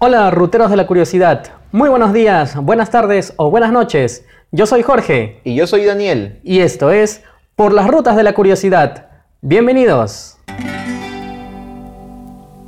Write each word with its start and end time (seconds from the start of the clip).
Hola, 0.00 0.30
ruteros 0.30 0.70
de 0.70 0.76
la 0.76 0.86
curiosidad. 0.86 1.48
Muy 1.72 1.88
buenos 1.88 2.12
días, 2.12 2.54
buenas 2.54 2.88
tardes 2.88 3.32
o 3.36 3.50
buenas 3.50 3.72
noches. 3.72 4.24
Yo 4.52 4.64
soy 4.64 4.82
Jorge. 4.82 5.40
Y 5.42 5.56
yo 5.56 5.66
soy 5.66 5.84
Daniel. 5.84 6.38
Y 6.44 6.60
esto 6.60 6.92
es 6.92 7.24
Por 7.56 7.72
las 7.72 7.88
Rutas 7.88 8.14
de 8.14 8.22
la 8.22 8.32
Curiosidad. 8.32 9.08
Bienvenidos. 9.40 10.38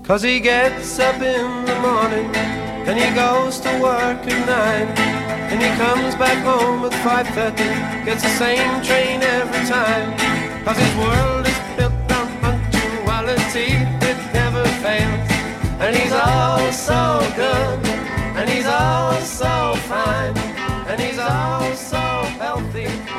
Cause 0.04 0.24
he 0.24 0.40
gets 0.40 0.98
up 0.98 1.22
in 1.22 1.64
the 1.66 1.74
morning 1.80 2.34
and 2.88 2.98
he 2.98 3.14
goes 3.14 3.60
to 3.60 3.68
work 3.80 4.26
at 4.26 4.46
nine 4.48 4.88
and 5.52 5.62
he 5.62 5.70
comes 5.78 6.16
back 6.16 6.44
home 6.44 6.84
at 6.84 6.92
5.30 7.04 8.06
gets 8.06 8.22
the 8.22 8.28
same 8.30 8.82
train 8.82 9.22
every 9.22 9.64
time 9.68 10.16
cause 10.64 10.76
his 10.76 10.96
world 10.96 11.46
is 11.46 11.60
built 11.76 11.92
on 12.10 12.26
punctuality 12.40 13.99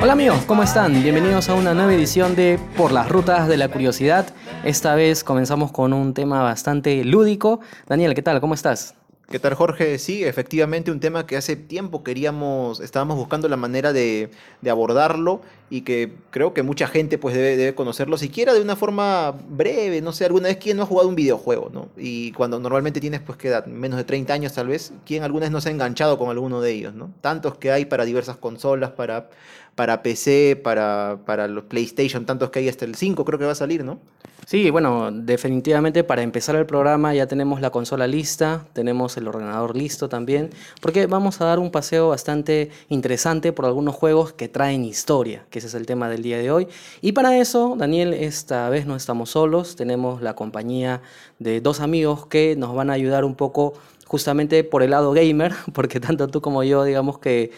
Hola 0.00 0.14
amigos, 0.14 0.40
¿cómo 0.46 0.62
están? 0.62 1.02
Bienvenidos 1.02 1.48
a 1.48 1.54
una 1.54 1.74
nueva 1.74 1.94
edición 1.94 2.34
de 2.34 2.58
Por 2.76 2.90
las 2.90 3.08
Rutas 3.08 3.46
de 3.46 3.56
la 3.56 3.68
Curiosidad. 3.68 4.26
Esta 4.64 4.94
vez 4.94 5.22
comenzamos 5.22 5.70
con 5.70 5.92
un 5.92 6.12
tema 6.12 6.42
bastante 6.42 7.04
lúdico. 7.04 7.60
Daniel, 7.86 8.14
¿qué 8.14 8.22
tal? 8.22 8.40
¿Cómo 8.40 8.54
estás? 8.54 8.94
¿Qué 9.30 9.38
tal, 9.38 9.54
Jorge? 9.54 9.98
Sí, 9.98 10.24
efectivamente, 10.24 10.90
un 10.90 11.00
tema 11.00 11.26
que 11.26 11.38
hace 11.38 11.56
tiempo 11.56 12.04
queríamos, 12.04 12.80
estábamos 12.80 13.16
buscando 13.16 13.48
la 13.48 13.56
manera 13.56 13.92
de, 13.94 14.30
abordarlo 14.68 15.40
y 15.70 15.82
que 15.82 16.12
creo 16.30 16.52
que 16.52 16.62
mucha 16.62 16.86
gente 16.86 17.16
pues 17.16 17.34
debe, 17.34 17.74
conocerlo, 17.74 18.18
siquiera 18.18 18.52
de 18.52 18.60
una 18.60 18.76
forma 18.76 19.30
breve, 19.48 20.02
no 20.02 20.12
sé, 20.12 20.26
alguna 20.26 20.48
vez 20.48 20.58
quién 20.58 20.76
no 20.76 20.82
ha 20.82 20.86
jugado 20.86 21.08
un 21.08 21.14
videojuego, 21.14 21.70
¿no? 21.72 21.88
Y 21.96 22.32
cuando 22.32 22.60
normalmente 22.60 23.00
tienes 23.00 23.20
pues 23.20 23.38
que 23.38 23.48
edad, 23.48 23.64
menos 23.64 23.96
de 23.96 24.04
30 24.04 24.34
años 24.34 24.52
tal 24.52 24.66
vez, 24.66 24.92
¿quién 25.06 25.22
alguna 25.22 25.44
vez 25.44 25.50
no 25.50 25.62
se 25.62 25.70
ha 25.70 25.72
enganchado 25.72 26.18
con 26.18 26.28
alguno 26.28 26.60
de 26.60 26.72
ellos, 26.72 26.94
¿no? 26.94 27.10
Tantos 27.22 27.56
que 27.56 27.70
hay 27.72 27.86
para 27.86 28.04
diversas 28.04 28.36
consolas, 28.36 28.90
para, 28.90 29.30
para 29.74 30.02
PC, 30.02 30.60
para, 30.62 31.18
para 31.24 31.48
los 31.48 31.64
PlayStation, 31.64 32.26
tantos 32.26 32.50
que 32.50 32.60
hay 32.60 32.68
hasta 32.68 32.84
el 32.84 32.94
5 32.94 33.24
creo 33.24 33.38
que 33.38 33.46
va 33.46 33.52
a 33.52 33.56
salir, 33.56 33.84
¿no? 33.84 34.00
Sí, 34.44 34.70
bueno, 34.70 35.12
definitivamente 35.12 36.02
para 36.02 36.22
empezar 36.22 36.56
el 36.56 36.66
programa 36.66 37.14
ya 37.14 37.28
tenemos 37.28 37.60
la 37.60 37.70
consola 37.70 38.08
lista, 38.08 38.66
tenemos 38.72 39.16
el 39.16 39.28
ordenador 39.28 39.76
listo 39.76 40.08
también, 40.08 40.50
porque 40.80 41.06
vamos 41.06 41.40
a 41.40 41.44
dar 41.44 41.60
un 41.60 41.70
paseo 41.70 42.08
bastante 42.08 42.70
interesante 42.88 43.52
por 43.52 43.66
algunos 43.66 43.94
juegos 43.94 44.32
que 44.32 44.48
traen 44.48 44.84
historia, 44.84 45.46
que 45.48 45.60
ese 45.60 45.68
es 45.68 45.74
el 45.74 45.86
tema 45.86 46.08
del 46.08 46.22
día 46.22 46.38
de 46.38 46.50
hoy. 46.50 46.66
Y 47.00 47.12
para 47.12 47.38
eso, 47.38 47.76
Daniel, 47.78 48.12
esta 48.14 48.68
vez 48.68 48.84
no 48.84 48.96
estamos 48.96 49.30
solos, 49.30 49.76
tenemos 49.76 50.20
la 50.22 50.34
compañía 50.34 51.02
de 51.38 51.60
dos 51.60 51.78
amigos 51.78 52.26
que 52.26 52.56
nos 52.56 52.74
van 52.74 52.90
a 52.90 52.94
ayudar 52.94 53.24
un 53.24 53.36
poco 53.36 53.74
justamente 54.06 54.64
por 54.64 54.82
el 54.82 54.90
lado 54.90 55.12
gamer, 55.12 55.54
porque 55.72 56.00
tanto 56.00 56.26
tú 56.26 56.40
como 56.40 56.64
yo, 56.64 56.82
digamos 56.82 57.20
que 57.20 57.52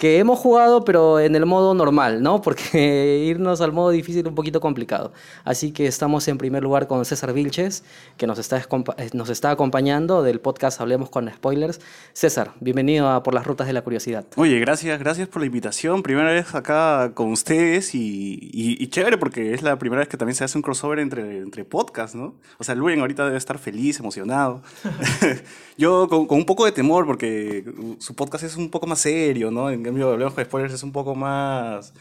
que 0.00 0.18
hemos 0.18 0.38
jugado, 0.38 0.82
pero 0.82 1.20
en 1.20 1.36
el 1.36 1.44
modo 1.44 1.74
normal, 1.74 2.22
¿no? 2.22 2.40
Porque 2.40 3.22
irnos 3.26 3.60
al 3.60 3.72
modo 3.72 3.90
difícil 3.90 4.22
es 4.22 4.28
un 4.28 4.34
poquito 4.34 4.58
complicado. 4.58 5.12
Así 5.44 5.72
que 5.72 5.86
estamos 5.86 6.26
en 6.26 6.38
primer 6.38 6.62
lugar 6.62 6.86
con 6.86 7.04
César 7.04 7.34
Vilches, 7.34 7.84
que 8.16 8.26
nos 8.26 8.38
está, 8.38 8.56
eh, 8.96 9.10
nos 9.12 9.28
está 9.28 9.50
acompañando 9.50 10.22
del 10.22 10.40
podcast 10.40 10.80
Hablemos 10.80 11.10
con 11.10 11.30
Spoilers. 11.30 11.82
César, 12.14 12.52
bienvenido 12.60 13.10
a 13.10 13.22
Por 13.22 13.34
las 13.34 13.46
Rutas 13.46 13.66
de 13.66 13.74
la 13.74 13.82
Curiosidad. 13.82 14.24
Oye, 14.36 14.58
gracias, 14.58 14.98
gracias 14.98 15.28
por 15.28 15.42
la 15.42 15.46
invitación. 15.46 16.02
Primera 16.02 16.30
vez 16.30 16.54
acá 16.54 17.12
con 17.12 17.30
ustedes 17.30 17.94
y, 17.94 18.86
chévere 18.88 19.18
porque 19.18 19.52
es 19.52 19.60
la 19.62 19.78
primera 19.78 20.00
vez 20.00 20.08
que 20.08 20.16
también 20.16 20.34
se 20.34 20.44
hace 20.44 20.56
un 20.56 20.62
crossover 20.62 20.98
entre, 20.98 21.40
entre 21.40 21.66
podcasts, 21.66 22.16
¿no? 22.16 22.36
O 22.56 22.64
sea, 22.64 22.74
Luen 22.74 23.00
ahorita 23.00 23.26
debe 23.26 23.36
estar 23.36 23.58
feliz, 23.58 24.00
emocionado. 24.00 24.62
Yo 25.76 26.08
con, 26.08 26.26
con, 26.26 26.38
un 26.38 26.46
poco 26.46 26.64
de 26.64 26.72
temor 26.72 27.04
porque 27.04 27.64
su 27.98 28.14
podcast 28.14 28.44
es 28.44 28.56
un 28.56 28.70
poco 28.70 28.86
más 28.86 29.00
serio, 29.00 29.50
¿no? 29.50 29.70
Cambio, 29.90 30.12
Hablemos 30.12 30.36
de 30.36 30.44
Spoilers 30.44 30.74
es 30.74 30.82
un 30.84 30.92
poco 30.92 31.16
más 31.16 31.92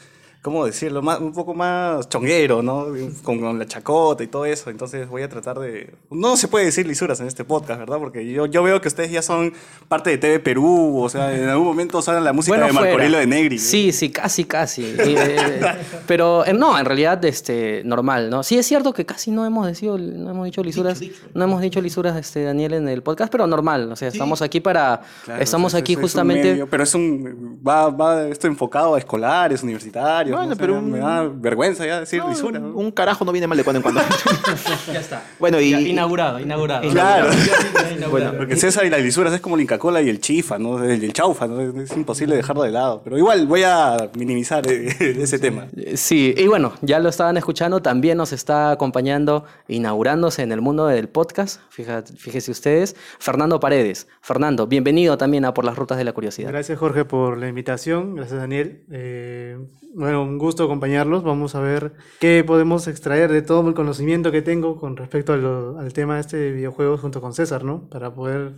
¿cómo 0.42 0.66
decirlo? 0.66 1.02
Más, 1.02 1.20
un 1.20 1.34
poco 1.34 1.54
más 1.54 2.08
chonguero, 2.08 2.62
¿no? 2.62 2.88
Con, 3.24 3.60
la 3.60 3.66
chacota 3.66 4.24
y 4.24 4.28
todo 4.28 4.46
eso. 4.46 4.70
Entonces 4.70 5.08
voy 5.08 5.22
a 5.22 5.30
tratar 5.30 5.60
de... 5.60 5.94
No 6.10 6.38
se 6.38 6.48
puede 6.48 6.66
decir 6.66 6.88
lisuras 6.88 7.20
en 7.20 7.28
este 7.28 7.44
podcast, 7.44 7.80
¿verdad? 7.80 7.98
Porque 7.98 8.30
yo, 8.32 8.46
yo 8.46 8.64
veo 8.64 8.80
que 8.80 8.88
ustedes 8.88 9.12
ya 9.12 9.22
son 9.22 9.54
parte 9.88 10.12
de 10.12 10.18
TV 10.18 10.40
Perú, 10.40 11.02
o 11.02 11.10
sea, 11.10 11.36
en 11.36 11.50
algún 11.50 11.68
momento 11.68 12.02
suenan 12.02 12.24
la 12.24 12.34
música 12.34 12.58
de 12.66 12.72
Marco 12.72 12.98
de 12.98 13.28
Negri. 13.28 13.60
Sí, 13.60 13.92
sí, 13.92 14.10
casi, 14.12 14.46
casi. 14.46 14.96
Eh, 14.98 15.62
pero 16.08 16.46
eh, 16.46 16.54
no, 16.54 16.78
en 16.78 16.86
realidad, 16.86 17.24
este, 17.26 17.82
normal, 17.84 18.30
¿no? 18.30 18.44
Sí 18.44 18.58
es 18.58 18.66
cierto 18.66 18.94
que 18.94 19.06
casi 19.06 19.32
no 19.32 19.46
hemos, 19.46 19.68
decido, 19.68 19.98
no 19.98 20.32
hemos 20.32 20.46
dicho 20.46 20.64
lisuras, 20.64 21.02
no 21.34 21.44
hemos 21.44 21.62
dicho 21.62 21.82
lisuras, 21.82 22.16
este, 22.16 22.44
Daniel, 22.44 22.74
en 22.74 22.88
el 22.88 23.04
podcast, 23.04 23.32
pero 23.32 23.46
normal, 23.48 23.92
o 23.92 23.96
sea, 23.96 24.08
estamos 24.08 24.42
aquí 24.42 24.60
para... 24.60 25.02
estamos 25.40 25.74
aquí 25.74 25.96
justamente... 25.96 26.66
pero 26.70 26.84
es 26.84 26.96
un... 26.96 27.60
Va, 27.68 27.90
va 27.90 28.28
esto 28.28 28.48
enfocado 28.48 28.96
a 28.96 29.00
escolares, 29.00 29.64
universitarios 29.64 30.29
bueno, 30.32 30.56
pero 30.58 30.82
me 30.82 31.00
da 31.00 31.28
vergüenza 31.28 31.86
ya 31.86 32.02
decir 32.02 32.24
lisura. 32.24 32.60
Un 32.60 32.92
carajo 32.92 33.26
no 33.26 33.32
viene 33.32 33.48
mal 33.48 33.58
de 33.58 33.64
cuando 33.64 33.78
en 33.78 33.84
cuando. 33.84 34.02
ya 34.94 35.00
está. 35.00 35.24
Bueno, 35.40 35.60
y... 35.60 35.74
inaugurado, 35.74 36.40
inaugurado. 36.40 36.90
Claro. 36.90 37.30
bueno, 38.12 38.34
porque 38.38 38.56
César 38.56 38.86
y 38.86 38.90
las 38.90 39.02
lisuras 39.02 39.34
es 39.34 39.42
como 39.42 39.56
el 39.56 39.62
Inca 39.62 39.78
Cola 39.78 40.02
y 40.02 40.10
el 40.10 40.20
Chifa, 40.20 40.58
¿no? 40.58 40.84
El, 40.84 41.14
Chaufa, 41.14 41.48
¿no? 41.48 41.82
Es 41.82 41.96
imposible 41.96 42.36
dejarlo 42.36 42.64
de 42.64 42.72
lado. 42.72 43.02
Pero 43.04 43.18
igual 43.18 43.48
voy 43.48 43.64
a 43.64 44.10
minimizar 44.16 44.66
eh, 44.68 44.96
ese 45.00 45.40
tema. 45.40 45.68
Sí, 45.96 46.34
y 46.38 46.48
bueno, 46.48 46.74
ya 46.82 47.00
lo 47.00 47.10
estaban 47.10 47.38
escuchando, 47.38 47.82
también 47.82 48.18
nos 48.18 48.34
está 48.34 48.72
acompañando, 48.72 49.46
inaugurándose 49.68 50.42
en 50.42 50.52
el 50.52 50.62
mundo 50.62 50.88
del 50.88 51.10
podcast, 51.10 51.62
fíjate, 51.70 52.14
fíjese 52.14 52.52
ustedes, 52.52 52.96
Fernando 53.20 53.60
Paredes. 53.60 54.08
Fernando, 54.22 54.68
bienvenido 54.68 55.18
también 55.18 55.46
a 55.46 55.54
Por 55.54 55.66
las 55.66 55.78
Rutas 55.78 55.98
de 55.98 56.04
la 56.04 56.14
Curiosidad. 56.14 56.50
Gracias 56.50 56.78
Jorge 56.78 57.06
por 57.06 57.38
la 57.38 57.48
invitación, 57.48 58.16
gracias 58.16 58.40
Daniel. 58.40 58.84
Eh, 58.92 59.58
bueno, 59.94 60.19
un 60.24 60.38
gusto 60.38 60.64
acompañarlos. 60.64 61.24
Vamos 61.24 61.56
a 61.56 61.60
ver 61.60 61.94
qué 62.20 62.44
podemos 62.46 62.88
extraer 62.88 63.32
de 63.32 63.42
todo 63.42 63.68
el 63.68 63.74
conocimiento 63.74 64.32
que 64.32 64.42
tengo 64.42 64.78
con 64.78 64.98
respecto 64.98 65.34
al 65.34 65.94
tema 65.94 66.16
de 66.16 66.22
este 66.22 66.52
videojuego 66.52 66.98
junto 66.98 67.22
con 67.22 67.34
César, 67.34 67.64
¿no? 67.64 67.90
Para 67.90 68.14
poder 68.14 68.56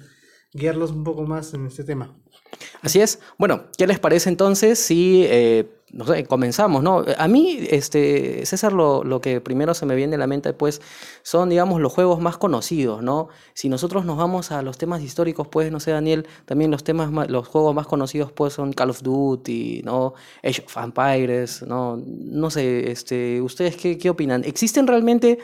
guiarlos 0.53 0.91
un 0.91 1.03
poco 1.03 1.23
más 1.23 1.53
en 1.53 1.65
este 1.65 1.83
tema. 1.83 2.15
Así 2.81 3.01
es. 3.01 3.19
Bueno, 3.37 3.63
¿qué 3.77 3.87
les 3.87 3.99
parece 3.99 4.29
entonces 4.29 4.79
si, 4.79 5.23
eh, 5.25 5.69
no 5.91 6.05
sé, 6.05 6.25
comenzamos, 6.25 6.83
¿no? 6.83 7.03
A 7.17 7.27
mí, 7.27 7.59
este, 7.69 8.45
César, 8.45 8.73
lo, 8.73 9.21
que 9.21 9.41
primero 9.41 9.73
se 9.73 9.85
me 9.85 9.95
viene 9.95 10.15
a 10.15 10.19
la 10.19 10.27
mente, 10.27 10.53
pues, 10.53 10.81
son, 11.21 11.49
digamos, 11.49 11.81
los 11.81 11.93
juegos 11.93 12.19
más 12.19 12.37
conocidos, 12.37 13.03
¿no? 13.03 13.29
Si 13.53 13.69
nosotros 13.69 14.05
nos 14.05 14.17
vamos 14.17 14.51
a 14.51 14.61
los 14.61 14.77
temas 14.77 15.01
históricos, 15.01 15.47
pues, 15.47 15.71
no 15.71 15.79
sé, 15.79 15.91
Daniel, 15.91 16.27
también 16.45 16.71
los 16.71 16.83
temas, 16.83 17.11
los 17.29 17.47
juegos 17.47 17.75
más 17.75 17.87
conocidos, 17.87 18.31
pues, 18.31 18.53
son 18.53 18.73
Call 18.73 18.89
of 18.89 19.01
Duty, 19.03 19.81
¿no? 19.83 20.13
Age 20.43 20.63
of 20.65 20.77
Empires, 20.77 21.63
¿no? 21.63 22.01
No 22.05 22.49
sé, 22.49 22.91
este, 22.91 23.41
¿ustedes 23.41 23.75
qué, 23.75 23.97
qué 23.97 24.09
opinan? 24.09 24.43
¿Existen 24.43 24.87
realmente... 24.87 25.39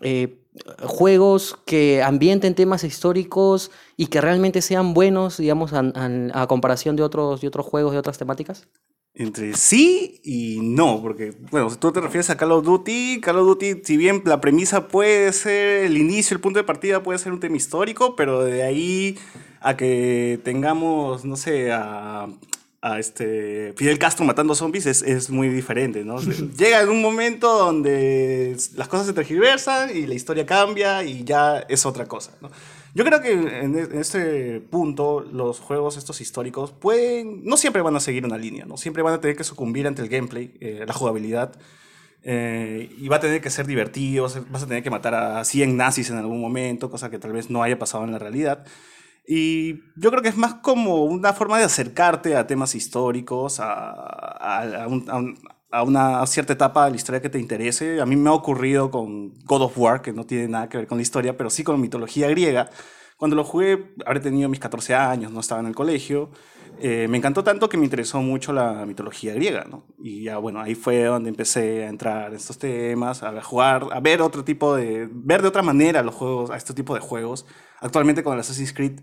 Eh, 0.00 0.40
juegos 0.82 1.58
que 1.66 2.02
ambienten 2.02 2.54
temas 2.54 2.84
históricos 2.84 3.70
y 3.96 4.06
que 4.06 4.20
realmente 4.20 4.62
sean 4.62 4.94
buenos, 4.94 5.38
digamos, 5.38 5.72
a, 5.72 6.46
comparación 6.48 6.96
de 6.96 7.02
otros, 7.02 7.40
de 7.40 7.48
otros 7.48 7.66
juegos 7.66 7.92
de 7.92 7.98
otras 7.98 8.18
temáticas? 8.18 8.68
Entre 9.16 9.54
sí 9.54 10.20
y 10.24 10.58
no, 10.60 11.00
porque, 11.00 11.36
bueno, 11.52 11.70
si 11.70 11.76
tú 11.76 11.92
te 11.92 12.00
refieres 12.00 12.30
a 12.30 12.36
Call 12.36 12.50
of 12.50 12.64
Duty, 12.64 13.20
Call 13.20 13.38
of 13.38 13.46
Duty, 13.46 13.82
si 13.84 13.96
bien 13.96 14.22
la 14.24 14.40
premisa 14.40 14.88
puede 14.88 15.32
ser 15.32 15.84
el 15.84 15.96
inicio, 15.96 16.34
el 16.34 16.40
punto 16.40 16.58
de 16.58 16.64
partida 16.64 17.02
puede 17.02 17.20
ser 17.20 17.32
un 17.32 17.38
tema 17.38 17.56
histórico, 17.56 18.16
pero 18.16 18.42
de 18.42 18.64
ahí 18.64 19.16
a 19.60 19.76
que 19.76 20.40
tengamos, 20.42 21.24
no 21.24 21.36
sé, 21.36 21.70
a, 21.70 22.28
a 22.84 22.98
este 22.98 23.72
Fidel 23.78 23.98
Castro 23.98 24.26
matando 24.26 24.54
zombies 24.54 24.84
es, 24.84 25.00
es 25.00 25.30
muy 25.30 25.48
diferente, 25.48 26.04
¿no? 26.04 26.20
Llega 26.58 26.82
en 26.82 26.90
un 26.90 27.00
momento 27.00 27.58
donde 27.58 28.54
las 28.76 28.88
cosas 28.88 29.06
se 29.06 29.14
tergiversan 29.14 29.96
y 29.96 30.06
la 30.06 30.14
historia 30.14 30.44
cambia 30.44 31.02
y 31.02 31.24
ya 31.24 31.60
es 31.60 31.86
otra 31.86 32.04
cosa, 32.04 32.32
¿no? 32.42 32.50
Yo 32.92 33.04
creo 33.04 33.22
que 33.22 33.32
en, 33.32 33.74
este 33.98 34.60
punto 34.60 35.20
los 35.32 35.60
juegos 35.60 35.96
estos 35.96 36.20
históricos 36.20 36.72
pueden, 36.72 37.42
no 37.42 37.56
siempre 37.56 37.80
van 37.80 37.96
a 37.96 38.00
seguir 38.00 38.24
una 38.24 38.36
línea, 38.36 38.66
¿no? 38.66 38.76
Siempre 38.76 39.02
van 39.02 39.14
a 39.14 39.20
tener 39.20 39.34
que 39.34 39.44
sucumbir 39.44 39.86
ante 39.86 40.02
el 40.02 40.08
gameplay, 40.08 40.54
eh, 40.60 40.84
la 40.86 40.92
jugabilidad, 40.92 41.58
eh, 42.22 42.94
y 42.98 43.08
va 43.08 43.16
a 43.16 43.20
tener 43.20 43.40
que 43.40 43.50
ser 43.50 43.66
divertido, 43.66 44.28
vas 44.50 44.62
a 44.62 44.66
tener 44.66 44.82
que 44.82 44.90
matar 44.90 45.14
a 45.14 45.44
100 45.44 45.76
nazis 45.76 46.10
en 46.10 46.18
algún 46.18 46.40
momento, 46.40 46.90
cosa 46.90 47.10
que 47.10 47.18
tal 47.18 47.32
vez 47.32 47.50
no 47.50 47.62
haya 47.62 47.78
pasado 47.78 48.04
en 48.04 48.12
la 48.12 48.18
realidad. 48.18 48.64
Y 49.26 49.80
yo 49.96 50.10
creo 50.10 50.22
que 50.22 50.28
es 50.28 50.36
más 50.36 50.54
como 50.54 51.04
una 51.04 51.32
forma 51.32 51.58
de 51.58 51.64
acercarte 51.64 52.36
a 52.36 52.46
temas 52.46 52.74
históricos, 52.74 53.58
a, 53.60 54.86
una 55.84 56.24
cierta 56.26 56.52
etapa 56.52 56.84
de 56.84 56.90
la 56.90 56.96
historia 56.96 57.22
que 57.22 57.30
te 57.30 57.38
interese. 57.38 58.00
A 58.00 58.06
mí 58.06 58.16
me 58.16 58.28
ha 58.28 58.32
ocurrido 58.32 58.90
con 58.90 59.34
God 59.44 59.62
of 59.62 59.78
War, 59.78 60.02
que 60.02 60.12
no 60.12 60.24
tiene 60.24 60.48
nada 60.48 60.68
que 60.68 60.76
ver 60.78 60.86
con 60.86 60.98
la 60.98 61.02
historia, 61.02 61.36
pero 61.36 61.50
sí 61.50 61.64
con 61.64 61.80
mitología 61.80 62.28
griega, 62.28 62.70
Cuando 63.16 63.36
lo 63.36 63.44
jugué, 63.44 63.94
habré 64.04 64.20
tenido 64.20 64.48
mis 64.48 64.60
14 64.60 64.94
años, 64.94 65.32
no 65.32 65.40
estaba 65.40 65.60
en 65.60 65.68
el 65.68 65.74
colegio. 65.74 66.30
Eh, 66.80 67.06
me 67.08 67.18
encantó 67.18 67.44
tanto 67.44 67.68
que 67.68 67.76
me 67.76 67.84
interesó 67.84 68.20
mucho 68.20 68.52
la 68.52 68.84
mitología 68.84 69.32
griega, 69.34 69.64
¿no? 69.64 69.86
Y 70.02 70.24
ya, 70.24 70.38
bueno, 70.38 70.60
ahí 70.60 70.74
fue 70.74 71.04
donde 71.04 71.30
empecé 71.30 71.84
a 71.84 71.88
entrar 71.88 72.30
en 72.30 72.36
estos 72.36 72.58
temas, 72.58 73.22
a 73.22 73.40
jugar, 73.42 73.86
a 73.92 74.00
ver 74.00 74.20
otro 74.20 74.44
tipo 74.44 74.74
de, 74.74 75.08
ver 75.10 75.42
de 75.42 75.48
otra 75.48 75.62
manera 75.62 76.02
los 76.02 76.14
juegos, 76.14 76.50
a 76.50 76.56
este 76.56 76.74
tipo 76.74 76.94
de 76.94 77.00
juegos. 77.00 77.46
Actualmente 77.80 78.22
con 78.22 78.34
el 78.34 78.40
Assassin's 78.40 78.72
Creed, 78.72 79.00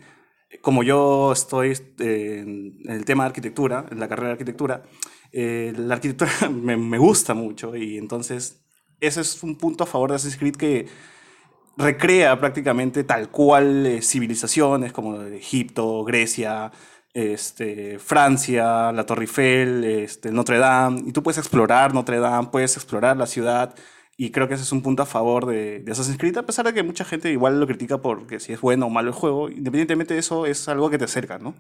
como 0.62 0.84
yo 0.84 1.32
estoy 1.32 1.72
eh, 2.00 2.40
en 2.40 2.92
el 2.92 3.06
tema 3.06 3.24
de 3.24 3.28
arquitectura, 3.30 3.86
en 3.90 4.00
la 4.00 4.08
carrera 4.10 4.28
de 4.28 4.34
arquitectura, 4.34 4.84
eh, 5.32 5.74
la 5.78 5.96
arquitectura 5.96 6.32
me, 6.50 6.76
me, 6.76 6.98
gusta 6.98 7.34
mucho 7.34 7.76
y 7.76 7.98
entonces 7.98 8.66
ese 9.00 9.22
es 9.22 9.42
un 9.44 9.58
punto 9.58 9.86
a 9.86 9.88
favor 9.88 10.10
de 10.10 10.18
Assassin's 10.18 10.38
Creed 10.38 10.56
que 10.56 10.88
recrea 11.78 12.38
prácticamente 12.40 13.04
tal 13.06 13.30
cual 13.30 14.00
civilizaciones 14.02 14.92
como 14.92 15.22
Egipto, 15.22 16.04
Grecia, 16.04 16.72
este, 17.14 18.00
Francia, 18.00 18.92
la 18.92 19.06
Torre 19.06 19.24
Eiffel, 19.24 19.84
este, 19.84 20.32
Notre 20.32 20.58
Dame, 20.58 21.04
y 21.06 21.12
tú 21.12 21.24
puedes 21.24 21.38
explorar 21.38 21.94
Notre 21.94 22.20
Dame, 22.20 22.50
puedes 22.52 22.76
explorar 22.76 23.18
la 23.18 23.26
ciudad, 23.28 23.76
y 24.18 24.32
creo 24.32 24.48
que 24.48 24.54
ese 24.54 24.64
es 24.64 24.72
un 24.72 24.82
punto 24.82 25.04
a 25.04 25.06
favor 25.06 25.46
de, 25.46 25.80
de 25.80 25.92
Assassin's 25.92 26.18
Creed, 26.18 26.38
a 26.38 26.46
pesar 26.46 26.66
de 26.66 26.74
que 26.74 26.84
mucha 26.84 27.06
gente 27.06 27.32
igual 27.32 27.60
lo 27.60 27.68
critica 27.68 27.98
porque 28.00 28.40
si 28.40 28.54
es 28.54 28.62
bueno 28.62 28.88
o 28.88 28.90
malo 28.90 29.10
el 29.10 29.16
juego, 29.16 29.50
independientemente 29.50 30.14
de 30.14 30.20
eso, 30.20 30.46
es 30.46 30.68
algo 30.68 30.90
que 30.90 30.98
te 30.98 31.06
acerca, 31.06 31.40
¿no? 31.40 31.56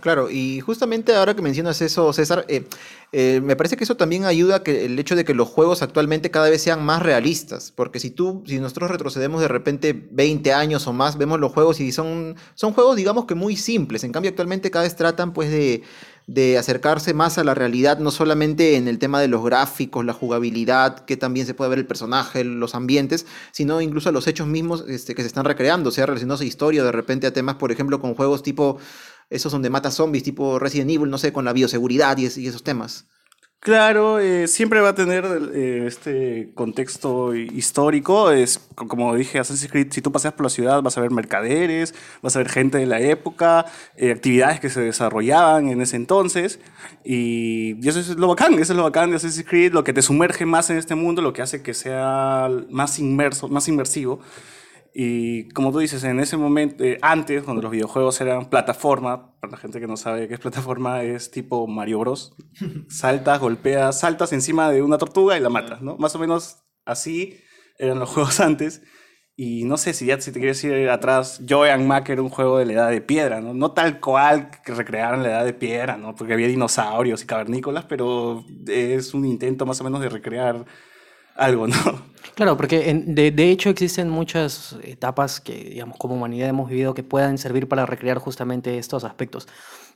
Claro, 0.00 0.30
y 0.30 0.60
justamente 0.60 1.12
ahora 1.12 1.34
que 1.34 1.42
mencionas 1.42 1.82
eso, 1.82 2.12
César, 2.12 2.44
eh, 2.48 2.68
eh, 3.10 3.40
me 3.42 3.56
parece 3.56 3.76
que 3.76 3.82
eso 3.82 3.96
también 3.96 4.26
ayuda 4.26 4.56
a 4.56 4.62
que 4.62 4.84
el 4.84 4.96
hecho 4.96 5.16
de 5.16 5.24
que 5.24 5.34
los 5.34 5.48
juegos 5.48 5.82
actualmente 5.82 6.30
cada 6.30 6.48
vez 6.48 6.62
sean 6.62 6.84
más 6.84 7.02
realistas, 7.02 7.72
porque 7.74 7.98
si 7.98 8.10
tú, 8.10 8.44
si 8.46 8.60
nosotros 8.60 8.92
retrocedemos 8.92 9.40
de 9.40 9.48
repente 9.48 10.08
20 10.12 10.52
años 10.52 10.86
o 10.86 10.92
más, 10.92 11.18
vemos 11.18 11.40
los 11.40 11.52
juegos 11.52 11.80
y 11.80 11.90
son, 11.90 12.36
son 12.54 12.74
juegos 12.74 12.94
digamos 12.94 13.24
que 13.24 13.34
muy 13.34 13.56
simples, 13.56 14.04
en 14.04 14.12
cambio 14.12 14.30
actualmente 14.30 14.70
cada 14.70 14.84
vez 14.84 14.94
tratan 14.94 15.32
pues 15.32 15.50
de, 15.50 15.82
de 16.28 16.58
acercarse 16.58 17.14
más 17.14 17.38
a 17.38 17.42
la 17.42 17.54
realidad, 17.54 17.98
no 17.98 18.10
solamente 18.10 18.76
en 18.76 18.86
el 18.86 18.98
tema 18.98 19.18
de 19.18 19.28
los 19.28 19.42
gráficos, 19.42 20.04
la 20.04 20.12
jugabilidad, 20.12 21.06
que 21.06 21.16
también 21.16 21.46
se 21.46 21.54
puede 21.54 21.70
ver 21.70 21.78
el 21.78 21.86
personaje, 21.86 22.44
los 22.44 22.74
ambientes, 22.74 23.26
sino 23.50 23.80
incluso 23.80 24.10
a 24.10 24.12
los 24.12 24.26
hechos 24.26 24.46
mismos 24.46 24.84
este, 24.88 25.14
que 25.14 25.22
se 25.22 25.28
están 25.28 25.46
recreando, 25.46 25.88
o 25.88 25.92
sea, 25.92 26.04
relacionados 26.04 26.42
a 26.42 26.44
historia, 26.44 26.84
de 26.84 26.92
repente 26.92 27.26
a 27.26 27.32
temas, 27.32 27.56
por 27.56 27.72
ejemplo, 27.72 27.98
con 27.98 28.14
juegos 28.14 28.42
tipo 28.42 28.78
esos 29.30 29.52
donde 29.52 29.70
mata 29.70 29.90
zombies 29.90 30.24
tipo 30.24 30.58
Resident 30.58 30.90
Evil, 30.90 31.10
no 31.10 31.18
sé, 31.18 31.32
con 31.32 31.44
la 31.44 31.52
bioseguridad 31.52 32.16
y, 32.18 32.26
esos 32.26 32.62
temas. 32.62 33.06
Claro, 33.60 34.20
eh, 34.20 34.46
siempre 34.46 34.80
va 34.80 34.90
a 34.90 34.94
tener 34.94 35.24
eh, 35.52 35.84
este 35.86 36.52
contexto 36.54 37.34
histórico. 37.34 38.30
Es 38.30 38.60
como 38.76 39.16
dije, 39.16 39.40
Assassin's 39.40 39.70
Creed, 39.70 39.88
si 39.90 40.00
tú 40.00 40.12
paseas 40.12 40.34
por 40.34 40.44
la 40.44 40.50
ciudad 40.50 40.80
vas 40.80 40.96
a 40.96 41.00
ver 41.00 41.10
mercaderes, 41.10 41.92
vas 42.22 42.36
a 42.36 42.38
ver 42.38 42.48
gente 42.48 42.78
de 42.78 42.86
la 42.86 43.00
época, 43.00 43.66
eh, 43.96 44.12
actividades 44.12 44.60
que 44.60 44.70
se 44.70 44.80
desarrollaban 44.80 45.68
en 45.68 45.80
ese 45.80 45.96
entonces. 45.96 46.60
Y, 47.04 47.84
y, 47.84 47.88
eso 47.88 47.98
es 47.98 48.10
lo 48.10 48.28
bacán, 48.28 48.54
eso 48.54 48.72
es 48.72 48.76
lo 48.76 48.84
bacán 48.84 49.10
de 49.10 49.16
Assassin's 49.16 49.46
Creed, 49.46 49.72
lo 49.72 49.82
que 49.82 49.92
te 49.92 50.02
sumerge 50.02 50.46
más 50.46 50.70
en 50.70 50.76
este 50.76 50.94
mundo, 50.94 51.20
lo 51.20 51.32
que 51.32 51.42
hace 51.42 51.60
que 51.60 51.74
sea 51.74 52.48
más 52.70 53.00
inmerso, 53.00 53.48
más 53.48 53.66
inmersivo. 53.66 54.20
Y 54.94 55.48
como 55.50 55.72
tú 55.72 55.78
dices, 55.78 56.02
en 56.04 56.20
ese 56.20 56.36
momento, 56.36 56.82
eh, 56.82 56.98
antes, 57.02 57.42
cuando 57.42 57.62
los 57.62 57.70
videojuegos 57.70 58.20
eran 58.20 58.50
plataforma, 58.50 59.38
para 59.40 59.52
la 59.52 59.56
gente 59.56 59.80
que 59.80 59.86
no 59.86 59.96
sabe 59.96 60.28
qué 60.28 60.34
es 60.34 60.40
plataforma, 60.40 61.02
es 61.02 61.30
tipo 61.30 61.66
Mario 61.66 62.00
Bros. 62.00 62.34
Saltas, 62.88 63.40
golpeas, 63.40 64.00
saltas 64.00 64.32
encima 64.32 64.70
de 64.70 64.82
una 64.82 64.98
tortuga 64.98 65.36
y 65.36 65.40
la 65.40 65.50
matas, 65.50 65.82
¿no? 65.82 65.96
Más 65.98 66.14
o 66.14 66.18
menos 66.18 66.64
así 66.84 67.38
eran 67.78 67.98
los 67.98 68.08
juegos 68.14 68.40
antes. 68.40 68.82
Y 69.40 69.62
no 69.62 69.76
sé 69.76 69.94
si 69.94 70.06
ya 70.06 70.20
si 70.20 70.32
te 70.32 70.40
quieres 70.40 70.64
ir 70.64 70.90
atrás, 70.90 71.40
Joy 71.46 71.68
and 71.68 71.86
Mac 71.86 72.08
era 72.08 72.20
un 72.20 72.28
juego 72.28 72.58
de 72.58 72.66
la 72.66 72.72
edad 72.72 72.90
de 72.90 73.00
piedra, 73.00 73.40
¿no? 73.40 73.54
No 73.54 73.70
tal 73.70 74.00
cual 74.00 74.50
que 74.64 74.74
recrearan 74.74 75.22
la 75.22 75.28
edad 75.28 75.44
de 75.44 75.52
piedra, 75.52 75.96
¿no? 75.96 76.16
Porque 76.16 76.32
había 76.32 76.48
dinosaurios 76.48 77.22
y 77.22 77.26
cavernícolas, 77.26 77.84
pero 77.84 78.44
es 78.66 79.14
un 79.14 79.24
intento 79.24 79.64
más 79.64 79.80
o 79.80 79.84
menos 79.84 80.00
de 80.00 80.08
recrear 80.08 80.66
algo, 81.38 81.66
¿no? 81.66 81.76
Claro, 82.34 82.56
porque 82.56 83.02
de, 83.04 83.32
de, 83.32 83.50
hecho 83.50 83.68
existen 83.68 84.08
muchas 84.10 84.76
etapas 84.84 85.40
que, 85.40 85.54
digamos, 85.70 85.98
como 85.98 86.14
humanidad 86.14 86.48
hemos 86.48 86.70
vivido 86.70 86.94
que 86.94 87.02
puedan 87.02 87.36
servir 87.36 87.66
para 87.66 87.84
recrear 87.84 88.18
justamente 88.18 88.78
estos 88.78 89.02
aspectos. 89.02 89.48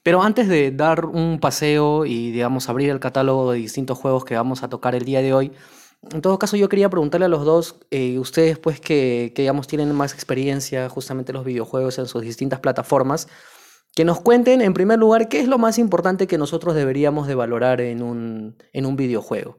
Pero 0.03 0.23
antes 0.23 0.49
de 0.49 0.73
dar 0.73 1.05
un 1.05 1.39
paseo 1.39 2.05
y, 2.05 2.33
digamos, 2.33 2.69
abrir 2.69 2.91
el 2.91 2.99
catálogo 2.99 3.53
de 3.53 3.59
distintos 3.59 3.97
juegos 3.97 4.25
que 4.25 4.35
vamos 4.35 4.65
a 4.65 4.69
tocar 4.69 4.97
el 4.97 5.05
día 5.05 5.23
de 5.23 5.33
hoy, 5.33 5.53
en 6.11 6.21
todo 6.21 6.37
caso 6.39 6.57
yo 6.57 6.69
quería 6.69 6.91
preguntarle 6.91 7.27
a 7.27 7.29
los 7.29 7.45
dos, 7.45 7.77
eh, 7.93 8.19
ustedes 8.19 8.59
pues 8.59 8.81
que, 8.81 9.33
que, 9.37 9.43
digamos, 9.43 9.69
tienen 9.69 9.95
más 9.95 10.13
experiencia 10.13 10.89
justamente 10.89 11.31
en 11.31 11.37
los 11.37 11.45
videojuegos 11.45 11.99
en 12.01 12.07
sus 12.07 12.23
distintas 12.23 12.59
plataformas, 12.59 13.29
que 13.95 14.05
nos 14.05 14.21
cuenten 14.21 14.63
en 14.63 14.75
primer 14.75 14.99
lugar 14.99 15.29
qué 15.29 15.39
es 15.39 15.47
lo 15.47 15.59
más 15.59 15.79
importante 15.79 16.27
que 16.27 16.39
nosotros 16.39 16.75
deberíamos 16.75 17.29
de 17.29 17.37
valorar 17.37 17.81
en 17.81 18.03
un, 18.03 18.57
en 18.73 18.87
un 18.87 18.97
videojuego. 18.97 19.59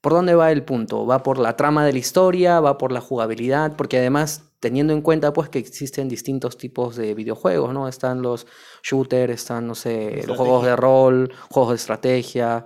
¿Por 0.00 0.12
dónde 0.12 0.34
va 0.34 0.52
el 0.52 0.64
punto? 0.64 1.06
¿Va 1.06 1.22
por 1.22 1.38
la 1.38 1.56
trama 1.56 1.84
de 1.84 1.92
la 1.92 1.98
historia? 1.98 2.60
¿Va 2.60 2.78
por 2.78 2.92
la 2.92 3.00
jugabilidad? 3.00 3.74
Porque 3.76 3.98
además, 3.98 4.52
teniendo 4.60 4.92
en 4.92 5.02
cuenta 5.02 5.32
pues 5.32 5.48
que 5.48 5.58
existen 5.58 6.08
distintos 6.08 6.56
tipos 6.56 6.94
de 6.94 7.14
videojuegos, 7.14 7.74
¿no? 7.74 7.88
Están 7.88 8.22
los 8.22 8.46
shooters, 8.82 9.32
están, 9.32 9.66
no 9.66 9.74
sé, 9.74 10.22
los 10.26 10.36
juegos 10.36 10.64
de 10.64 10.76
rol, 10.76 11.32
juegos 11.50 11.70
de 11.70 11.76
estrategia. 11.76 12.64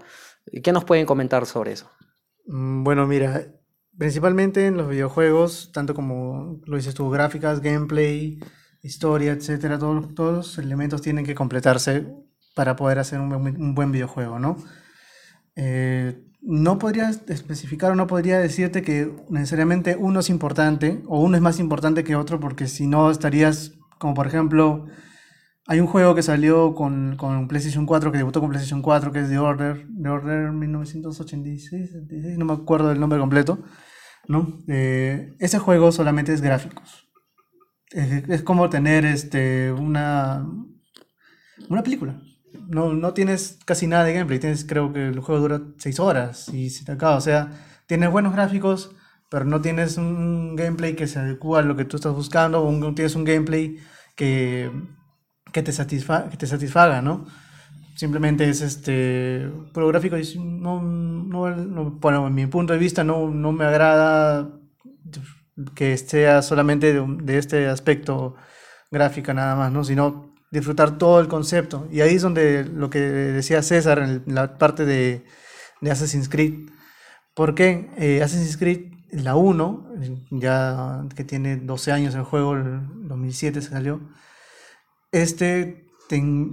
¿Qué 0.63 0.73
nos 0.73 0.85
pueden 0.85 1.07
comentar 1.07 1.47
sobre 1.47 1.73
eso? 1.73 1.91
Mm, 2.47 2.85
bueno, 2.85 3.07
mira, 3.07 3.47
principalmente 3.97 4.67
en 4.67 4.77
los 4.77 4.89
videojuegos, 4.89 5.71
tanto 5.73 5.95
como 5.95 6.61
lo 6.67 6.77
dices 6.77 6.95
tú, 6.95 7.09
gráficas, 7.09 7.61
gameplay, 7.61 8.41
historia, 8.83 9.33
etcétera, 9.33 9.79
todos, 9.79 10.15
todos 10.15 10.35
los 10.35 10.59
elementos 10.59 11.01
tienen 11.01 11.25
que 11.25 11.35
completarse 11.35 12.07
para 12.55 12.77
poder 12.77 12.99
hacer 12.99 13.21
un, 13.21 13.33
un 13.33 13.75
buen 13.75 13.91
videojuego, 13.91 14.39
¿no? 14.39 14.57
Eh, 15.57 16.23
no 16.43 16.79
podría 16.79 17.09
especificar 17.09 17.93
o 17.93 17.95
no 17.95 18.09
podría 18.09 18.39
decirte 18.41 18.83
que 18.83 19.15
necesariamente 19.31 19.97
uno 19.97 20.21
es 20.21 20.29
importante 20.29 21.03
o 21.07 21.21
uno 21.21 21.37
es 21.37 21.43
más 21.43 21.61
importante 21.61 22.03
que 22.03 22.17
otro 22.17 22.41
porque 22.41 22.67
si 22.67 22.87
no 22.89 23.11
estarías, 23.11 23.75
como 23.99 24.15
por 24.15 24.27
ejemplo, 24.27 24.87
hay 25.69 25.79
un 25.79 25.87
juego 25.87 26.17
que 26.17 26.23
salió 26.23 26.75
con, 26.75 27.17
con 27.17 27.47
PlayStation 27.47 27.87
4, 27.87 28.11
que 28.11 28.19
debutó 28.19 28.41
con 28.41 28.51
PlayStation 28.51 28.83
4, 28.83 29.13
que 29.13 29.21
es 29.21 29.29
The 29.29 29.39
Order, 29.39 29.87
The 30.03 30.09
Order 30.09 30.53
1986, 30.53 31.91
no 32.37 32.45
me 32.45 32.53
acuerdo 32.55 32.89
del 32.89 32.99
nombre 32.99 33.21
completo, 33.21 33.61
¿no? 34.27 34.59
Eh, 34.67 35.37
ese 35.39 35.61
juego 35.61 35.93
solamente 35.93 36.33
es 36.33 36.41
gráficos. 36.41 37.09
Es, 37.93 38.29
es 38.29 38.43
como 38.43 38.69
tener 38.69 39.05
este, 39.05 39.71
una, 39.71 40.45
una 41.69 41.83
película 41.85 42.21
no, 42.69 42.93
no 42.93 43.15
tienes 43.15 43.59
casi 43.65 43.87
nada 43.87 44.05
de 44.05 44.15
gameplay. 44.15 44.39
Tienes, 44.39 44.65
creo 44.65 44.93
que 44.93 45.09
el 45.09 45.21
juego 45.21 45.41
dura 45.41 45.63
6 45.79 46.01
horas 46.01 46.49
y 46.49 46.71
se 46.71 46.85
te 46.85 46.93
acaba. 46.93 47.17
O 47.17 47.21
sea, 47.21 47.51
tienes 47.87 48.11
buenos 48.11 48.33
gráficos, 48.33 48.95
pero 49.31 49.45
no 49.45 49.61
tienes 49.61 49.97
un 49.97 50.57
gameplay 50.57 50.95
que 50.95 51.07
se 51.07 51.19
adecua 51.19 51.61
a 51.61 51.63
lo 51.63 51.77
que 51.77 51.85
tú 51.85 51.97
estás 51.97 52.15
buscando, 52.15 52.63
o 52.63 52.73
no 52.73 52.95
tienes 52.95 53.15
un 53.15 53.25
gameplay 53.25 53.79
que, 54.17 54.71
que, 55.53 55.63
te, 55.63 55.73
satisfa 55.73 56.29
que 56.31 56.37
te 56.37 56.47
satisfaga, 56.47 57.03
¿no? 57.03 57.27
Simplemente 57.97 58.49
es 58.49 58.63
este 58.63 59.51
puro 59.73 59.89
gráfico 59.89 60.17
y 60.17 60.39
no, 60.39 60.83
no, 60.83 61.91
bueno, 62.01 62.27
en 62.27 62.35
mi 62.35 62.47
punto 62.47 62.73
de 62.73 62.79
vista 62.79 63.05
no, 63.05 63.29
no 63.31 63.53
me 63.53 63.65
agrada 63.65 64.51
que 65.75 65.97
sea 65.99 66.43
solamente 66.43 66.93
de, 66.93 67.05
de 67.23 67.39
este 67.39 67.69
aspecto 67.69 68.35
gráfica 68.91 69.35
nada 69.35 69.57
más, 69.57 69.73
¿no? 69.73 69.85
Sino 69.85 70.32
disfrutar 70.53 70.99
todo 70.99 71.19
el 71.19 71.27
concepto. 71.27 71.89
Y 71.91 72.03
ahí 72.03 72.15
es 72.15 72.23
donde 72.23 72.65
lo 72.65 72.91
que 72.91 73.01
decía 73.01 73.63
César 73.63 73.99
en 73.99 74.23
la 74.27 74.59
parte 74.59 74.85
de, 74.85 75.25
de 75.81 75.91
Assassin's 75.91 76.29
Creed. 76.29 76.71
Porque 77.35 77.91
eh, 77.97 78.23
Assassin's 78.23 78.59
Creed, 78.59 78.93
la 79.11 79.35
1, 79.35 79.89
ya 80.31 81.05
que 81.17 81.25
tiene 81.25 81.57
12 81.57 81.93
años 81.93 82.15
el 82.15 82.23
juego, 82.23 82.55
el 82.55 83.09
2007 83.09 83.63
salió, 83.63 84.01
este 85.11 85.87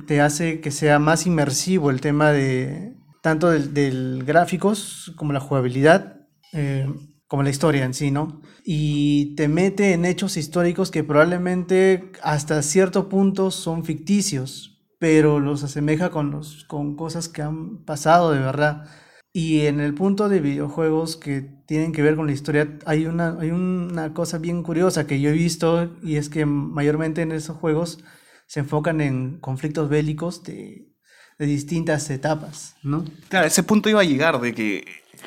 te, 0.08 0.22
hace 0.22 0.62
que 0.62 0.72
sea 0.72 1.00
más 1.00 1.26
inmersivo 1.26 1.90
el 1.90 2.00
tema 2.00 2.32
de 2.32 2.96
tanto 3.22 3.50
del, 3.50 3.74
del 3.74 4.24
gráficos 4.26 5.12
como 5.18 5.34
la 5.34 5.42
jugabilidad. 5.42 6.22
Eh, 6.54 6.88
como 7.30 7.44
la 7.44 7.52
historia 7.52 7.86
en 7.86 7.94
sí, 7.94 8.10
¿no? 8.10 8.42
Y 8.66 9.36
te 9.36 9.48
mete 9.48 9.94
en 9.94 10.04
hechos 10.04 10.36
históricos 10.36 10.90
que 10.90 11.04
probablemente 11.04 12.12
hasta 12.24 12.62
cierto 12.64 13.08
punto 13.08 13.52
son 13.52 13.86
ficticios, 13.86 14.84
pero 14.98 15.40
los 15.40 15.64
asemeja 15.64 16.10
con, 16.10 16.32
los, 16.32 16.66
con 16.66 16.96
cosas 16.96 17.30
que 17.30 17.44
han 17.44 17.86
pasado 17.86 18.32
de 18.32 18.40
verdad. 18.40 18.90
Y 19.32 19.68
en 19.68 19.80
el 19.80 19.94
punto 19.94 20.28
de 20.28 20.40
videojuegos 20.40 21.18
que 21.18 21.42
tienen 21.68 21.92
que 21.92 22.02
ver 22.02 22.16
con 22.16 22.26
la 22.26 22.34
historia, 22.34 22.80
hay 22.88 23.06
una, 23.06 23.38
hay 23.40 23.52
una 23.52 24.12
cosa 24.16 24.40
bien 24.40 24.64
curiosa 24.64 25.06
que 25.06 25.22
yo 25.22 25.30
he 25.30 25.34
visto 25.34 25.96
y 26.02 26.16
es 26.16 26.30
que 26.30 26.48
mayormente 26.48 27.22
en 27.22 27.32
esos 27.32 27.58
juegos 27.58 28.04
se 28.48 28.62
enfocan 28.62 29.02
en 29.02 29.40
conflictos 29.40 29.88
bélicos 29.88 30.44
de, 30.44 30.90
de 31.38 31.46
distintas 31.46 32.10
etapas, 32.10 32.76
¿no? 32.82 33.06
Claro, 33.30 33.46
ese 33.46 33.62
punto 33.62 33.88
iba 33.88 34.02
a 34.02 34.04
llegar 34.04 34.42
de 34.42 34.56
que 34.56 34.84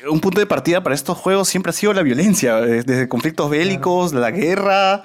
un 0.09 0.19
punto 0.19 0.39
de 0.39 0.45
partida 0.45 0.83
para 0.83 0.95
estos 0.95 1.17
juegos 1.17 1.47
siempre 1.47 1.69
ha 1.71 1.73
sido 1.73 1.93
la 1.93 2.03
violencia, 2.03 2.57
desde 2.57 3.07
conflictos 3.07 3.49
bélicos, 3.49 4.13
la 4.13 4.31
guerra. 4.31 5.03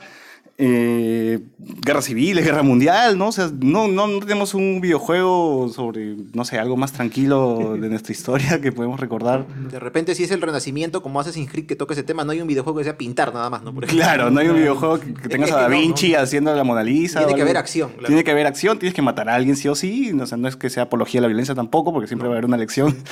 eh, 0.61 1.38
guerra 1.59 2.02
civil, 2.02 2.42
guerra 2.42 2.64
mundial, 2.64 3.16
¿no? 3.16 3.28
O 3.28 3.33
sea, 3.33 3.49
no, 3.61 3.87
no, 3.87 4.09
no, 4.09 4.18
tenemos 4.18 4.54
un 4.54 4.80
videojuego 4.80 5.68
sobre, 5.68 6.16
no 6.35 6.45
sé, 6.45 6.59
algo 6.59 6.76
más 6.76 6.92
tranquilo 6.92 7.76
de 7.80 7.88
nuestra 7.90 8.12
historia 8.12 8.61
que 8.61 8.73
podemos 8.73 8.99
recordar. 8.99 9.47
De 9.47 9.78
repente, 9.78 10.16
si 10.16 10.25
es 10.25 10.33
el 10.33 10.42
renacimiento, 10.42 11.00
como 11.00 11.21
Assassin's 11.21 11.49
Creed 11.49 11.66
que 11.66 11.76
toca 11.76 11.92
ese 11.95 12.02
tema, 12.02 12.25
no 12.25 12.33
hay 12.33 12.40
un 12.40 12.49
videojuego 12.49 12.78
que 12.78 12.85
sea 12.85 12.99
pintar 12.99 13.33
nada 13.33 13.49
más, 13.50 13.62
¿no? 13.62 13.73
Por. 13.73 13.87
Claro, 13.87 14.30
no 14.30 14.40
hay 14.40 14.49
un 14.49 14.57
videojuego 14.57 14.99
que, 14.99 15.14
que 15.14 15.28
tengas 15.28 15.52
a 15.52 15.61
Da 15.61 15.68
Vinci 15.68 16.11
no. 16.11 16.18
haciendo 16.18 16.52
la 16.52 16.64
Mona 16.64 16.83
Lisa. 16.83 17.21
Tiene 17.21 17.37
que 17.37 17.42
haber 17.42 17.57
acción, 17.57 17.90
claro. 17.90 18.07
Tiene 18.09 18.25
que 18.25 18.30
haber 18.33 18.47
acción, 18.49 18.80
tienes 18.80 18.95
que 18.95 19.02
matar 19.02 19.28
a 19.28 19.37
alguien 19.37 19.54
sí 19.54 19.68
o 19.68 19.76
sí. 19.76 20.11
O 20.21 20.26
sea, 20.26 20.38
no 20.38 20.49
es 20.49 20.57
que 20.57 20.71
sea 20.71 20.85
apología 20.85 21.21
de 21.21 21.23
la 21.23 21.28
violencia 21.28 21.54
tampoco, 21.54 21.92
porque 21.92 22.09
siempre 22.09 22.26
va 22.26 22.35
a 22.35 22.38
haber 22.38 22.47
una 22.47 22.57
lección. 22.57 22.97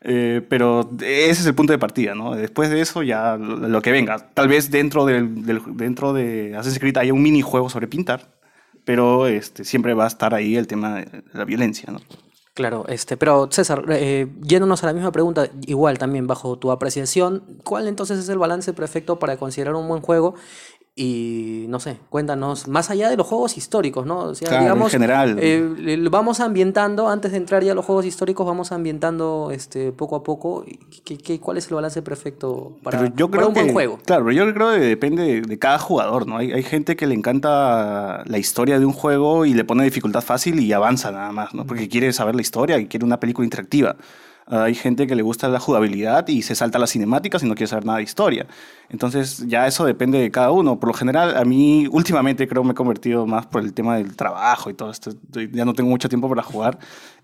Eh, 0.00 0.46
pero 0.48 0.88
ese 1.00 1.30
es 1.42 1.46
el 1.46 1.54
punto 1.54 1.72
de 1.72 1.78
partida, 1.78 2.14
¿no? 2.14 2.34
Después 2.34 2.70
de 2.70 2.80
eso 2.80 3.02
ya 3.02 3.36
lo, 3.36 3.82
que 3.82 3.90
venga. 3.90 4.30
Tal 4.32 4.46
vez 4.48 4.70
dentro, 4.70 5.04
del, 5.06 5.44
del- 5.44 5.62
dentro 5.76 6.12
de 6.12 6.54
Assassin's 6.54 6.78
Creed 6.78 6.96
haya 6.98 7.12
un 7.12 7.22
minijuego 7.22 7.68
sobre 7.68 7.88
pintar, 7.88 8.38
pero 8.84 9.26
este, 9.26 9.64
siempre 9.64 9.94
va 9.94 10.04
a 10.04 10.08
estar 10.08 10.34
ahí 10.34 10.56
el 10.56 10.66
tema 10.66 10.96
de 10.96 11.24
la 11.32 11.44
violencia, 11.44 11.92
¿no? 11.92 12.00
Claro, 12.54 12.86
este, 12.88 13.16
pero 13.16 13.48
César, 13.52 13.84
eh, 13.90 14.26
yéndonos 14.42 14.82
a 14.82 14.86
la 14.86 14.92
misma 14.92 15.12
pregunta, 15.12 15.48
igual 15.66 15.96
también 15.98 16.26
bajo 16.26 16.58
tu 16.58 16.72
apreciación, 16.72 17.44
¿cuál 17.62 17.86
entonces 17.86 18.18
es 18.18 18.28
el 18.28 18.38
balance 18.38 18.72
perfecto 18.72 19.20
para 19.20 19.36
considerar 19.36 19.76
un 19.76 19.86
buen 19.86 20.00
juego? 20.02 20.34
Y 21.00 21.66
no 21.68 21.78
sé, 21.78 21.96
cuéntanos, 22.10 22.66
más 22.66 22.90
allá 22.90 23.08
de 23.08 23.16
los 23.16 23.24
juegos 23.24 23.56
históricos, 23.56 24.04
¿no? 24.04 24.18
O 24.18 24.34
sea, 24.34 24.48
Claro, 24.48 24.62
en 24.62 24.64
digamos, 24.64 24.90
general. 24.90 25.36
eh, 25.40 26.08
vamos 26.10 26.40
ambientando, 26.40 27.08
antes 27.08 27.30
de 27.30 27.36
entrar 27.36 27.62
ya 27.62 27.70
a 27.70 27.74
los 27.76 27.84
juegos 27.84 28.04
históricos, 28.04 28.44
vamos 28.44 28.72
ambientando 28.72 29.50
este, 29.52 29.92
poco 29.92 30.16
a 30.16 30.24
poco. 30.24 30.64
¿Qué, 31.04 31.16
qué- 31.16 31.38
cuál 31.38 31.56
es 31.56 31.68
el 31.68 31.76
balance 31.76 32.02
perfecto 32.02 32.72
para, 32.82 32.98
Pero 32.98 33.14
yo 33.14 33.30
para 33.30 33.46
un 33.46 33.54
buen 33.54 33.72
juego? 33.72 34.00
Claro, 34.04 34.24
pero 34.24 34.32
yo 34.44 34.52
creo 34.52 34.72
que 34.72 34.78
depende 34.80 35.22
de, 35.22 35.40
de 35.42 35.58
cada 35.60 35.78
jugador, 35.78 36.26
¿no? 36.26 36.38
Hay, 36.38 36.50
hay 36.50 36.64
gente 36.64 36.96
que 36.96 37.06
le 37.06 37.14
encanta 37.14 38.24
la 38.26 38.38
historia 38.38 38.80
de 38.80 38.84
un 38.84 38.92
juego 38.92 39.46
y 39.46 39.54
le 39.54 39.64
pone 39.64 39.84
dificultad 39.84 40.22
fácil 40.22 40.58
y 40.58 40.72
avanza 40.72 41.12
nada 41.12 41.30
más, 41.30 41.54
¿no? 41.54 41.64
Porque 41.64 41.88
quiere 41.88 42.12
saber 42.12 42.34
la 42.34 42.42
historia 42.42 42.76
y 42.78 42.86
quiere 42.88 43.04
una 43.06 43.20
película 43.20 43.44
interactiva. 43.44 43.94
Hay 44.50 44.74
gente 44.74 45.06
que 45.06 45.14
le 45.14 45.22
gusta 45.22 45.48
la 45.48 45.60
jugabilidad 45.60 46.26
y 46.28 46.42
se 46.42 46.54
salta 46.54 46.78
las 46.78 46.90
cinemáticas 46.90 47.42
y 47.42 47.46
no 47.46 47.54
quiere 47.54 47.68
saber 47.68 47.84
nada 47.84 47.98
de 47.98 48.04
historia. 48.04 48.46
Entonces 48.88 49.44
ya 49.46 49.66
eso 49.66 49.84
depende 49.84 50.18
de 50.18 50.30
cada 50.30 50.50
uno. 50.50 50.80
Por 50.80 50.88
lo 50.88 50.94
general, 50.94 51.36
a 51.36 51.44
mí 51.44 51.86
últimamente 51.92 52.48
creo 52.48 52.64
me 52.64 52.72
he 52.72 52.74
convertido 52.74 53.26
más 53.26 53.46
por 53.46 53.62
el 53.62 53.74
tema 53.74 53.96
del 53.96 54.16
trabajo 54.16 54.70
y 54.70 54.74
todo 54.74 54.90
esto. 54.90 55.12
Ya 55.52 55.64
no 55.64 55.74
tengo 55.74 55.90
mucho 55.90 56.08
tiempo 56.08 56.28
para 56.28 56.42
jugar. 56.42 56.78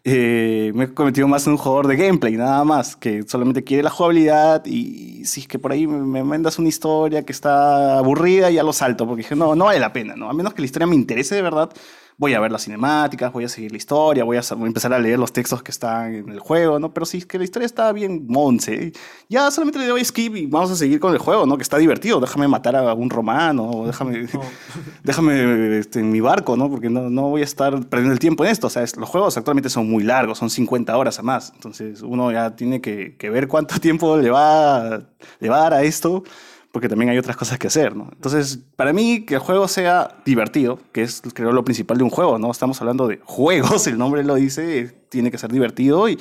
Eh, 0.06 0.70
me 0.74 0.84
he 0.84 0.92
convertido 0.92 1.26
más 1.26 1.46
en 1.46 1.54
un 1.54 1.58
jugador 1.58 1.86
de 1.86 1.96
gameplay, 1.96 2.36
nada 2.36 2.62
más, 2.62 2.94
que 2.94 3.22
solamente 3.22 3.64
quiere 3.64 3.82
la 3.82 3.88
jugabilidad 3.88 4.66
y 4.66 5.24
si 5.24 5.40
es 5.40 5.48
que 5.48 5.58
por 5.58 5.72
ahí 5.72 5.86
me 5.86 6.22
mandas 6.22 6.58
una 6.58 6.68
historia 6.68 7.24
que 7.24 7.32
está 7.32 7.96
aburrida, 7.96 8.50
ya 8.50 8.62
lo 8.62 8.74
salto, 8.74 9.06
porque 9.06 9.22
dije, 9.22 9.34
no, 9.34 9.54
no 9.54 9.64
vale 9.64 9.80
la 9.80 9.94
pena, 9.94 10.14
¿no? 10.14 10.28
A 10.28 10.34
menos 10.34 10.52
que 10.52 10.60
la 10.60 10.66
historia 10.66 10.86
me 10.86 10.94
interese 10.94 11.36
de 11.36 11.40
verdad, 11.40 11.70
voy 12.16 12.34
a 12.34 12.40
ver 12.40 12.52
las 12.52 12.64
cinemáticas, 12.64 13.32
voy 13.32 13.44
a 13.44 13.48
seguir 13.48 13.70
la 13.72 13.76
historia, 13.76 14.24
voy 14.24 14.36
a, 14.36 14.42
voy 14.54 14.64
a 14.64 14.66
empezar 14.66 14.92
a 14.92 14.98
leer 14.98 15.18
los 15.18 15.32
textos 15.32 15.62
que 15.62 15.70
están 15.70 16.14
en 16.14 16.28
el 16.28 16.38
juego, 16.40 16.78
¿no? 16.78 16.92
Pero 16.94 17.06
si 17.06 17.18
es 17.18 17.26
que 17.26 17.38
la 17.38 17.44
historia 17.44 17.66
está 17.66 17.92
bien 17.92 18.24
monce, 18.28 18.92
ya 19.28 19.50
solamente 19.50 19.78
le 19.80 19.86
doy 19.88 20.04
skip 20.04 20.36
y 20.36 20.46
vamos 20.46 20.70
a 20.70 20.76
seguir 20.76 21.00
con 21.00 21.12
el 21.12 21.18
juego, 21.18 21.46
¿no? 21.46 21.56
Que 21.56 21.62
está 21.62 21.76
divertido, 21.78 22.20
déjame 22.20 22.46
matar 22.48 22.76
a 22.76 22.94
un 22.94 23.10
romano, 23.10 23.68
o 23.70 23.86
déjame, 23.86 24.26
déjame 25.02 25.78
este, 25.78 26.00
en 26.00 26.10
mi 26.10 26.20
barco, 26.20 26.56
¿no? 26.56 26.70
Porque 26.70 26.90
no, 26.90 27.10
no 27.10 27.22
voy 27.30 27.40
a 27.42 27.44
estar 27.44 27.72
perdiendo 27.86 28.12
el 28.12 28.18
tiempo 28.18 28.44
en 28.44 28.50
esto, 28.50 28.66
o 28.68 28.70
sea, 28.70 28.82
es- 28.82 28.96
los 28.96 29.08
juegos 29.08 29.36
actualmente 29.36 29.68
son 29.70 29.88
muy 29.90 30.02
largos, 30.04 30.38
son 30.38 30.50
50 30.50 30.96
horas 30.96 31.18
a 31.18 31.22
más, 31.22 31.52
entonces 31.54 32.02
uno 32.02 32.30
ya 32.32 32.54
tiene 32.56 32.80
que, 32.80 33.16
que 33.16 33.30
ver 33.30 33.48
cuánto 33.48 33.78
tiempo 33.80 34.16
le 34.16 34.30
va, 34.30 35.02
le 35.40 35.48
va 35.48 35.56
a 35.56 35.60
dar 35.60 35.74
a 35.74 35.82
esto 35.82 36.22
porque 36.74 36.88
también 36.88 37.08
hay 37.08 37.18
otras 37.18 37.36
cosas 37.36 37.56
que 37.56 37.68
hacer, 37.68 37.94
¿no? 37.94 38.08
Entonces, 38.10 38.58
para 38.74 38.92
mí, 38.92 39.24
que 39.24 39.34
el 39.34 39.40
juego 39.40 39.68
sea 39.68 40.16
divertido, 40.24 40.80
que 40.90 41.02
es, 41.02 41.22
creo, 41.32 41.52
lo 41.52 41.64
principal 41.64 41.98
de 41.98 42.02
un 42.02 42.10
juego, 42.10 42.36
¿no? 42.40 42.50
Estamos 42.50 42.80
hablando 42.80 43.06
de 43.06 43.20
juegos, 43.24 43.86
el 43.86 43.96
nombre 43.96 44.24
lo 44.24 44.34
dice, 44.34 44.92
tiene 45.08 45.30
que 45.30 45.38
ser 45.38 45.52
divertido 45.52 46.08
y, 46.08 46.18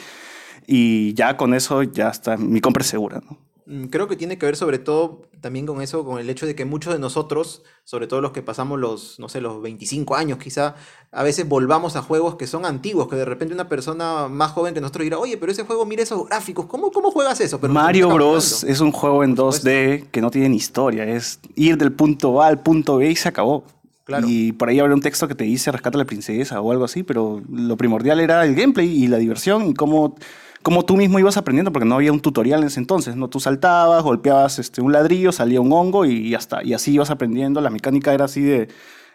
y 0.67 1.15
ya 1.15 1.37
con 1.37 1.55
eso 1.55 1.81
ya 1.81 2.09
está 2.09 2.37
mi 2.37 2.61
compra 2.61 2.81
es 2.81 2.87
segura, 2.87 3.19
¿no? 3.27 3.39
Mm, 3.65 3.85
Creo 3.85 4.07
que 4.07 4.15
tiene 4.15 4.37
que 4.37 4.45
ver 4.45 4.55
sobre 4.55 4.77
todo 4.79 5.21
también 5.41 5.65
con 5.65 5.81
eso, 5.81 6.05
con 6.05 6.19
el 6.19 6.29
hecho 6.29 6.45
de 6.45 6.55
que 6.55 6.65
muchos 6.65 6.93
de 6.93 6.99
nosotros, 6.99 7.63
sobre 7.83 8.07
todo 8.07 8.21
los 8.21 8.31
que 8.31 8.41
pasamos 8.41 8.79
los, 8.79 9.19
no 9.19 9.29
sé, 9.29 9.41
los 9.41 9.61
25 9.61 10.15
años 10.15 10.37
quizá, 10.37 10.75
a 11.11 11.23
veces 11.23 11.47
volvamos 11.47 11.95
a 11.95 12.01
juegos 12.01 12.35
que 12.35 12.47
son 12.47 12.65
antiguos, 12.65 13.07
que 13.07 13.15
de 13.15 13.25
repente 13.25 13.53
una 13.53 13.69
persona 13.69 14.27
más 14.27 14.51
joven 14.51 14.73
que 14.73 14.81
nosotros 14.81 15.03
dirá, 15.03 15.19
oye, 15.19 15.37
pero 15.37 15.51
ese 15.51 15.63
juego, 15.63 15.85
mira 15.85 16.03
esos 16.03 16.27
gráficos, 16.27 16.65
¿cómo, 16.65 16.91
cómo 16.91 17.11
juegas 17.11 17.39
eso? 17.41 17.59
Pero 17.59 17.73
Mario 17.73 18.09
Bros. 18.09 18.63
es 18.63 18.79
un 18.79 18.91
juego 18.91 19.23
en 19.23 19.35
Por 19.35 19.53
supuesto. 19.53 19.69
2D 19.69 20.07
que 20.11 20.21
no 20.21 20.31
tiene 20.31 20.55
historia, 20.55 21.05
es 21.05 21.39
ir 21.55 21.77
del 21.77 21.91
punto 21.91 22.41
A 22.41 22.47
al 22.47 22.61
punto 22.61 22.97
B 22.97 23.11
y 23.11 23.15
se 23.15 23.29
acabó. 23.29 23.63
Claro. 24.05 24.27
Y 24.27 24.51
por 24.51 24.67
ahí 24.67 24.79
habrá 24.79 24.93
un 24.93 25.01
texto 25.01 25.29
que 25.29 25.35
te 25.35 25.45
dice 25.45 25.71
rescata 25.71 25.97
a 25.97 25.99
la 25.99 26.05
princesa 26.05 26.59
o 26.59 26.71
algo 26.73 26.83
así, 26.83 27.03
pero 27.03 27.41
lo 27.49 27.77
primordial 27.77 28.19
era 28.19 28.43
el 28.45 28.53
gameplay 28.53 28.89
y 28.89 29.07
la 29.07 29.17
diversión 29.17 29.67
y 29.69 29.73
cómo, 29.73 30.15
cómo 30.63 30.83
tú 30.85 30.97
mismo 30.97 31.19
ibas 31.19 31.37
aprendiendo, 31.37 31.71
porque 31.71 31.85
no 31.87 31.95
había 31.95 32.11
un 32.11 32.19
tutorial 32.21 32.61
en 32.61 32.67
ese 32.67 32.79
entonces, 32.79 33.15
¿no? 33.15 33.27
Tú 33.29 33.39
saltabas, 33.39 34.01
golpeabas 34.03 34.57
este, 34.59 34.81
un 34.81 34.91
ladrillo, 34.91 35.31
salía 35.31 35.61
un 35.61 35.71
hongo 35.71 36.05
y 36.05 36.31
ya 36.31 36.37
está. 36.39 36.63
Y 36.63 36.73
así 36.73 36.93
ibas 36.93 37.11
aprendiendo, 37.11 37.61
la 37.61 37.69
mecánica 37.69 38.13
era 38.13 38.25
así 38.25 38.41
de... 38.41 38.69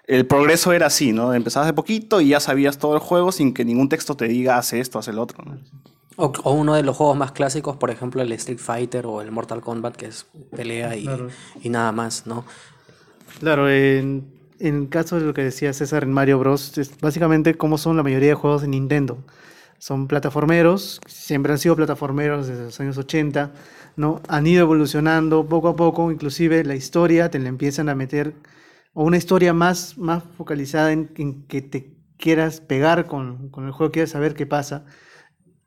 El 0.06 0.26
progreso 0.26 0.72
era 0.72 0.86
así, 0.86 1.12
¿no? 1.12 1.34
Empezabas 1.34 1.66
de 1.66 1.74
poquito 1.74 2.20
y 2.22 2.28
ya 2.28 2.40
sabías 2.40 2.78
todo 2.78 2.94
el 2.94 3.00
juego 3.00 3.30
sin 3.32 3.52
que 3.52 3.64
ningún 3.64 3.88
texto 3.90 4.16
te 4.16 4.26
diga 4.28 4.56
hace 4.56 4.80
esto, 4.80 4.98
hace 4.98 5.10
el 5.10 5.18
otro, 5.18 5.44
¿no? 5.44 5.58
O, 6.16 6.32
o 6.44 6.52
uno 6.52 6.74
de 6.74 6.82
los 6.82 6.96
juegos 6.96 7.16
más 7.16 7.32
clásicos, 7.32 7.76
por 7.76 7.90
ejemplo, 7.90 8.22
el 8.22 8.32
Street 8.32 8.58
Fighter 8.58 9.06
o 9.06 9.20
el 9.22 9.30
Mortal 9.30 9.60
Kombat, 9.60 9.96
que 9.96 10.06
es 10.06 10.26
pelea 10.56 10.96
y, 10.96 11.04
Claro. 11.04 11.28
y 11.62 11.68
nada 11.68 11.92
más, 11.92 12.26
¿no? 12.26 12.44
Claro, 13.40 13.70
en, 13.70 14.26
en 14.58 14.74
el 14.82 14.88
caso 14.88 15.20
de 15.20 15.26
lo 15.26 15.34
que 15.34 15.42
decía 15.44 15.72
César 15.72 16.02
en 16.04 16.12
Mario 16.12 16.38
Bros, 16.38 16.76
es 16.78 16.98
básicamente 17.00 17.54
como 17.56 17.78
son 17.78 17.96
la 17.96 18.02
mayoría 18.02 18.30
de 18.30 18.34
juegos 18.34 18.62
de 18.62 18.68
Nintendo. 18.68 19.18
Son 19.78 20.08
plataformeros, 20.08 21.00
siempre 21.06 21.52
han 21.52 21.58
sido 21.58 21.76
plataformeros 21.76 22.48
desde 22.48 22.64
los 22.64 22.80
años 22.80 22.98
80, 22.98 23.52
¿no? 23.96 24.20
Han 24.28 24.46
ido 24.46 24.62
evolucionando 24.62 25.46
poco 25.48 25.68
a 25.68 25.76
poco, 25.76 26.10
inclusive 26.10 26.64
la 26.64 26.74
historia 26.74 27.30
te 27.30 27.38
la 27.38 27.48
empiezan 27.48 27.88
a 27.88 27.94
meter, 27.94 28.34
o 28.92 29.04
una 29.04 29.16
historia 29.16 29.54
más, 29.54 29.96
más 29.96 30.24
focalizada 30.36 30.92
en, 30.92 31.12
en 31.16 31.46
que 31.46 31.62
te 31.62 31.94
quieras 32.16 32.60
pegar 32.60 33.06
con, 33.06 33.50
con 33.50 33.66
el 33.66 33.72
juego, 33.72 33.92
quieras 33.92 34.10
saber 34.10 34.34
qué 34.34 34.46
pasa, 34.46 34.84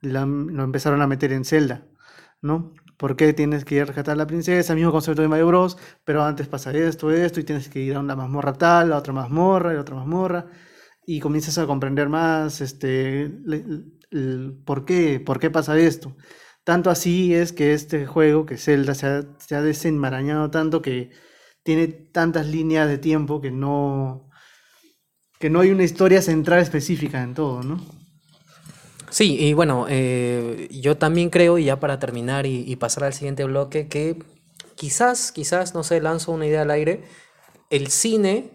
la- 0.01 0.25
lo 0.25 0.63
empezaron 0.63 1.01
a 1.01 1.07
meter 1.07 1.31
en 1.33 1.45
Zelda, 1.45 1.85
¿no? 2.41 2.73
¿Por 2.97 3.15
qué 3.15 3.33
tienes 3.33 3.65
que 3.65 3.75
ir 3.75 3.81
a 3.81 3.85
rescatar 3.85 4.13
a 4.13 4.15
la 4.17 4.27
princesa? 4.27 4.75
Mismo 4.75 4.91
concepto 4.91 5.21
de 5.23 5.27
Mario 5.27 5.47
Bros. 5.47 5.77
Pero 6.05 6.23
antes 6.23 6.47
pasa 6.47 6.71
esto, 6.71 7.09
esto, 7.11 7.39
y 7.39 7.43
tienes 7.43 7.67
que 7.69 7.79
ir 7.79 7.95
a 7.95 7.99
una 7.99 8.15
mazmorra 8.15 8.53
tal, 8.53 8.93
a 8.93 8.97
otra 8.97 9.13
mazmorra, 9.13 9.73
y 9.73 9.77
a 9.77 9.81
otra 9.81 9.95
mazmorra. 9.95 10.45
Y 11.05 11.19
comienzas 11.19 11.57
a 11.57 11.65
comprender 11.67 12.09
más 12.09 12.61
este, 12.61 13.31
por, 14.65 14.85
qué, 14.85 15.19
por 15.19 15.39
qué 15.39 15.49
pasa 15.49 15.77
esto. 15.77 16.15
Tanto 16.63 16.89
así 16.89 17.33
es 17.33 17.53
que 17.53 17.73
este 17.73 18.05
juego, 18.05 18.45
que 18.45 18.57
Zelda, 18.57 18.93
se 18.93 19.07
ha, 19.07 19.23
se 19.39 19.55
ha 19.55 19.61
desenmarañado 19.61 20.51
tanto 20.51 20.81
que 20.81 21.11
tiene 21.63 21.87
tantas 21.87 22.47
líneas 22.47 22.87
de 22.87 22.97
tiempo 22.97 23.41
que 23.41 23.51
no, 23.51 24.29
que 25.39 25.49
no 25.49 25.61
hay 25.61 25.71
una 25.71 25.83
historia 25.83 26.21
central 26.21 26.59
específica 26.59 27.23
en 27.23 27.33
todo, 27.33 27.63
¿no? 27.63 27.83
Sí, 29.09 29.37
y 29.39 29.53
bueno, 29.53 29.87
eh, 29.89 30.69
yo 30.71 30.97
también 30.97 31.29
creo, 31.29 31.57
y 31.57 31.65
ya 31.65 31.79
para 31.79 31.99
terminar 31.99 32.45
y, 32.45 32.63
y 32.65 32.75
pasar 32.77 33.03
al 33.05 33.13
siguiente 33.13 33.43
bloque, 33.43 33.87
que 33.89 34.23
quizás, 34.75 35.31
quizás, 35.31 35.73
no 35.73 35.83
sé, 35.83 35.99
lanzo 35.99 36.31
una 36.31 36.47
idea 36.47 36.61
al 36.61 36.71
aire, 36.71 37.03
el 37.69 37.87
cine 37.87 38.51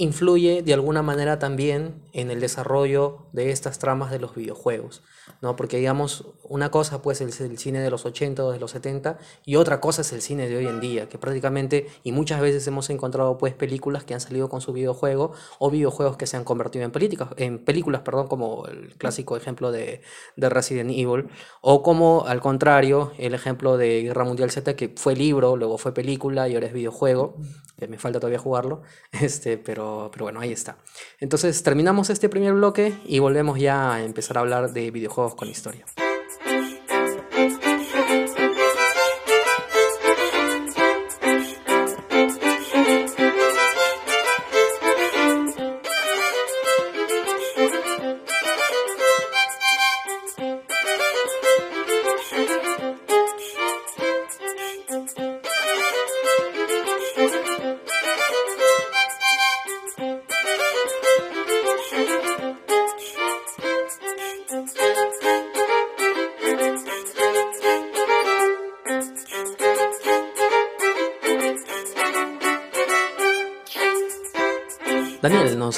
influye 0.00 0.62
de 0.62 0.72
alguna 0.72 1.02
manera 1.02 1.38
también 1.38 2.02
en 2.12 2.30
el 2.30 2.40
desarrollo 2.40 3.26
de 3.32 3.50
estas 3.50 3.78
tramas 3.78 4.10
de 4.10 4.18
los 4.18 4.34
videojuegos, 4.34 5.02
¿no? 5.40 5.56
Porque 5.56 5.78
digamos, 5.78 6.26
una 6.42 6.70
cosa 6.70 7.02
pues 7.02 7.20
es 7.20 7.40
el 7.40 7.58
cine 7.58 7.80
de 7.80 7.90
los 7.90 8.04
80 8.04 8.44
o 8.44 8.52
de 8.52 8.58
los 8.58 8.70
70 8.72 9.18
y 9.44 9.56
otra 9.56 9.80
cosa 9.80 10.02
es 10.02 10.12
el 10.12 10.22
cine 10.22 10.48
de 10.48 10.56
hoy 10.56 10.66
en 10.66 10.80
día, 10.80 11.08
que 11.08 11.18
prácticamente 11.18 11.88
y 12.02 12.12
muchas 12.12 12.40
veces 12.40 12.66
hemos 12.66 12.90
encontrado 12.90 13.38
pues 13.38 13.54
películas 13.54 14.04
que 14.04 14.14
han 14.14 14.20
salido 14.20 14.48
con 14.48 14.60
su 14.60 14.72
videojuego 14.72 15.32
o 15.58 15.70
videojuegos 15.70 16.16
que 16.16 16.26
se 16.26 16.36
han 16.36 16.44
convertido 16.44 16.84
en 16.84 16.90
películas, 16.90 17.30
en 17.36 17.64
películas, 17.64 18.02
perdón, 18.02 18.28
como 18.28 18.66
el 18.66 18.94
clásico 18.96 19.36
ejemplo 19.36 19.72
de, 19.72 20.02
de 20.36 20.48
Resident 20.48 20.90
Evil 20.90 21.28
o 21.60 21.82
como 21.82 22.24
al 22.26 22.40
contrario 22.40 23.12
el 23.18 23.34
ejemplo 23.34 23.76
de 23.76 24.02
Guerra 24.02 24.24
Mundial 24.24 24.50
Z 24.50 24.76
que 24.76 24.92
fue 24.96 25.14
libro, 25.14 25.56
luego 25.56 25.78
fue 25.78 25.92
película 25.94 26.48
y 26.48 26.54
ahora 26.54 26.66
es 26.66 26.72
videojuego, 26.72 27.36
que 27.78 27.88
me 27.88 27.98
falta 27.98 28.20
todavía 28.20 28.38
jugarlo, 28.38 28.82
este, 29.12 29.58
pero, 29.58 30.10
pero 30.12 30.26
bueno, 30.26 30.40
ahí 30.40 30.52
está. 30.52 30.76
Entonces 31.18 31.62
terminamos 31.62 32.10
este 32.10 32.28
primer 32.28 32.54
bloque 32.54 32.94
y 33.06 33.18
volvemos 33.18 33.58
ya 33.58 33.94
a 33.94 34.04
empezar 34.04 34.38
a 34.38 34.40
hablar 34.40 34.72
de 34.72 34.90
videojuegos 34.90 35.34
con 35.34 35.48
historia. 35.48 35.84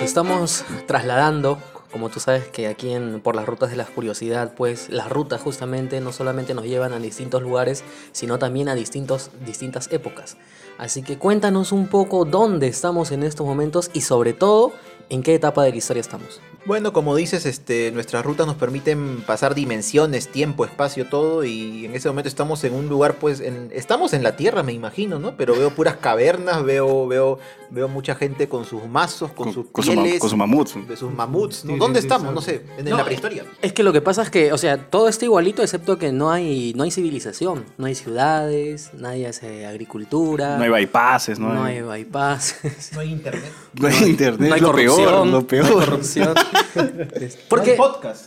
Estamos 0.02 0.64
trasladando, 0.86 1.58
como 1.90 2.08
tú 2.08 2.18
sabes 2.20 2.48
que 2.48 2.66
aquí 2.66 2.90
en, 2.92 3.20
por 3.20 3.36
las 3.36 3.46
rutas 3.46 3.70
de 3.70 3.76
la 3.76 3.84
curiosidad, 3.84 4.54
pues 4.56 4.88
las 4.88 5.08
rutas 5.08 5.40
justamente 5.40 6.00
no 6.00 6.12
solamente 6.12 6.54
nos 6.54 6.64
llevan 6.64 6.92
a 6.92 6.98
distintos 6.98 7.42
lugares, 7.42 7.84
sino 8.12 8.38
también 8.38 8.68
a 8.68 8.74
distintos, 8.74 9.30
distintas 9.44 9.92
épocas. 9.92 10.36
Así 10.78 11.02
que 11.02 11.18
cuéntanos 11.18 11.70
un 11.70 11.86
poco 11.86 12.24
dónde 12.24 12.66
estamos 12.66 13.12
en 13.12 13.22
estos 13.22 13.46
momentos 13.46 13.90
y 13.92 14.00
sobre 14.00 14.32
todo 14.32 14.72
en 15.10 15.22
qué 15.22 15.34
etapa 15.34 15.62
de 15.62 15.70
la 15.70 15.76
historia 15.76 16.00
estamos. 16.00 16.40
Bueno, 16.64 16.92
como 16.92 17.16
dices, 17.16 17.44
este, 17.44 17.90
nuestras 17.90 18.24
rutas 18.24 18.46
nos 18.46 18.56
permiten 18.56 19.22
pasar 19.22 19.54
dimensiones, 19.54 20.28
tiempo, 20.28 20.64
espacio, 20.64 21.06
todo, 21.08 21.44
y 21.44 21.84
en 21.84 21.94
ese 21.94 22.08
momento 22.08 22.28
estamos 22.28 22.62
en 22.64 22.72
un 22.72 22.88
lugar, 22.88 23.16
pues, 23.16 23.40
en, 23.40 23.70
estamos 23.74 24.12
en 24.14 24.22
la 24.22 24.36
Tierra, 24.36 24.62
me 24.62 24.72
imagino, 24.72 25.18
¿no? 25.18 25.36
Pero 25.36 25.54
veo 25.54 25.74
puras 25.74 25.96
cavernas, 25.96 26.64
veo, 26.64 27.06
veo, 27.08 27.38
veo 27.72 27.88
mucha 27.88 28.14
gente 28.14 28.48
con 28.48 28.64
sus 28.66 28.86
mazos, 28.86 29.32
con, 29.32 29.52
sus 29.52 29.66
con 29.72 29.82
su 29.82 29.94
con 29.94 30.28
sus 30.30 30.36
mamuts. 30.36 30.76
de 30.88 30.96
sus 30.96 31.12
mamuts, 31.12 31.64
¿no? 31.64 31.72
Sí, 31.72 31.78
¿Dónde 31.78 32.00
sí, 32.00 32.06
estamos? 32.06 32.28
sí. 32.28 32.34
No 32.34 32.40
sé, 32.42 32.64
en, 32.78 32.86
en 32.86 32.90
No, 32.90 32.98
la 32.98 33.04
prehistoria. 33.04 33.44
Es 33.62 33.72
que 33.72 33.82
lo 33.82 33.92
que 33.92 34.00
pasa 34.02 34.22
es 34.22 34.30
que, 34.30 34.52
o 34.52 34.58
sea, 34.58 34.76
todo 34.90 35.08
está 35.08 35.24
igualito 35.24 35.62
excepto 35.62 35.96
que 35.98 36.12
no 36.12 36.30
hay, 36.30 36.74
no 36.76 36.82
hay 36.84 36.90
civilización, 36.90 37.64
no 37.78 37.86
hay 37.86 37.94
ciudades, 37.94 38.90
nadie 38.94 39.26
hace 39.26 39.64
agricultura, 39.66 40.58
No 40.58 40.64
hay 40.64 40.70
bypasses, 40.70 41.38
no, 41.38 41.52
no 41.54 41.64
hay, 41.64 41.78
hay 41.78 41.82
bypass, 42.04 42.56
No 42.92 43.00
hay 43.00 43.10
internet. 43.12 43.52
no 43.80 43.88
hay 43.88 44.04
internet. 44.04 44.48
no 44.48 44.54
hay 44.54 44.60
lo 44.60 44.66
corrupción, 44.68 44.96
peor, 44.96 45.12
lo 45.12 45.24
no 45.24 45.38
hay 45.38 45.44
peor. 45.44 45.72
corrupción. 45.72 46.34
Porque, 47.48 47.72
podcast. 47.72 48.26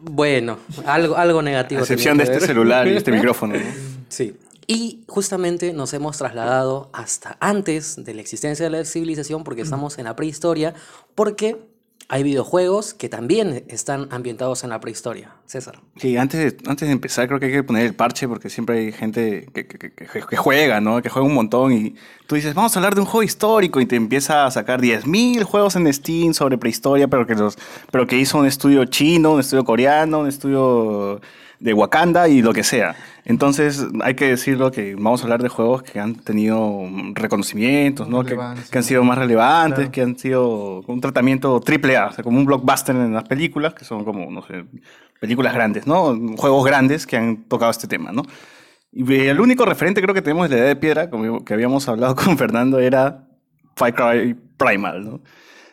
bueno, 0.00 0.58
algo, 0.86 1.16
algo 1.16 1.42
negativo. 1.42 1.80
A 1.80 1.82
excepción 1.82 2.16
de 2.18 2.24
este 2.24 2.36
ver. 2.38 2.46
celular 2.46 2.86
y 2.86 2.96
este 2.96 3.10
micrófono. 3.12 3.54
¿no? 3.54 3.60
Sí. 4.08 4.34
Y 4.72 5.02
justamente 5.08 5.72
nos 5.72 5.92
hemos 5.94 6.16
trasladado 6.18 6.90
hasta 6.92 7.36
antes 7.40 8.04
de 8.04 8.14
la 8.14 8.20
existencia 8.20 8.64
de 8.66 8.70
la 8.70 8.84
civilización 8.84 9.42
porque 9.42 9.62
estamos 9.62 9.98
en 9.98 10.04
la 10.04 10.14
prehistoria, 10.14 10.74
porque 11.16 11.56
hay 12.08 12.22
videojuegos 12.22 12.94
que 12.94 13.08
también 13.08 13.64
están 13.66 14.06
ambientados 14.12 14.62
en 14.62 14.70
la 14.70 14.78
prehistoria. 14.78 15.34
César. 15.46 15.80
Sí, 15.96 16.16
antes 16.16 16.38
de, 16.56 16.70
antes 16.70 16.86
de 16.86 16.92
empezar 16.92 17.26
creo 17.26 17.40
que 17.40 17.46
hay 17.46 17.52
que 17.52 17.62
poner 17.64 17.84
el 17.84 17.94
parche 17.96 18.28
porque 18.28 18.48
siempre 18.48 18.78
hay 18.78 18.92
gente 18.92 19.48
que, 19.52 19.66
que- 19.66 19.76
que- 19.78 19.90
que- 19.92 20.22
que 20.28 20.36
juega, 20.36 20.80
¿no? 20.80 21.02
Que 21.02 21.08
juega 21.08 21.26
un 21.26 21.34
montón 21.34 21.72
y 21.72 21.96
tú 22.28 22.36
dices, 22.36 22.54
vamos 22.54 22.74
a 22.76 22.78
hablar 22.78 22.94
de 22.94 23.00
un 23.00 23.06
juego 23.08 23.24
histórico 23.24 23.80
y 23.80 23.86
te 23.86 23.96
empieza 23.96 24.46
a 24.46 24.50
sacar 24.52 24.80
10.000 24.80 25.42
juegos 25.42 25.74
en 25.74 25.92
Steam 25.92 26.32
sobre 26.32 26.58
prehistoria, 26.58 27.08
pero 27.08 27.26
que, 27.26 27.34
los, 27.34 27.58
pero 27.90 28.06
que 28.06 28.16
hizo 28.16 28.38
un 28.38 28.46
estudio 28.46 28.84
chino, 28.84 29.32
un 29.32 29.40
estudio 29.40 29.64
coreano, 29.64 30.20
un 30.20 30.28
estudio 30.28 31.20
de 31.60 31.74
Wakanda 31.74 32.28
y 32.28 32.42
lo 32.42 32.52
que 32.52 32.64
sea. 32.64 32.96
Entonces 33.24 33.86
hay 34.02 34.14
que 34.14 34.26
decirlo 34.28 34.70
que 34.70 34.94
vamos 34.94 35.20
a 35.20 35.24
hablar 35.24 35.42
de 35.42 35.48
juegos 35.48 35.82
que 35.82 36.00
han 36.00 36.14
tenido 36.14 36.88
reconocimientos, 37.14 38.08
¿no? 38.08 38.24
Que, 38.24 38.34
han 38.34 38.82
sido 38.82 39.04
más 39.04 39.18
relevantes, 39.18 39.76
Claro. 39.78 39.92
que 39.92 40.02
han 40.02 40.18
sido 40.18 40.80
un 40.80 41.00
tratamiento 41.00 41.60
triple 41.60 41.96
A, 41.96 42.06
o 42.06 42.12
sea, 42.12 42.24
como 42.24 42.38
un 42.38 42.46
blockbuster 42.46 42.96
en 42.96 43.12
las 43.12 43.24
películas, 43.24 43.74
que 43.74 43.84
son 43.84 44.04
como, 44.04 44.30
no 44.30 44.42
sé, 44.42 44.64
películas 45.20 45.52
grandes, 45.52 45.86
¿no? 45.86 46.18
Juegos 46.36 46.64
grandes 46.64 47.06
que 47.06 47.18
han 47.18 47.44
tocado 47.44 47.70
este 47.70 47.86
tema, 47.86 48.10
¿no? 48.10 48.22
Y 48.92 49.14
el 49.26 49.38
único 49.38 49.64
referente 49.66 50.00
creo 50.02 50.14
que 50.14 50.22
tenemos 50.22 50.48
de 50.48 50.56
la 50.56 50.62
edad 50.62 50.68
de 50.68 50.76
piedra, 50.76 51.10
como 51.10 51.44
que 51.44 51.54
habíamos 51.54 51.86
hablado 51.88 52.16
con 52.16 52.38
Fernando, 52.38 52.80
era 52.80 53.28
Far 53.76 53.94
Cry 53.94 54.34
Primal, 54.56 55.04
¿no? 55.04 55.20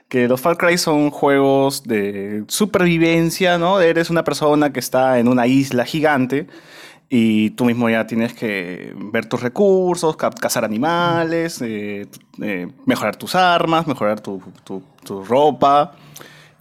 Que 0.09 0.27
los 0.29 0.39
Far 0.39 0.57
Cry 0.57 0.77
son 0.77 1.09
juegos 1.09 1.83
de 1.83 2.45
supervivencia, 2.47 3.57
¿no? 3.57 3.81
Eres 3.81 4.09
una 4.09 4.23
persona 4.23 4.71
que 4.71 4.79
está 4.79 5.19
en 5.19 5.27
una 5.27 5.47
isla 5.47 5.83
gigante 5.85 6.47
y 7.09 7.49
tú 7.51 7.65
mismo 7.65 7.89
ya 7.89 8.07
tienes 8.07 8.33
que 8.33 8.93
ver 8.95 9.25
tus 9.25 9.41
recursos, 9.41 10.15
ca- 10.15 10.29
cazar 10.31 10.63
animales, 10.63 11.61
eh, 11.61 12.07
eh, 12.41 12.67
mejorar 12.85 13.15
tus 13.17 13.35
armas, 13.35 13.85
mejorar 13.87 14.21
tu, 14.21 14.41
tu- 14.63 14.83
tu 15.03 15.23
ropa 15.25 15.93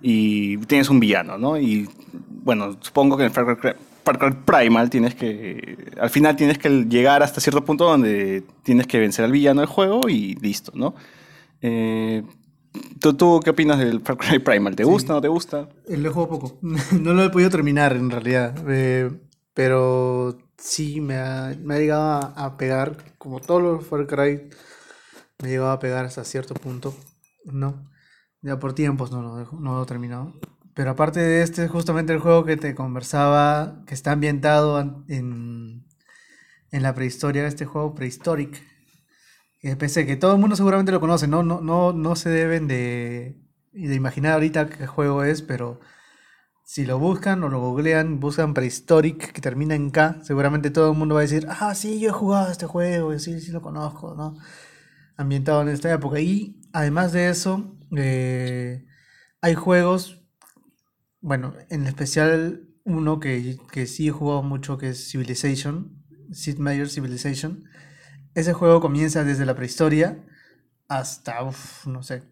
y 0.02 0.56
tienes 0.66 0.90
un 0.90 0.98
villano, 1.00 1.38
¿no? 1.38 1.56
Y 1.58 1.88
bueno, 2.42 2.76
supongo 2.80 3.16
que 3.16 3.24
en 3.24 3.32
Far 3.32 3.56
Cry, 3.58 3.72
Far 4.04 4.18
Cry 4.18 4.32
Primal 4.44 4.90
tienes 4.90 5.14
que, 5.14 5.92
al 6.00 6.10
final 6.10 6.34
tienes 6.36 6.58
que 6.58 6.68
llegar 6.88 7.23
hasta 7.23 7.40
cierto 7.40 7.64
punto 7.64 7.84
donde 7.84 8.42
tienes 8.64 8.86
que 8.88 8.99
vencer 8.99 9.25
al 9.25 9.32
villano 9.32 9.60
del 9.60 9.68
juego 9.68 10.08
y 10.08 10.34
listo, 10.36 10.73
¿no? 10.75 10.94
Eh, 11.62 12.23
¿tú, 13.00 13.15
¿Tú 13.17 13.41
qué 13.43 13.50
opinas 13.50 13.78
del 13.78 14.00
Far 14.00 14.17
Cry 14.17 14.39
Primal? 14.39 14.76
¿Te 14.76 14.84
gusta 14.84 15.12
o 15.12 15.17
no 15.17 15.21
te 15.23 15.28
gusta? 15.28 15.69
Eh, 15.89 15.97
Lo 15.97 16.08
he 16.10 16.12
jugado 16.12 16.30
poco. 16.39 16.58
No 17.00 17.12
lo 17.15 17.25
he 17.25 17.30
podido 17.30 17.50
terminar 17.50 17.95
en 17.97 18.10
realidad. 18.10 18.54
eh, 18.69 19.10
pero 19.54 20.36
sí 20.58 21.00
me 21.00 21.17
ha, 21.17 21.56
me 21.62 21.75
ha 21.75 21.78
llegado 21.78 22.02
a, 22.10 22.19
a 22.47 22.56
pegar, 22.58 23.15
como 23.19 23.41
todos 23.41 23.62
los 23.62 23.86
Far 23.86 24.06
Cry, 24.06 24.50
me 25.41 25.49
ha 25.49 25.50
llegado 25.50 25.71
a 25.71 25.78
pegar 25.78 26.04
hasta 26.06 26.25
cierto 26.25 26.54
punto. 26.54 26.95
¿No? 27.45 27.91
Ya 28.43 28.58
por 28.58 28.75
tiempos 28.75 29.10
no 29.12 29.23
lo, 29.23 29.36
dejo- 29.36 29.58
no 29.60 29.76
lo 29.76 29.82
he 29.84 29.86
terminado. 29.86 30.34
Pero 30.75 30.91
aparte 30.91 31.21
de 31.21 31.43
este, 31.43 31.65
es 31.65 31.71
justamente 31.71 32.12
el 32.12 32.21
juego 32.21 32.45
que 32.45 32.56
te 32.56 32.75
conversaba, 32.75 33.82
que 33.86 33.95
está 33.95 34.12
ambientado 34.12 34.80
en, 34.80 35.86
en 36.71 36.82
la 36.82 36.95
prehistoria, 36.95 37.47
este 37.47 37.65
juego 37.67 37.95
Prehistoric. 37.95 38.62
Que 39.66 39.74
pensé 39.74 40.06
que 40.06 40.14
todo 40.14 40.32
el 40.32 40.38
mundo 40.38 40.54
seguramente 40.54 40.92
lo 40.92 41.00
conoce, 41.00 41.26
¿no? 41.26 41.42
No, 41.42 41.60
no, 41.60 41.92
no 41.92 42.14
se 42.14 42.30
deben 42.30 42.68
de, 42.68 43.36
de 43.72 43.94
imaginar 43.96 44.34
ahorita 44.34 44.68
qué 44.68 44.86
juego 44.86 45.24
es, 45.24 45.42
pero 45.42 45.80
si 46.64 46.86
lo 46.86 47.00
buscan 47.00 47.42
o 47.42 47.48
lo 47.48 47.58
googlean, 47.58 48.20
buscan 48.20 48.54
Prehistoric, 48.54 49.32
que 49.32 49.40
termina 49.40 49.74
en 49.74 49.90
K, 49.90 50.20
seguramente 50.22 50.70
todo 50.70 50.92
el 50.92 50.96
mundo 50.96 51.16
va 51.16 51.22
a 51.22 51.24
decir, 51.24 51.48
ah, 51.50 51.74
sí, 51.74 51.98
yo 51.98 52.10
he 52.10 52.12
jugado 52.12 52.52
este 52.52 52.66
juego, 52.66 53.18
sí, 53.18 53.40
sí 53.40 53.50
lo 53.50 53.60
conozco, 53.60 54.14
¿no? 54.14 54.36
Ambientado 55.16 55.62
en 55.62 55.68
esta 55.70 55.92
época. 55.92 56.20
Y 56.20 56.60
además 56.72 57.10
de 57.10 57.28
eso, 57.28 57.76
eh, 57.96 58.86
hay 59.40 59.54
juegos, 59.56 60.22
bueno, 61.20 61.54
en 61.70 61.88
especial 61.88 62.68
uno 62.84 63.18
que, 63.18 63.58
que 63.72 63.88
sí 63.88 64.06
he 64.06 64.12
jugado 64.12 64.44
mucho, 64.44 64.78
que 64.78 64.90
es 64.90 65.10
Civilization, 65.10 66.04
Sid 66.30 66.58
Meier's 66.58 66.94
Civilization. 66.94 67.64
Ese 68.36 68.52
juego 68.52 68.82
comienza 68.82 69.25
desde 69.25 69.46
la 69.46 69.54
prehistoria 69.54 70.18
hasta, 70.88 71.42
uf, 71.42 71.86
no 71.86 72.02
sé, 72.02 72.22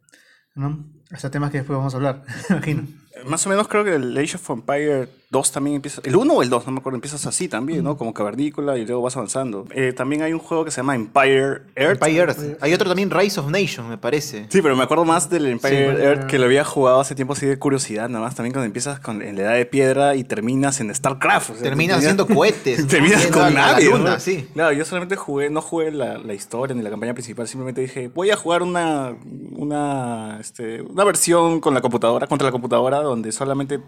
¿no? 0.55 0.85
Hasta 1.11 1.31
temas 1.31 1.51
que 1.51 1.57
después 1.57 1.79
vamos 1.79 1.95
a 1.95 1.97
hablar, 1.97 2.23
imagino. 2.51 2.87
Más 3.25 3.47
o 3.47 3.49
menos 3.49 3.69
creo 3.69 3.85
que 3.85 3.95
el 3.95 4.15
Age 4.15 4.37
of 4.37 4.51
Empire 4.51 5.09
2 5.35 5.51
también 5.51 5.77
empieza. 5.77 6.01
El 6.05 6.15
1 6.15 6.33
o 6.33 6.43
el 6.43 6.49
2, 6.49 6.67
no 6.67 6.73
me 6.73 6.79
acuerdo, 6.79 6.97
empiezas 6.97 7.27
así 7.27 7.49
también, 7.49 7.83
¿no? 7.83 7.97
Como 7.97 8.15
cavernícola 8.15 8.79
y 8.79 8.87
luego 8.87 9.03
vas 9.03 9.17
avanzando. 9.17 9.67
Eh, 9.75 9.93
también 9.93 10.23
hay 10.23 10.33
un 10.33 10.39
juego 10.39 10.65
que 10.65 10.71
se 10.71 10.77
llama 10.77 10.95
Empire 10.95 11.63
Earth. 11.75 12.03
Empire 12.03 12.19
Earth. 12.19 12.39
Hay 12.61 12.73
otro 12.73 12.89
también, 12.89 13.11
Rise 13.11 13.41
of 13.41 13.51
Nations, 13.51 13.89
me 13.89 13.99
parece. 13.99 14.47
Sí, 14.49 14.63
pero 14.63 14.77
me 14.77 14.85
acuerdo 14.85 15.05
más 15.05 15.29
del 15.29 15.47
Empire 15.47 15.97
Sí, 15.97 16.03
Earth 16.03 16.27
que 16.27 16.39
lo 16.39 16.45
había 16.45 16.65
jugado 16.65 17.01
hace 17.01 17.17
tiempo 17.17 17.33
así 17.33 17.47
de 17.47 17.59
curiosidad, 17.59 18.09
nada 18.09 18.25
más. 18.25 18.37
También 18.37 18.53
cuando 18.53 18.67
empiezas 18.67 19.01
con, 19.01 19.23
en 19.23 19.35
la 19.35 19.43
edad 19.43 19.55
de 19.55 19.67
piedra 19.67 20.15
y 20.15 20.23
terminas 20.23 20.81
en 20.81 20.95
StarCraft. 20.95 21.51
o 21.51 21.55
sea, 21.55 21.63
Terminas 21.65 21.99
haciendo 21.99 22.29
cohetes. 22.29 22.87
Terminas 22.87 23.27
con 23.27 23.53
nadie. 23.53 23.91
¿no? 23.91 24.21
sí. 24.21 24.49
Claro, 24.55 24.73
yo 24.73 24.85
solamente 24.85 25.17
jugué, 25.17 25.51
no 25.51 25.61
jugué 25.61 25.91
la, 25.91 26.17
la 26.19 26.33
historia 26.35 26.77
ni 26.77 26.83
la 26.83 26.91
campaña 26.91 27.13
principal, 27.13 27.49
simplemente 27.49 27.81
dije, 27.81 28.09
voy 28.09 28.31
a 28.31 28.37
jugar 28.37 28.63
una, 28.63 29.17
una, 29.57 30.39
este, 30.41 30.81
una 30.83 31.03
versión 31.03 31.61
con 31.61 31.75
la 31.75 31.81
computadora, 31.81 32.29
contra 32.29 32.47
la 32.47 32.53
computadora, 32.53 33.01
donde 33.01 33.33
solamente 33.33 33.81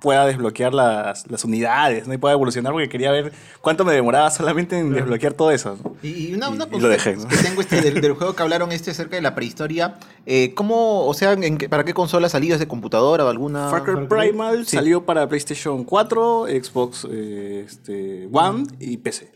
pueda 0.00 0.26
desbloquear 0.26 0.74
las, 0.74 1.28
las 1.30 1.42
unidades, 1.44 2.06
¿no? 2.06 2.12
Y 2.12 2.18
pueda 2.18 2.34
evolucionar 2.34 2.72
porque 2.72 2.88
quería 2.88 3.10
ver 3.10 3.32
cuánto 3.62 3.82
me 3.84 3.92
demoraba 3.94 4.30
solamente 4.30 4.78
en 4.78 4.92
desbloquear 4.92 5.32
todo 5.32 5.50
eso. 5.50 5.78
¿no? 5.82 5.96
Y, 6.02 6.28
y 6.28 6.34
una, 6.34 6.50
una 6.50 6.64
Y- 6.64 6.68
y 6.68 6.70
consulta 6.70 6.86
lo 6.86 6.88
dejé, 6.92 7.16
¿no? 7.16 7.26
que 7.28 7.36
tengo 7.38 7.60
este 7.62 7.80
del, 7.80 8.00
del 8.02 8.12
juego 8.12 8.34
que 8.36 8.42
hablaron 8.42 8.72
este 8.72 8.90
acerca 8.90 9.16
de 9.16 9.22
la 9.22 9.34
prehistoria. 9.34 9.94
Eh, 10.26 10.52
¿Cómo, 10.54 11.06
o 11.06 11.14
sea, 11.14 11.32
en 11.32 11.56
para 11.56 11.84
qué 11.84 11.94
consola 11.94 12.28
salió? 12.28 12.52
¿Es 12.54 12.60
de 12.60 12.68
computadora 12.68 13.24
o 13.24 13.28
alguna? 13.28 13.70
Far 13.70 13.84
Cry. 13.84 14.06
Primal 14.06 14.66
Sí. 14.66 14.76
salió 14.76 15.04
para 15.06 15.26
PlayStation 15.28 15.82
4, 15.84 16.46
Xbox 16.62 17.06
eh, 17.10 17.64
este, 17.66 18.28
One 18.30 18.66
y 18.78 18.98
PC. 18.98 19.32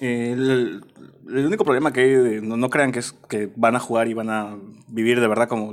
Eh, 0.00 0.32
El, 0.32 0.84
el 1.28 1.46
único 1.46 1.64
problema 1.64 1.92
que 1.92 2.00
hay, 2.00 2.40
no, 2.40 2.56
no 2.56 2.70
crean 2.70 2.92
que 2.92 3.00
es 3.00 3.12
que 3.28 3.50
van 3.56 3.76
a 3.76 3.80
jugar 3.80 4.08
y 4.08 4.14
van 4.14 4.30
a 4.30 4.56
vivir 4.88 5.20
de 5.20 5.28
verdad 5.28 5.48
como 5.48 5.72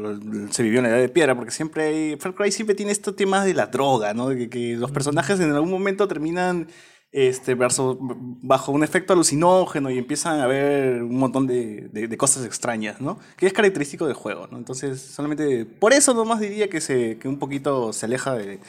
se 0.51 0.63
vivió 0.63 0.79
en 0.79 0.83
la 0.83 0.89
edad 0.89 0.99
de 0.99 1.09
piedra, 1.09 1.35
porque 1.35 1.51
siempre 1.51 1.83
hay, 1.85 2.17
Far 2.17 2.35
Cry 2.35 2.51
siempre 2.51 2.75
tiene 2.75 2.91
estos 2.91 3.15
temas 3.15 3.45
de 3.45 3.53
la 3.53 3.67
droga, 3.67 4.13
¿no? 4.13 4.29
De 4.29 4.37
que, 4.37 4.49
que 4.49 4.75
los 4.75 4.91
personajes 4.91 5.39
en 5.39 5.51
algún 5.51 5.71
momento 5.71 6.07
terminan 6.07 6.67
este, 7.11 7.55
verso- 7.55 7.97
bajo 8.01 8.73
un 8.73 8.83
efecto 8.83 9.13
alucinógeno 9.13 9.89
y 9.89 9.97
empiezan 9.97 10.41
a 10.41 10.47
ver 10.47 11.01
un 11.03 11.17
montón 11.17 11.47
de, 11.47 11.87
de- 11.93 12.07
de 12.09 12.17
cosas 12.17 12.45
extrañas, 12.45 12.99
¿no? 12.99 13.19
Que 13.37 13.47
es 13.47 13.53
característico 13.53 14.05
del 14.05 14.15
juego, 14.15 14.47
¿no? 14.51 14.57
Entonces, 14.57 15.01
solamente 15.01 15.65
por 15.65 15.93
eso 15.93 16.13
nomás 16.13 16.41
diría 16.41 16.69
que, 16.69 16.81
se, 16.81 17.17
que 17.17 17.27
un 17.29 17.39
poquito 17.39 17.93
se 17.93 18.05
aleja 18.05 18.33
de, 18.35 18.59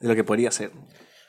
de 0.00 0.08
lo 0.08 0.14
que 0.14 0.24
podría 0.24 0.50
ser. 0.50 0.70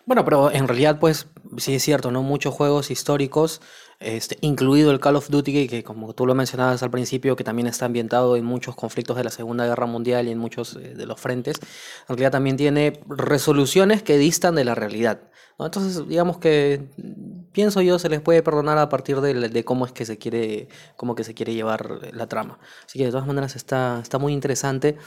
Bueno, 0.06 0.26
pero 0.26 0.52
en 0.52 0.68
realidad, 0.68 0.98
pues, 1.00 1.28
sí 1.58 1.76
es 1.76 1.84
cierto, 1.84 2.10
¿no? 2.12 2.24
Muchos 2.24 2.54
juegos 2.54 2.90
históricos, 2.90 3.62
este, 4.02 4.38
incluido 4.42 4.92
el 4.92 5.00
Call 5.00 5.16
of 5.16 5.30
Duty, 5.30 5.68
que, 5.68 5.84
como 5.84 6.14
tú 6.14 6.26
lo 6.26 6.36
mencionabas 6.36 6.84
al 6.84 6.92
principio, 6.92 7.36
que 7.36 7.44
también 7.44 7.68
está 7.68 7.86
ambientado 7.86 8.36
en 8.36 8.46
muchos 8.46 8.76
conflictos 8.76 9.16
de 9.18 9.24
la 9.24 9.30
Segunda 9.30 9.66
Guerra 9.66 9.86
Mundial 9.86 10.28
y 10.28 10.32
en 10.32 10.38
muchos 10.40 10.76
eh, 10.76 10.94
de 10.96 11.06
los 11.06 11.20
frentes, 11.22 11.58
en 11.62 12.08
realidad 12.10 12.32
también 12.32 12.58
tiene 12.58 13.00
resoluciones 13.08 14.04
que 14.04 14.18
distan 14.18 14.56
de 14.56 14.66
la 14.66 14.76
realidad, 14.76 15.22
¿no? 15.60 15.66
Entonces, 15.66 16.08
digamos 16.08 16.38
que 16.40 16.90
pienso 17.52 17.82
yo, 17.82 18.00
se 18.00 18.10
les 18.10 18.22
puede 18.22 18.44
perdonar 18.44 18.78
a 18.78 18.90
partir 18.90 19.22
de, 19.22 19.34
de 19.50 19.64
cómo 19.66 19.86
es 19.86 19.92
que 19.92 20.06
se 20.06 20.18
quiere, 20.18 20.68
cómo 20.96 21.16
que 21.16 21.24
se 21.24 21.34
quiere 21.34 21.54
llevar 21.54 22.00
la 22.14 22.28
trama. 22.28 22.60
Así 22.86 23.00
que 23.00 23.06
de 23.06 23.12
todas 23.12 23.28
maneras 23.28 23.56
está, 23.56 24.00
está 24.02 24.18
muy 24.18 24.34
interesante. 24.34 24.98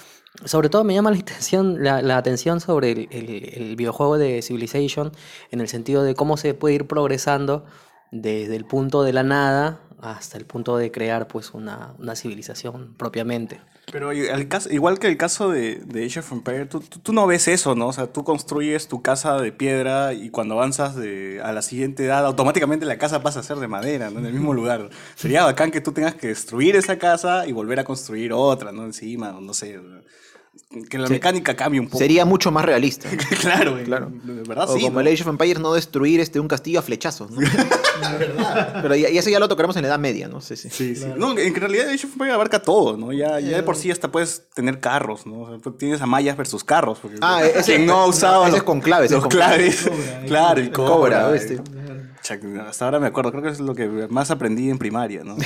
Sobre 0.45 0.69
todo 0.69 0.85
me 0.85 0.95
llama 0.95 1.11
la 1.11 1.19
atención, 1.21 1.83
la, 1.83 2.03
la 2.03 2.17
atención 2.19 2.61
sobre 2.61 2.93
el, 2.93 3.09
el- 3.11 3.51
el 3.71 3.77
videojuego 3.77 4.19
de 4.19 4.43
Civilization, 4.43 5.13
en 5.51 5.61
el 5.61 5.69
sentido 5.69 6.03
de 6.03 6.15
cómo 6.15 6.37
se 6.37 6.55
puede 6.55 6.75
ir 6.77 6.87
progresando 6.87 7.65
desde 8.11 8.57
el 8.57 8.65
punto 8.65 9.03
de 9.03 9.13
la 9.13 9.23
nada 9.23 9.81
hasta 10.01 10.37
el 10.39 10.45
punto 10.45 10.77
de 10.77 10.91
crear 10.93 11.27
pues 11.29 11.53
una, 11.55 11.95
una 11.99 12.15
civilización 12.15 12.95
propiamente. 12.97 13.61
Pero 13.91 14.13
el 14.13 14.49
caso, 14.49 14.71
igual 14.73 14.99
que 14.99 15.09
el 15.09 15.17
caso 15.19 15.51
de, 15.51 15.77
de 15.77 16.07
Age 16.07 16.21
of 16.21 16.33
Empires, 16.33 16.69
tú, 16.69 16.81
tú- 16.81 16.99
tú 17.01 17.13
no 17.13 17.27
ves 17.27 17.49
eso, 17.49 17.75
¿no? 17.75 17.89
O 17.89 17.93
sea, 17.93 18.07
tú 18.13 18.25
construyes 18.25 18.89
tu 18.89 19.03
casa 19.03 19.39
de 19.41 19.53
piedra 19.53 20.15
y 20.15 20.31
cuando 20.31 20.55
avanzas 20.55 20.97
de, 20.97 21.41
a 21.45 21.53
la 21.53 21.61
siguiente 21.63 22.05
edad, 22.07 22.25
automáticamente 22.25 22.87
la 22.87 22.97
casa 22.99 23.23
pasa 23.23 23.41
a 23.41 23.43
ser 23.43 23.59
de 23.59 23.69
madera, 23.69 24.11
¿no? 24.11 24.21
En 24.21 24.27
el 24.27 24.33
mismo 24.33 24.55
lugar. 24.55 24.89
Sería 25.17 25.45
bacán 25.45 25.71
que 25.71 25.81
tú 25.83 25.93
tengas 25.93 26.15
que 26.15 26.29
destruir 26.29 26.77
esa 26.77 26.99
casa 26.99 27.47
y 27.47 27.53
volver 27.53 27.79
a 27.79 27.85
construir 27.85 28.33
otra, 28.33 28.73
¿no? 28.73 28.85
Encima, 28.85 29.37
o 29.37 29.41
no 29.43 29.53
sé. 29.55 29.79
Que 30.91 30.99
la 30.99 31.07
Sí. 31.07 31.13
mecánica 31.13 31.55
cambie 31.55 31.79
un 31.81 31.87
poco. 31.87 31.99
Sería 31.99 32.25
mucho 32.25 32.51
más 32.51 32.65
realista. 32.65 33.09
claro, 33.41 33.79
Claro. 33.85 34.11
De 34.25 34.43
verdad, 34.43 34.69
o 34.69 34.75
sí. 34.75 34.81
como 34.83 34.95
¿no? 34.95 35.01
el 35.01 35.07
Age 35.15 35.23
of 35.23 35.29
Empires, 35.29 35.61
no 35.61 35.73
destruir 35.73 36.19
este, 36.21 36.41
un 36.41 36.49
castillo 36.49 36.81
a 36.81 36.83
flechazos. 36.83 37.31
¿no? 37.31 37.41
Pero 38.83 38.97
ya- 38.97 39.09
y 39.09 39.19
eso 39.19 39.31
ya 39.31 39.39
lo 39.39 39.49
tocaremos 39.49 39.77
en 39.77 39.83
la 39.83 39.89
Edad 39.89 39.99
Media, 40.01 40.27
¿no? 40.27 40.41
Sí, 40.41 40.57
sí. 40.57 40.69
Sí, 40.71 40.97
sí. 40.97 41.07
No, 41.17 41.39
en 41.39 41.55
realidad 41.55 41.87
Age 41.91 42.07
of 42.07 42.13
Empires 42.15 42.35
abarca 42.35 42.61
todo, 42.61 42.97
¿no? 42.97 43.13
Ya, 43.13 43.39
ya 43.41 43.57
de 43.57 43.63
por 43.63 43.77
sí 43.77 43.91
hasta 43.91 44.11
puedes 44.11 44.49
tener 44.55 44.81
carros, 44.81 45.27
¿no? 45.27 45.43
O 45.43 45.49
sea, 45.49 45.59
tú 45.59 45.73
tienes 45.73 46.01
a 46.03 46.07
mayas 46.07 46.37
versus 46.37 46.65
carros. 46.65 46.99
Porque 47.01 47.19
Ah, 47.21 47.43
ese- 47.45 47.79
no 47.79 48.01
ha 48.01 48.07
usado 48.07 48.47
ese 48.47 48.57
es 48.57 48.63
con 48.65 48.81
claves, 48.81 49.11
los 49.13 49.21
con 49.21 49.31
claves. 49.31 49.89
claro, 50.27 50.61
el 50.61 50.71
Cobra, 50.73 50.89
cobra. 51.23 51.31
¿viste? 51.31 51.57
Cha- 51.57 51.63
Hasta 52.67 52.85
ahora 52.87 52.99
me 53.01 53.07
acuerdo, 53.07 53.31
creo 53.33 53.43
que 53.43 53.51
es 53.51 53.61
lo 53.61 53.75
que 53.75 53.87
más 54.09 54.31
aprendí 54.31 54.71
en 54.71 54.79
primaria, 54.79 55.23
¿no? 55.25 55.37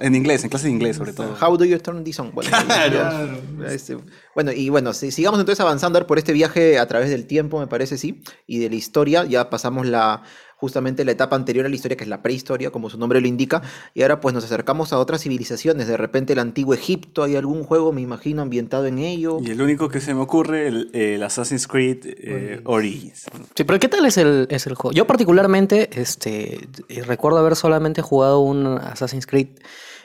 En 0.00 0.14
inglés, 0.14 0.44
en 0.44 0.50
clase 0.50 0.66
de 0.66 0.72
inglés 0.72 0.96
sobre 0.96 1.12
todo. 1.14 1.34
How 1.40 1.56
do 1.56 1.64
you 1.64 1.78
turn 1.78 2.04
this 2.04 2.18
on? 2.20 2.32
Bueno, 2.34 2.50
Claro. 2.66 3.38
este, 3.66 3.96
bueno, 4.34 4.52
y 4.52 4.68
bueno, 4.68 4.92
si- 4.92 5.10
sigamos 5.10 5.40
entonces 5.40 5.60
avanzando 5.60 6.06
por 6.06 6.18
este 6.18 6.32
viaje 6.34 6.78
a 6.78 6.86
través 6.86 7.08
del 7.08 7.26
tiempo, 7.26 7.58
me 7.60 7.66
parece, 7.66 7.96
sí, 7.96 8.22
y 8.46 8.58
de 8.58 8.68
la 8.68 8.76
historia. 8.76 9.24
Ya 9.24 9.48
pasamos 9.48 9.86
la 9.86 10.22
justamente 10.62 11.04
la 11.04 11.10
etapa 11.10 11.34
anterior 11.34 11.66
a 11.66 11.68
la 11.68 11.74
historia, 11.74 11.96
que 11.96 12.04
es 12.04 12.08
la 12.08 12.22
prehistoria, 12.22 12.70
como 12.70 12.88
su 12.88 12.96
nombre 12.96 13.20
lo 13.20 13.26
indica, 13.26 13.62
y 13.94 14.02
ahora 14.02 14.20
pues 14.20 14.32
nos 14.32 14.44
acercamos 14.44 14.92
a 14.92 14.98
otras 14.98 15.22
civilizaciones. 15.22 15.88
De 15.88 15.96
repente 15.96 16.34
el 16.34 16.38
antiguo 16.38 16.72
Egipto, 16.72 17.24
hay 17.24 17.34
algún 17.34 17.64
juego, 17.64 17.90
me 17.90 18.00
imagino, 18.00 18.42
ambientado 18.42 18.86
en 18.86 18.98
ello. 18.98 19.38
Y 19.42 19.50
el 19.50 19.60
único 19.60 19.88
que 19.88 20.00
se 20.00 20.14
me 20.14 20.20
ocurre, 20.20 20.68
el, 20.68 20.90
el 20.92 21.20
Assassin's 21.24 21.66
Creed 21.66 21.98
eh, 22.04 22.60
Origins. 22.64 23.24
Sí, 23.56 23.64
pero 23.64 23.80
¿qué 23.80 23.88
tal 23.88 24.06
es 24.06 24.16
el, 24.18 24.46
es 24.50 24.68
el 24.68 24.76
juego? 24.76 24.94
Yo 24.94 25.04
particularmente 25.08 25.90
este, 26.00 26.60
recuerdo 27.06 27.38
haber 27.38 27.56
solamente 27.56 28.02
jugado 28.02 28.38
un 28.38 28.78
Assassin's 28.78 29.26
Creed 29.26 29.48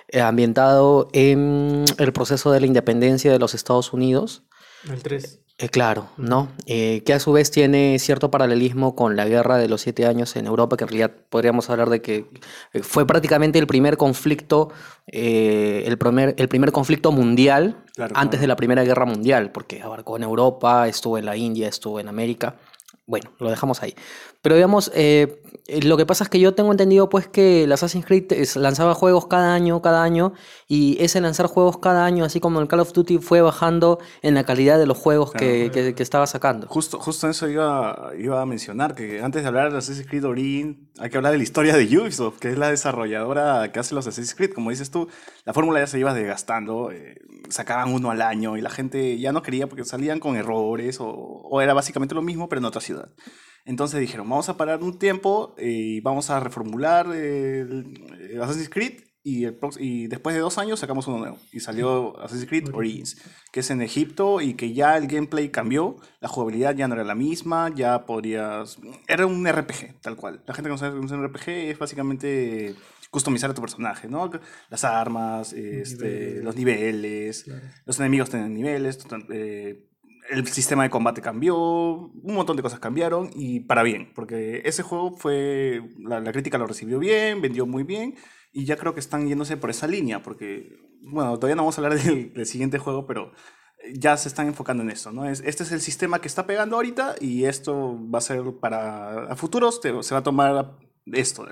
eh, 0.07 0.21
ambientado 0.21 1.09
en 1.13 1.85
el 1.99 2.13
proceso 2.13 2.51
de 2.51 2.61
la 2.61 2.65
independencia 2.65 3.31
de 3.31 3.37
los 3.37 3.53
Estados 3.53 3.93
Unidos. 3.93 4.43
El 4.89 5.03
3. 5.03 5.41
Eh, 5.59 5.69
claro, 5.69 6.09
¿no? 6.17 6.49
Eh, 6.67 7.01
que 7.03 7.13
a 7.13 7.19
su 7.19 7.31
vez 7.31 7.49
tiene 7.49 7.97
cierto 7.97 8.29
paralelismo 8.29 8.95
con 8.95 9.15
la 9.15 9.25
guerra 9.25 9.57
de 9.57 9.67
los 9.67 9.81
siete 9.81 10.05
años 10.05 10.35
en 10.35 10.45
Europa, 10.45 10.77
que 10.77 10.83
en 10.83 10.89
realidad 10.89 11.11
podríamos 11.29 11.71
hablar 11.71 11.89
de 11.89 11.99
que 11.99 12.29
eh, 12.73 12.83
fue 12.83 13.07
prácticamente 13.07 13.57
el 13.57 13.65
primer 13.65 13.97
conflicto, 13.97 14.69
eh, 15.07 15.83
el, 15.87 15.97
primer, 15.97 16.35
el 16.37 16.47
primer 16.47 16.71
conflicto 16.71 17.11
mundial 17.11 17.83
Claro, 17.95 18.13
antes 18.15 18.37
claro. 18.37 18.41
de 18.41 18.47
la 18.47 18.55
Primera 18.55 18.83
Guerra 18.83 19.05
Mundial, 19.05 19.51
porque 19.51 19.81
abarcó 19.81 20.17
en 20.17 20.23
Europa, 20.23 20.87
estuvo 20.87 21.17
en 21.17 21.25
la 21.25 21.35
India, 21.35 21.67
estuvo 21.67 21.99
en 21.99 22.07
América. 22.07 22.57
Bueno, 23.07 23.31
lo 23.39 23.49
dejamos 23.49 23.81
ahí. 23.81 23.95
Pero 24.41 24.55
digamos, 24.55 24.91
eh, 24.93 25.41
eh, 25.67 25.81
lo 25.81 25.97
que 25.97 26.05
pasa 26.05 26.23
es 26.23 26.29
que 26.29 26.39
yo 26.39 26.53
tengo 26.53 26.71
entendido 26.71 27.09
pues 27.09 27.27
que 27.27 27.63
el 27.65 27.71
Assassin's 27.71 28.05
Creed 28.05 28.25
lanzaba 28.55 28.93
juegos 28.93 29.27
cada 29.27 29.53
año, 29.53 29.81
cada 29.81 30.03
año, 30.03 30.33
y 30.67 30.95
ese 31.03 31.19
lanzar 31.19 31.47
juegos 31.47 31.79
cada 31.79 32.05
año, 32.05 32.23
así 32.23 32.39
como 32.39 32.61
el 32.61 32.67
Call 32.67 32.79
of 32.81 32.93
Duty 32.93 33.17
fue 33.17 33.41
bajando 33.41 33.99
en 34.21 34.35
la 34.35 34.45
calidad 34.45 34.77
de 34.79 34.85
los 34.85 34.97
juegos 34.97 35.31
que, 35.31 35.69
que- 35.73 35.95
que 35.95 36.03
estaba 36.03 36.27
sacando. 36.27 36.67
Justo, 36.67 36.99
justo 36.99 37.27
eso 37.29 37.49
iba, 37.49 38.11
iba 38.17 38.41
a 38.41 38.45
mencionar, 38.45 38.95
que 38.95 39.21
antes 39.21 39.41
de 39.41 39.47
hablar 39.47 39.71
de 39.71 39.79
Assassin's 39.79 40.07
Creed 40.07 40.25
Origins, 40.25 40.77
hay 40.99 41.09
que 41.09 41.17
hablar 41.17 41.31
de 41.33 41.37
la 41.39 41.43
historia 41.43 41.75
de 41.75 41.83
Ubisoft, 41.97 42.39
que 42.39 42.49
es 42.49 42.57
la 42.57 42.69
desarrolladora 42.69 43.71
que 43.71 43.79
hace 43.79 43.95
los 43.95 44.05
Assassin's 44.07 44.35
Creed. 44.35 44.53
Como 44.53 44.69
dices 44.69 44.91
tú, 44.91 45.07
la 45.45 45.53
fórmula 45.53 45.79
ya 45.79 45.87
se 45.87 45.99
iba 45.99 46.13
desgastando, 46.13 46.91
eh, 46.91 47.19
sacaban 47.49 47.93
uno 47.93 48.11
al 48.11 48.21
año 48.21 48.57
y 48.57 48.61
la 48.61 48.69
gente 48.69 49.17
ya 49.19 49.31
no 49.31 49.41
quería 49.41 49.67
porque 49.67 49.83
salían 49.83 50.19
con 50.19 50.35
errores 50.35 50.99
o, 50.99 51.07
o 51.07 51.61
era 51.61 51.73
básicamente 51.73 52.15
lo 52.15 52.21
mismo, 52.21 52.47
pero 52.49 52.59
en 52.59 52.65
otra 52.65 52.81
ciudad. 52.81 53.09
Entonces 53.67 53.99
dijeron, 53.99 54.29
vamos 54.29 54.47
a 54.47 54.55
parar 54.55 54.81
un 54.81 54.97
tiempo 54.97 55.53
eh, 55.57 55.69
y 55.69 55.99
vamos 55.99 56.29
a 56.29 56.39
reformular 56.39 57.05
el, 57.07 57.93
el 58.31 58.41
Assassin's 58.41 58.69
Creed 58.69 59.01
y, 59.23 59.43
el 59.43 59.59
y 59.77 60.07
después 60.07 60.33
de 60.33 60.41
dos 60.41 60.57
años 60.57 60.79
sacamos 60.79 61.05
uno 61.07 61.17
nuevo. 61.17 61.37
Y 61.51 61.59
salió 61.59 62.17
Assassin's 62.21 62.47
Creed 62.47 62.73
Origins, 62.73 63.21
que 63.51 63.59
es 63.59 63.69
en 63.69 63.81
Egipto 63.81 64.39
y 64.39 64.53
que 64.53 64.71
ya 64.71 64.95
el 64.95 65.07
gameplay 65.07 65.49
cambió, 65.49 65.97
la 66.21 66.29
jugabilidad 66.29 66.77
ya 66.77 66.87
no 66.87 66.95
era 66.95 67.03
la 67.03 67.13
misma, 67.13 67.69
ya 67.75 68.05
podrías... 68.05 68.79
Era 69.05 69.25
un 69.25 69.45
RPG, 69.45 69.99
tal 69.99 70.15
cual. 70.15 70.41
La 70.47 70.53
gente 70.53 70.69
que 70.69 70.73
no 70.73 70.77
sabe 70.77 70.97
qué 70.97 71.05
es 71.05 71.11
un 71.11 71.27
RPG 71.27 71.49
es 71.49 71.77
básicamente 71.77 72.73
customizar 73.11 73.49
a 73.49 73.53
tu 73.53 73.59
personaje, 73.59 74.07
¿no? 74.07 74.31
Las 74.69 74.85
armas, 74.85 75.51
este, 75.51 76.41
los 76.41 76.55
niveles, 76.55 77.45
los 77.85 77.99
enemigos 77.99 78.29
tienen 78.29 78.53
niveles, 78.53 78.97
eh, 79.29 79.89
el 80.29 80.47
sistema 80.47 80.83
de 80.83 80.89
combate 80.89 81.21
cambió, 81.21 81.57
un 81.57 82.33
montón 82.35 82.55
de 82.57 82.63
cosas 82.63 82.79
cambiaron 82.79 83.29
y 83.33 83.61
para 83.61 83.83
bien, 83.83 84.11
porque 84.15 84.61
ese 84.65 84.83
juego 84.83 85.11
fue, 85.17 85.81
la, 85.99 86.19
la 86.19 86.31
crítica 86.31 86.57
lo 86.57 86.67
recibió 86.67 86.99
bien, 86.99 87.41
vendió 87.41 87.65
muy 87.65 87.83
bien 87.83 88.15
y 88.51 88.65
ya 88.65 88.77
creo 88.77 88.93
que 88.93 88.99
están 88.99 89.27
yéndose 89.27 89.57
por 89.57 89.69
esa 89.69 89.87
línea, 89.87 90.23
porque, 90.23 90.77
bueno, 91.01 91.35
todavía 91.37 91.55
no 91.55 91.63
vamos 91.63 91.77
a 91.77 91.81
hablar 91.81 91.99
del, 92.01 92.33
del 92.33 92.45
siguiente 92.45 92.77
juego, 92.79 93.05
pero 93.05 93.31
ya 93.93 94.17
se 94.17 94.27
están 94.27 94.47
enfocando 94.47 94.83
en 94.83 94.89
esto, 94.89 95.11
¿no? 95.11 95.25
Es, 95.29 95.41
este 95.41 95.63
es 95.63 95.71
el 95.71 95.81
sistema 95.81 96.19
que 96.19 96.27
está 96.27 96.45
pegando 96.47 96.75
ahorita 96.75 97.15
y 97.21 97.45
esto 97.45 97.97
va 98.13 98.17
a 98.19 98.21
ser 98.21 98.41
para, 98.59 99.25
a 99.31 99.35
futuros 99.35 99.79
te- 99.81 100.03
se 100.03 100.13
va 100.15 100.19
a 100.19 100.23
tomar 100.23 100.77
esto. 101.13 101.45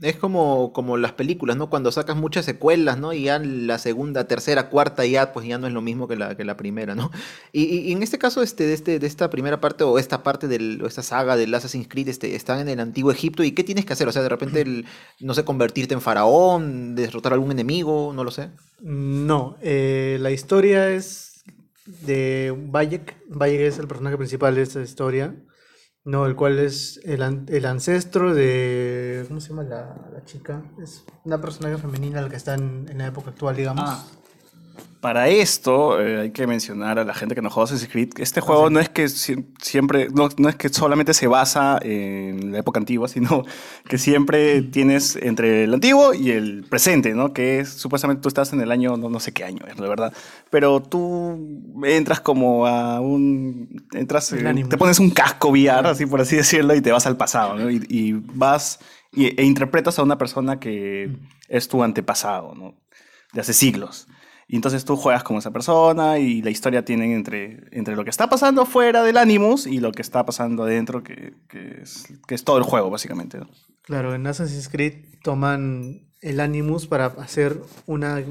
Es 0.00 0.16
como, 0.16 0.72
como 0.72 0.96
las 0.96 1.12
películas, 1.12 1.56
¿no? 1.56 1.70
Cuando 1.70 1.92
sacas 1.92 2.16
muchas 2.16 2.44
secuelas, 2.44 2.98
¿no? 2.98 3.12
Y 3.12 3.24
ya 3.24 3.38
la 3.38 3.78
segunda, 3.78 4.26
tercera, 4.26 4.68
cuarta, 4.68 5.06
ya 5.06 5.32
pues 5.32 5.46
ya 5.46 5.56
no 5.56 5.68
es 5.68 5.72
lo 5.72 5.82
mismo 5.82 6.08
que 6.08 6.16
la, 6.16 6.36
que 6.36 6.44
la 6.44 6.56
primera, 6.56 6.96
¿no? 6.96 7.12
Y, 7.52 7.92
en 7.92 8.02
este 8.02 8.18
caso, 8.18 8.42
este, 8.42 8.66
de, 8.66 8.74
este, 8.74 8.98
de 8.98 9.06
esta 9.06 9.30
primera 9.30 9.60
parte 9.60 9.84
o 9.84 9.98
esta 10.00 10.24
parte 10.24 10.48
del, 10.48 10.82
esta 10.84 11.04
saga 11.04 11.36
del 11.36 11.54
Assassin's 11.54 11.86
Creed, 11.88 12.08
este, 12.08 12.34
están 12.34 12.58
en 12.58 12.68
el 12.68 12.80
antiguo 12.80 13.12
Egipto. 13.12 13.44
¿Y 13.44 13.52
qué 13.52 13.62
tienes 13.62 13.84
que 13.84 13.92
hacer? 13.92 14.08
O 14.08 14.12
sea, 14.12 14.22
de 14.22 14.28
repente, 14.28 14.84
no 15.20 15.34
sé, 15.34 15.44
convertirte 15.44 15.94
en 15.94 16.00
faraón, 16.00 16.96
derrotar 16.96 17.32
a 17.32 17.36
algún 17.36 17.52
enemigo, 17.52 18.12
no 18.12 18.24
lo 18.24 18.32
sé. 18.32 18.50
No, 18.80 19.56
eh, 19.62 20.18
la 20.20 20.32
historia 20.32 20.90
es 20.90 21.44
de 21.86 22.52
Bayek. 22.68 23.16
Bayek 23.28 23.60
es 23.60 23.78
el 23.78 23.86
personaje 23.86 24.16
principal 24.16 24.56
de 24.56 24.62
esta 24.62 24.82
historia. 24.82 25.36
No, 26.04 26.26
el 26.26 26.36
cual 26.36 26.58
es 26.58 27.00
el, 27.04 27.22
an- 27.22 27.46
el 27.48 27.64
ancestro 27.64 28.34
de. 28.34 29.24
¿Cómo 29.26 29.40
se 29.40 29.48
llama 29.50 29.62
la, 29.62 29.96
la 30.12 30.24
chica? 30.24 30.62
Es 30.82 31.02
una 31.24 31.40
personaje 31.40 31.78
femenina 31.78 32.20
la 32.20 32.28
que 32.28 32.36
está 32.36 32.54
en, 32.54 32.86
en 32.90 32.98
la 32.98 33.06
época 33.06 33.30
actual, 33.30 33.56
digamos. 33.56 33.84
Ah. 33.88 34.04
Para 35.00 35.28
esto 35.28 36.00
eh, 36.00 36.18
hay 36.22 36.30
que 36.30 36.46
mencionar 36.46 36.98
a 36.98 37.04
la 37.04 37.12
gente 37.12 37.34
que 37.34 37.42
no 37.42 37.50
juega 37.50 37.64
Assassin's 37.64 37.92
Creed 37.92 38.08
este 38.16 38.40
juego 38.40 38.70
no 38.70 38.80
es 38.80 38.88
que 38.88 39.04
sie- 39.04 39.44
siempre, 39.60 40.08
no, 40.14 40.30
no 40.38 40.48
es 40.48 40.56
que 40.56 40.70
solamente 40.70 41.12
se 41.12 41.26
basa 41.26 41.78
en 41.82 42.52
la 42.52 42.60
época 42.60 42.80
antigua, 42.80 43.06
sino 43.06 43.44
que 43.88 43.98
siempre 43.98 44.62
tienes 44.62 45.16
entre 45.16 45.64
el 45.64 45.74
antiguo 45.74 46.14
y 46.14 46.30
el 46.30 46.64
presente, 46.70 47.12
¿no? 47.14 47.34
Que 47.34 47.60
es, 47.60 47.68
supuestamente 47.68 48.22
tú 48.22 48.28
estás 48.28 48.54
en 48.54 48.62
el 48.62 48.72
año, 48.72 48.96
no, 48.96 49.10
no 49.10 49.20
sé 49.20 49.32
qué 49.32 49.44
año 49.44 49.60
es, 49.68 49.78
la 49.78 49.88
verdad, 49.88 50.12
pero 50.48 50.80
tú 50.80 51.38
entras 51.84 52.20
como 52.20 52.66
a 52.66 52.98
un, 53.00 53.86
entras, 53.92 54.32
eh, 54.32 54.38
te 54.70 54.78
pones 54.78 54.98
un 55.00 55.10
casco 55.10 55.48
VR, 55.50 55.86
así 55.90 56.06
por 56.06 56.22
así 56.22 56.36
decirlo, 56.36 56.74
y 56.74 56.80
te 56.80 56.92
vas 56.92 57.06
al 57.06 57.18
pasado, 57.18 57.56
¿no? 57.56 57.70
Y, 57.70 57.84
y 57.90 58.12
vas 58.12 58.78
y- 59.12 59.38
e 59.38 59.44
interpretas 59.44 59.98
a 59.98 60.02
una 60.02 60.16
persona 60.16 60.58
que 60.58 61.10
es 61.48 61.68
tu 61.68 61.82
antepasado, 61.82 62.54
¿no? 62.54 62.74
De 63.34 63.42
hace 63.42 63.52
siglos. 63.52 64.06
Y 64.46 64.56
entonces 64.56 64.84
tú 64.84 64.96
juegas 64.96 65.24
como 65.24 65.38
esa 65.38 65.50
persona 65.50 66.18
y 66.18 66.42
la 66.42 66.50
historia 66.50 66.84
tiene 66.84 67.14
entre, 67.14 67.64
entre 67.70 67.96
lo 67.96 68.04
que 68.04 68.10
está 68.10 68.28
pasando 68.28 68.62
afuera 68.62 69.02
del 69.02 69.16
Animus 69.16 69.66
y 69.66 69.80
lo 69.80 69.92
que 69.92 70.02
está 70.02 70.24
pasando 70.24 70.64
adentro, 70.64 71.02
que, 71.02 71.34
que 71.48 71.82
es, 71.82 72.44
todo 72.44 72.58
el 72.58 72.64
juego, 72.64 72.90
básicamente. 72.90 73.38
Claro, 73.82 74.14
en 74.14 74.26
Assassin's 74.26 74.68
Creed 74.68 74.94
toman 75.22 76.08
el 76.20 76.40
Animus 76.40 76.86
para 76.86 77.06
hacer 77.06 77.60
una, 77.86 78.22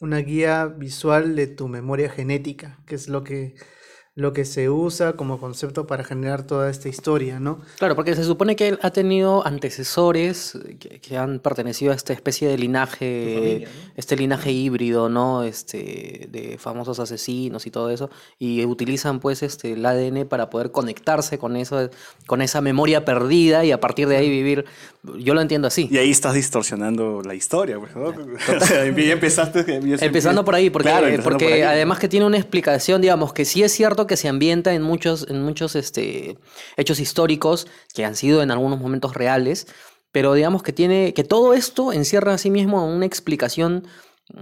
una 0.00 0.18
guía 0.18 0.66
visual 0.66 1.36
de 1.36 1.46
tu 1.46 1.68
memoria 1.68 2.08
genética, 2.10 2.78
que 2.86 2.94
es 2.94 3.08
lo 3.08 3.24
que, 3.24 3.54
lo 4.18 4.32
que 4.32 4.44
se 4.44 4.68
usa 4.68 5.12
como 5.12 5.38
concepto 5.38 5.86
para 5.86 6.02
generar 6.02 6.42
toda 6.42 6.68
esta 6.70 6.88
historia, 6.88 7.38
¿no? 7.38 7.60
Claro, 7.78 7.94
porque 7.94 8.16
se 8.16 8.24
supone 8.24 8.56
que 8.56 8.66
él 8.66 8.78
ha 8.82 8.90
tenido 8.90 9.46
antecesores 9.46 10.58
que, 10.80 10.98
que 10.98 11.16
han 11.16 11.38
pertenecido 11.38 11.92
a 11.92 11.94
esta 11.94 12.14
especie 12.14 12.48
de 12.48 12.58
linaje, 12.58 13.34
familia, 13.36 13.68
¿no? 13.68 13.92
este 13.94 14.16
linaje 14.16 14.50
híbrido, 14.50 15.08
¿no? 15.08 15.44
Este, 15.44 16.26
de 16.32 16.58
famosos 16.58 16.98
asesinos 16.98 17.64
y 17.68 17.70
todo 17.70 17.90
eso, 17.90 18.10
y 18.40 18.64
utilizan 18.64 19.20
pues 19.20 19.44
este 19.44 19.74
el 19.74 19.86
ADN 19.86 20.26
para 20.26 20.50
poder 20.50 20.72
conectarse 20.72 21.38
con 21.38 21.54
eso, 21.54 21.88
con 22.26 22.42
esa 22.42 22.60
memoria 22.60 23.04
perdida 23.04 23.64
y 23.64 23.70
a 23.70 23.78
partir 23.78 24.08
de 24.08 24.16
ahí 24.16 24.28
vivir. 24.28 24.64
Yo 25.20 25.32
lo 25.32 25.40
entiendo 25.40 25.68
así. 25.68 25.88
Y 25.92 25.96
ahí 25.96 26.10
estás 26.10 26.34
distorsionando 26.34 27.22
la 27.22 27.36
historia, 27.36 27.78
pues, 27.78 27.94
¿no? 27.94 28.08
O 28.08 28.60
sea, 28.66 28.84
ya 28.84 29.12
empezaste. 29.12 29.64
Empezando 30.04 30.44
por 30.44 30.56
ahí, 30.56 30.70
porque, 30.70 30.88
Claro, 30.88 31.06
porque 31.22 31.44
por 31.44 31.54
ahí. 31.54 31.62
además 31.62 32.00
que 32.00 32.08
tiene 32.08 32.26
una 32.26 32.36
explicación, 32.36 33.00
digamos, 33.00 33.32
que 33.32 33.44
sí 33.44 33.62
es 33.62 33.70
cierto 33.70 34.07
que 34.08 34.16
se 34.16 34.28
ambienta 34.28 34.74
en 34.74 34.82
muchos, 34.82 35.26
en 35.28 35.42
muchos 35.42 35.76
este, 35.76 36.36
hechos 36.76 36.98
históricos 36.98 37.68
que 37.94 38.04
han 38.04 38.16
sido 38.16 38.42
en 38.42 38.50
algunos 38.50 38.80
momentos 38.80 39.14
reales, 39.14 39.68
pero 40.10 40.34
digamos 40.34 40.62
que 40.62 40.72
tiene, 40.72 41.14
que 41.14 41.22
todo 41.22 41.54
esto 41.54 41.92
encierra 41.92 42.34
a 42.34 42.38
sí 42.38 42.50
mismo 42.50 42.84
una 42.84 43.06
explicación 43.06 43.86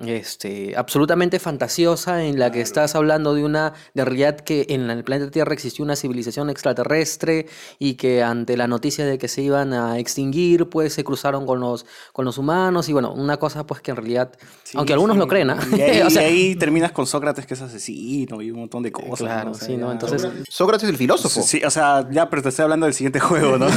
este, 0.05 0.75
absolutamente 0.77 1.38
fantasiosa 1.38 2.25
en 2.25 2.38
la 2.38 2.51
que 2.51 2.61
estás 2.61 2.94
hablando 2.96 3.35
de 3.35 3.44
una 3.44 3.72
de 3.94 4.05
realidad 4.05 4.37
que 4.40 4.66
en 4.70 4.90
el 4.90 5.05
planeta 5.05 5.31
Tierra 5.31 5.53
existió 5.53 5.85
una 5.85 5.94
civilización 5.94 6.51
extraterrestre 6.51 7.46
y 7.79 7.94
que 7.94 8.22
ante 8.22 8.57
la 8.57 8.66
noticia 8.66 9.07
de 9.07 9.16
que 9.16 9.29
se 9.29 9.42
iban 9.42 9.72
a 9.72 9.99
extinguir, 9.99 10.68
pues 10.68 10.92
se 10.92 11.05
cruzaron 11.05 11.46
con 11.46 11.61
los, 11.61 11.87
con 12.12 12.25
los 12.25 12.37
humanos 12.37 12.88
y 12.88 12.92
bueno, 12.92 13.12
una 13.12 13.37
cosa 13.37 13.64
pues 13.64 13.81
que 13.81 13.92
en 13.92 13.96
realidad, 13.96 14.33
Sí, 14.64 14.77
aunque 14.77 14.92
algunos 14.92 15.14
sí. 15.14 15.20
lo 15.20 15.29
creen, 15.29 15.51
¿ah? 15.51 15.59
Y 15.77 15.81
ahí, 15.81 16.01
O 16.07 16.11
sea, 16.11 16.22
y 16.22 16.33
ahí 16.33 16.57
terminas 16.57 16.90
con 16.90 17.07
Sócrates, 17.07 17.46
que 17.46 17.55
es 17.55 17.62
asesino, 17.62 18.42
y 18.42 18.51
un 18.51 18.61
montón 18.61 18.83
de 18.83 18.90
cosas. 18.90 19.20
Claro, 19.20 19.44
¿no? 19.46 19.51
O 19.53 19.55
sea, 19.55 19.68
sí, 19.68 19.77
¿no? 19.77 19.92
Entonces, 19.92 20.27
Sócrates 20.49 20.88
el 20.88 20.96
filósofo. 20.96 21.42
Sí, 21.42 21.62
o 21.64 21.70
sea, 21.70 22.09
ya, 22.11 22.29
pero 22.29 22.42
te 22.42 22.49
estoy 22.49 22.64
hablando 22.64 22.87
del 22.87 22.94
siguiente 22.94 23.20
juego, 23.20 23.59
¿no? 23.59 23.66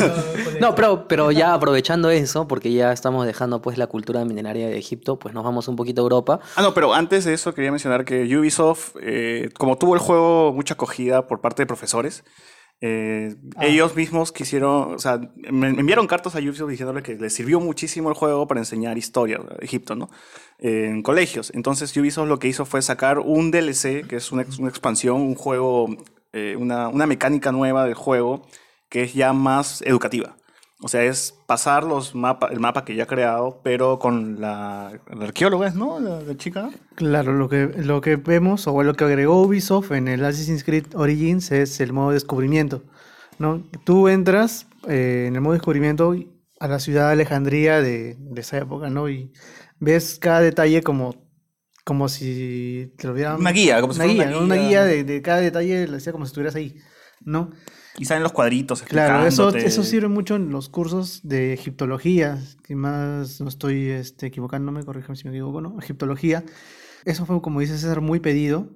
No, 0.60 0.76
pero, 0.76 1.08
pero 1.08 1.32
ya 1.32 1.54
aprovechando 1.54 2.10
eso, 2.10 2.48
porque 2.48 2.74
ya 2.74 2.92
estamos 2.92 3.26
dejando 3.26 3.62
pues 3.62 3.78
la 3.78 3.88
cultura 3.88 4.26
milenaria 4.26 4.68
de 4.68 4.78
Egipto, 4.78 5.18
pues 5.18 5.34
nos 5.34 5.44
vamos 5.44 5.70
un 5.70 5.78
poquito 5.78 5.99
Europa. 6.00 6.40
Ah, 6.56 6.62
no, 6.62 6.74
pero 6.74 6.94
antes 6.94 7.26
de 7.26 7.34
eso 7.34 7.54
quería 7.54 7.72
mencionar 7.72 8.06
que 8.06 8.24
Ubisoft, 8.38 8.96
eh, 9.02 9.50
como 9.58 9.78
tuvo 9.78 9.94
el 9.94 10.00
juego 10.00 10.52
mucha 10.54 10.74
acogida 10.76 11.28
por 11.28 11.42
parte 11.42 11.62
de 11.64 11.68
profesores, 11.68 12.24
eh, 12.82 13.36
ellos 13.60 13.94
mismos 13.96 14.32
quisieron, 14.32 14.94
o 14.96 15.00
sea, 15.00 15.20
me 15.36 15.68
enviaron 15.68 16.08
cartas 16.08 16.36
a 16.36 16.40
Ubisoft 16.40 16.70
diciéndole 16.70 17.04
que 17.04 17.16
les 17.16 17.34
sirvió 17.34 17.60
muchísimo 17.60 18.08
el 18.10 18.16
juego 18.16 18.48
para 18.48 18.62
enseñar 18.62 18.98
historia 18.98 19.42
Egipto, 19.60 19.96
¿no? 19.96 20.10
Eh, 20.60 20.86
en 20.88 21.04
colegios. 21.04 21.52
Entonces 21.54 21.96
Ubisoft 21.98 22.28
lo 22.30 22.40
que 22.40 22.48
hizo 22.48 22.66
fue 22.66 22.82
sacar 22.82 23.20
un 23.20 23.52
DLC, 23.52 24.08
que 24.08 24.16
es 24.16 24.32
una, 24.32 24.44
ex- 24.44 24.60
una 24.60 24.70
expansión, 24.70 25.18
un 25.20 25.36
juego, 25.36 25.88
eh, 26.32 26.56
una, 26.58 26.88
una 26.88 27.06
mecánica 27.06 27.52
nueva 27.52 27.84
del 27.84 27.96
juego 27.96 28.48
que 28.88 29.04
es 29.04 29.14
ya 29.14 29.34
más 29.34 29.82
educativa. 29.82 30.38
O 30.82 30.88
sea, 30.88 31.04
es 31.04 31.38
pasar 31.46 31.84
los 31.84 32.16
mapa, 32.16 32.48
el 32.52 32.62
mapa 32.62 32.86
que 32.86 32.96
ya 32.96 33.04
ha 33.04 33.08
creado, 33.08 33.60
pero 33.64 34.00
con 34.00 34.40
la, 34.40 34.98
la 35.14 35.26
arqueóloga, 35.26 35.68
¿es, 35.68 35.76
¿no? 35.76 36.00
La, 36.00 36.22
la 36.22 36.38
chica. 36.38 36.70
Claro, 36.96 37.34
lo 37.34 37.50
que, 37.50 37.68
lo 37.78 38.00
que 38.00 38.16
vemos, 38.16 38.66
o 38.66 38.82
lo 38.82 38.94
que 38.94 39.04
agregó 39.04 39.42
Ubisoft 39.42 39.92
en 39.92 40.08
el 40.08 40.24
Assassin's 40.24 40.64
Creed 40.64 40.96
Origins 40.96 41.52
es 41.52 41.82
el 41.82 41.92
modo 41.92 42.12
descubrimiento, 42.12 42.84
¿no? 43.40 43.62
Tú 43.84 44.08
entras 44.08 44.68
eh, 44.88 45.26
en 45.28 45.36
el 45.36 45.42
modo 45.42 45.54
descubrimiento 45.54 46.16
a 46.62 46.68
la 46.70 46.80
ciudad 46.80 47.08
de 47.08 47.14
Alejandría 47.14 47.82
de, 47.82 48.16
de 48.18 48.42
esa 48.42 48.58
época, 48.58 48.90
¿no? 48.90 49.10
Y 49.10 49.34
ves 49.80 50.18
cada 50.18 50.40
detalle 50.40 50.82
como, 50.82 51.14
como 51.84 52.08
si 52.08 52.94
te 52.98 53.06
lo 53.08 53.14
hubieran... 53.14 53.36
Una 53.38 53.52
guía, 53.52 53.82
como 53.82 53.92
si 53.92 54.00
una 54.00 54.14
fuera 54.14 54.30
guía, 54.30 54.38
una 54.38 54.46
una 54.46 54.56
guía. 54.56 54.68
guía 54.68 54.84
de, 54.86 55.04
de 55.04 55.22
cada 55.22 55.42
detalle, 55.42 55.88
como 56.14 56.26
si 56.26 56.30
estuvieras 56.30 56.56
ahí, 56.56 56.78
¿no? 57.20 57.52
Y 58.00 58.06
salen 58.06 58.24
los 58.24 58.32
cuadritos 58.32 58.82
Claro, 58.84 59.28
eso, 59.28 59.54
eso 59.56 59.84
sirve 59.84 60.08
mucho 60.08 60.36
en 60.36 60.52
los 60.52 60.70
cursos 60.70 61.22
de 61.24 61.54
egiptología, 61.54 62.40
que 62.64 62.76
más 62.76 63.42
no 63.42 63.50
estoy 63.50 63.90
este, 63.90 64.28
equivocándome, 64.28 64.84
corrígeme 64.84 65.16
si 65.16 65.26
me 65.26 65.32
equivoco, 65.32 65.62
¿no? 65.62 65.78
Egiptología. 65.80 66.44
Eso 67.06 67.26
fue, 67.26 67.42
como 67.42 67.60
dice 67.60 67.78
César, 67.78 68.02
muy 68.02 68.20
pedido. 68.20 68.70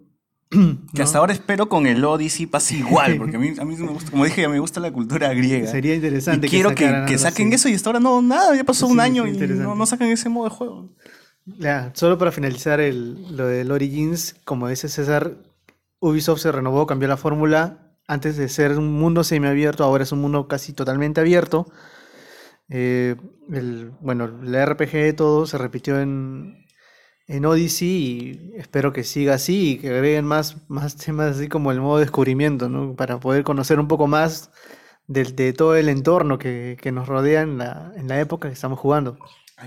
Que 0.93 1.01
hasta 1.01 1.17
ahora 1.17 1.33
espero 1.33 1.69
con 1.69 1.87
el 1.87 2.03
Odyssey 2.03 2.45
pase 2.45 2.77
igual, 2.77 3.15
porque 3.19 3.37
a 3.37 3.39
mí, 3.39 3.53
a 3.57 3.65
mí 3.65 3.75
me 3.75 3.87
gusta, 3.87 4.11
como 4.11 4.25
dije, 4.25 4.47
me 4.47 4.59
gusta 4.59 4.79
la 4.79 4.91
cultura 4.91 5.33
griega. 5.33 5.69
Sería 5.69 5.95
interesante 5.95 6.47
y 6.47 6.49
quiero 6.49 6.75
que, 6.75 7.05
que 7.07 7.17
saquen 7.17 7.47
así. 7.47 7.55
eso 7.55 7.69
y 7.69 7.73
hasta 7.73 7.89
ahora 7.89 7.99
no, 7.99 8.21
nada, 8.21 8.55
ya 8.55 8.63
pasó 8.63 8.87
Sí, 8.87 8.93
un 8.93 8.99
año 8.99 9.27
y 9.27 9.31
no, 9.31 9.75
no 9.75 9.85
sacan 9.85 10.09
ese 10.09 10.29
modo 10.29 10.49
de 10.49 10.55
juego. 10.55 10.89
Ya, 11.45 11.91
solo 11.93 12.17
para 12.17 12.31
finalizar 12.31 12.79
el, 12.79 13.35
lo 13.35 13.47
del 13.47 13.71
Origins, 13.71 14.35
como 14.45 14.67
dice 14.67 14.87
César, 14.87 15.37
Ubisoft 15.99 16.41
se 16.41 16.51
renovó, 16.51 16.85
cambió 16.85 17.07
la 17.07 17.17
fórmula. 17.17 17.82
Antes 18.07 18.37
de 18.37 18.49
ser 18.49 18.77
un 18.77 18.93
mundo 18.93 19.23
semiabierto, 19.23 19.83
ahora 19.83 20.03
es 20.03 20.11
un 20.11 20.21
mundo 20.21 20.47
casi 20.47 20.73
totalmente 20.73 21.21
abierto. 21.21 21.65
Eh, 22.69 23.15
el, 23.51 23.91
bueno, 24.01 24.25
el 24.25 24.55
RPG 24.55 24.91
de 24.93 25.13
todo 25.13 25.45
se 25.45 25.57
repitió 25.57 25.99
en, 25.99 26.65
en 27.27 27.45
Odyssey 27.45 27.87
y 28.55 28.59
espero 28.59 28.93
que 28.93 29.03
siga 29.03 29.35
así 29.35 29.73
y 29.73 29.79
que 29.79 29.89
agreguen 29.89 30.25
más, 30.25 30.69
más 30.69 30.97
temas 30.97 31.37
así 31.37 31.49
como 31.49 31.71
el 31.71 31.81
modo 31.81 31.99
descubrimiento, 31.99 32.69
¿no? 32.69 32.95
Para 32.95 33.19
poder 33.19 33.43
conocer 33.43 33.79
un 33.79 33.87
poco 33.87 34.07
más 34.07 34.51
del- 35.07 35.35
de, 35.35 35.53
todo 35.53 35.75
el 35.75 35.89
entorno 35.89 36.39
que, 36.39 36.77
que 36.81 36.91
nos 36.91 37.07
rodea 37.09 37.41
en 37.43 37.57
la, 37.59 37.93
en 37.97 38.07
la 38.09 38.19
época 38.21 38.49
que 38.49 38.55
estamos 38.55 38.79
jugando. 38.79 39.19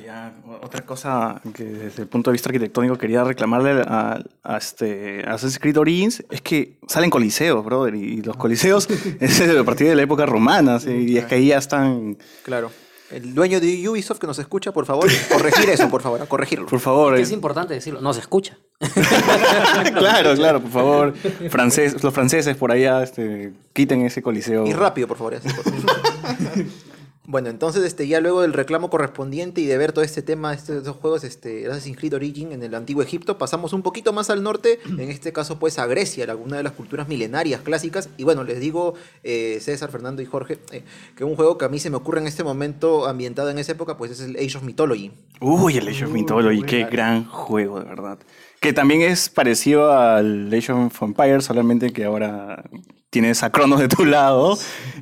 Ya, 0.04 0.34
Otra 0.62 0.82
cosa 0.82 1.40
que 1.54 1.64
desde 1.64 2.02
el 2.02 2.08
punto 2.08 2.30
de 2.30 2.32
vista 2.32 2.48
arquitectónico 2.48 2.98
quería 2.98 3.24
reclamarle 3.24 3.82
a, 3.86 4.22
a 4.42 4.56
este 4.56 5.24
a 5.26 5.34
Assassin's 5.34 5.58
Creed 5.58 5.78
Origins 5.78 6.24
es 6.30 6.40
que 6.42 6.78
salen 6.86 7.10
coliseos, 7.10 7.64
brother, 7.64 7.94
y 7.94 8.20
los 8.22 8.36
coliseos 8.36 8.88
es 9.20 9.40
a 9.40 9.64
partir 9.64 9.88
de 9.88 9.94
la 9.96 10.02
época 10.02 10.26
romana, 10.26 10.78
sí, 10.78 10.90
y 10.90 11.18
es 11.18 11.24
que 11.26 11.36
ahí 11.36 11.48
ya 11.48 11.58
están, 11.58 12.18
Claro. 12.42 12.70
El 13.10 13.34
dueño 13.34 13.60
de 13.60 13.88
Ubisoft 13.88 14.18
que 14.18 14.26
nos 14.26 14.36
escucha, 14.40 14.72
por 14.72 14.84
favor, 14.84 15.08
corregir 15.32 15.70
eso, 15.70 15.88
por 15.88 16.02
favor, 16.02 16.20
a 16.20 16.26
corregirlo. 16.26 16.66
por 16.66 16.80
favor. 16.80 17.14
Que 17.14 17.20
eh, 17.20 17.22
es 17.22 17.30
importante 17.30 17.72
decirlo, 17.72 18.00
no 18.00 18.12
se 18.12 18.18
escucha. 18.18 18.58
claro, 19.96 20.34
claro, 20.34 20.60
por 20.60 20.70
favor. 20.72 21.14
Francés, 21.48 22.02
los 22.02 22.12
franceses 22.12 22.56
por 22.56 22.72
allá 22.72 23.04
este, 23.04 23.52
quiten 23.72 24.00
ese 24.02 24.22
coliseo. 24.22 24.66
Y 24.66 24.72
rápido, 24.72 25.06
por 25.06 25.18
favor. 25.18 25.34
así, 25.36 25.48
por 25.48 25.64
favor. 25.64 26.66
bueno, 27.26 27.48
entonces 27.48 27.82
este, 27.84 28.06
ya 28.06 28.20
luego 28.20 28.42
del 28.42 28.52
reclamo 28.52 28.88
correspondiente 28.88 29.60
y 29.60 29.66
de 29.66 29.76
ver 29.76 29.92
todo 29.92 30.04
este 30.04 30.22
tema, 30.22 30.54
estos 30.54 30.86
juegos, 30.96 31.24
este, 31.24 31.66
Assassin's 31.66 31.98
Creed 31.98 32.14
Origin 32.14 32.52
en 32.52 32.62
el 32.62 32.74
antiguo 32.74 33.02
Egipto, 33.02 33.36
pasamos 33.36 33.72
un 33.72 33.82
poquito 33.82 34.12
más 34.12 34.30
al 34.30 34.42
norte, 34.42 34.78
en 34.86 35.10
este 35.10 35.32
caso 35.32 35.58
pues 35.58 35.78
a 35.78 35.86
Grecia, 35.86 36.26
una 36.36 36.58
de 36.58 36.62
las 36.62 36.72
culturas 36.72 37.08
milenarias 37.08 37.60
clásicas. 37.62 38.08
Y 38.16 38.24
bueno, 38.24 38.44
les 38.44 38.60
digo, 38.60 38.94
eh, 39.24 39.58
César, 39.60 39.90
Fernando 39.90 40.22
y 40.22 40.26
Jorge, 40.26 40.58
eh, 40.70 40.82
que 41.16 41.24
un 41.24 41.34
juego 41.34 41.58
que 41.58 41.64
a 41.64 41.68
mí 41.68 41.80
se 41.80 41.90
me 41.90 41.96
ocurre 41.96 42.20
en 42.20 42.28
este 42.28 42.44
momento 42.44 43.06
ambientado 43.06 43.50
en 43.50 43.58
esa 43.58 43.72
época, 43.72 43.96
pues 43.96 44.12
es 44.12 44.20
el 44.20 44.36
Age 44.36 44.58
of 44.58 44.62
Mythology. 44.62 45.10
Uy, 45.40 45.78
el 45.78 45.88
Age 45.88 46.04
of 46.04 46.12
Mythology, 46.12 46.62
qué 46.62 46.84
gran 46.84 47.24
juego, 47.24 47.80
de 47.80 47.86
verdad. 47.86 48.18
Que 48.60 48.72
también 48.72 49.02
es 49.02 49.28
parecido 49.28 49.92
al 49.92 50.52
Age 50.52 50.72
of 50.72 51.02
Empires, 51.02 51.44
solamente 51.44 51.92
que 51.92 52.04
ahora 52.04 52.64
tienes 53.10 53.42
a 53.42 53.50
Cronos 53.50 53.80
de 53.80 53.88
tu 53.88 54.04
lado 54.04 54.58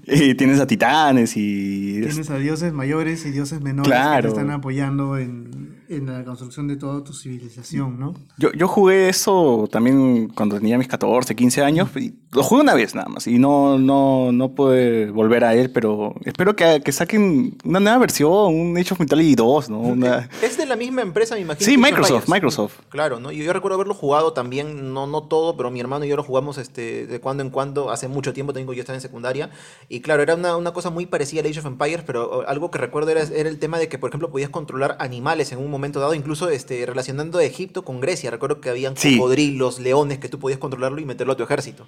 y 0.06 0.34
tienes 0.34 0.60
a 0.60 0.66
titanes 0.66 1.36
y... 1.36 1.98
es- 2.00 2.08
Tienes 2.08 2.30
a 2.30 2.36
dioses 2.38 2.72
mayores 2.72 3.24
y 3.26 3.30
dioses 3.30 3.60
menores 3.60 3.90
que 3.92 3.98
te 4.22 4.28
están 4.28 4.50
apoyando 4.50 5.16
en, 5.18 5.73
en 5.96 6.06
la 6.06 6.24
construcción 6.24 6.68
de 6.68 6.76
toda 6.76 7.02
tu 7.04 7.12
civilización, 7.12 7.98
¿no? 7.98 8.14
Yo, 8.38 8.52
yo 8.52 8.68
jugué 8.68 9.08
eso 9.08 9.68
también 9.70 10.28
cuando 10.28 10.56
tenía 10.58 10.78
mis 10.78 10.88
14, 10.88 11.34
15 11.34 11.62
años. 11.62 11.88
y 11.96 12.14
lo 12.32 12.42
jugué 12.42 12.62
una 12.62 12.74
vez 12.74 12.94
nada 12.94 13.08
más 13.08 13.26
y 13.28 13.38
no, 13.38 13.78
no, 13.78 14.32
no 14.32 14.54
pude 14.54 15.10
volver 15.10 15.44
a 15.44 15.54
él, 15.54 15.70
pero 15.70 16.14
espero 16.24 16.56
que, 16.56 16.80
que 16.84 16.90
saquen 16.92 17.56
una 17.64 17.78
nueva 17.80 17.98
versión, 17.98 18.30
un 18.54 18.76
Age 18.76 18.94
of 18.94 19.00
Mythology 19.00 19.34
2, 19.34 19.70
¿no? 19.70 19.78
Una- 19.80 20.28
Es 20.42 20.56
de 20.56 20.66
la 20.66 20.76
misma 20.76 21.02
empresa, 21.02 21.34
me 21.36 21.42
imagino. 21.42 21.64
Sí, 21.64 21.76
Microsoft, 21.76 22.10
Empires. 22.24 22.28
Microsoft. 22.28 22.80
Claro, 22.88 23.20
¿no? 23.20 23.30
Yo, 23.30 23.44
yo 23.44 23.52
recuerdo 23.52 23.76
haberlo 23.76 23.94
jugado 23.94 24.32
también, 24.32 24.92
no, 24.92 25.06
no 25.06 25.22
todo, 25.24 25.56
pero 25.56 25.70
mi 25.70 25.80
hermano 25.80 26.04
y 26.04 26.08
yo 26.08 26.16
lo 26.16 26.22
jugamos 26.24 26.58
este, 26.58 27.06
de 27.06 27.20
cuando 27.20 27.42
en 27.42 27.50
cuando, 27.50 27.90
hace 27.90 28.08
mucho 28.08 28.32
tiempo, 28.32 28.52
tengo 28.52 28.72
yo 28.72 28.80
estaba 28.80 28.96
en 28.96 29.00
secundaria. 29.02 29.50
Y 29.88 30.00
claro, 30.00 30.22
era 30.22 30.34
una, 30.34 30.56
una 30.56 30.72
cosa 30.72 30.90
muy 30.90 31.06
parecida 31.06 31.42
a 31.42 31.48
Age 31.48 31.60
of 31.60 31.66
Empires, 31.66 32.02
pero 32.04 32.48
algo 32.48 32.70
que 32.70 32.78
recuerdo 32.78 33.10
era, 33.12 33.22
era 33.22 33.48
el 33.48 33.58
tema 33.60 33.78
de 33.78 33.88
que, 33.88 33.98
por 33.98 34.10
ejemplo, 34.10 34.30
podías 34.32 34.50
controlar 34.50 34.96
animales 34.98 35.52
en 35.52 35.58
un 35.60 35.70
momento 35.70 35.83
dado, 35.92 36.14
incluso 36.14 36.48
este, 36.48 36.84
relacionando 36.86 37.40
Egipto 37.40 37.84
con 37.84 38.00
Grecia. 38.00 38.30
Recuerdo 38.30 38.60
que 38.60 38.70
habían 38.70 38.96
Sí. 38.96 39.16
cocodrilos, 39.16 39.78
leones, 39.80 40.18
que 40.18 40.28
tú 40.28 40.38
podías 40.38 40.58
controlarlo 40.58 41.00
y 41.00 41.04
meterlo 41.04 41.32
a 41.32 41.36
tu 41.36 41.42
ejército. 41.42 41.86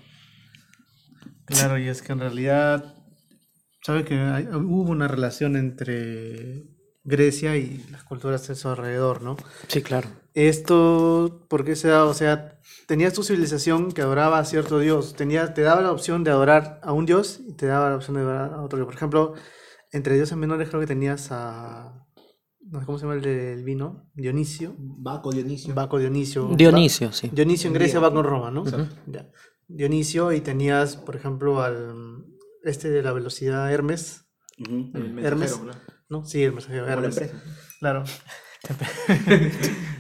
Claro, 1.47 1.79
y 1.79 1.89
es 1.89 2.03
que 2.03 2.13
en 2.13 2.21
realidad, 2.21 2.95
¿sabes 3.83 4.05
que 4.05 4.15
hay- 4.19 4.47
hubo 4.49 4.91
una 4.91 5.07
relación 5.09 5.57
entre 5.57 6.65
Grecia 7.05 7.57
y 7.57 7.85
las 7.93 8.03
culturas 8.03 8.47
de 8.49 8.57
su 8.57 8.69
alrededor, 8.69 9.23
¿no? 9.23 9.37
Sí, 9.69 9.81
claro. 9.81 10.09
Esto, 10.35 11.47
¿por 11.49 11.65
qué 11.65 11.77
se 11.77 11.89
da? 11.89 12.05
O 12.05 12.15
sea, 12.15 12.59
tenías 12.89 13.13
tu 13.15 13.23
civilización 13.23 13.93
que 13.93 14.03
adoraba 14.03 14.39
a 14.41 14.45
cierto 14.45 14.81
dios, 14.81 15.15
tenía, 15.15 15.55
te 15.55 15.63
daba 15.63 15.81
la 15.83 15.93
opción 15.93 16.25
de 16.25 16.31
adorar 16.33 16.81
a 16.83 16.93
un 16.93 17.07
dios 17.07 17.41
y 17.49 17.53
te 17.55 17.67
daba 17.67 17.91
la 17.91 17.97
opción 17.97 18.17
de 18.17 18.23
adorar 18.23 18.53
a 18.55 18.61
otro 18.63 18.77
dios. 18.79 18.87
Por 18.87 18.97
ejemplo, 18.97 19.35
entre 19.93 20.17
dioses 20.17 20.37
menores 20.37 20.69
creo 20.69 20.81
que 20.81 20.87
tenías 20.89 21.29
a... 21.31 21.96
No 22.69 22.81
sé 22.81 22.87
cómo 22.87 22.99
se 22.99 23.05
llama 23.05 23.15
el 23.15 23.23
del 23.23 23.63
vino, 23.65 24.11
Dionisio. 24.15 24.75
Baco, 24.79 25.31
Dionisio. 25.31 25.73
Baco 25.75 25.99
Dionisio. 25.99 26.49
Dionisio, 26.57 27.13
sí. 27.13 27.31
Dionisio 27.33 27.69
en 27.69 27.75
Grecia, 27.75 28.01
Baco 28.01 28.19
en 28.19 28.25
Roma, 28.25 28.51
¿no? 28.51 28.65
Ya. 29.07 29.31
Dionisio 29.69 30.33
y 30.33 30.41
tenías, 30.41 30.97
por 30.97 31.15
ejemplo, 31.17 31.63
al 31.63 32.25
este 32.65 32.91
de 32.91 33.03
la 33.03 33.13
velocidad 33.13 33.73
Hermes. 33.73 34.25
El 34.59 34.91
Hermes. 35.25 35.59
mensajero. 35.61 35.71
¿No? 36.09 36.25
Sí, 36.25 36.43
el 36.43 36.53
mensajero 36.53 36.85
Como 36.87 36.97
la 37.01 37.07
Hermes. 37.07 37.33
Claro. 37.79 38.05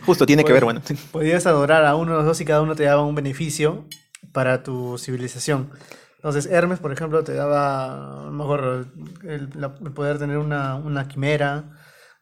Justo, 0.05 0.27
tiene 0.27 0.45
que 0.45 0.53
ver, 0.53 0.65
bueno. 0.65 0.81
Podías 1.13 1.47
adorar 1.47 1.85
a 1.85 1.95
uno 1.97 2.13
de 2.13 2.17
los 2.19 2.27
dos 2.27 2.41
y 2.41 2.45
cada 2.45 2.63
uno 2.63 2.75
te 2.75 2.85
daba 2.85 3.05
un 3.05 3.15
beneficio 3.15 3.87
para 4.33 4.63
tu 4.63 4.99
civilización. 4.99 5.71
Entonces, 6.17 6.47
Hermes, 6.47 6.79
por 6.81 6.93
ejemplo, 6.93 7.23
te 7.23 7.35
daba, 7.35 8.23
a 8.23 8.25
lo 8.27 8.33
mejor, 8.33 8.89
el, 9.25 9.51
la- 9.55 9.77
el 9.81 9.93
poder 9.93 10.19
tener 10.19 10.39
una, 10.39 10.75
una 10.77 11.07
quimera, 11.07 11.77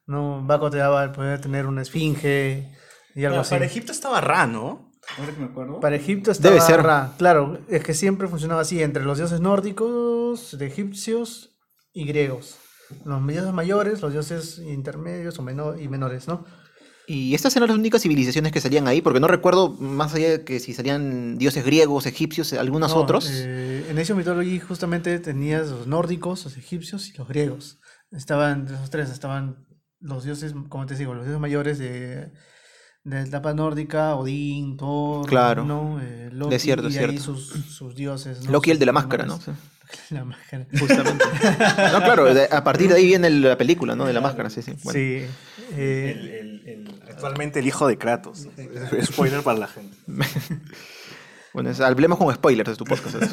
¿no? 0.06 0.44
Baco 0.44 0.70
te 0.70 0.78
daba 0.78 1.04
el 1.04 1.10
poder 1.12 1.40
tener 1.40 1.66
una 1.66 1.82
esfinge 1.82 2.72
y 3.14 3.24
algo 3.24 3.38
Ah, 3.38 3.40
así. 3.42 3.50
Para 3.50 3.64
Egipto 3.64 3.92
estaba 3.92 4.20
Ra, 4.20 4.46
¿no? 4.46 4.92
Ahora 5.18 5.32
que 5.32 5.40
me 5.40 5.46
acuerdo. 5.46 5.80
Para 5.80 5.96
Egipto 5.96 6.30
estaba 6.30 6.54
Debe 6.54 6.64
ser. 6.64 6.82
Ra. 6.82 7.12
Claro, 7.18 7.58
es 7.68 7.82
que 7.82 7.92
siempre 7.94 8.26
funcionaba 8.28 8.62
así, 8.62 8.82
entre 8.82 9.04
los 9.04 9.18
dioses 9.18 9.40
nórdicos, 9.40 10.56
de 10.58 10.66
egipcios 10.66 11.56
y 11.92 12.04
griegos. 12.06 12.56
Los 13.04 13.26
dioses 13.26 13.52
mayores, 13.52 14.02
los 14.02 14.12
dioses 14.12 14.58
intermedios 14.58 15.38
o 15.38 15.42
menor, 15.42 15.80
y 15.80 15.88
menores, 15.88 16.26
¿no? 16.28 16.44
Y 17.06 17.34
estas 17.34 17.54
eran 17.56 17.68
las 17.68 17.76
únicas 17.76 18.00
civilizaciones 18.00 18.50
que 18.50 18.62
salían 18.62 18.88
ahí, 18.88 19.02
porque 19.02 19.20
no 19.20 19.28
recuerdo 19.28 19.68
más 19.70 20.14
allá 20.14 20.30
de 20.30 20.44
que 20.44 20.58
si 20.58 20.72
salían 20.72 21.36
dioses 21.36 21.62
griegos, 21.64 22.06
egipcios, 22.06 22.54
algunos 22.54 22.92
No, 22.94 23.00
otros. 23.02 23.28
eh, 23.30 23.86
en 23.90 23.98
Ancient 23.98 24.16
Mythology 24.18 24.58
justamente 24.58 25.18
tenías 25.18 25.68
los 25.68 25.86
nórdicos, 25.86 26.44
los 26.44 26.56
egipcios 26.56 27.08
y 27.10 27.12
los 27.18 27.28
griegos. 27.28 27.78
Estaban, 28.10 28.64
de 28.66 28.74
esos 28.74 28.88
tres, 28.88 29.10
estaban 29.10 29.63
los 30.04 30.22
dioses, 30.24 30.54
como 30.68 30.86
te 30.86 30.94
digo, 30.94 31.12
los 31.14 31.24
dioses 31.24 31.40
mayores 31.40 31.78
de, 31.78 32.16
de 32.26 32.30
la 33.04 33.22
etapa 33.22 33.52
nórdica, 33.54 34.14
Odín, 34.14 34.76
Thor, 34.76 35.26
Claro. 35.26 35.64
¿no? 35.64 35.98
Eh, 36.00 36.30
Loki, 36.32 36.54
Es 36.54 36.62
cierto, 36.62 36.88
es 36.88 36.94
y 36.94 36.98
ahí 36.98 37.04
cierto. 37.08 37.22
sus, 37.24 37.48
sus 37.74 37.94
dioses. 37.94 38.44
¿no? 38.44 38.52
Loki 38.52 38.70
el 38.70 38.78
de 38.78 38.86
la 38.86 38.92
máscara, 38.92 39.24
¿no? 39.26 39.38
La 40.10 40.24
máscara. 40.24 40.66
Justamente. 40.78 41.24
no, 41.92 42.02
claro, 42.02 42.32
de- 42.34 42.48
a 42.50 42.64
partir 42.64 42.88
de 42.88 42.96
ahí 42.96 43.06
viene 43.06 43.28
la 43.30 43.56
película, 43.56 43.94
¿no? 43.94 44.06
De 44.06 44.12
la 44.12 44.20
máscara, 44.20 44.50
sí, 44.50 44.60
sí. 44.62 44.72
Bueno. 44.82 44.98
Sí. 44.98 45.26
eh, 45.76 46.16
El- 46.16 46.28
el- 46.30 46.68
el- 46.68 47.02
actualmente 47.10 47.60
el 47.60 47.66
hijo 47.66 47.86
de 47.86 47.96
Kratos. 47.98 48.48
Spoiler 49.04 49.42
para 49.42 49.58
la 49.58 49.66
gente. 49.68 49.96
Bueno, 51.54 51.70
es- 51.70 51.80
hablemos 51.80 52.18
con 52.18 52.34
spoilers 52.34 52.70
de 52.70 52.76
tu 52.76 52.84
podcast. 52.84 53.12
¿sabes? 53.12 53.30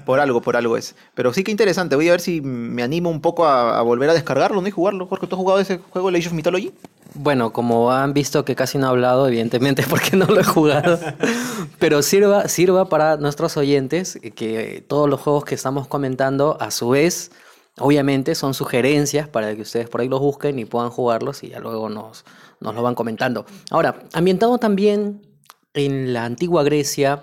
por 0.06 0.20
algo, 0.20 0.40
por 0.40 0.56
algo 0.56 0.76
es. 0.76 0.94
Pero 1.14 1.32
sí 1.34 1.44
que 1.44 1.50
interesante. 1.50 1.96
Voy 1.96 2.08
a 2.08 2.12
ver 2.12 2.20
si 2.20 2.40
me 2.40 2.82
animo 2.82 3.10
un 3.10 3.20
poco 3.20 3.44
a, 3.44 3.78
a 3.78 3.82
volver 3.82 4.08
a 4.08 4.14
descargarlo 4.14 4.62
¿no? 4.62 4.68
y 4.68 4.70
jugarlo. 4.70 5.06
Jorge, 5.06 5.26
¿tú 5.26 5.34
has 5.34 5.40
jugado 5.40 5.60
ese 5.60 5.78
juego, 5.90 6.08
Age 6.08 6.28
of 6.28 6.32
Mythology? 6.32 6.72
Bueno, 7.14 7.52
como 7.52 7.90
han 7.92 8.12
visto 8.14 8.44
que 8.44 8.54
casi 8.54 8.78
no 8.78 8.86
he 8.86 8.90
hablado, 8.90 9.26
evidentemente 9.26 9.82
porque 9.90 10.16
no 10.16 10.26
lo 10.26 10.38
he 10.40 10.44
jugado, 10.44 10.98
pero 11.78 12.02
sirva, 12.02 12.46
sirva 12.48 12.88
para 12.88 13.16
nuestros 13.16 13.56
oyentes 13.56 14.18
que 14.34 14.84
todos 14.86 15.08
los 15.08 15.20
juegos 15.20 15.44
que 15.44 15.54
estamos 15.54 15.86
comentando, 15.88 16.58
a 16.60 16.70
su 16.70 16.90
vez, 16.90 17.30
obviamente 17.78 18.34
son 18.34 18.52
sugerencias 18.54 19.28
para 19.28 19.54
que 19.56 19.62
ustedes 19.62 19.88
por 19.88 20.02
ahí 20.02 20.08
los 20.08 20.20
busquen 20.20 20.58
y 20.58 20.66
puedan 20.66 20.90
jugarlos 20.90 21.42
y 21.42 21.48
ya 21.48 21.58
luego 21.58 21.88
nos, 21.88 22.24
nos 22.60 22.74
lo 22.74 22.82
van 22.82 22.94
comentando. 22.94 23.46
Ahora, 23.70 23.96
ambientado 24.12 24.58
también 24.58 25.22
en 25.74 26.12
la 26.12 26.24
antigua 26.26 26.62
Grecia 26.64 27.22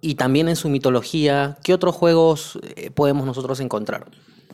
y 0.00 0.14
también 0.14 0.48
en 0.48 0.56
su 0.56 0.68
mitología, 0.68 1.58
¿qué 1.62 1.74
otros 1.74 1.94
juegos 1.94 2.58
eh, 2.76 2.90
podemos 2.90 3.26
nosotros 3.26 3.60
encontrar? 3.60 4.06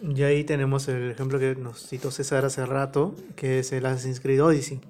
y 0.02 0.22
ahí 0.22 0.44
tenemos 0.44 0.86
el 0.88 1.10
ejemplo 1.10 1.38
que 1.38 1.54
nos 1.54 1.86
citó 1.86 2.10
César 2.10 2.44
hace 2.44 2.66
rato, 2.66 3.14
que 3.36 3.60
es 3.60 3.72
el 3.72 3.86
Assassin's 3.86 4.20
Creed 4.20 4.42
Odyssey. 4.42 4.80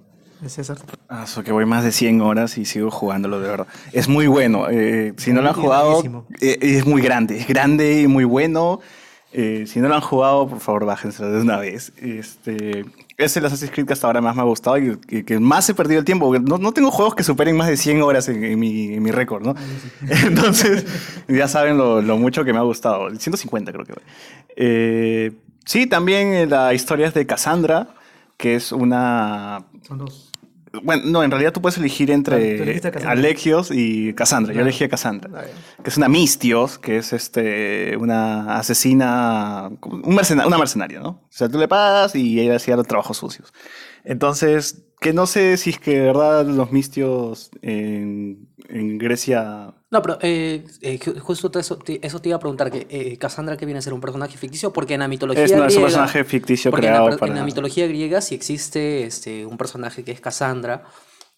de 0.40 0.48
César. 0.48 0.78
Ah, 1.08 1.26
so 1.26 1.44
que 1.44 1.52
voy 1.52 1.66
más 1.66 1.84
de 1.84 1.92
100 1.92 2.20
horas 2.20 2.58
y 2.58 2.64
sigo 2.64 2.90
jugándolo 2.90 3.40
de 3.40 3.48
verdad. 3.48 3.66
Es 3.92 4.08
muy 4.08 4.26
bueno. 4.26 4.68
eh, 4.68 5.12
si 5.16 5.32
no 5.32 5.40
lo 5.40 5.50
han 5.50 5.54
jugado, 5.54 6.02
eh, 6.40 6.58
es 6.60 6.84
muy 6.84 7.00
grande. 7.00 7.38
Es 7.38 7.46
grande 7.46 8.02
y 8.02 8.08
muy 8.08 8.24
bueno. 8.24 8.80
Eh, 9.36 9.64
si 9.66 9.80
no 9.80 9.88
lo 9.88 9.96
han 9.96 10.00
jugado, 10.00 10.46
por 10.46 10.60
favor, 10.60 10.84
bájenselo 10.84 11.28
de 11.28 11.40
una 11.40 11.58
vez. 11.58 11.92
Este, 11.96 12.84
es 13.16 13.36
el 13.36 13.44
Assassin's 13.44 13.72
Creed 13.72 13.84
que 13.84 13.92
hasta 13.92 14.06
ahora 14.06 14.20
más 14.20 14.36
me 14.36 14.42
ha 14.42 14.44
gustado 14.44 14.78
y 14.78 14.96
que, 14.96 15.24
que 15.24 15.40
más 15.40 15.68
he 15.68 15.74
perdido 15.74 15.98
el 15.98 16.04
tiempo. 16.04 16.38
No, 16.38 16.56
no 16.56 16.70
tengo 16.70 16.92
juegos 16.92 17.16
que 17.16 17.24
superen 17.24 17.56
más 17.56 17.66
de 17.66 17.76
100 17.76 18.00
horas 18.02 18.28
en, 18.28 18.44
en 18.44 18.60
mi, 18.60 18.94
en 18.94 19.02
mi 19.02 19.10
récord, 19.10 19.44
¿no? 19.44 19.56
Entonces, 20.24 20.86
ya 21.26 21.48
saben 21.48 21.76
lo, 21.76 22.00
lo 22.00 22.16
mucho 22.16 22.44
que 22.44 22.52
me 22.52 22.60
ha 22.60 22.62
gustado. 22.62 23.10
150 23.10 23.72
creo 23.72 23.84
que. 23.84 23.94
Eh, 24.54 25.32
sí, 25.64 25.88
también 25.88 26.28
eh, 26.28 26.46
la 26.46 26.72
historia 26.72 27.08
es 27.08 27.14
de 27.14 27.26
Cassandra, 27.26 27.88
que 28.36 28.54
es 28.54 28.70
una 28.70 29.64
Son 29.82 29.98
dos. 29.98 30.30
Bueno, 30.82 31.02
no, 31.06 31.22
en 31.22 31.30
realidad 31.30 31.52
tú 31.52 31.60
puedes 31.62 31.78
elegir 31.78 32.10
entre 32.10 32.62
elegiste 32.62 32.88
a 32.88 32.90
Cassandra. 32.90 33.12
Alexios 33.12 33.70
y 33.72 34.12
Cassandra. 34.14 34.52
Yo 34.54 34.60
Ah. 34.60 34.62
elegí 34.62 34.84
a 34.84 34.88
Cassandra. 34.88 35.44
Que 35.82 35.90
es 35.90 35.96
una 35.96 36.08
Mistios, 36.08 36.78
que 36.78 36.96
es 36.98 37.12
este, 37.12 37.96
una 37.96 38.56
asesina, 38.56 39.70
un 39.82 40.14
mercena- 40.14 40.46
una 40.46 40.58
mercenaria, 40.58 41.00
¿no? 41.00 41.08
O 41.08 41.26
sea, 41.30 41.48
tú 41.48 41.58
le 41.58 41.68
pagas 41.68 42.14
y 42.14 42.40
ella 42.40 42.56
hacía 42.56 42.76
los 42.76 42.86
trabajos 42.86 43.16
sucios. 43.16 43.52
Entonces, 44.04 44.84
que 45.00 45.12
no 45.12 45.26
sé 45.26 45.56
si 45.56 45.70
es 45.70 45.78
que 45.78 45.98
de 45.98 46.06
verdad 46.06 46.46
los 46.46 46.72
Mistios 46.72 47.50
en, 47.62 48.48
en 48.68 48.98
Grecia 48.98 49.74
No, 49.90 50.02
pero 50.02 50.18
eh, 50.22 50.64
eh, 50.82 50.98
ju- 50.98 51.18
justo 51.20 51.58
eso, 51.58 51.78
te, 51.78 52.04
eso 52.04 52.20
te 52.20 52.28
iba 52.28 52.36
a 52.36 52.40
preguntar, 52.40 52.70
que 52.70 52.86
eh, 52.90 53.16
Cassandra 53.18 53.56
que 53.56 53.64
viene 53.66 53.78
a 53.78 53.82
ser 53.82 53.92
un 53.94 54.00
personaje 54.00 54.36
ficticio, 54.36 54.72
porque 54.72 54.94
en 54.94 55.00
la 55.00 55.08
mitología 55.08 55.44
es, 55.44 55.54
no, 55.54 55.64
es 55.66 55.76
un 55.76 55.82
griega... 55.82 55.82
personaje 55.82 56.24
ficticio 56.24 56.70
porque 56.70 56.86
en 56.88 56.92
la, 56.94 56.98
creado 57.00 57.18
para... 57.18 57.32
en 57.32 57.38
la 57.38 57.44
mitología 57.44 57.86
griega 57.86 58.20
sí 58.20 58.34
existe 58.34 59.04
este, 59.04 59.46
un 59.46 59.56
personaje 59.56 60.04
que 60.04 60.12
es 60.12 60.20
Cassandra, 60.20 60.84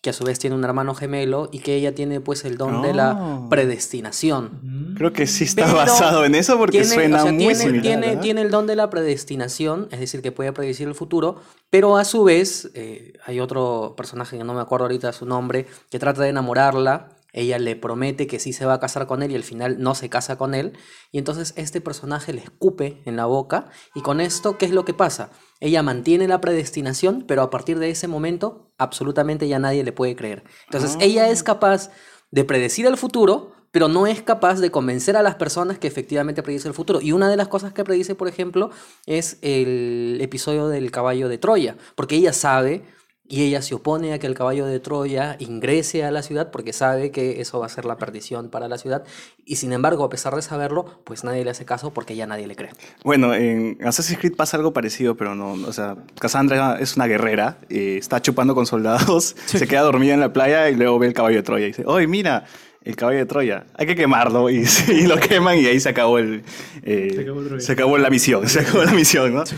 que 0.06 0.10
a 0.10 0.12
su 0.12 0.22
vez 0.22 0.38
tiene 0.38 0.54
un 0.54 0.62
hermano 0.62 0.94
gemelo 0.94 1.48
y 1.50 1.58
que 1.58 1.74
ella 1.74 1.92
tiene 1.92 2.20
pues 2.20 2.44
el 2.44 2.56
don 2.58 2.80
de 2.80 2.94
la 2.94 3.12
Oh. 3.20 3.48
predestinación. 3.48 4.94
Creo 4.96 5.12
que 5.12 5.26
sí 5.26 5.42
está 5.42 5.64
Pero 5.64 5.76
basado 5.76 6.24
en 6.24 6.36
eso 6.36 6.56
porque 6.58 6.82
tiene, 6.82 6.94
suena 6.94 7.18
o 7.18 7.22
sea, 7.24 7.32
muy 7.32 7.38
tiene, 7.40 7.54
similar. 7.56 7.82
tiene, 7.82 8.16
tiene 8.18 8.42
el 8.42 8.50
don 8.52 8.68
de 8.68 8.76
la 8.76 8.88
predestinación, 8.88 9.88
es 9.90 9.98
decir, 9.98 10.22
que 10.22 10.30
puede 10.30 10.52
predecir 10.52 10.86
el 10.86 10.94
futuro, 10.94 11.40
pero 11.70 11.96
a 11.96 12.04
su 12.04 12.22
vez 12.22 12.70
eh, 12.74 13.14
hay 13.24 13.40
otro 13.40 13.94
personaje 13.96 14.38
que 14.38 14.44
no 14.44 14.54
me 14.54 14.60
acuerdo 14.60 14.84
ahorita 14.84 15.12
su 15.12 15.26
nombre, 15.26 15.66
que 15.90 15.98
trata 15.98 16.22
de 16.22 16.28
enamorarla. 16.28 17.08
Ella 17.32 17.58
le 17.58 17.74
promete 17.76 18.26
que 18.26 18.38
sí 18.38 18.52
se 18.54 18.64
va 18.64 18.74
a 18.74 18.80
casar 18.80 19.06
con 19.06 19.22
él 19.22 19.32
y 19.32 19.34
al 19.34 19.42
final 19.42 19.76
no 19.78 19.94
se 19.94 20.08
casa 20.08 20.38
con 20.38 20.54
él. 20.54 20.72
Y 21.12 21.18
entonces 21.18 21.52
este 21.56 21.80
personaje 21.82 22.32
le 22.32 22.40
escupe 22.42 23.02
en 23.04 23.16
la 23.16 23.26
boca. 23.26 23.68
Y 23.94 24.00
con 24.00 24.20
esto, 24.22 24.56
¿qué 24.56 24.64
es 24.64 24.70
lo 24.70 24.86
que 24.86 24.94
pasa? 24.94 25.30
Ella 25.60 25.82
mantiene 25.82 26.28
la 26.28 26.40
predestinación, 26.40 27.24
pero 27.26 27.42
a 27.42 27.50
partir 27.50 27.78
de 27.78 27.90
ese 27.90 28.08
momento, 28.08 28.70
absolutamente 28.78 29.48
ya 29.48 29.58
nadie 29.58 29.84
le 29.84 29.92
puede 29.92 30.16
creer. 30.16 30.44
Entonces, 30.66 30.96
ella 31.00 31.28
es 31.28 31.42
capaz 31.42 31.90
de 32.30 32.44
predecir 32.44 32.86
el 32.86 32.96
futuro, 32.96 33.52
pero 33.70 33.88
no 33.88 34.06
es 34.06 34.22
capaz 34.22 34.60
de 34.60 34.70
convencer 34.70 35.16
a 35.16 35.22
las 35.22 35.34
personas 35.34 35.78
que 35.78 35.86
efectivamente 35.86 36.42
predice 36.42 36.68
el 36.68 36.74
futuro. 36.74 37.00
Y 37.00 37.12
una 37.12 37.28
de 37.28 37.36
las 37.36 37.48
cosas 37.48 37.72
que 37.72 37.84
predice, 37.84 38.14
por 38.14 38.28
ejemplo, 38.28 38.70
es 39.06 39.38
el 39.42 40.18
episodio 40.20 40.68
del 40.68 40.90
caballo 40.90 41.28
de 41.28 41.38
Troya, 41.38 41.76
porque 41.94 42.16
ella 42.16 42.32
sabe 42.32 42.84
y 43.28 43.42
ella 43.42 43.60
se 43.62 43.74
opone 43.74 44.12
a 44.12 44.18
que 44.18 44.26
el 44.26 44.34
caballo 44.34 44.66
de 44.66 44.78
Troya 44.80 45.36
ingrese 45.40 46.04
a 46.04 46.10
la 46.10 46.22
ciudad 46.22 46.50
porque 46.50 46.72
sabe 46.72 47.10
que 47.10 47.40
eso 47.40 47.58
va 47.58 47.66
a 47.66 47.68
ser 47.68 47.84
la 47.84 47.96
perdición 47.98 48.50
para 48.50 48.68
la 48.68 48.78
ciudad. 48.78 49.04
Y 49.44 49.56
sin 49.56 49.72
embargo, 49.72 50.04
a 50.04 50.08
pesar 50.08 50.34
de 50.34 50.42
saberlo, 50.42 51.00
pues 51.04 51.24
nadie 51.24 51.44
le 51.44 51.50
hace 51.50 51.64
caso 51.64 51.92
porque 51.92 52.14
ya 52.16 52.26
nadie 52.26 52.46
le 52.46 52.54
cree. 52.56 52.70
Bueno, 53.04 53.34
en 53.34 53.78
Assassin's 53.84 54.18
Creed 54.18 54.36
pasa 54.36 54.56
algo 54.56 54.72
parecido, 54.72 55.16
pero 55.16 55.34
no, 55.34 55.52
o 55.52 55.72
sea, 55.72 55.96
Cassandra 56.20 56.78
es 56.80 56.96
una 56.96 57.06
guerrera, 57.06 57.58
eh, 57.68 57.96
está 57.98 58.22
chupando 58.22 58.54
con 58.54 58.66
soldados, 58.66 59.34
se 59.46 59.66
queda 59.66 59.82
dormida 59.82 60.14
en 60.14 60.20
la 60.20 60.32
playa 60.32 60.70
y 60.70 60.74
luego 60.76 60.98
ve 60.98 61.08
el 61.08 61.12
caballo 61.12 61.36
de 61.36 61.42
Troya 61.42 61.64
y 61.64 61.68
dice, 61.68 61.82
oye, 61.86 62.06
mira, 62.06 62.44
el 62.84 62.94
caballo 62.94 63.18
de 63.18 63.26
Troya, 63.26 63.66
hay 63.74 63.86
que 63.86 63.96
quemarlo 63.96 64.48
y, 64.48 64.64
y 64.88 65.06
lo 65.08 65.16
queman 65.16 65.58
y 65.58 65.66
ahí 65.66 65.80
se 65.80 65.88
acabó 65.88 66.18
el... 66.18 66.44
eh, 66.84 67.10
Se 67.12 67.20
acabó 67.22 67.60
se 67.60 67.72
acabó 67.72 67.98
la 67.98 68.10
misión, 68.10 68.48
se 68.48 68.60
acabó 68.60 68.84
la 68.84 68.92
misión, 68.92 69.34
¿no? 69.34 69.42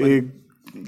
Eh, 0.00 0.24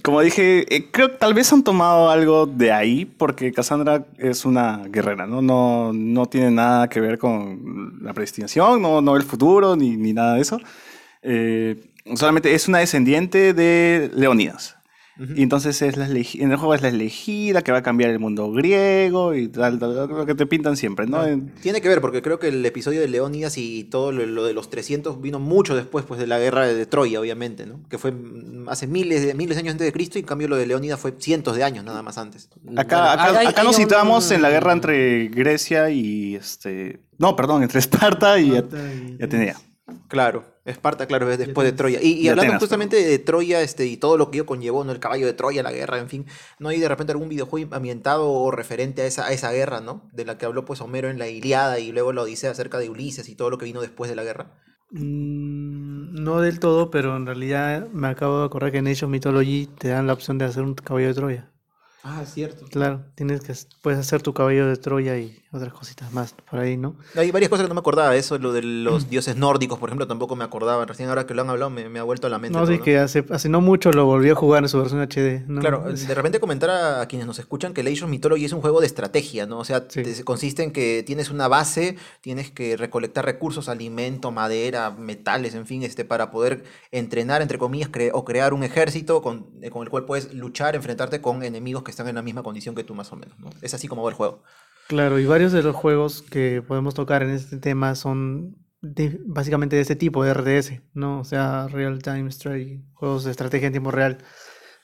como 0.03 0.21
dije, 0.21 0.75
eh, 0.75 0.89
creo 0.91 1.11
que 1.11 1.19
tal 1.19 1.35
vez 1.35 1.53
han 1.53 1.63
tomado 1.63 2.11
algo 2.11 2.47
de 2.47 2.73
ahí 2.73 3.05
porque 3.05 3.53
Cassandra 3.53 4.07
es 4.19 4.45
una 4.45 4.83
guerrera, 4.89 5.27
¿no? 5.27 5.43
No, 5.43 5.93
no 5.93 6.27
tiene 6.27 6.51
nada 6.51 6.89
que 6.89 7.01
ver 7.01 7.19
con 7.19 7.99
la 8.03 8.13
predestinación, 8.13 8.83
no, 8.83 9.01
no 9.01 9.17
el 9.17 9.23
futuro 9.23 9.77
ni, 9.77 9.97
ni 9.97 10.13
nada 10.13 10.35
de 10.35 10.41
eso. 10.41 10.59
Eh, 11.23 11.77
solamente 12.15 12.55
es 12.55 12.69
una 12.69 12.79
descendiente 12.79 13.55
de 13.55 14.11
Leonidas. 14.15 14.80
Y 15.37 15.43
entonces 15.43 15.83
es 15.83 15.97
la 15.99 16.07
en 16.07 16.51
el 16.51 16.57
juego 16.57 16.75
es 16.75 16.81
la 16.81 16.89
elegida 16.89 17.61
que 17.63 17.73
va 17.73 17.79
a 17.79 17.83
cambiar 17.83 18.11
el 18.11 18.19
mundo 18.19 18.51
griego 18.53 19.35
y 19.35 19.49
tal, 19.49 19.79
tal, 19.79 19.95
tal, 19.95 20.09
lo 20.09 20.25
que 20.25 20.35
te 20.35 20.47
pintan 20.47 20.77
siempre, 20.79 21.07
¿no? 21.07 21.25
En- 21.27 21.51
Tiene 21.61 21.83
que 21.83 21.89
ver, 21.89 22.01
porque 22.01 22.23
creo 22.23 22.39
que 22.39 22.49
el 22.49 22.65
episodio 22.65 23.01
de 23.03 23.09
Leónidas 23.09 23.59
y 23.59 23.85
todo 23.85 24.13
lo, 24.13 24.25
lo 24.25 24.45
de 24.45 24.55
los 24.55 24.71
300 24.71 25.21
vino 25.21 25.39
mucho 25.39 25.77
después 25.77 26.07
pues, 26.07 26.19
de 26.19 26.27
la 26.27 26.39
guerra 26.39 26.67
de 26.67 26.87
Troya, 26.87 27.21
obviamente, 27.21 27.67
¿no? 27.67 27.81
Que 27.91 27.99
fue 27.99 28.15
hace 28.69 28.87
miles 28.87 29.27
de, 29.27 29.35
miles 29.35 29.57
de 29.57 29.61
años 29.61 29.73
antes 29.73 29.87
de 29.87 29.93
Cristo 29.93 30.19
y 30.19 30.23
en 30.23 30.27
cambio 30.27 30.49
lo 30.49 30.57
de 30.57 30.67
Leónidas 30.67 30.99
fue 30.99 31.13
cientos 31.19 31.55
de 31.55 31.65
años 31.65 31.85
nada 31.85 32.03
más 32.03 32.17
antes. 32.17 32.47
Acá, 32.47 32.61
Bueno, 32.63 32.81
acá, 32.81 33.39
hay- 33.41 33.47
acá 33.47 33.61
hay 33.61 33.67
nos 33.67 33.77
un- 33.77 33.83
situamos 33.83 34.31
en 34.31 34.41
la 34.41 34.49
guerra 34.51 34.73
entre 34.73 35.29
Grecia 35.29 35.91
y 35.91 36.37
este. 36.37 37.01
No, 37.19 37.37
perdón, 37.37 37.63
entre 37.63 37.79
Esparta 37.81 38.39
y, 38.41 38.55
Esparta 38.55 38.79
y 38.95 39.17
y 39.21 39.23
Atenea. 39.23 39.57
Claro, 40.09 40.45
Esparta, 40.65 41.07
claro, 41.07 41.31
es 41.31 41.39
después 41.39 41.65
de. 41.65 41.73
Troya. 41.73 42.01
Y, 42.03 42.09
y 42.09 42.21
Y 42.23 42.29
hablando 42.29 42.53
Atenas, 42.53 42.61
justamente 42.61 42.97
de 42.97 43.19
Troya 43.19 43.63
este, 43.63 43.87
y 43.87 43.97
todo 43.97 44.17
lo 44.17 44.31
que 44.31 44.39
ello 44.39 44.47
conllevó, 44.47 44.85
¿no? 44.85 44.93
El 44.93 45.01
caballo 45.01 45.27
de 45.27 45.33
Troya, 45.33 45.63
la 45.63 45.73
guerra, 45.73 45.99
en 45.99 46.09
fin. 46.09 46.27
¿No 46.59 46.69
hay 46.69 46.79
de 46.79 46.89
repente 46.89 47.13
algún 47.13 47.29
videojuego 47.29 47.75
ambientado 47.75 48.31
o 48.31 48.51
referente 48.51 49.03
a 49.03 49.07
esa, 49.07 49.27
a 49.27 49.33
esa 49.33 49.53
guerra, 49.53 49.81
¿no? 49.81 50.09
De 50.13 50.25
la 50.25 50.39
que 50.39 50.47
habló 50.47 50.65
pues 50.65 50.81
Homero 50.81 51.09
en 51.09 51.19
la 51.19 51.29
Iliada 51.29 51.79
y 51.79 51.93
luego 51.93 52.13
la 52.13 52.23
Odisea 52.23 52.51
acerca 52.51 52.79
de 52.79 52.91
Ulises 52.91 53.29
y 53.29 53.35
todo 53.35 53.51
lo 53.51 53.59
que 53.59 53.65
vino 53.65 53.81
después 53.81 54.11
de 54.11 54.17
la 54.17 54.25
guerra. 54.25 54.55
Mm, 54.91 56.23
no 56.23 56.41
del 56.41 56.61
todo, 56.61 56.91
pero 56.91 57.17
en 57.17 57.27
realidad 57.27 57.89
me 57.89 58.09
acabo 58.09 58.41
de 58.41 58.47
acordar 58.47 58.73
que 58.73 58.79
en 58.79 58.89
Age 58.89 59.05
of 59.05 59.11
Mythology 59.11 59.67
te 59.67 59.89
dan 59.89 60.07
la 60.07 60.13
opción 60.13 60.39
de 60.39 60.45
hacer 60.45 60.63
un 60.63 60.75
caballo 60.75 61.09
de 61.09 61.15
Troya. 61.15 61.51
Ah, 62.03 62.21
es 62.23 62.33
cierto. 62.33 62.65
Claro, 62.71 63.03
tienes 63.15 63.43
que 63.43 63.53
puedes 63.83 63.99
hacer 64.01 64.23
tu 64.23 64.33
caballo 64.33 64.67
de 64.67 64.77
Troya 64.77 65.19
y 65.19 65.37
otras 65.53 65.73
cositas 65.75 66.13
más 66.13 66.33
por 66.49 66.59
ahí, 66.61 66.77
¿no? 66.77 66.97
Hay 67.17 67.31
varias 67.31 67.51
cosas 67.51 67.65
que 67.65 67.69
no 67.69 67.75
me 67.75 67.81
acordaba. 67.81 68.17
Eso, 68.17 68.39
lo 68.39 68.53
de 68.55 68.63
los 68.63 69.11
dioses 69.11 69.37
nórdicos, 69.37 69.79
por 69.79 69.91
ejemplo, 69.91 70.07
tampoco 70.07 70.35
me 70.35 70.45
acordaba. 70.45 70.87
Recién 70.87 71.09
ahora 71.11 71.27
que 71.27 71.35
lo 71.35 71.43
han 71.43 71.51
hablado 71.51 71.69
me, 71.71 71.89
me 71.91 71.99
ha 71.99 72.03
vuelto 72.03 72.27
a 72.27 72.31
la 72.31 72.39
mente. 72.39 72.59
No, 72.59 72.67
sí 72.67 72.79
¿no? 72.79 72.83
que 72.85 72.99
hace, 72.99 73.27
hace 73.31 73.49
no 73.51 73.61
mucho 73.61 73.91
lo 73.93 74.07
volví 74.07 74.31
a 74.31 74.35
jugar 74.35 74.63
en 74.63 74.69
su 74.71 74.79
versión 74.79 75.01
HD. 75.03 75.45
¿no? 75.47 75.61
Claro, 75.61 75.83
de 75.93 76.15
repente 76.15 76.41
comentar 76.41 76.71
a, 76.71 77.01
a 77.03 77.07
quienes 77.09 77.27
nos 77.27 77.39
escuchan 77.39 77.75
que 77.75 77.83
Age 77.83 78.05
of 78.05 78.09
Mythology 78.11 78.45
es 78.47 78.53
un 78.53 78.61
juego 78.63 78.81
de 78.81 78.87
estrategia, 78.87 79.45
¿no? 79.47 79.59
O 79.59 79.65
sea, 79.65 79.85
Sí. 79.89 80.03
te- 80.03 80.25
consiste 80.25 80.63
en 80.63 80.71
que 80.73 81.03
tienes 81.07 81.31
una 81.31 81.49
base, 81.49 81.97
tienes 82.23 82.51
que 82.51 82.77
recolectar 82.79 83.25
recursos, 83.27 83.69
alimento, 83.69 84.31
madera, 84.31 84.91
metales, 84.93 85.55
en 85.55 85.67
fin, 85.67 85.83
este, 85.83 86.05
para 86.07 86.31
poder 86.31 86.63
entrenar, 86.93 87.43
entre 87.43 87.59
comillas, 87.59 87.91
cre- 87.91 88.11
o 88.15 88.25
crear 88.25 88.55
un 88.55 88.63
ejército 88.63 89.21
con, 89.21 89.47
eh, 89.61 89.69
con 89.71 89.83
el 89.83 89.91
cual 89.91 90.05
puedes 90.07 90.33
luchar, 90.33 90.77
enfrentarte 90.77 91.21
con 91.21 91.43
enemigos 91.43 91.83
que 91.83 91.90
están 91.91 92.09
en 92.09 92.15
la 92.17 92.23
misma 92.23 92.43
condición 92.43 92.75
que 92.75 92.85
tú, 92.85 92.95
más 92.95 93.13
o 93.13 93.17
menos, 93.17 93.39
¿no? 93.39 93.51
Es 93.63 93.75
así 93.75 93.87
como 93.89 94.03
va 94.03 94.11
el 94.11 94.17
juego. 94.17 94.43
Claro, 94.89 95.19
y 95.19 95.27
varios 95.27 95.53
de 95.53 95.63
los 95.63 95.77
juegos 95.77 96.23
que 96.23 96.63
podemos 96.67 96.95
tocar 96.95 97.23
en 97.23 97.31
este 97.31 97.59
tema 97.59 97.95
son 97.95 98.57
de- 98.83 99.21
básicamente 99.27 99.77
de 99.77 99.83
este 99.83 99.95
tipo, 99.97 100.25
de 100.25 100.33
RTS, 100.35 100.81
¿no? 100.95 101.21
O 101.21 101.25
sea, 101.25 101.69
Real 101.69 102.03
Time 102.03 102.31
Strategy, 102.33 102.83
juegos 102.95 103.25
de 103.25 103.31
estrategia 103.31 103.67
en 103.67 103.73
tiempo 103.73 103.91
real, 103.91 104.19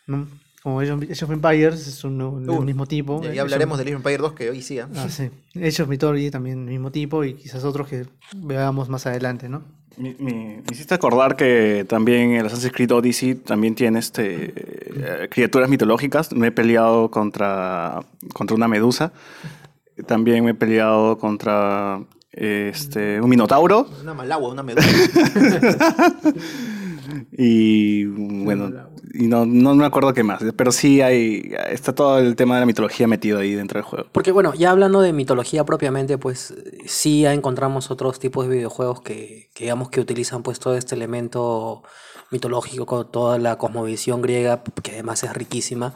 ¿no? 0.07 0.29
Como 0.63 0.81
Age 0.81 0.93
of, 0.93 1.03
Age 1.03 1.25
of 1.25 1.31
Empires 1.31 1.87
es 1.87 2.03
uno 2.05 2.41
del 2.41 2.51
Uh, 2.51 2.63
mismo 2.63 2.87
tipo. 2.87 3.17
Of- 3.17 3.39
hablaremos 3.39 3.79
del 3.79 3.87
Age 3.89 3.95
of 3.97 4.01
Empire 4.01 4.19
2, 4.19 4.33
que 4.35 4.51
hoy 4.51 4.63
sí, 4.63 4.79
¿ah? 4.81 4.89
Ah, 4.97 5.09
sí. 5.09 5.31
Age 5.57 5.83
of 5.83 5.89
Mythology 5.89 6.31
también 6.31 6.67
del 6.67 6.73
mismo 6.75 6.91
tipo 6.91 7.25
y 7.25 7.35
quizás 7.35 7.63
otros 7.65 7.87
que 7.89 8.07
veamos 8.37 8.89
más 8.89 9.07
adelante, 9.07 9.49
¿no? 9.49 9.63
Me, 9.97 10.63
hiciste 10.71 10.95
acordar 10.95 11.37
que 11.37 11.87
también 11.89 12.33
el 12.33 12.47
Assassin's 12.47 12.73
Creed 12.73 12.93
Odyssey 12.93 13.35
también 13.35 13.75
tiene 13.75 13.99
este, 13.99 14.53
eh, 14.55 15.29
criaturas 15.31 15.71
mitológicas. 15.71 16.33
Me 16.33 16.49
he 16.49 16.53
peleado 16.53 17.11
contra, 17.11 18.05
contra 18.35 18.55
una 18.55 18.69
medusa. 18.69 19.13
También 20.07 20.45
me 20.45 20.51
he 20.51 20.55
peleado 20.55 21.17
contra 21.19 22.01
este, 22.33 23.21
un 23.21 23.31
minotauro. 23.31 23.89
Una 24.03 24.13
malagua, 24.15 24.51
una 24.51 24.63
medusa. 24.63 24.89
Y 27.33 28.05
bueno, 28.05 28.71
y 29.15 29.27
no, 29.27 29.47
no 29.47 29.75
me 29.75 29.85
acuerdo 29.85 30.13
qué 30.15 30.23
más. 30.23 30.43
Pero 30.57 30.73
sí 30.73 31.01
hay, 31.01 31.53
está 31.71 31.95
todo 31.95 32.19
el 32.19 32.37
tema 32.37 32.55
de 32.55 32.61
la 32.61 32.67
mitología 32.67 33.07
metido 33.07 33.39
ahí 33.39 33.55
dentro 33.55 33.79
del 33.79 33.85
juego. 33.85 34.09
Porque 34.13 34.33
bueno, 34.33 34.55
ya 34.55 34.71
hablando 34.71 35.01
de 35.01 35.13
mitología 35.13 35.65
propiamente, 35.65 36.19
pues 36.19 36.55
sí 36.87 37.23
ya 37.23 37.33
encontramos 37.33 37.91
otros 37.91 38.19
tipos 38.19 38.49
de 38.49 38.57
videojuegos 38.57 39.01
que, 39.01 39.51
que 39.55 39.65
digamos 39.65 39.91
que 39.91 40.01
utilizan 40.01 40.43
pues 40.43 40.59
todo 40.59 40.77
este 40.77 40.95
elemento 40.95 41.83
mitológico 42.31 42.87
con 42.87 43.11
toda 43.11 43.39
la 43.39 43.57
cosmovisión 43.57 44.23
griega, 44.23 44.63
que 44.83 44.93
además 44.93 45.23
es 45.23 45.33
riquísima. 45.33 45.95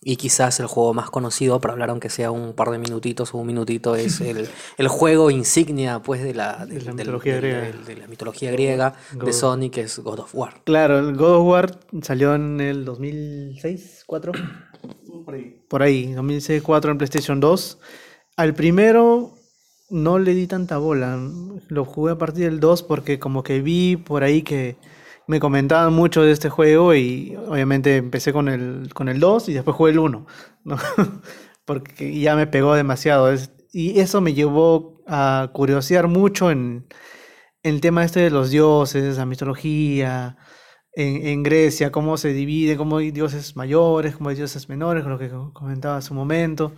Y 0.00 0.14
quizás 0.16 0.60
el 0.60 0.66
juego 0.66 0.94
más 0.94 1.10
conocido, 1.10 1.60
para 1.60 1.72
hablar 1.72 1.90
aunque 1.90 2.08
sea 2.08 2.30
un 2.30 2.52
par 2.54 2.70
de 2.70 2.78
minutitos 2.78 3.34
o 3.34 3.38
un 3.38 3.46
minutito, 3.48 3.96
es 3.96 4.20
el, 4.20 4.48
el 4.78 4.88
juego 4.88 5.30
insignia 5.30 6.00
pues 6.00 6.22
de 6.22 6.34
la, 6.34 6.66
De 6.66 6.74
la 6.80 6.84
del- 6.84 6.94
mitología 6.94 7.32
del- 7.34 7.42
griega. 7.42 7.60
del- 7.62 7.84
de 7.84 7.96
la 7.96 8.06
mitología 8.06 8.52
griega 8.52 8.94
God 9.14 9.24
de 9.24 9.30
of- 9.30 9.36
Sonic, 9.36 9.72
que 9.74 9.80
es 9.82 9.98
God 9.98 10.20
of 10.20 10.34
War. 10.34 10.62
Claro, 10.64 10.98
el 11.00 11.16
God 11.16 11.34
of 11.40 11.46
War 11.48 11.80
salió 12.02 12.34
en 12.34 12.60
el 12.60 12.84
2006, 12.84 14.04
4 14.06 14.32
por 15.68 15.82
ahí, 15.82 16.12
2006, 16.12 16.62
4 16.62 16.92
en 16.92 16.98
PlayStation 16.98 17.40
2. 17.40 17.78
Al 18.36 18.54
primero 18.54 19.34
no 19.90 20.18
le 20.18 20.34
di 20.34 20.46
tanta 20.46 20.78
bola, 20.78 21.18
lo 21.68 21.84
jugué 21.84 22.12
a 22.12 22.18
partir 22.18 22.44
del 22.44 22.60
2 22.60 22.82
porque 22.84 23.18
como 23.18 23.42
que 23.42 23.60
vi 23.60 23.96
por 23.96 24.22
ahí 24.22 24.42
que 24.42 24.76
me 25.28 25.40
comentaban 25.40 25.92
mucho 25.92 26.22
de 26.22 26.32
este 26.32 26.48
juego 26.50 26.94
y 26.94 27.36
obviamente 27.48 27.96
empecé 27.96 28.32
con 28.32 28.48
el, 28.48 28.92
con 28.94 29.08
el 29.08 29.20
2 29.20 29.48
y 29.50 29.54
después 29.54 29.76
jugué 29.76 29.92
el 29.92 30.00
1, 30.00 30.26
¿no? 30.64 30.76
porque 31.64 32.18
ya 32.18 32.34
me 32.36 32.46
pegó 32.48 32.74
demasiado. 32.74 33.32
y 33.72 34.00
eso 34.00 34.20
me 34.20 34.34
llevó 34.34 35.02
a 35.06 35.50
curiosear 35.52 36.08
mucho 36.08 36.50
en, 36.50 36.86
el 37.62 37.80
tema 37.80 38.04
este 38.04 38.20
de 38.20 38.30
los 38.30 38.50
dioses, 38.50 39.16
la 39.18 39.26
mitología, 39.26 40.36
en, 40.92 41.42
Grecia, 41.44 41.92
cómo 41.92 42.16
se 42.16 42.32
divide, 42.32 42.76
cómo 42.76 42.96
hay 42.98 43.12
dioses 43.12 43.54
mayores, 43.56 44.16
cómo 44.16 44.30
hay 44.30 44.36
dioses 44.36 44.68
menores, 44.68 45.04
lo 45.04 45.18
que 45.18 45.28
co- 45.30 45.52
comentaba 45.52 45.98
hace 45.98 46.10
un 46.12 46.16
momento, 46.18 46.72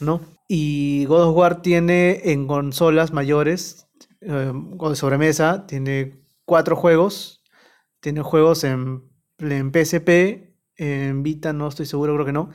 ¿no? 0.00 0.20
Y 0.48 1.04
God 1.06 1.28
of 1.30 1.36
War 1.36 1.62
tiene 1.62 2.20
en 2.32 2.46
consolas 2.46 3.12
mayores, 3.12 3.86
eh, 4.22 4.52
o 4.78 4.90
de 4.90 4.96
sobremesa, 4.96 5.66
tiene 5.66 6.24
cuatro 6.46 6.76
juegos, 6.76 7.37
tiene 8.00 8.22
juegos 8.22 8.64
en, 8.64 9.02
en 9.38 9.72
PSP, 9.72 10.54
en 10.76 11.22
Vita 11.22 11.52
no 11.52 11.68
estoy 11.68 11.86
seguro, 11.86 12.14
creo 12.14 12.26
que 12.26 12.32
no. 12.32 12.50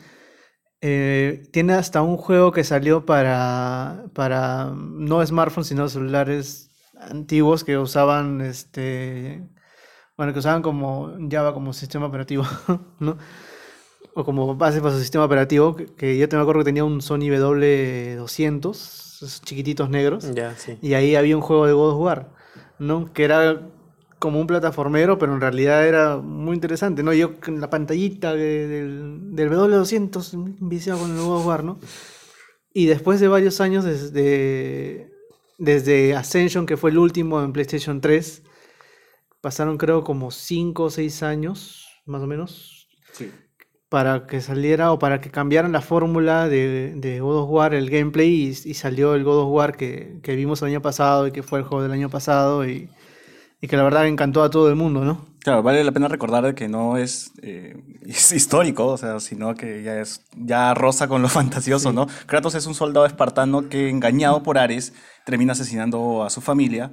Eh, 0.82 1.44
tiene 1.54 1.74
hasta 1.74 2.02
un 2.02 2.18
juego 2.18 2.52
que 2.52 2.64
salió 2.66 3.06
para, 3.06 4.06
para 4.14 4.66
mm, 4.68 5.06
no 5.06 5.26
smartphones, 5.26 5.68
sino 5.68 5.88
celulares 5.90 6.70
antiguos 7.00 7.64
que 7.64 7.78
usaban 7.78 8.42
este 8.42 9.44
bueno, 10.18 10.34
que 10.34 10.40
usaban 10.40 10.62
como 10.62 11.14
Java 11.30 11.54
como 11.54 11.74
sistema 11.74 12.06
operativo, 12.08 12.46
¿no? 13.00 13.18
O 14.16 14.24
como 14.24 14.56
base 14.56 14.80
para 14.80 14.94
su 14.94 15.00
sistema 15.00 15.26
operativo, 15.26 15.76
que, 15.76 15.88
que 15.88 16.18
yo 16.18 16.30
te 16.30 16.36
me 16.36 16.44
acuerdo 16.44 16.60
que 16.62 16.66
tenía 16.66 16.84
un 16.84 17.02
Sony 17.02 17.30
W200, 17.32 18.72
esos 18.72 19.42
chiquititos 19.42 19.90
negros, 19.90 20.34
Ya, 20.36 20.56
sí. 20.56 20.78
y 20.82 20.94
ahí 20.94 21.16
había 21.16 21.36
un 21.36 21.42
juego 21.42 21.66
de 21.66 21.74
God 21.74 21.94
of 21.96 22.00
War, 22.02 22.30
¿no? 22.80 23.12
Que 23.14 23.24
era 23.24 23.70
como 24.24 24.40
un 24.40 24.48
plataformero, 24.48 25.18
pero 25.20 25.34
en 25.36 25.42
realidad 25.42 25.86
era 25.88 26.18
muy 26.18 26.56
interesante, 26.56 27.04
¿no? 27.04 27.14
Yo 27.14 27.34
en 27.48 27.60
la 27.62 27.70
pantallita 27.70 28.34
de- 28.34 28.68
del, 28.68 29.36
del 29.36 29.50
W200 29.50 30.32
viciado 30.62 31.00
con 31.02 31.12
el 31.12 31.18
God 31.22 31.38
of 31.40 31.46
War, 31.48 31.64
¿no? 31.66 31.80
Y 32.74 32.86
después 32.88 33.20
de 33.20 33.28
varios 33.28 33.62
años 33.62 33.84
desde, 33.86 35.12
desde 35.58 36.16
Ascension, 36.16 36.66
que 36.66 36.78
fue 36.78 36.92
el 36.92 36.98
último 36.98 37.44
en 37.44 37.54
PlayStation 37.54 38.02
3, 38.02 38.44
pasaron 39.42 39.78
creo 39.78 40.04
como 40.04 40.32
5 40.32 40.84
o 40.86 40.90
6 40.90 41.24
años, 41.24 41.88
más 42.06 42.22
o 42.24 42.28
menos, 42.28 42.88
para 43.90 44.26
que 44.28 44.42
saliera 44.42 44.92
o 44.92 45.00
para 45.00 45.22
que 45.22 45.30
cambiaran 45.32 45.72
la 45.72 45.82
fórmula 45.82 46.48
de, 46.50 46.94
de 46.96 47.20
God 47.20 47.44
of 47.44 47.50
War, 47.52 47.74
el 47.76 47.90
gameplay, 47.90 48.30
y, 48.32 48.50
y 48.50 48.74
salió 48.76 49.16
el 49.16 49.24
God 49.24 49.44
of 49.44 49.52
War 49.52 49.78
que, 49.78 50.20
que 50.24 50.36
vimos 50.36 50.62
el 50.62 50.70
año 50.70 50.82
pasado 50.82 51.28
y 51.28 51.32
que 51.32 51.44
fue 51.44 51.60
el 51.60 51.66
juego 51.66 51.84
del 51.84 51.92
año 51.92 52.10
pasado 52.10 52.68
y, 52.68 52.90
y 53.64 53.68
que 53.70 53.78
la 53.78 53.84
verdad 53.84 54.06
encantó 54.08 54.44
a 54.44 54.50
todo 54.50 54.68
el 54.68 54.76
mundo, 54.76 55.06
¿no? 55.06 55.26
Claro, 55.40 55.64
vale 55.64 55.82
la 55.86 55.94
pena 55.94 56.10
recordar 56.10 56.54
que 56.54 56.68
no 56.68 56.98
es, 56.98 57.32
eh, 57.42 57.82
es 58.06 58.34
histórico, 58.34 58.88
o 58.88 58.98
sea, 58.98 59.22
sino 59.22 59.56
que 59.56 59.82
ya 59.84 60.02
es 60.02 60.26
ya 60.36 60.74
roza 60.74 61.08
con 61.08 61.22
lo 61.22 61.30
fantasioso, 61.30 61.94
¿no? 61.94 62.08
Kratos 62.26 62.56
es 62.56 62.66
un 62.66 62.76
soldado 62.76 63.06
espartano 63.06 63.70
que 63.70 63.90
engañado 63.90 64.44
por 64.44 64.58
Ares 64.58 64.92
termina 65.26 65.54
asesinando 65.54 66.26
a 66.26 66.30
su 66.30 66.42
familia 66.42 66.92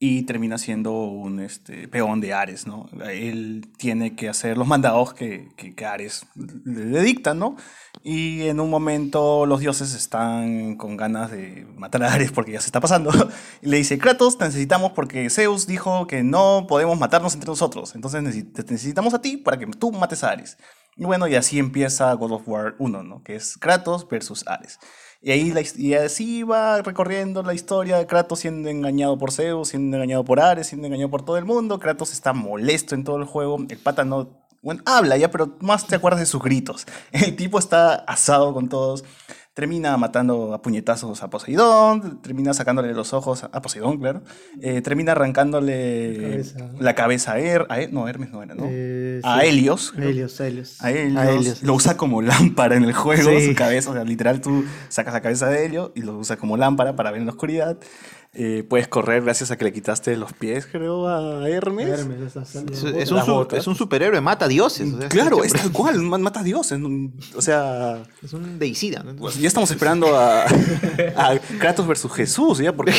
y 0.00 0.22
termina 0.22 0.58
siendo 0.58 0.92
un 0.92 1.40
este, 1.40 1.88
peón 1.88 2.20
de 2.20 2.32
Ares, 2.32 2.68
¿no? 2.68 2.88
Él 3.10 3.68
tiene 3.78 4.14
que 4.14 4.28
hacer 4.28 4.56
los 4.56 4.68
mandados 4.68 5.12
que, 5.12 5.48
que, 5.56 5.74
que 5.74 5.86
Ares 5.86 6.24
le, 6.36 6.84
le 6.84 7.02
dicta, 7.02 7.34
¿no? 7.34 7.56
Y 8.04 8.42
en 8.42 8.60
un 8.60 8.70
momento 8.70 9.44
los 9.44 9.58
dioses 9.58 9.94
están 9.94 10.76
con 10.76 10.96
ganas 10.96 11.32
de 11.32 11.66
matar 11.76 12.04
a 12.04 12.12
Ares 12.12 12.30
porque 12.30 12.52
ya 12.52 12.60
se 12.60 12.66
está 12.66 12.80
pasando. 12.80 13.10
Y 13.60 13.68
le 13.68 13.78
dice, 13.78 13.98
Kratos, 13.98 14.38
te 14.38 14.44
necesitamos 14.44 14.92
porque 14.92 15.28
Zeus 15.30 15.66
dijo 15.66 16.06
que 16.06 16.22
no 16.22 16.66
podemos 16.68 16.96
matarnos 16.96 17.34
entre 17.34 17.48
nosotros. 17.48 17.96
Entonces 17.96 18.22
te 18.52 18.62
necesitamos 18.62 19.14
a 19.14 19.20
ti 19.20 19.36
para 19.36 19.58
que 19.58 19.66
tú 19.66 19.90
mates 19.90 20.22
a 20.22 20.30
Ares. 20.30 20.58
Y 20.96 21.04
bueno, 21.04 21.26
y 21.26 21.34
así 21.34 21.58
empieza 21.58 22.12
God 22.14 22.32
of 22.32 22.48
War 22.48 22.76
1, 22.78 23.02
¿no? 23.02 23.22
Que 23.24 23.34
es 23.34 23.56
Kratos 23.56 24.08
versus 24.08 24.46
Ares. 24.46 24.78
Y 25.20 25.32
ahí 25.32 25.50
la 25.50 25.62
y 25.76 25.94
así 25.94 26.44
va 26.44 26.80
recorriendo 26.80 27.42
la 27.42 27.52
historia 27.52 27.98
de 27.98 28.06
Kratos 28.06 28.38
siendo 28.38 28.68
engañado 28.68 29.18
por 29.18 29.32
Zeus, 29.32 29.68
siendo 29.68 29.96
engañado 29.96 30.24
por 30.24 30.38
Ares, 30.38 30.68
siendo 30.68 30.86
engañado 30.86 31.10
por 31.10 31.24
todo 31.24 31.36
el 31.38 31.44
mundo. 31.44 31.80
Kratos 31.80 32.12
está 32.12 32.32
molesto 32.32 32.94
en 32.94 33.04
todo 33.04 33.16
el 33.16 33.24
juego. 33.24 33.58
El 33.68 33.78
pata 33.78 34.04
no... 34.04 34.28
Bueno, 34.62 34.82
habla 34.86 35.16
ya, 35.16 35.30
pero 35.30 35.56
más 35.60 35.86
te 35.86 35.96
acuerdas 35.96 36.20
de 36.20 36.26
sus 36.26 36.42
gritos. 36.42 36.86
El 37.12 37.36
tipo 37.36 37.58
está 37.58 37.94
asado 37.94 38.52
con 38.52 38.68
todos. 38.68 39.04
Termina 39.58 39.96
matando 39.96 40.54
a 40.54 40.62
puñetazos 40.62 41.20
a 41.24 41.30
Poseidón, 41.30 42.22
termina 42.22 42.54
sacándole 42.54 42.94
los 42.94 43.12
ojos 43.12 43.42
a 43.42 43.60
Poseidón, 43.60 43.98
claro. 43.98 44.22
Eh, 44.62 44.82
termina 44.82 45.10
arrancándole 45.10 46.16
Cabeza. 46.20 46.58
la 46.78 46.94
cabeza 46.94 47.32
a 47.32 47.40
Her, 47.40 47.66
a 47.68 47.80
Her- 47.80 47.90
no, 47.90 48.06
Hermes 48.06 48.30
no 48.30 48.40
era, 48.40 48.54
¿no? 48.54 48.66
Eh, 48.68 49.20
a 49.24 49.40
sí. 49.40 49.46
Helios. 49.48 49.94
A 49.98 50.02
Helios, 50.04 50.38
Helios. 50.38 50.76
A 50.80 50.92
Helios, 50.92 51.16
A 51.18 51.30
Helios. 51.32 51.62
lo 51.64 51.74
usa 51.74 51.96
como 51.96 52.22
lámpara 52.22 52.76
en 52.76 52.84
el 52.84 52.92
juego, 52.92 53.30
Sí. 53.36 53.48
su 53.48 53.54
cabeza, 53.56 53.90
o 53.90 53.94
sea, 53.94 54.04
literal 54.04 54.40
tú 54.40 54.64
sacas 54.90 55.12
la 55.12 55.22
cabeza 55.22 55.48
de 55.48 55.64
Helio 55.66 55.90
y 55.96 56.02
lo 56.02 56.16
usas 56.16 56.36
como 56.36 56.56
lámpara 56.56 56.94
para 56.94 57.10
ver 57.10 57.18
en 57.18 57.26
la 57.26 57.32
oscuridad. 57.32 57.78
Eh, 58.40 58.62
puedes 58.62 58.86
correr 58.86 59.24
gracias 59.24 59.50
a 59.50 59.58
que 59.58 59.64
le 59.64 59.72
quitaste 59.72 60.16
los 60.16 60.32
pies, 60.32 60.68
creo, 60.70 61.08
a 61.08 61.48
Hermes. 61.48 61.88
Hermes, 61.88 62.36
Es, 62.36 62.84
es 62.84 63.10
un, 63.10 63.24
su- 63.24 63.48
es 63.50 63.66
un 63.66 63.74
superhéroe, 63.74 64.20
mata 64.20 64.46
dioses. 64.46 64.94
o 64.94 64.98
sea, 65.00 65.08
Claro, 65.08 65.42
es, 65.42 65.52
tal 65.52 65.72
cual, 65.72 65.98
ma- 66.02 66.18
mata 66.18 66.38
a 66.38 66.42
Dios. 66.44 66.72
O 67.36 67.42
sea, 67.42 68.00
es 68.22 68.32
un 68.32 68.60
deicida. 68.60 69.02
¿no? 69.02 69.16
pues 69.16 69.40
ya 69.40 69.48
estamos 69.48 69.72
esperando 69.72 70.16
a, 70.16 70.44
a 70.44 71.38
Kratos 71.58 71.84
versus 71.88 72.12
Jesús, 72.12 72.58
¿ya? 72.58 72.72
Porque, 72.72 72.92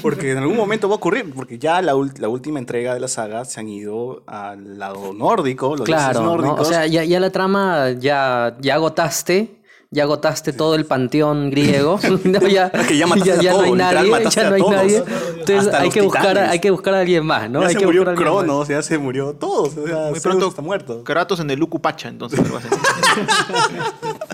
porque 0.00 0.32
en 0.32 0.38
algún 0.38 0.56
momento 0.56 0.88
va 0.88 0.94
a 0.94 0.96
ocurrir, 0.96 1.30
porque 1.34 1.58
ya 1.58 1.82
la, 1.82 1.92
la 2.18 2.28
última 2.30 2.58
entrega 2.58 2.94
de 2.94 3.00
la 3.00 3.08
saga 3.08 3.44
se 3.44 3.60
han 3.60 3.68
ido 3.68 4.22
al 4.26 4.78
lado 4.78 5.12
nórdico, 5.12 5.76
los 5.76 5.84
Claro, 5.84 6.20
dioses 6.20 6.22
¿no? 6.22 6.36
nórdicos. 6.36 6.60
o 6.60 6.64
sea, 6.64 6.86
ya, 6.86 7.04
ya 7.04 7.20
la 7.20 7.28
trama 7.28 7.90
ya, 7.90 8.56
ya 8.60 8.76
agotaste. 8.76 9.56
Ya 9.90 10.02
agotaste 10.02 10.52
todo 10.52 10.74
el 10.74 10.84
panteón 10.84 11.50
griego. 11.50 11.98
No, 12.24 12.48
ya, 12.48 12.70
que 12.70 12.98
no 13.06 13.14
hay 13.14 13.72
nadie. 13.72 14.30
Ya 14.30 14.48
no 14.50 14.54
hay 14.54 14.60
todos. 14.60 14.74
nadie. 14.74 14.96
Entonces 14.98 15.58
Hasta 15.58 15.80
hay 15.80 15.90
que, 15.90 16.00
buscar, 16.00 16.38
hay 16.38 16.58
que 16.58 16.70
buscar 16.70 16.94
a 16.94 17.00
alguien 17.00 17.24
más, 17.24 17.48
¿no? 17.48 17.60
ya 17.62 17.68
hay 17.68 17.74
se 17.74 17.80
que 17.80 17.86
murió. 17.86 18.04
Cronos, 18.14 18.68
ya 18.68 18.82
se 18.82 18.98
murió 18.98 19.34
todos. 19.34 19.76
O 19.76 19.86
sea, 19.86 20.10
Muy 20.10 20.20
pronto 20.20 20.48
está 20.48 20.62
muerto. 20.62 21.04
Kratos 21.04 21.40
en 21.40 21.50
el 21.50 21.58
Lucupacha, 21.58 22.08
entonces. 22.08 22.40
algo 22.40 22.56
así. 22.56 22.68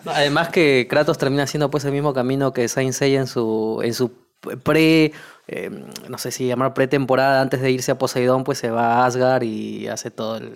Además 0.06 0.48
que 0.48 0.86
Kratos 0.88 1.18
termina 1.18 1.44
haciendo 1.44 1.70
pues 1.70 1.84
el 1.84 1.92
mismo 1.92 2.14
camino 2.14 2.52
que 2.52 2.68
Saint 2.68 2.92
Seiya 2.92 3.20
en 3.20 3.26
su, 3.26 3.80
en 3.84 3.94
su 3.94 4.10
pre, 4.64 5.12
eh, 5.48 5.70
no 6.08 6.18
sé 6.18 6.30
si 6.30 6.46
llamar 6.46 6.74
pretemporada, 6.74 7.40
antes 7.40 7.60
de 7.60 7.70
irse 7.70 7.92
a 7.92 7.98
Poseidón, 7.98 8.44
pues 8.44 8.58
se 8.58 8.70
va 8.70 8.94
a 9.02 9.06
Asgard 9.06 9.42
y 9.42 9.86
hace 9.88 10.10
todo 10.10 10.36
el... 10.38 10.52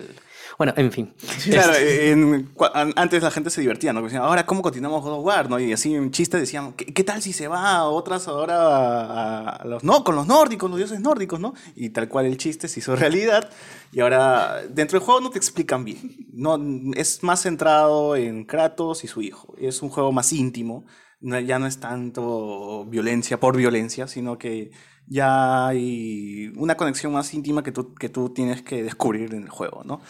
Bueno, 0.57 0.73
en 0.75 0.91
fin. 0.91 1.13
Claro, 1.51 1.73
en- 1.77 2.53
cua- 2.55 2.71
an- 2.73 2.93
antes 2.95 3.21
la 3.21 3.29
gente 3.29 3.51
se 3.51 3.61
divertía, 3.61 3.93
¿no? 3.93 4.01
Decían, 4.01 4.23
ahora, 4.23 4.45
¿cómo 4.47 4.63
continuamos 4.63 5.03
God 5.03 5.19
of 5.19 5.23
War? 5.25 5.49
¿no? 5.51 5.59
Y 5.59 5.71
así 5.71 5.93
en 5.93 6.09
chiste 6.09 6.39
decían, 6.39 6.73
¿qué, 6.73 6.85
qué 6.85 7.03
tal 7.03 7.21
si 7.21 7.31
se 7.31 7.47
va 7.47 7.75
a 7.75 7.85
otras 7.85 8.27
ahora 8.27 8.55
a, 8.57 9.49
a 9.49 9.65
los, 9.65 9.83
no, 9.83 10.03
con 10.03 10.15
los 10.15 10.25
nórdicos, 10.25 10.67
los 10.69 10.79
dioses 10.79 10.99
nórdicos, 10.99 11.39
¿no? 11.39 11.53
Y 11.75 11.89
tal 11.91 12.09
cual 12.09 12.25
el 12.25 12.37
chiste 12.37 12.67
se 12.67 12.79
hizo 12.79 12.95
realidad. 12.95 13.49
Y 13.91 13.99
ahora, 13.99 14.63
dentro 14.69 14.97
del 14.97 15.05
juego 15.05 15.21
no 15.21 15.29
te 15.29 15.37
explican 15.37 15.85
bien. 15.85 16.27
No, 16.33 16.59
es 16.95 17.21
más 17.21 17.43
centrado 17.43 18.15
en 18.15 18.43
Kratos 18.45 19.03
y 19.03 19.07
su 19.07 19.21
hijo. 19.21 19.53
Es 19.59 19.83
un 19.83 19.89
juego 19.89 20.11
más 20.11 20.33
íntimo. 20.33 20.85
No- 21.21 21.39
ya 21.39 21.59
no 21.59 21.67
es 21.67 21.79
tanto 21.79 22.85
violencia 22.85 23.39
por 23.39 23.55
violencia, 23.55 24.07
sino 24.07 24.39
que 24.39 24.71
ya 25.05 25.67
hay 25.67 26.51
una 26.57 26.75
conexión 26.75 27.13
más 27.13 27.31
íntima 27.35 27.61
que 27.63 27.71
tú, 27.71 27.93
que 27.93 28.09
tú 28.09 28.29
tienes 28.29 28.63
que 28.63 28.81
descubrir 28.81 29.33
en 29.35 29.43
el 29.43 29.49
juego, 29.49 29.83
¿no? 29.85 30.01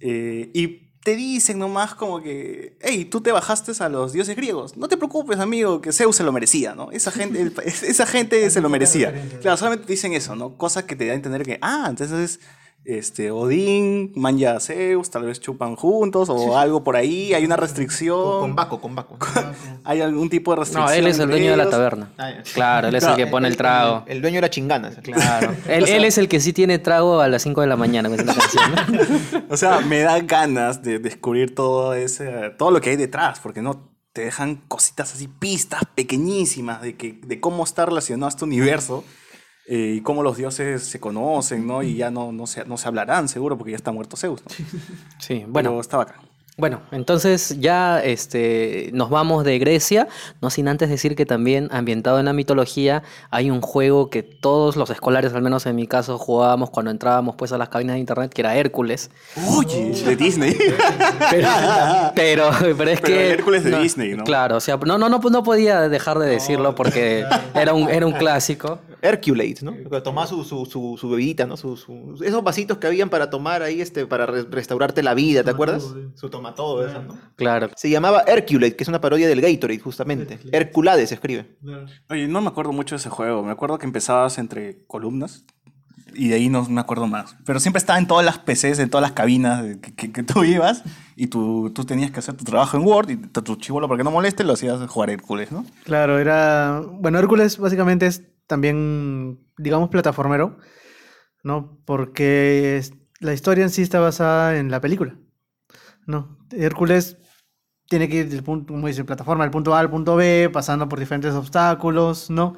Eh, 0.00 0.50
y 0.54 0.88
te 1.02 1.16
dicen 1.16 1.58
nomás 1.58 1.94
como 1.94 2.20
que, 2.22 2.76
hey, 2.82 3.04
tú 3.06 3.20
te 3.20 3.32
bajaste 3.32 3.72
a 3.82 3.88
los 3.88 4.12
dioses 4.12 4.36
griegos. 4.36 4.76
No 4.76 4.88
te 4.88 4.96
preocupes, 4.96 5.38
amigo, 5.38 5.80
que 5.80 5.92
Zeus 5.92 6.16
se 6.16 6.24
lo 6.24 6.32
merecía, 6.32 6.74
¿no? 6.74 6.90
Esa 6.90 7.10
gente, 7.10 7.40
el- 7.40 7.54
esa 7.64 8.06
gente 8.06 8.50
se 8.50 8.60
lo 8.60 8.68
merecía. 8.68 9.12
Claro, 9.40 9.56
solamente 9.56 9.86
te 9.86 9.92
dicen 9.94 10.12
eso, 10.12 10.34
¿no? 10.36 10.56
Cosa 10.56 10.86
que 10.86 10.96
te 10.96 11.06
da 11.06 11.12
a 11.12 11.16
entender 11.16 11.44
que, 11.44 11.58
ah, 11.62 11.86
entonces, 11.88 12.40
este, 12.84 13.30
Odín, 13.30 14.12
manja 14.16 14.56
a 14.56 14.60
Zeus, 14.60 15.10
tal 15.10 15.24
vez 15.24 15.40
chupan 15.40 15.76
juntos 15.76 16.30
o 16.30 16.56
algo 16.56 16.82
por 16.82 16.96
ahí, 16.96 17.34
hay 17.34 17.44
una 17.44 17.56
restricción. 17.56 18.40
con 18.40 18.56
Baco, 18.56 18.80
con 18.80 18.94
Baco. 18.94 19.18
Hay 19.84 20.00
algún 20.00 20.28
tipo 20.28 20.52
de 20.52 20.60
restricción. 20.60 20.86
No, 20.86 20.92
él 20.92 21.06
es 21.06 21.18
el 21.18 21.28
dueño 21.28 21.50
de 21.50 21.56
la 21.56 21.70
taberna. 21.70 22.10
Ah. 22.18 22.32
Claro, 22.52 22.88
él 22.88 22.94
es 22.94 23.04
el 23.04 23.16
que 23.16 23.26
pone 23.26 23.48
el 23.48 23.56
trago. 23.56 24.04
El 24.06 24.20
dueño 24.20 24.38
era 24.38 24.50
chingana. 24.50 24.90
Claro. 25.02 25.54
Él, 25.68 25.88
él 25.88 26.04
es 26.04 26.18
el 26.18 26.28
que 26.28 26.40
sí 26.40 26.52
tiene 26.52 26.78
trago 26.78 27.20
a 27.20 27.28
las 27.28 27.42
5 27.42 27.60
de 27.62 27.66
la 27.66 27.76
mañana. 27.76 28.08
con 28.08 28.20
esa 28.20 28.34
canción, 28.34 28.72
¿no? 28.72 29.44
O 29.50 29.56
sea, 29.56 29.80
me 29.80 30.00
da 30.00 30.20
ganas 30.20 30.82
de 30.82 30.98
descubrir 30.98 31.54
todo 31.54 31.94
ese, 31.94 32.50
todo 32.58 32.70
lo 32.70 32.80
que 32.80 32.90
hay 32.90 32.96
detrás, 32.96 33.40
porque 33.40 33.62
no 33.62 33.88
te 34.12 34.22
dejan 34.22 34.56
cositas 34.68 35.14
así, 35.14 35.28
pistas 35.28 35.82
pequeñísimas 35.94 36.82
de, 36.82 36.96
que, 36.96 37.20
de 37.24 37.40
cómo 37.40 37.64
está 37.64 37.86
relacionado 37.86 38.28
este 38.28 38.44
universo 38.44 39.04
eh, 39.68 39.96
y 39.96 40.00
cómo 40.00 40.22
los 40.22 40.36
dioses 40.36 40.82
se 40.82 40.98
conocen, 40.98 41.66
¿no? 41.66 41.82
Y 41.82 41.96
ya 41.96 42.10
no, 42.10 42.32
no, 42.32 42.46
se, 42.46 42.64
no 42.64 42.78
se 42.78 42.88
hablarán, 42.88 43.28
seguro, 43.28 43.58
porque 43.58 43.72
ya 43.72 43.76
está 43.76 43.92
muerto 43.92 44.16
Zeus, 44.16 44.42
¿no? 44.42 44.50
Sí, 45.18 45.44
Bueno, 45.46 45.70
bueno. 45.70 45.80
está 45.80 45.98
bacán. 45.98 46.28
Bueno, 46.58 46.80
entonces 46.90 47.60
ya 47.60 48.02
este, 48.02 48.90
nos 48.92 49.10
vamos 49.10 49.44
de 49.44 49.60
Grecia, 49.60 50.08
no 50.42 50.50
sin 50.50 50.66
antes 50.66 50.88
decir 50.88 51.14
que 51.14 51.24
también 51.24 51.68
ambientado 51.70 52.18
en 52.18 52.24
la 52.24 52.32
mitología 52.32 53.04
hay 53.30 53.48
un 53.48 53.60
juego 53.60 54.10
que 54.10 54.24
todos 54.24 54.74
los 54.74 54.90
escolares, 54.90 55.32
al 55.34 55.42
menos 55.42 55.66
en 55.66 55.76
mi 55.76 55.86
caso, 55.86 56.18
jugábamos 56.18 56.70
cuando 56.70 56.90
entrábamos 56.90 57.36
pues 57.36 57.52
a 57.52 57.58
las 57.58 57.68
cabinas 57.68 57.94
de 57.94 58.00
internet, 58.00 58.32
que 58.34 58.40
era 58.40 58.56
Hércules. 58.56 59.08
Oye, 59.56 59.92
de 60.04 60.16
Disney. 60.16 60.56
Pero, 61.30 61.48
pero, 62.14 62.50
pero 62.76 62.90
es 62.90 63.00
Pero 63.00 63.14
que... 63.14 63.30
Hércules 63.30 63.62
de 63.62 63.78
Disney, 63.78 64.14
¿no? 64.14 64.24
Claro, 64.24 64.56
o 64.56 64.60
sea, 64.60 64.78
no, 64.78 64.98
no, 64.98 65.08
no, 65.08 65.18
no 65.18 65.42
podía 65.44 65.88
dejar 65.88 66.18
de 66.18 66.26
decirlo 66.26 66.74
porque 66.74 67.24
era 67.54 67.72
un, 67.72 67.88
era 67.88 68.04
un 68.04 68.12
clásico. 68.12 68.80
Herculate, 69.02 69.56
¿no? 69.62 69.72
Tomaba 70.02 70.26
su, 70.26 70.44
su, 70.44 70.66
su, 70.66 70.96
su 70.98 71.08
bebidita, 71.10 71.46
¿no? 71.46 71.56
Su, 71.56 71.76
su- 71.76 72.18
esos 72.24 72.42
vasitos 72.42 72.78
que 72.78 72.86
habían 72.86 73.08
para 73.10 73.30
tomar 73.30 73.62
ahí, 73.62 73.80
este, 73.80 74.06
para 74.06 74.26
re- 74.26 74.44
restaurarte 74.50 75.02
la 75.02 75.14
vida, 75.14 75.42
¿te 75.44 75.50
acuerdas? 75.50 75.82
Su 76.14 76.30
tomatodo, 76.30 76.86
esa, 76.86 77.00
¿no? 77.02 77.18
Claro. 77.36 77.70
Se 77.76 77.88
llamaba 77.90 78.22
Herculate, 78.26 78.76
que 78.76 78.82
es 78.84 78.88
una 78.88 79.00
parodia 79.00 79.28
del 79.28 79.40
Gatorade, 79.40 79.78
justamente. 79.78 80.38
Herculade 80.52 81.06
se 81.06 81.14
escribe. 81.14 81.56
Oye, 82.10 82.28
no 82.28 82.40
me 82.40 82.48
acuerdo 82.48 82.72
mucho 82.72 82.94
de 82.94 83.00
ese 83.00 83.10
juego. 83.10 83.42
Me 83.42 83.52
acuerdo 83.52 83.78
que 83.78 83.86
empezabas 83.86 84.38
entre 84.38 84.84
columnas 84.86 85.44
y 86.14 86.28
de 86.28 86.36
ahí 86.36 86.48
no 86.48 86.64
me 86.68 86.80
acuerdo 86.80 87.06
más. 87.06 87.36
Pero 87.44 87.60
siempre 87.60 87.78
estaba 87.78 87.98
en 87.98 88.06
todas 88.06 88.24
las 88.24 88.38
PCs, 88.38 88.78
en 88.80 88.90
todas 88.90 89.02
las 89.02 89.12
cabinas 89.12 89.62
que, 89.80 89.94
que- 89.94 90.10
que 90.12 90.22
tú 90.22 90.42
ibas 90.42 90.82
y 91.16 91.26
tú, 91.28 91.70
tú 91.74 91.84
tenías 91.84 92.10
que 92.10 92.18
hacer 92.20 92.34
tu 92.36 92.44
trabajo 92.44 92.76
en 92.76 92.84
Word 92.84 93.10
y 93.10 93.16
tu, 93.16 93.42
tu 93.42 93.56
chivolo 93.56 93.86
para 93.88 93.98
que 93.98 94.04
no 94.04 94.10
moleste 94.10 94.42
lo 94.42 94.54
hacías 94.54 94.80
jugar 94.88 95.10
Hércules, 95.10 95.52
¿no? 95.52 95.64
Claro, 95.84 96.18
era. 96.18 96.82
Bueno, 96.92 97.18
Hércules 97.18 97.58
básicamente 97.58 98.06
es 98.06 98.22
también, 98.48 99.46
digamos, 99.58 99.90
plataformero, 99.90 100.58
¿no? 101.44 101.80
Porque 101.84 102.82
la 103.20 103.34
historia 103.34 103.62
en 103.62 103.70
sí 103.70 103.82
está 103.82 104.00
basada 104.00 104.58
en 104.58 104.72
la 104.72 104.80
película, 104.80 105.16
¿no? 106.06 106.38
Hércules 106.50 107.18
tiene 107.88 108.08
que 108.08 108.16
ir 108.16 108.28
del 108.28 108.42
punto, 108.42 108.72
como 108.74 108.88
dice, 108.88 109.04
plataforma 109.04 109.44
del 109.44 109.52
punto 109.52 109.74
A 109.74 109.80
al 109.80 109.90
punto 109.90 110.16
B, 110.16 110.50
pasando 110.52 110.88
por 110.88 110.98
diferentes 110.98 111.34
obstáculos, 111.34 112.30
¿no? 112.30 112.56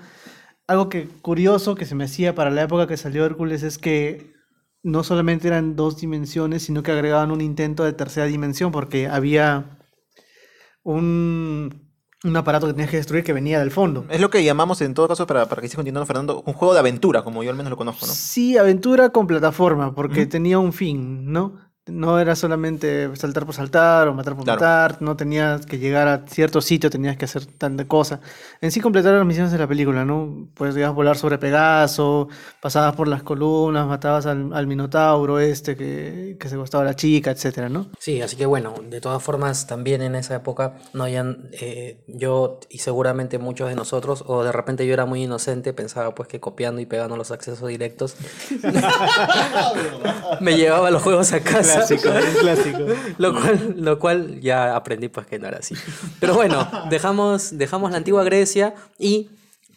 Algo 0.67 0.89
que 0.89 1.07
curioso 1.07 1.75
que 1.75 1.87
se 1.87 1.95
me 1.95 2.05
hacía 2.05 2.35
para 2.35 2.51
la 2.51 2.63
época 2.63 2.87
que 2.87 2.97
salió 2.97 3.27
Hércules 3.27 3.63
es 3.63 3.77
que 3.79 4.33
no 4.83 5.03
solamente 5.05 5.49
eran 5.49 5.77
dos 5.77 5.99
dimensiones, 6.01 6.63
sino 6.63 6.83
que 6.83 6.93
agregaban 6.93 7.33
un 7.33 7.41
intento 7.41 7.85
de 7.85 7.93
tercera 7.93 8.27
dimensión, 8.27 8.73
porque 8.73 9.09
había 9.09 9.79
un, 10.83 11.90
un 12.25 12.37
aparato 12.37 12.67
que 12.67 12.73
tenías 12.75 12.91
que 12.91 12.99
destruir 12.99 13.25
que 13.25 13.33
venía 13.33 13.59
del 13.59 13.71
fondo. 13.71 14.05
Es 14.11 14.21
lo 14.21 14.31
que 14.31 14.45
llamamos, 14.45 14.81
en 14.83 14.95
todo 14.95 15.09
caso, 15.09 15.27
para, 15.27 15.47
para 15.47 15.63
que 15.63 15.69
siga 15.69 15.79
continuando 15.79 16.07
Fernando, 16.07 16.43
un 16.45 16.53
juego 16.53 16.75
de 16.75 16.81
aventura, 16.81 17.23
como 17.23 17.43
yo 17.43 17.51
al 17.51 17.57
menos 17.57 17.71
lo 17.71 17.77
conozco, 17.77 18.07
¿no? 18.07 18.13
Sí, 18.13 18.59
aventura 18.59 19.11
con 19.11 19.27
plataforma, 19.27 19.95
porque 19.95 20.27
tenía 20.27 20.59
un 20.59 20.73
fin, 20.73 21.33
¿no? 21.33 21.70
No 21.91 22.19
era 22.21 22.35
solamente 22.37 23.15
saltar 23.17 23.45
por 23.47 23.55
saltar 23.55 24.09
o 24.09 24.15
matar 24.15 24.35
por 24.35 24.45
Claro. 24.45 24.61
matar, 24.61 25.03
no 25.03 25.17
tenías 25.17 25.67
que 25.67 25.79
llegar 25.79 26.09
a 26.09 26.25
cierto 26.27 26.61
sitio, 26.61 26.91
tenías 26.91 27.17
que 27.17 27.25
hacer 27.27 27.47
tanta 27.47 27.87
cosa. 27.87 28.21
En 28.61 28.71
sí, 28.71 28.81
completar 28.81 29.13
las 29.15 29.27
misiones 29.27 29.53
de 29.53 29.59
la 29.59 29.67
película, 29.67 30.05
¿no? 30.05 30.49
Pues 30.55 30.77
ibas 30.77 30.89
a 30.89 30.93
volar 30.93 31.17
sobre 31.17 31.39
Pegaso, 31.39 32.29
pasabas 32.61 32.95
por 32.97 33.09
las 33.09 33.23
columnas, 33.23 33.87
matabas 33.87 34.27
al, 34.27 34.53
al 34.53 34.67
Minotauro 34.67 35.39
este 35.41 35.77
que, 35.77 36.37
que 36.39 36.49
se 36.49 36.57
gustaba 36.57 36.83
a 36.83 36.87
la 36.87 36.95
chica, 36.97 37.31
etcétera, 37.31 37.69
¿no? 37.69 37.89
Sí, 37.99 38.21
así 38.23 38.37
que 38.37 38.47
bueno, 38.47 38.75
de 38.89 39.01
todas 39.01 39.23
formas, 39.23 39.67
también 39.67 40.03
en 40.03 40.15
esa 40.15 40.37
época 40.37 40.75
no 40.93 41.05
hayan, 41.05 41.49
eh, 41.53 42.03
yo 42.07 42.61
y 42.71 42.79
seguramente 42.79 43.39
muchos 43.39 43.69
de 43.69 43.75
nosotros, 43.75 44.25
o 44.27 44.43
de 44.45 44.53
repente 44.53 44.87
yo 44.87 44.93
era 44.95 45.07
muy 45.07 45.23
inocente, 45.25 45.73
pensaba 45.73 46.15
pues 46.15 46.29
que 46.29 46.41
copiando 46.41 46.81
y 46.81 46.87
pegando 46.87 47.17
los 47.17 47.31
accesos 47.31 47.69
directos, 47.69 48.17
me 50.41 50.57
llevaba 50.57 50.91
los 50.91 51.03
juegos 51.03 51.33
a 51.33 51.41
casa. 51.41 51.80
clásico. 52.41 52.79
Lo 53.19 53.33
cual, 53.33 53.75
lo 53.77 53.99
cual 53.99 54.41
ya 54.41 54.77
aprendí 54.77 55.09
pues 55.09 55.27
que 55.27 55.39
no 55.39 55.49
era 55.49 55.59
así. 55.59 55.75
Pero 56.19 56.35
bueno, 56.35 56.69
dejamos, 56.91 57.57
dejamos 57.57 57.91
la 57.91 57.99
antigua 57.99 58.25
Grecia 58.25 58.75
y 58.99 59.31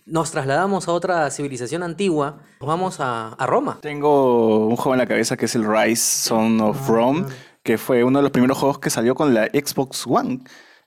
nos 0.06 0.32
trasladamos 0.32 0.88
a 0.88 0.91
otra 0.91 1.30
civilización 1.32 1.84
antigua. 1.84 2.39
Nos 2.60 2.68
vamos 2.68 2.99
a, 2.99 3.30
a 3.30 3.45
Roma. 3.45 3.80
Tengo 3.82 4.68
un 4.68 4.76
juego 4.76 4.93
en 4.93 4.99
la 4.99 5.08
cabeza 5.08 5.38
que 5.38 5.45
es 5.45 5.56
el 5.56 5.66
Rise 5.66 6.28
Son 6.28 6.60
of 6.62 6.88
Rome, 6.88 7.26
que 7.64 7.78
fue 7.78 8.04
uno 8.04 8.20
de 8.20 8.24
los 8.24 8.32
primeros 8.32 8.58
juegos 8.58 8.80
que 8.80 8.89
salió 8.89 9.16
con 9.16 9.34
la 9.34 9.45
Xbox 9.45 10.06
One. 10.08 10.41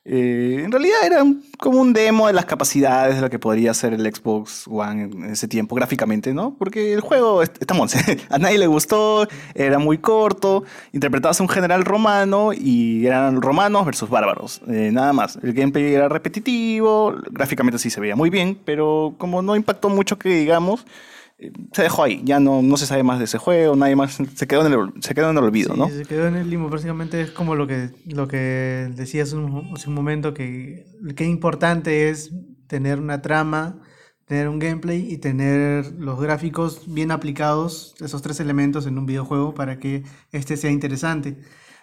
Eh, 0.08 0.62
en 0.64 0.70
realidad 0.70 0.98
era 1.04 1.24
como 1.58 1.80
un 1.80 1.92
demo 1.92 2.28
de 2.28 2.32
las 2.32 2.44
capacidades 2.44 3.16
de 3.16 3.20
lo 3.22 3.28
que 3.28 3.40
podría 3.40 3.74
ser 3.74 3.92
el 3.92 4.02
Xbox 4.14 4.66
One 4.68 5.02
en 5.04 5.24
ese 5.24 5.48
tiempo, 5.48 5.74
gráficamente, 5.74 6.32
¿no? 6.32 6.54
Porque 6.56 6.92
el 6.92 7.00
juego, 7.00 7.42
est- 7.42 7.56
estamos, 7.60 7.92
a 8.30 8.38
nadie 8.38 8.56
le 8.58 8.68
gustó, 8.68 9.26
era 9.54 9.80
muy 9.80 9.98
corto, 9.98 10.62
interpretabas 10.92 11.40
a 11.40 11.42
un 11.42 11.48
general 11.48 11.84
romano 11.84 12.52
y 12.52 13.04
eran 13.04 13.42
romanos 13.42 13.84
versus 13.84 14.08
bárbaros, 14.08 14.60
eh, 14.68 14.90
nada 14.92 15.12
más. 15.12 15.40
El 15.42 15.52
gameplay 15.54 15.92
era 15.94 16.08
repetitivo, 16.08 17.14
gráficamente 17.32 17.78
sí 17.80 17.90
se 17.90 18.00
veía 18.00 18.14
muy 18.14 18.30
bien, 18.30 18.56
pero 18.64 19.14
como 19.18 19.42
no 19.42 19.56
impactó 19.56 19.88
mucho 19.88 20.18
que 20.20 20.28
digamos, 20.28 20.86
se 21.72 21.82
dejó 21.82 22.04
ahí, 22.04 22.22
ya 22.24 22.40
no, 22.40 22.62
no 22.62 22.76
se 22.76 22.86
sabe 22.86 23.02
más 23.02 23.18
de 23.18 23.26
ese 23.26 23.36
juego, 23.38 23.76
nadie 23.76 23.94
más 23.94 24.14
se 24.34 24.46
quedó 24.46 24.66
en 24.66 24.72
el, 24.72 25.02
se 25.02 25.14
quedó 25.14 25.30
en 25.30 25.36
el 25.36 25.44
olvido, 25.44 25.74
Sí, 25.74 25.78
¿no? 25.78 25.88
se 25.88 26.04
quedó 26.04 26.26
en 26.26 26.36
el 26.36 26.48
limbo. 26.48 26.70
Básicamente 26.70 27.20
es 27.20 27.30
como 27.30 27.54
lo 27.54 27.66
que, 27.66 27.90
lo 28.06 28.26
que 28.26 28.90
decías 28.94 29.32
un, 29.32 29.72
hace 29.74 29.88
un 29.88 29.94
momento, 29.94 30.32
que 30.32 30.86
qué 31.14 31.24
importante 31.24 32.08
es 32.08 32.32
tener 32.68 32.98
una 32.98 33.20
trama, 33.20 33.82
tener 34.24 34.48
un 34.48 34.58
gameplay 34.58 35.12
y 35.12 35.18
tener 35.18 35.92
los 35.98 36.18
gráficos 36.20 36.82
bien 36.86 37.10
aplicados, 37.10 37.94
esos 38.00 38.22
tres 38.22 38.40
elementos 38.40 38.86
en 38.86 38.96
un 38.98 39.04
videojuego 39.04 39.54
para 39.54 39.78
que 39.78 40.04
este 40.32 40.56
sea 40.56 40.70
interesante. 40.70 41.38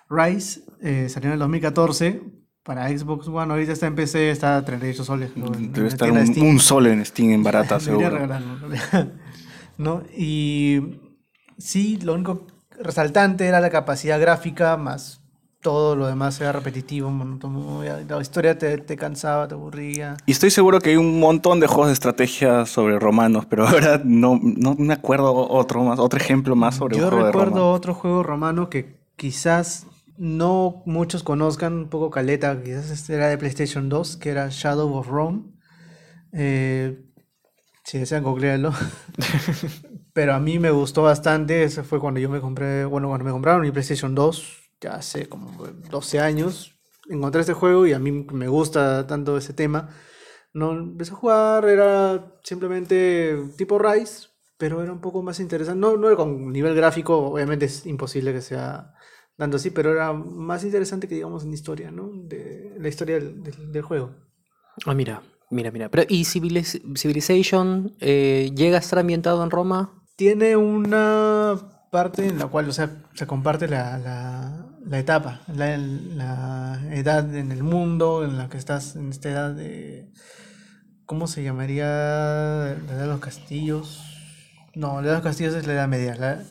Rise 0.10 0.62
eh, 0.82 1.08
salió 1.10 1.28
en 1.30 1.34
el 1.34 1.40
2014 1.40 2.22
para 2.64 2.88
Xbox 2.90 3.28
One, 3.28 3.52
ahorita 3.52 3.74
está 3.74 3.88
en 3.88 3.96
PC, 3.96 4.32
está 4.32 4.58
a 4.58 4.66
38 4.66 5.04
soles. 5.04 5.32
Debe 5.36 5.90
estar 5.90 6.10
un, 6.12 6.18
un 6.42 6.60
sol 6.60 6.88
en 6.88 7.06
Steam 7.06 7.32
en 7.32 7.44
barata, 7.44 7.80
seguro. 7.80 8.10
¿No? 9.78 10.04
Y 10.16 11.00
sí, 11.58 12.00
lo 12.02 12.14
único 12.14 12.48
resaltante 12.80 13.46
era 13.46 13.60
la 13.60 13.70
capacidad 13.70 14.20
gráfica, 14.20 14.78
más 14.78 15.24
todo 15.64 15.96
lo 15.96 16.06
demás 16.06 16.40
era 16.42 16.52
repetitivo, 16.52 17.12
La 18.08 18.22
historia 18.22 18.56
te, 18.58 18.78
te 18.78 18.96
cansaba, 18.96 19.48
te 19.48 19.56
aburría. 19.56 20.18
Y 20.28 20.34
estoy 20.34 20.52
seguro 20.52 20.80
que 20.80 20.92
hay 20.92 20.98
un 20.98 21.20
montón 21.20 21.60
de 21.60 21.68
juegos 21.68 21.88
de 21.88 21.94
estrategia 21.94 22.68
sobre 22.68 23.00
romanos, 23.00 23.46
pero 23.50 23.66
ahora 23.68 24.00
no, 24.04 24.40
no 24.44 24.76
me 24.76 24.94
acuerdo 24.94 25.34
otro 25.34 25.84
más, 25.84 25.98
otro 25.98 26.20
ejemplo 26.20 26.56
más 26.56 26.76
sobre 26.76 26.98
Yo 26.98 27.06
un 27.06 27.10
juego 27.10 27.26
de 27.26 27.32
recuerdo 27.32 27.72
otro 27.72 27.96
juego 27.96 28.22
romano 28.22 28.70
que 28.70 29.02
quizás 29.16 29.88
no 30.18 30.84
muchos 30.86 31.24
conozcan, 31.24 31.74
un 31.74 31.90
poco 31.90 32.12
caleta, 32.12 32.62
quizás 32.62 32.92
este 32.92 33.16
era 33.16 33.30
de 33.30 33.38
PlayStation 33.38 33.90
2, 33.90 34.18
que 34.18 34.30
era 34.30 34.50
Shadow 34.52 34.94
of 34.94 35.08
Rome. 35.08 35.44
Eh, 36.34 37.06
si 37.84 38.00
desean, 38.00 38.24
googlearlo. 38.24 38.72
Pero 40.14 40.34
a 40.34 40.40
mí 40.40 40.60
me 40.60 40.72
gustó 40.72 41.04
bastante, 41.04 41.64
ese 41.64 41.84
fue 41.84 42.00
cuando 42.00 42.20
yo 42.20 42.30
me 42.30 42.40
compré, 42.42 42.86
bueno, 42.86 43.08
cuando 43.08 43.26
me 43.26 43.32
compraron 43.32 43.62
mi 43.62 43.72
PlayStation 43.72 44.14
2, 44.14 44.70
ya 44.80 44.96
hace 44.96 45.28
como 45.28 45.52
12 45.90 46.20
años, 46.20 46.76
encontré 47.10 47.42
este 47.42 47.54
juego 47.54 47.86
y 47.88 47.94
a 47.94 48.00
mí 48.00 48.12
me 48.12 48.48
gusta 48.48 49.08
tanto 49.08 49.38
ese 49.38 49.54
tema. 49.54 49.90
No, 50.54 50.72
empecé 50.74 51.14
a 51.14 51.16
jugar, 51.16 51.66
era 51.66 52.34
simplemente 52.44 53.38
tipo 53.58 53.80
Rise, 53.80 54.28
pero 54.58 54.84
era 54.84 54.92
un 54.92 55.02
poco 55.02 55.24
más 55.24 55.40
interesante. 55.40 55.80
No, 55.80 55.98
no 55.98 56.08
era 56.08 56.18
con 56.18 56.52
nivel 56.52 56.76
gráfico, 56.76 57.18
obviamente 57.18 57.66
es 57.66 57.86
imposible 57.88 58.34
que 58.34 58.42
sea 58.42 58.94
dando 59.38 59.58
así, 59.58 59.72
pero 59.72 59.92
era 59.94 60.14
más 60.14 60.64
interesante 60.64 61.08
que 61.08 61.16
digamos 61.16 61.44
en 61.44 61.54
historia, 61.54 61.92
¿no? 61.92 62.10
De 62.14 62.76
la 62.80 62.88
historia 62.88 63.16
del, 63.16 63.42
del- 63.44 63.72
del 63.72 63.82
juego. 63.82 64.16
Ah, 64.86 64.94
mira, 64.94 65.22
mira, 65.54 65.72
mira. 65.72 65.90
Pero, 65.90 66.04
¿y 66.10 66.24
Civiliz- 66.26 66.82
Civilization 66.98 67.96
eh, 68.00 68.52
llega 68.56 68.78
a 68.78 68.80
estar 68.80 69.00
ambientado 69.00 69.44
en 69.44 69.52
Roma? 69.52 69.92
Tiene 70.16 70.56
una 70.58 71.56
parte 71.92 72.28
en 72.28 72.40
la 72.40 72.48
cual, 72.48 72.70
o 72.70 72.74
sea, 72.74 72.90
se 73.14 73.26
comparte 73.28 73.68
la, 73.68 73.98
la- 74.00 74.66
la 74.86 75.00
etapa, 75.00 75.42
la, 75.48 75.78
la 75.78 76.82
edad 76.92 77.34
en 77.36 77.52
el 77.54 77.64
mundo 77.64 78.26
en 78.26 78.38
la 78.38 78.50
que 78.50 78.58
estás, 78.58 78.96
en 78.98 79.10
esta 79.10 79.30
edad 79.30 79.52
de... 79.54 80.12
¿Cómo 81.06 81.28
se 81.28 81.44
llamaría? 81.44 81.86
La 81.86 82.76
edad 82.94 83.02
de 83.02 83.08
los 83.08 83.20
castillos. 83.20 84.02
No, 84.76 84.96
la 85.02 85.08
edad 85.08 85.12
de 85.12 85.14
los 85.20 85.24
castillos 85.24 85.54
es 85.56 85.68
la 85.68 85.74
edad 85.74 85.88
media. 85.88 86.16
La, 86.16 86.42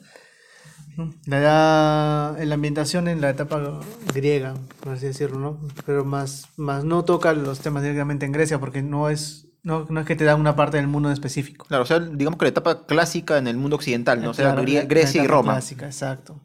¿no? 0.96 1.12
la 1.26 1.38
edad, 1.38 2.40
en 2.42 2.48
la 2.48 2.54
ambientación 2.54 3.08
en 3.08 3.20
la 3.20 3.30
etapa 3.30 3.80
griega, 4.14 4.54
por 4.80 4.92
así 4.94 5.06
decirlo, 5.06 5.38
¿no? 5.38 5.58
Pero 5.86 6.04
más, 6.04 6.48
más 6.56 6.84
no 6.84 7.04
toca 7.04 7.32
los 7.32 7.60
temas 7.60 7.82
directamente 7.82 8.26
en 8.26 8.32
Grecia 8.32 8.58
porque 8.58 8.82
no 8.82 9.08
es, 9.08 9.46
no, 9.62 9.86
no 9.88 10.00
es 10.00 10.06
que 10.06 10.16
te 10.16 10.24
da 10.24 10.34
una 10.34 10.56
parte 10.56 10.76
del 10.76 10.88
mundo 10.88 11.08
en 11.08 11.12
específico. 11.14 11.64
Claro, 11.66 11.84
o 11.84 11.86
sea, 11.86 12.00
digamos 12.00 12.38
que 12.38 12.44
la 12.46 12.50
etapa 12.50 12.86
clásica 12.86 13.38
en 13.38 13.46
el 13.46 13.56
mundo 13.56 13.76
occidental, 13.76 14.22
¿no? 14.22 14.30
O 14.30 14.34
sea, 14.34 14.54
la- 14.54 14.62
Grecia 14.84 15.22
y 15.22 15.26
Roma. 15.26 15.52
Clásica, 15.54 15.86
exacto. 15.86 16.40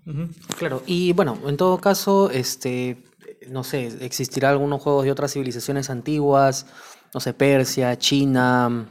Claro, 0.57 0.83
y 0.85 1.13
bueno, 1.13 1.37
en 1.47 1.57
todo 1.57 1.79
caso, 1.79 2.29
este, 2.31 3.03
no 3.49 3.63
sé, 3.63 3.87
existirá 4.01 4.49
algunos 4.49 4.81
juegos 4.81 5.05
de 5.05 5.11
otras 5.11 5.33
civilizaciones 5.33 5.89
antiguas, 5.89 6.67
no 7.13 7.19
sé, 7.19 7.33
Persia, 7.33 7.97
China. 7.97 8.87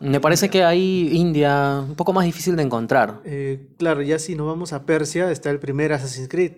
Me 0.00 0.20
parece 0.20 0.50
que 0.50 0.64
ahí 0.64 1.10
India, 1.12 1.84
un 1.86 1.94
poco 1.94 2.12
más 2.12 2.24
difícil 2.24 2.56
de 2.56 2.62
encontrar. 2.62 3.20
Eh, 3.24 3.68
claro, 3.78 4.02
ya 4.02 4.18
si 4.18 4.34
nos 4.34 4.46
vamos 4.46 4.72
a 4.72 4.84
Persia, 4.84 5.30
está 5.30 5.50
el 5.50 5.60
primer 5.60 5.92
Assassin's 5.92 6.28
Creed. 6.28 6.52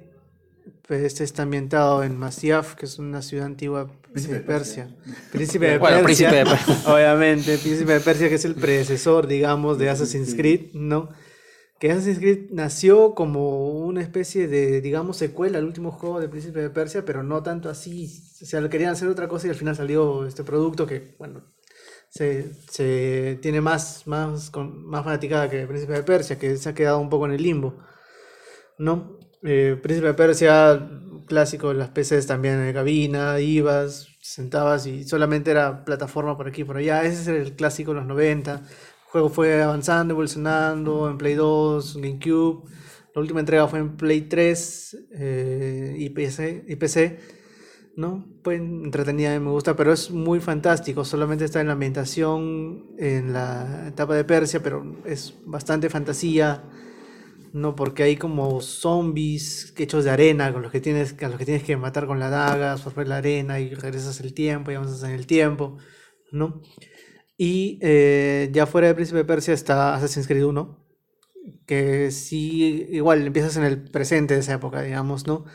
Pues 0.88 1.02
Este 1.02 1.24
está 1.24 1.42
ambientado 1.42 2.02
en 2.04 2.16
Masyaf, 2.16 2.74
que 2.76 2.86
es 2.86 2.98
una 2.98 3.20
ciudad 3.20 3.46
antigua 3.46 3.90
de 4.14 4.40
Persia. 4.40 4.88
Príncipe 5.32 5.66
de 5.68 5.78
Bueno, 5.78 6.02
Persia. 6.04 6.30
príncipe 6.30 6.36
de 6.36 6.44
Per- 6.44 6.86
Obviamente, 6.94 7.58
Príncipe 7.58 7.92
de 7.92 8.00
Persia, 8.00 8.28
que 8.28 8.36
es 8.36 8.44
el 8.44 8.54
predecesor, 8.54 9.26
digamos, 9.26 9.78
de 9.78 9.90
Assassin's 9.90 10.34
Creed, 10.34 10.72
¿no? 10.74 11.08
Que 11.80 11.90
Assassin's 11.90 12.18
Creed 12.18 12.50
nació 12.52 13.14
como 13.14 13.68
una 13.80 14.00
especie 14.00 14.48
de, 14.48 14.80
digamos, 14.80 15.16
secuela 15.18 15.58
al 15.58 15.64
último 15.66 15.90
juego 15.90 16.20
de 16.20 16.28
Príncipe 16.28 16.60
de 16.62 16.70
Persia, 16.70 17.04
pero 17.04 17.22
no 17.22 17.42
tanto 17.42 17.68
así. 17.68 18.22
O 18.40 18.46
sea, 18.46 18.60
lo 18.60 18.70
querían 18.70 18.92
hacer 18.92 19.08
otra 19.08 19.28
cosa 19.28 19.48
y 19.48 19.50
al 19.50 19.56
final 19.56 19.76
salió 19.76 20.24
este 20.26 20.42
producto 20.44 20.86
que, 20.86 21.16
bueno, 21.18 21.42
se, 22.16 22.54
se 22.70 23.38
tiene 23.42 23.60
más, 23.60 24.06
más, 24.06 24.50
con, 24.50 24.86
más 24.86 25.04
fanaticada 25.04 25.50
que 25.50 25.66
Príncipe 25.66 25.92
de 25.92 26.02
Persia, 26.02 26.38
que 26.38 26.56
se 26.56 26.68
ha 26.68 26.74
quedado 26.74 26.98
un 26.98 27.10
poco 27.10 27.26
en 27.26 27.32
el 27.32 27.42
limbo. 27.42 27.76
¿No? 28.78 29.18
Eh, 29.42 29.78
Príncipe 29.82 30.08
de 30.08 30.14
Persia, 30.14 30.88
clásico, 31.26 31.72
las 31.74 31.90
PCs 31.90 32.26
también 32.26 32.60
en 32.60 32.72
cabina, 32.72 33.38
ibas, 33.40 34.08
sentabas 34.20 34.86
y 34.86 35.04
solamente 35.04 35.50
era 35.50 35.84
plataforma 35.84 36.36
por 36.36 36.48
aquí 36.48 36.62
y 36.62 36.64
por 36.64 36.78
allá. 36.78 37.04
Ese 37.04 37.20
es 37.20 37.28
el 37.28 37.56
clásico 37.56 37.92
de 37.92 37.98
los 37.98 38.06
90. 38.06 38.54
El 38.54 38.60
juego 39.10 39.28
fue 39.28 39.62
avanzando, 39.62 40.12
evolucionando 40.14 41.10
en 41.10 41.18
Play 41.18 41.34
2, 41.34 41.96
GameCube. 41.98 42.70
La 43.14 43.20
última 43.20 43.40
entrega 43.40 43.68
fue 43.68 43.78
en 43.78 43.96
Play 43.96 44.22
3 44.22 44.96
eh, 45.12 45.94
y 45.98 46.10
PC. 46.10 46.64
Y 46.66 46.76
PC 46.76 47.35
¿no? 47.96 48.26
Pues 48.42 48.60
entretenida 48.60 49.38
me 49.40 49.50
gusta, 49.50 49.74
pero 49.74 49.92
es 49.92 50.10
muy 50.10 50.40
fantástico. 50.40 51.04
Solamente 51.04 51.44
está 51.46 51.60
en 51.60 51.68
la 51.68 51.72
ambientación 51.72 52.84
en 52.98 53.32
la 53.32 53.86
etapa 53.88 54.14
de 54.14 54.24
Persia, 54.24 54.62
pero 54.62 54.96
es 55.06 55.34
bastante 55.46 55.88
fantasía, 55.88 56.64
¿no? 57.52 57.74
Porque 57.74 58.02
hay 58.02 58.16
como 58.16 58.60
zombies 58.60 59.74
hechos 59.78 60.04
de 60.04 60.10
arena 60.10 60.52
con 60.52 60.62
los 60.62 60.70
que 60.72 60.80
tienes, 60.80 61.16
a 61.22 61.28
los 61.28 61.38
que 61.38 61.46
tienes 61.46 61.64
que 61.64 61.76
matar 61.78 62.06
con 62.06 62.18
la 62.20 62.28
daga, 62.30 62.72
absorber 62.72 63.08
la 63.08 63.18
arena 63.18 63.60
y 63.60 63.74
regresas 63.74 64.20
el 64.20 64.34
tiempo 64.34 64.70
y 64.70 64.74
avanzas 64.74 65.02
en 65.04 65.12
el 65.14 65.26
tiempo, 65.26 65.78
¿no? 66.32 66.60
Y 67.38 67.78
eh, 67.82 68.50
ya 68.52 68.66
fuera 68.66 68.88
de 68.88 68.94
Príncipe 68.94 69.18
de 69.18 69.24
Persia 69.24 69.54
está 69.54 69.94
Assassin's 69.94 70.26
Creed 70.26 70.44
1, 70.44 70.78
que 71.66 72.10
sí, 72.10 72.86
igual 72.90 73.26
empiezas 73.26 73.56
en 73.56 73.64
el 73.64 73.90
presente 73.90 74.34
de 74.34 74.40
esa 74.40 74.54
época, 74.54 74.82
digamos, 74.82 75.26
¿no? 75.26 75.46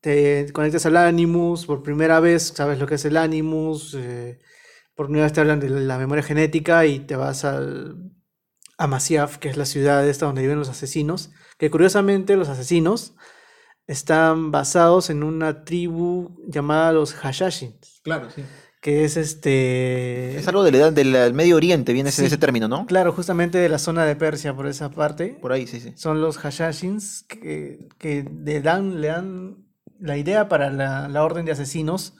Te 0.00 0.50
conectas 0.52 0.86
al 0.86 0.96
Animus 0.96 1.66
por 1.66 1.82
primera 1.82 2.20
vez, 2.20 2.52
sabes 2.56 2.78
lo 2.78 2.86
que 2.86 2.94
es 2.96 3.04
el 3.04 3.16
Animus, 3.16 3.94
eh, 3.98 4.38
por 4.94 5.06
primera 5.06 5.24
vez 5.26 5.32
te 5.32 5.40
hablan 5.40 5.60
de 5.60 5.68
la 5.70 5.98
memoria 5.98 6.22
genética 6.22 6.86
y 6.86 7.00
te 7.00 7.16
vas 7.16 7.44
al, 7.44 7.96
a 8.78 8.86
Masyaf, 8.86 9.38
que 9.38 9.48
es 9.48 9.56
la 9.56 9.66
ciudad 9.66 10.06
esta 10.08 10.26
donde 10.26 10.42
viven 10.42 10.58
los 10.58 10.68
asesinos, 10.68 11.30
que 11.58 11.70
curiosamente 11.70 12.36
los 12.36 12.48
asesinos 12.48 13.14
están 13.86 14.50
basados 14.52 15.10
en 15.10 15.22
una 15.22 15.64
tribu 15.64 16.36
llamada 16.48 16.92
los 16.92 17.12
Hashashins, 17.14 18.00
Claro, 18.04 18.30
sí. 18.30 18.42
que 18.80 19.04
es 19.04 19.16
este... 19.16 20.36
Es 20.38 20.46
algo 20.48 20.62
de 20.62 20.70
la 20.72 20.78
edad 20.78 20.92
del 20.92 21.12
del 21.12 21.34
Medio 21.34 21.56
Oriente, 21.56 21.92
viene 21.92 22.10
ese, 22.10 22.22
Sí. 22.22 22.26
ese 22.26 22.38
término, 22.38 22.68
¿no? 22.68 22.86
Claro, 22.86 23.12
justamente 23.12 23.58
de 23.58 23.68
la 23.68 23.78
zona 23.78 24.04
de 24.06 24.16
Persia, 24.16 24.54
por 24.54 24.66
esa 24.66 24.90
parte. 24.90 25.36
Por 25.40 25.52
ahí, 25.52 25.66
sí, 25.66 25.80
sí. 25.80 25.92
son 25.96 26.20
los 26.20 26.38
Hashashins 26.38 27.24
que, 27.24 27.88
que 27.98 28.24
le, 28.44 28.60
dan, 28.60 29.00
le 29.00 29.08
dan 29.08 29.66
la 30.00 30.16
idea 30.16 30.48
para 30.48 30.70
la, 30.70 31.08
la 31.08 31.22
orden 31.22 31.44
de 31.44 31.52
asesinos, 31.52 32.14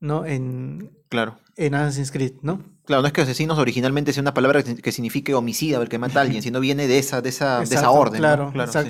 ¿no? 0.00 0.26
En, 0.26 0.92
Claro. 1.08 1.38
en 1.56 1.74
Assassin's 1.74 2.10
Creed, 2.10 2.34
¿no? 2.42 2.62
Claro, 2.84 3.02
no 3.02 3.06
es 3.08 3.14
que 3.14 3.22
asesinos 3.22 3.58
originalmente 3.58 4.12
sea 4.12 4.20
una 4.20 4.34
palabra 4.34 4.62
que, 4.62 4.76
que 4.76 4.92
signifique 4.92 5.34
homicida, 5.34 5.80
el 5.80 5.88
que 5.88 5.98
mata 5.98 6.18
a 6.18 6.22
alguien, 6.22 6.42
sino 6.42 6.60
viene 6.60 6.86
de 6.86 6.98
esa, 6.98 7.22
de 7.22 7.30
esa, 7.30 7.58
de 7.58 7.64
esa 7.64 7.74
Exacto, 7.76 7.92
orden. 7.92 8.20
¿no? 8.20 8.52
Claro, 8.52 8.72
sí. 8.76 8.88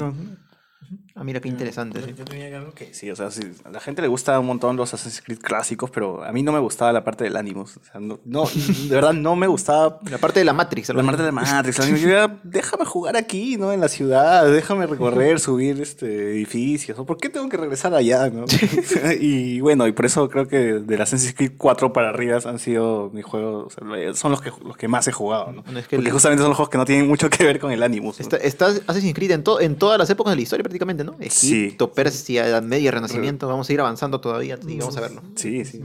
Ah, 1.17 1.23
mira 1.23 1.39
qué 1.41 1.49
interesante. 1.49 2.03
sí. 2.03 2.13
Yo 2.19 2.25
tenía 2.25 2.57
algo 2.59 2.73
que 2.75 2.93
sí, 2.93 3.09
o 3.09 3.15
sea, 3.15 3.31
sí, 3.31 3.43
a 3.65 3.71
la 3.71 3.79
gente 3.79 4.03
le 4.03 4.09
gusta 4.09 4.37
un 4.41 4.47
montón 4.47 4.75
los 4.77 4.93
Assassin's 4.95 5.23
Creed 5.23 5.39
clásicos, 5.39 5.89
pero 5.91 6.25
a 6.25 6.33
mí 6.33 6.43
no 6.43 6.51
me 6.51 6.59
gustaba 6.59 6.93
la 6.93 7.05
parte 7.05 7.23
del 7.23 7.37
Animus. 7.37 7.77
O 7.77 7.85
sea, 7.85 8.01
no, 8.01 8.19
no, 8.25 8.47
de 8.89 8.95
verdad 8.95 9.13
no 9.13 9.37
me 9.37 9.47
gustaba 9.47 10.01
La 10.11 10.19
parte 10.19 10.41
de 10.41 10.45
la 10.45 10.53
Matrix. 10.53 10.89
la 10.89 11.03
parte 11.05 11.23
de 11.23 11.27
la 11.29 11.33
Matrix. 11.33 11.79
la- 11.79 11.97
yo 11.97 12.09
era, 12.09 12.41
déjame 12.43 12.85
jugar 12.85 13.17
aquí, 13.17 13.57
¿no? 13.57 13.71
En 13.73 13.79
la 13.81 13.87
ciudad, 13.87 14.51
déjame 14.51 14.87
recorrer, 14.89 15.39
subir 15.41 15.81
este, 15.81 16.33
edificios. 16.33 16.99
¿Por 17.07 17.17
qué 17.19 17.29
tengo 17.29 17.49
que 17.49 17.59
regresar 17.59 17.95
allá, 17.95 18.29
no? 18.31 18.45
y 19.21 19.61
bueno, 19.61 19.87
y 19.87 19.93
por 19.93 20.07
eso 20.07 20.29
creo 20.29 20.49
que 20.49 20.57
de 20.81 20.99
las 20.99 21.11
Assassin's 21.13 21.35
Creed 21.37 21.53
4 21.57 21.93
para 21.93 22.09
arriba 22.11 22.41
han 22.45 22.59
sido 22.59 23.11
mis 23.13 23.25
juegos, 23.25 23.67
o 23.67 23.71
sea, 23.71 24.15
son 24.15 24.33
los 24.33 24.41
que, 24.43 24.51
los 24.65 24.77
que 24.77 24.89
más 24.89 25.07
he 25.07 25.13
jugado, 25.13 25.53
¿no? 25.53 25.63
Bueno, 25.63 25.79
es 25.79 25.87
que 25.87 25.95
Porque 25.97 26.09
el- 26.09 26.13
justamente 26.13 26.43
son 26.43 26.51
los 26.51 26.57
juegos 26.57 26.71
que 26.71 26.79
no 26.79 26.85
tienen 26.85 27.07
mucho 27.07 27.31
que 27.31 27.45
ver 27.45 27.61
con 27.61 27.71
el 27.71 27.85
Animus. 27.85 28.19
¿no? 28.19 28.23
Está, 28.25 28.37
está 28.39 28.67
Assassin's 28.89 29.15
Creed 29.15 29.31
en, 29.31 29.45
to- 29.45 29.61
en 29.61 29.77
todas 29.77 29.97
las 29.97 30.11
épocas 30.11 30.33
de 30.33 30.37
la 30.37 30.43
historia 30.43 30.65
prácticamente, 30.65 31.04
¿no? 31.05 31.17
Sí. 31.29 31.77
Persia, 31.95 32.47
Edad 32.47 32.63
Media, 32.63 32.91
Renacimiento. 32.91 33.49
Vamos 33.49 33.69
a 33.69 33.73
ir 33.73 33.81
avanzando 33.81 34.21
todavía 34.21 34.59
y 34.67 34.79
vamos 34.79 34.97
a 34.97 35.01
verlo. 35.01 35.23
Sí, 35.37 35.65
sí. 35.65 35.83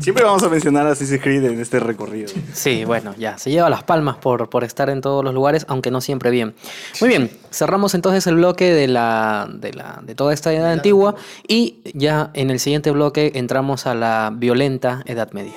Siempre 0.00 0.24
vamos 0.24 0.42
a 0.42 0.48
mencionar 0.48 0.86
a 0.86 0.92
Assassin's 0.92 1.20
Creed 1.22 1.44
en 1.44 1.60
este 1.60 1.78
recorrido. 1.78 2.28
Sí, 2.54 2.84
bueno, 2.84 3.14
ya, 3.18 3.36
se 3.38 3.50
lleva 3.50 3.68
las 3.68 3.84
palmas 3.84 4.16
por, 4.16 4.48
por 4.48 4.64
estar 4.64 4.88
en 4.88 5.00
todos 5.00 5.22
los 5.22 5.34
lugares, 5.34 5.66
aunque 5.68 5.90
no 5.90 6.00
siempre 6.00 6.30
bien. 6.30 6.54
Muy 7.00 7.08
bien, 7.08 7.30
cerramos 7.50 7.94
entonces 7.94 8.26
el 8.26 8.36
bloque 8.36 8.72
de, 8.72 8.88
la, 8.88 9.48
de, 9.52 9.74
la, 9.74 10.00
de 10.02 10.14
toda 10.14 10.32
esta 10.32 10.52
edad 10.52 10.72
antigua 10.72 11.14
y 11.46 11.80
ya 11.94 12.30
en 12.34 12.50
el 12.50 12.58
siguiente 12.58 12.90
bloque 12.90 13.32
entramos 13.34 13.86
a 13.86 13.94
la 13.94 14.32
violenta 14.34 15.02
Edad 15.06 15.30
Media. 15.32 15.54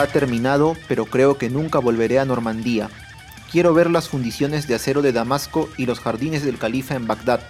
Ha 0.00 0.06
terminado, 0.06 0.76
pero 0.86 1.06
creo 1.06 1.38
que 1.38 1.50
nunca 1.50 1.78
volveré 1.78 2.18
a 2.18 2.24
Normandía. 2.24 2.88
Quiero 3.50 3.74
ver 3.74 3.90
las 3.90 4.08
fundiciones 4.08 4.68
de 4.68 4.74
acero 4.74 5.02
de 5.02 5.12
Damasco 5.12 5.68
y 5.76 5.86
los 5.86 6.00
jardines 6.00 6.44
del 6.44 6.58
califa 6.58 6.94
en 6.94 7.06
Bagdad. 7.06 7.40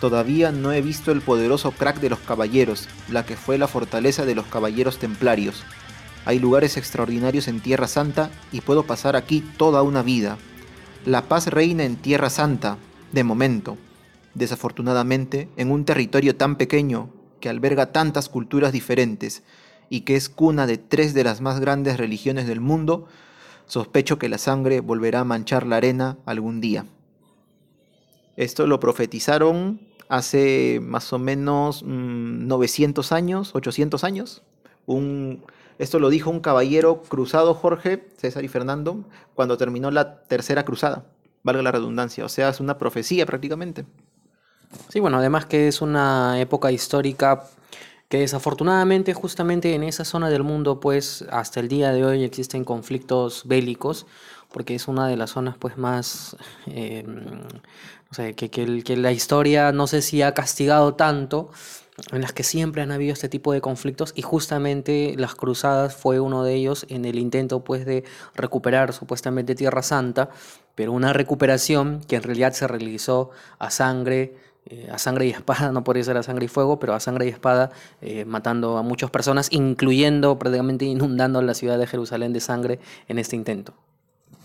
Todavía 0.00 0.52
no 0.52 0.72
he 0.72 0.80
visto 0.80 1.12
el 1.12 1.20
poderoso 1.20 1.72
crack 1.72 2.00
de 2.00 2.10
los 2.10 2.20
caballeros, 2.20 2.88
la 3.10 3.26
que 3.26 3.36
fue 3.36 3.58
la 3.58 3.68
fortaleza 3.68 4.24
de 4.24 4.34
los 4.34 4.46
caballeros 4.46 4.98
templarios. 4.98 5.62
Hay 6.24 6.38
lugares 6.38 6.76
extraordinarios 6.76 7.48
en 7.48 7.60
Tierra 7.60 7.88
Santa 7.88 8.30
y 8.52 8.60
puedo 8.60 8.84
pasar 8.84 9.16
aquí 9.16 9.44
toda 9.56 9.82
una 9.82 10.02
vida. 10.02 10.38
La 11.04 11.22
paz 11.22 11.48
reina 11.48 11.84
en 11.84 11.96
Tierra 11.96 12.30
Santa, 12.30 12.78
de 13.12 13.24
momento. 13.24 13.76
Desafortunadamente, 14.34 15.48
en 15.56 15.70
un 15.70 15.84
territorio 15.84 16.36
tan 16.36 16.56
pequeño 16.56 17.10
que 17.40 17.48
alberga 17.48 17.92
tantas 17.92 18.28
culturas 18.28 18.72
diferentes 18.72 19.42
y 19.90 20.02
que 20.02 20.16
es 20.16 20.30
cuna 20.30 20.66
de 20.66 20.78
tres 20.78 21.12
de 21.12 21.24
las 21.24 21.42
más 21.42 21.60
grandes 21.60 21.98
religiones 21.98 22.46
del 22.46 22.60
mundo, 22.60 23.06
sospecho 23.66 24.18
que 24.18 24.28
la 24.30 24.38
sangre 24.38 24.80
volverá 24.80 25.20
a 25.20 25.24
manchar 25.24 25.66
la 25.66 25.76
arena 25.76 26.16
algún 26.24 26.60
día. 26.60 26.86
Esto 28.36 28.66
lo 28.66 28.80
profetizaron 28.80 29.80
hace 30.08 30.80
más 30.82 31.12
o 31.12 31.18
menos 31.18 31.82
900 31.82 33.10
mm, 33.10 33.14
años, 33.14 33.54
800 33.54 34.04
años. 34.04 34.42
Un, 34.86 35.44
esto 35.78 35.98
lo 35.98 36.08
dijo 36.08 36.30
un 36.30 36.40
caballero 36.40 37.02
cruzado, 37.02 37.52
Jorge, 37.54 38.08
César 38.16 38.44
y 38.44 38.48
Fernando, 38.48 39.04
cuando 39.34 39.56
terminó 39.56 39.90
la 39.90 40.22
tercera 40.22 40.64
cruzada, 40.64 41.04
valga 41.42 41.62
la 41.62 41.72
redundancia. 41.72 42.24
O 42.24 42.28
sea, 42.28 42.48
es 42.48 42.60
una 42.60 42.78
profecía 42.78 43.26
prácticamente. 43.26 43.84
Sí, 44.88 45.00
bueno, 45.00 45.18
además 45.18 45.46
que 45.46 45.66
es 45.66 45.82
una 45.82 46.40
época 46.40 46.70
histórica 46.70 47.44
que 48.10 48.18
desafortunadamente 48.18 49.14
justamente 49.14 49.72
en 49.72 49.84
esa 49.84 50.04
zona 50.04 50.28
del 50.30 50.42
mundo 50.42 50.80
pues 50.80 51.24
hasta 51.30 51.60
el 51.60 51.68
día 51.68 51.92
de 51.92 52.04
hoy 52.04 52.24
existen 52.24 52.64
conflictos 52.64 53.44
bélicos 53.46 54.04
porque 54.52 54.74
es 54.74 54.88
una 54.88 55.06
de 55.06 55.16
las 55.16 55.30
zonas 55.30 55.56
pues 55.56 55.78
más 55.78 56.36
no 56.66 58.10
sé, 58.10 58.34
que, 58.34 58.50
que, 58.50 58.96
la 58.96 59.12
historia 59.12 59.70
no 59.70 59.86
sé 59.86 60.02
si 60.02 60.22
ha 60.22 60.34
castigado 60.34 60.94
tanto 60.96 61.50
en 62.10 62.20
las 62.22 62.32
que 62.32 62.42
siempre 62.42 62.82
han 62.82 62.90
habido 62.90 63.12
este 63.12 63.28
tipo 63.28 63.52
de 63.52 63.60
conflictos 63.60 64.12
y 64.16 64.22
justamente 64.22 65.14
las 65.16 65.36
cruzadas 65.36 65.94
fue 65.94 66.18
uno 66.18 66.42
de 66.42 66.54
ellos 66.54 66.86
en 66.88 67.04
el 67.04 67.16
intento 67.16 67.62
pues 67.62 67.86
de 67.86 68.02
recuperar 68.34 68.92
supuestamente 68.92 69.54
Tierra 69.54 69.84
Santa 69.84 70.30
pero 70.74 70.90
una 70.90 71.12
recuperación 71.12 72.00
que 72.08 72.16
en 72.16 72.24
realidad 72.24 72.54
se 72.54 72.66
realizó 72.66 73.30
a 73.60 73.70
sangre 73.70 74.49
eh, 74.66 74.88
a 74.92 74.98
sangre 74.98 75.26
y 75.26 75.30
espada, 75.30 75.72
no 75.72 75.84
podría 75.84 76.04
ser 76.04 76.16
a 76.16 76.22
sangre 76.22 76.44
y 76.44 76.48
fuego, 76.48 76.78
pero 76.78 76.94
a 76.94 77.00
sangre 77.00 77.26
y 77.26 77.28
espada, 77.28 77.70
eh, 78.02 78.24
matando 78.24 78.76
a 78.76 78.82
muchas 78.82 79.10
personas, 79.10 79.48
incluyendo 79.50 80.38
prácticamente 80.38 80.84
inundando 80.84 81.40
la 81.42 81.54
ciudad 81.54 81.78
de 81.78 81.86
Jerusalén 81.86 82.32
de 82.32 82.40
sangre 82.40 82.78
en 83.08 83.18
este 83.18 83.36
intento. 83.36 83.74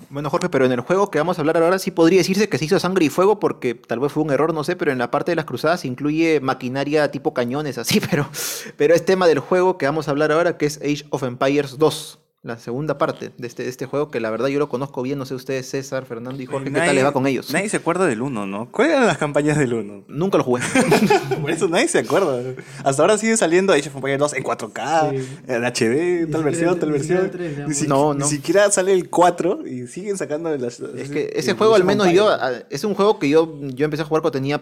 Bueno, 0.10 0.30
Jorge, 0.30 0.50
pero 0.50 0.66
en 0.66 0.72
el 0.72 0.82
juego 0.82 1.10
que 1.10 1.18
vamos 1.18 1.38
a 1.38 1.42
hablar 1.42 1.58
ahora 1.58 1.80
sí 1.80 1.92
podría 1.92 2.20
decirse 2.20 2.48
que 2.48 2.58
se 2.58 2.66
hizo 2.66 2.80
sangre 2.80 3.06
y 3.06 3.10
fuego 3.10 3.40
porque 3.40 3.76
tal 3.76 4.00
vez 4.00 4.12
fue 4.12 4.24
un 4.24 4.32
error, 4.32 4.54
no 4.54 4.64
sé, 4.64 4.76
pero 4.76 4.92
en 4.92 4.98
la 4.98 5.10
parte 5.10 5.32
de 5.32 5.36
las 5.36 5.46
cruzadas 5.46 5.84
incluye 5.84 6.40
maquinaria 6.42 7.12
tipo 7.12 7.34
cañones, 7.34 7.78
así, 7.78 8.00
pero, 8.10 8.30
pero 8.78 8.94
es 8.94 9.04
tema 9.04 9.28
del 9.28 9.40
juego 9.40 9.78
que 9.78 9.86
vamos 9.86 10.08
a 10.08 10.12
hablar 10.12 10.32
ahora, 10.32 10.58
que 10.58 10.66
es 10.66 10.78
Age 10.78 11.06
of 11.10 11.24
Empires 11.24 11.78
2 11.78 12.20
la 12.46 12.60
segunda 12.60 13.00
parte 13.00 13.32
de 13.36 13.48
este, 13.48 13.64
de 13.64 13.70
este 13.70 13.88
juego, 13.88 14.12
que 14.12 14.20
la 14.20 14.30
verdad 14.30 14.50
yo 14.50 14.60
lo 14.60 14.70
conozco 14.70 15.02
bien, 15.02 15.18
no 15.18 15.26
sé 15.26 15.34
ustedes, 15.34 15.68
César, 15.68 16.06
Fernando 16.06 16.40
y 16.44 16.46
Jorge, 16.46 16.72
¿qué 16.72 16.80
tal 16.80 16.94
les 16.94 17.04
va 17.04 17.12
con 17.12 17.26
ellos? 17.26 17.52
Nadie 17.52 17.70
se 17.70 17.78
acuerda 17.78 18.06
del 18.06 18.22
1, 18.22 18.46
¿no? 18.46 18.72
¿Cuáles 18.72 18.94
eran 18.94 19.08
las 19.08 19.18
campañas 19.18 19.58
del 19.58 19.74
1? 19.74 20.04
Nunca 20.08 20.38
lo 20.38 20.44
jugué. 20.44 20.62
Por 21.42 21.50
eso 21.50 21.68
nadie 21.68 21.88
se 21.88 22.00
acuerda. 22.00 22.54
Hasta 22.84 23.02
ahora 23.02 23.18
sigue 23.18 23.36
saliendo 23.36 23.74
Age 23.74 23.90
of 23.90 23.96
Empires 23.96 24.20
2 24.20 24.34
en 24.36 24.44
4K, 24.44 25.26
en 25.48 25.66
HD, 25.66 26.32
tal 26.32 26.44
versión, 26.44 26.80
tal 26.80 26.92
versión. 26.92 27.32
ni, 27.68 27.88
no, 27.88 28.14
no. 28.14 28.26
ni 28.26 28.30
siquiera 28.30 28.70
sale 28.70 28.94
el 28.94 29.10
4 29.10 29.66
y 29.66 29.88
siguen 29.88 30.16
sacando 30.16 30.56
las... 30.56 30.80
Es 30.80 31.10
que 31.10 31.34
ese 31.36 31.54
juego 31.54 31.74
al 31.74 31.84
menos 31.84 32.12
yo, 32.12 32.30
es 32.70 32.84
un 32.84 32.94
juego 32.94 33.18
que 33.18 33.28
yo, 33.28 33.60
yo 33.74 33.86
empecé 33.86 34.04
a 34.04 34.06
jugar 34.06 34.22
cuando 34.22 34.38
tenía 34.38 34.62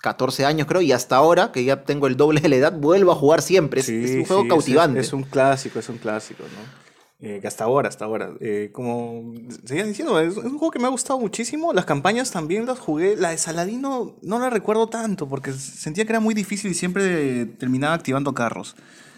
14 0.00 0.44
años 0.44 0.68
creo, 0.68 0.80
y 0.80 0.92
hasta 0.92 1.16
ahora, 1.16 1.50
que 1.50 1.64
ya 1.64 1.82
tengo 1.82 2.06
el 2.06 2.16
doble 2.16 2.40
de 2.40 2.48
la 2.48 2.54
edad, 2.54 2.72
vuelvo 2.72 3.10
a 3.10 3.16
jugar 3.16 3.42
siempre. 3.42 3.80
es, 3.80 3.88
un 3.88 4.24
juego 4.24 4.46
cautivante. 4.46 5.00
es, 5.00 5.12
un 5.12 5.24
clásico, 5.24 5.80
es 5.80 5.88
un 5.88 5.98
clásico, 5.98 6.44
¿no? 6.44 6.85
Eh, 7.18 7.38
que 7.40 7.48
hasta 7.48 7.64
ahora, 7.64 7.88
hasta 7.88 8.04
ahora. 8.04 8.34
Eh, 8.40 8.70
como 8.72 9.32
seguían 9.64 9.88
diciendo, 9.88 10.20
es, 10.20 10.36
un 10.36 10.58
juego 10.58 10.70
que 10.70 10.78
me 10.78 10.86
ha 10.86 10.90
gustado 10.90 11.18
muchísimo. 11.18 11.72
Las 11.72 11.86
campañas 11.86 12.30
también 12.30 12.66
las 12.66 12.78
jugué. 12.78 13.16
La 13.16 13.30
de 13.30 13.38
Saladino 13.38 14.16
no 14.22 14.38
la 14.38 14.50
recuerdo 14.50 14.88
tanto 14.88 15.28
porque 15.28 15.52
sentía 15.52 16.04
que 16.04 16.12
era 16.12 16.20
muy 16.20 16.34
difícil 16.34 16.70
y 16.70 16.74
siempre 16.74 17.46
terminaba 17.46 17.94
activando 17.94 18.34
carros. 18.34 18.76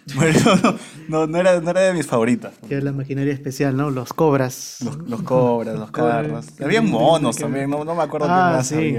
Bueno, 0.15 0.79
no, 1.09 1.27
no, 1.27 1.39
era, 1.39 1.61
no 1.61 1.71
era 1.71 1.81
de 1.81 1.95
mis 1.95 2.07
favoritas. 2.07 2.55
Que 2.69 2.81
la 2.81 2.93
maquinaria 2.93 3.33
especial, 3.33 3.77
¿no? 3.77 3.91
Los 3.91 4.13
cobras. 4.13 4.79
Los, 5.07 5.23
cobras, 5.23 5.79
los 5.79 5.91
carros. 5.93 6.47
Había 6.61 6.83
monos 6.83 7.37
también, 7.37 7.71
no, 7.71 7.85
no 7.85 7.95
me 7.95 8.03
acuerdo 8.03 8.27
ah, 8.29 8.51
qué 8.51 8.57
más 8.57 8.67
sí. 8.67 8.93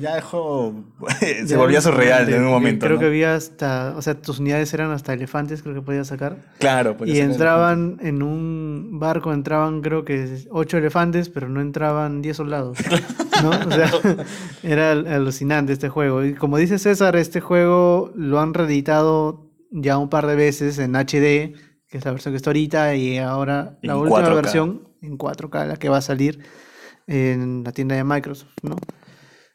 Ya, 0.00 0.14
dejó. 0.14 0.74
se 1.46 1.56
volvía 1.56 1.80
surreal 1.80 2.28
en 2.28 2.42
un 2.42 2.50
momento. 2.50 2.86
Creo 2.86 2.98
que 2.98 3.06
había 3.06 3.34
hasta. 3.34 3.94
O 3.96 4.02
sea, 4.02 4.14
tus 4.14 4.38
unidades 4.38 4.72
eran 4.74 4.90
hasta 4.90 5.12
elefantes, 5.12 5.62
creo 5.62 5.74
que 5.74 5.82
podías 5.82 6.08
sacar. 6.08 6.36
Claro, 6.58 6.96
Y 7.04 7.18
entraban 7.18 7.98
en 8.02 8.22
un 8.22 8.98
barco, 8.98 9.32
entraban 9.32 9.80
creo 9.80 10.04
que 10.04 10.46
ocho 10.50 10.78
elefantes, 10.78 11.28
pero 11.28 11.48
no 11.48 11.60
entraban 11.60 12.22
diez 12.22 12.36
soldados. 12.36 12.78
¿no? 13.42 13.50
O 13.50 13.70
sea, 13.70 13.90
era 14.62 14.92
alucinante 14.92 15.72
este 15.72 15.88
juego. 15.88 16.24
Y 16.24 16.34
como 16.34 16.58
dice 16.58 16.78
César, 16.78 17.16
este 17.16 17.40
juego 17.40 18.12
lo 18.14 18.40
han 18.40 18.54
reeditado 18.54 19.45
ya 19.70 19.98
un 19.98 20.08
par 20.08 20.26
de 20.26 20.36
veces 20.36 20.78
en 20.78 20.94
HD, 20.94 21.54
que 21.88 21.98
es 21.98 22.04
la 22.04 22.12
versión 22.12 22.32
que 22.32 22.36
está 22.36 22.50
ahorita, 22.50 22.94
y 22.96 23.18
ahora 23.18 23.78
la 23.82 23.96
última 23.96 24.28
versión 24.34 24.88
en 25.02 25.18
4K, 25.18 25.66
la 25.66 25.76
que 25.76 25.88
va 25.88 25.98
a 25.98 26.02
salir 26.02 26.44
en 27.06 27.62
la 27.64 27.72
tienda 27.72 27.94
de 27.94 28.04
Microsoft, 28.04 28.52
¿no? 28.62 28.76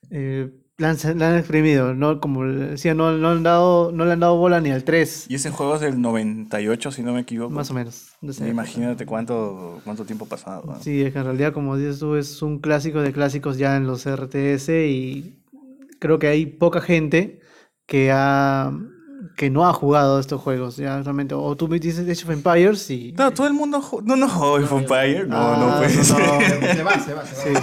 Eh, 0.10 0.52
la, 0.78 0.90
han, 0.90 1.38
exprimido, 1.38 1.94
¿no? 1.94 2.20
Como 2.20 2.44
decía, 2.44 2.96
no, 2.96 3.12
no, 3.12 3.30
han 3.30 3.44
dado, 3.44 3.92
no 3.92 4.04
le 4.06 4.14
han 4.14 4.20
dado 4.20 4.38
bola 4.38 4.60
ni 4.60 4.72
al 4.72 4.84
3. 4.84 5.28
Y 5.30 5.36
ese 5.36 5.52
juego 5.52 5.76
es 5.76 5.82
del 5.82 6.02
98, 6.02 6.92
si 6.92 7.04
no 7.04 7.14
me 7.14 7.22
equivoco. 7.22 7.52
Más 7.52 7.70
o 7.70 7.74
menos. 7.74 8.14
Imagínate 8.40 9.06
cuánto, 9.06 9.80
cuánto 9.84 10.06
tiempo 10.06 10.26
pasado. 10.26 10.76
Sí, 10.82 11.02
es 11.04 11.14
que 11.14 11.20
en 11.20 11.26
realidad, 11.26 11.54
como 11.54 11.78
dices 11.78 12.00
tú, 12.00 12.16
es 12.16 12.42
un 12.42 12.60
clásico 12.60 13.02
de 13.02 13.14
clásicos 13.14 13.58
ya 13.58 13.78
en 13.78 13.86
los 13.86 14.10
RTS 14.10 14.70
y 14.70 15.44
creo 16.00 16.18
que 16.18 16.28
hay 16.28 16.48
poca 16.48 16.82
gente 16.82 17.42
que 17.86 18.12
ha 18.12 18.74
que 19.36 19.50
no 19.50 19.68
ha 19.68 19.74
jugado 19.74 20.20
estos 20.20 20.42
juegos, 20.42 20.78
ya 20.78 21.02
realmente. 21.02 21.34
O 21.36 21.56
tú 21.56 21.68
me 21.68 21.80
dices 21.80 22.08
Age 22.08 22.24
of 22.26 22.30
Empires 22.32 22.90
y. 22.90 23.14
No, 23.14 23.32
todo 23.32 23.48
el 23.48 23.54
mundo. 23.54 23.82
No, 24.04 24.16
no, 24.16 24.26
Age 24.26 24.66
of 24.66 24.74
Empires. 24.74 25.28
No, 25.28 25.58
no, 25.58 25.78
pues. 25.78 26.10
No, 26.10 26.18
se 26.76 26.84
va, 26.84 27.00
se 27.00 27.14
va, 27.14 27.26
se 27.26 27.54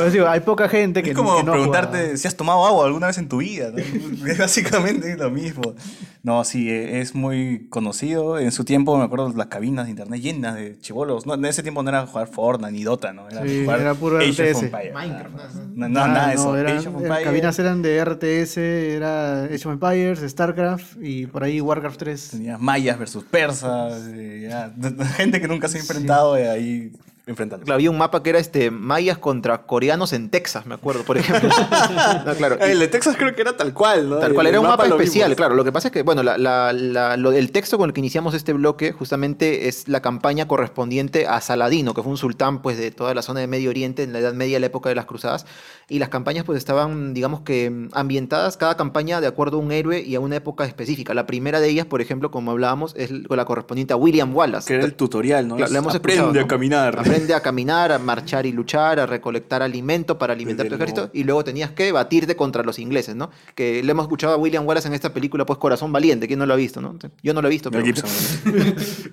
va. 0.00 0.10
digo, 0.10 0.28
hay 0.28 0.40
poca 0.40 0.68
gente 0.68 1.02
que. 1.02 1.10
Es 1.10 1.16
como 1.16 1.44
preguntarte 1.44 2.16
si 2.16 2.28
has 2.28 2.36
tomado 2.36 2.64
agua 2.66 2.86
alguna 2.86 3.08
vez 3.08 3.18
en 3.18 3.28
tu 3.28 3.38
vida. 3.38 3.70
¿no? 3.70 3.78
es 4.26 4.38
básicamente 4.38 5.16
lo 5.16 5.30
mismo. 5.30 5.74
No, 6.22 6.44
sí, 6.44 6.70
e, 6.70 7.00
es 7.00 7.14
muy 7.14 7.66
conocido. 7.68 8.38
En 8.38 8.52
su 8.52 8.64
tiempo, 8.64 8.96
me 8.96 9.04
acuerdo, 9.04 9.32
las 9.34 9.48
cabinas 9.48 9.86
de 9.86 9.90
internet 9.90 10.20
llenas 10.20 10.54
de 10.54 10.78
chivolos. 10.78 11.26
No, 11.26 11.34
en 11.34 11.44
ese 11.44 11.62
tiempo 11.62 11.82
no 11.82 11.88
era 11.88 12.06
jugar 12.06 12.28
Fortnite 12.28 12.72
ni 12.72 12.84
Dota, 12.84 13.12
¿no? 13.12 13.28
Era, 13.28 13.42
sí, 13.42 13.64
era 13.68 13.94
puro 13.94 14.18
Age 14.18 14.52
RTS. 14.52 14.70
Minecraft. 14.72 15.54
No, 15.74 15.88
no, 15.88 16.06
nada 16.06 16.28
de 16.28 16.34
eso. 16.34 16.56
Eran, 16.56 17.08
Las 17.08 17.20
cabinas 17.22 17.58
eran 17.58 17.82
de 17.82 18.04
RTS, 18.04 18.56
era 18.58 19.44
Age 19.44 19.68
of 19.68 19.72
Empires 19.72 20.01
StarCraft 20.28 20.96
y 21.00 21.26
por 21.26 21.44
ahí 21.44 21.60
Warcraft 21.60 21.98
3. 21.98 22.28
Tenía 22.30 22.58
mayas 22.58 22.98
versus 22.98 23.24
persas, 23.24 24.02
gente 25.16 25.40
que 25.40 25.48
nunca 25.48 25.68
se 25.68 25.78
ha 25.78 25.80
enfrentado 25.80 26.38
y 26.38 26.42
ahí 26.42 26.92
enfrentando. 27.26 27.72
había 27.72 27.90
un 27.90 27.98
mapa 27.98 28.22
que 28.22 28.30
era 28.30 28.38
este 28.38 28.70
mayas 28.70 29.18
contra 29.18 29.62
coreanos 29.62 30.12
en 30.12 30.28
Texas, 30.28 30.66
me 30.66 30.74
acuerdo, 30.74 31.04
por 31.04 31.18
ejemplo. 31.18 31.48
claro. 32.36 32.58
El 32.60 32.80
de 32.80 32.88
Texas 32.88 33.16
creo 33.16 33.34
que 33.34 33.42
era 33.42 33.56
tal 33.56 33.72
cual, 33.72 34.08
¿no? 34.08 34.18
Tal 34.18 34.34
cual, 34.34 34.46
era 34.46 34.60
un 34.60 34.66
mapa, 34.66 34.86
especial, 34.86 35.34
claro. 35.36 35.54
Lo 35.54 35.64
que 35.64 35.72
pasa 35.72 35.88
es 35.88 35.92
que, 35.92 36.02
bueno, 36.02 36.22
el 36.22 37.52
texto 37.52 37.78
con 37.78 37.88
el 37.88 37.94
que 37.94 38.00
iniciamos 38.00 38.34
este 38.34 38.52
bloque 38.52 38.92
justamente 38.92 39.68
es 39.68 39.88
la 39.88 40.02
campaña 40.02 40.48
correspondiente 40.48 41.26
a 41.26 41.40
Saladino, 41.40 41.94
que 41.94 42.02
fue 42.02 42.10
un 42.10 42.18
sultán 42.18 42.62
pues 42.62 42.76
de 42.76 42.90
toda 42.90 43.14
la 43.14 43.22
zona 43.22 43.40
de 43.40 43.46
Medio 43.46 43.70
Oriente 43.70 44.02
en 44.02 44.12
la 44.12 44.18
Edad 44.18 44.34
Media, 44.34 44.58
la 44.58 44.66
época 44.66 44.88
de 44.88 44.94
las 44.94 45.06
cruzadas. 45.06 45.46
Y 45.88 45.98
las 45.98 46.08
campañas 46.08 46.44
pues 46.44 46.58
estaban, 46.58 47.14
digamos 47.14 47.40
que, 47.40 47.88
ambientadas, 47.92 48.56
cada 48.56 48.76
campaña 48.76 49.20
de 49.20 49.26
acuerdo 49.26 49.58
a 49.58 49.60
un 49.60 49.72
héroe 49.72 50.00
y 50.00 50.14
a 50.14 50.20
una 50.20 50.36
época 50.36 50.64
específica. 50.64 51.14
La 51.14 51.26
primera 51.26 51.60
de 51.60 51.68
ellas, 51.68 51.86
por 51.86 52.00
ejemplo, 52.00 52.30
como 52.30 52.50
hablábamos, 52.50 52.94
es 52.96 53.10
la 53.12 53.44
correspondiente 53.44 53.92
a 53.92 53.96
William 53.96 54.34
Wallace. 54.34 54.66
Que 54.66 54.74
era 54.74 54.84
el 54.84 54.94
tutorial, 54.94 55.48
¿no? 55.48 55.58
hemos 55.58 55.94
Aprende 55.94 56.40
a 56.40 56.46
caminar. 56.46 56.98
Aprende 57.12 57.34
a 57.34 57.40
caminar, 57.40 57.92
a 57.92 57.98
marchar 57.98 58.46
y 58.46 58.52
luchar, 58.52 58.98
a 59.00 59.06
recolectar 59.06 59.62
alimento 59.62 60.18
para 60.18 60.32
alimentar 60.32 60.66
tu 60.68 60.74
ejército, 60.74 61.00
luego. 61.02 61.12
y 61.14 61.24
luego 61.24 61.44
tenías 61.44 61.70
que 61.72 61.92
batirte 61.92 62.36
contra 62.36 62.62
los 62.62 62.78
ingleses, 62.78 63.14
¿no? 63.16 63.30
Que 63.54 63.82
le 63.82 63.90
hemos 63.90 64.04
escuchado 64.04 64.34
a 64.34 64.36
William 64.36 64.66
Wallace 64.66 64.88
en 64.88 64.94
esta 64.94 65.12
película, 65.12 65.44
pues 65.46 65.58
Corazón 65.58 65.92
Valiente, 65.92 66.26
¿quién 66.26 66.38
no 66.38 66.46
lo 66.46 66.54
ha 66.54 66.56
visto, 66.56 66.80
no? 66.80 66.96
Yo 67.22 67.34
no 67.34 67.42
lo 67.42 67.48
he 67.48 67.50
visto, 67.50 67.70
pero... 67.70 67.84
Gibson. 67.84 68.08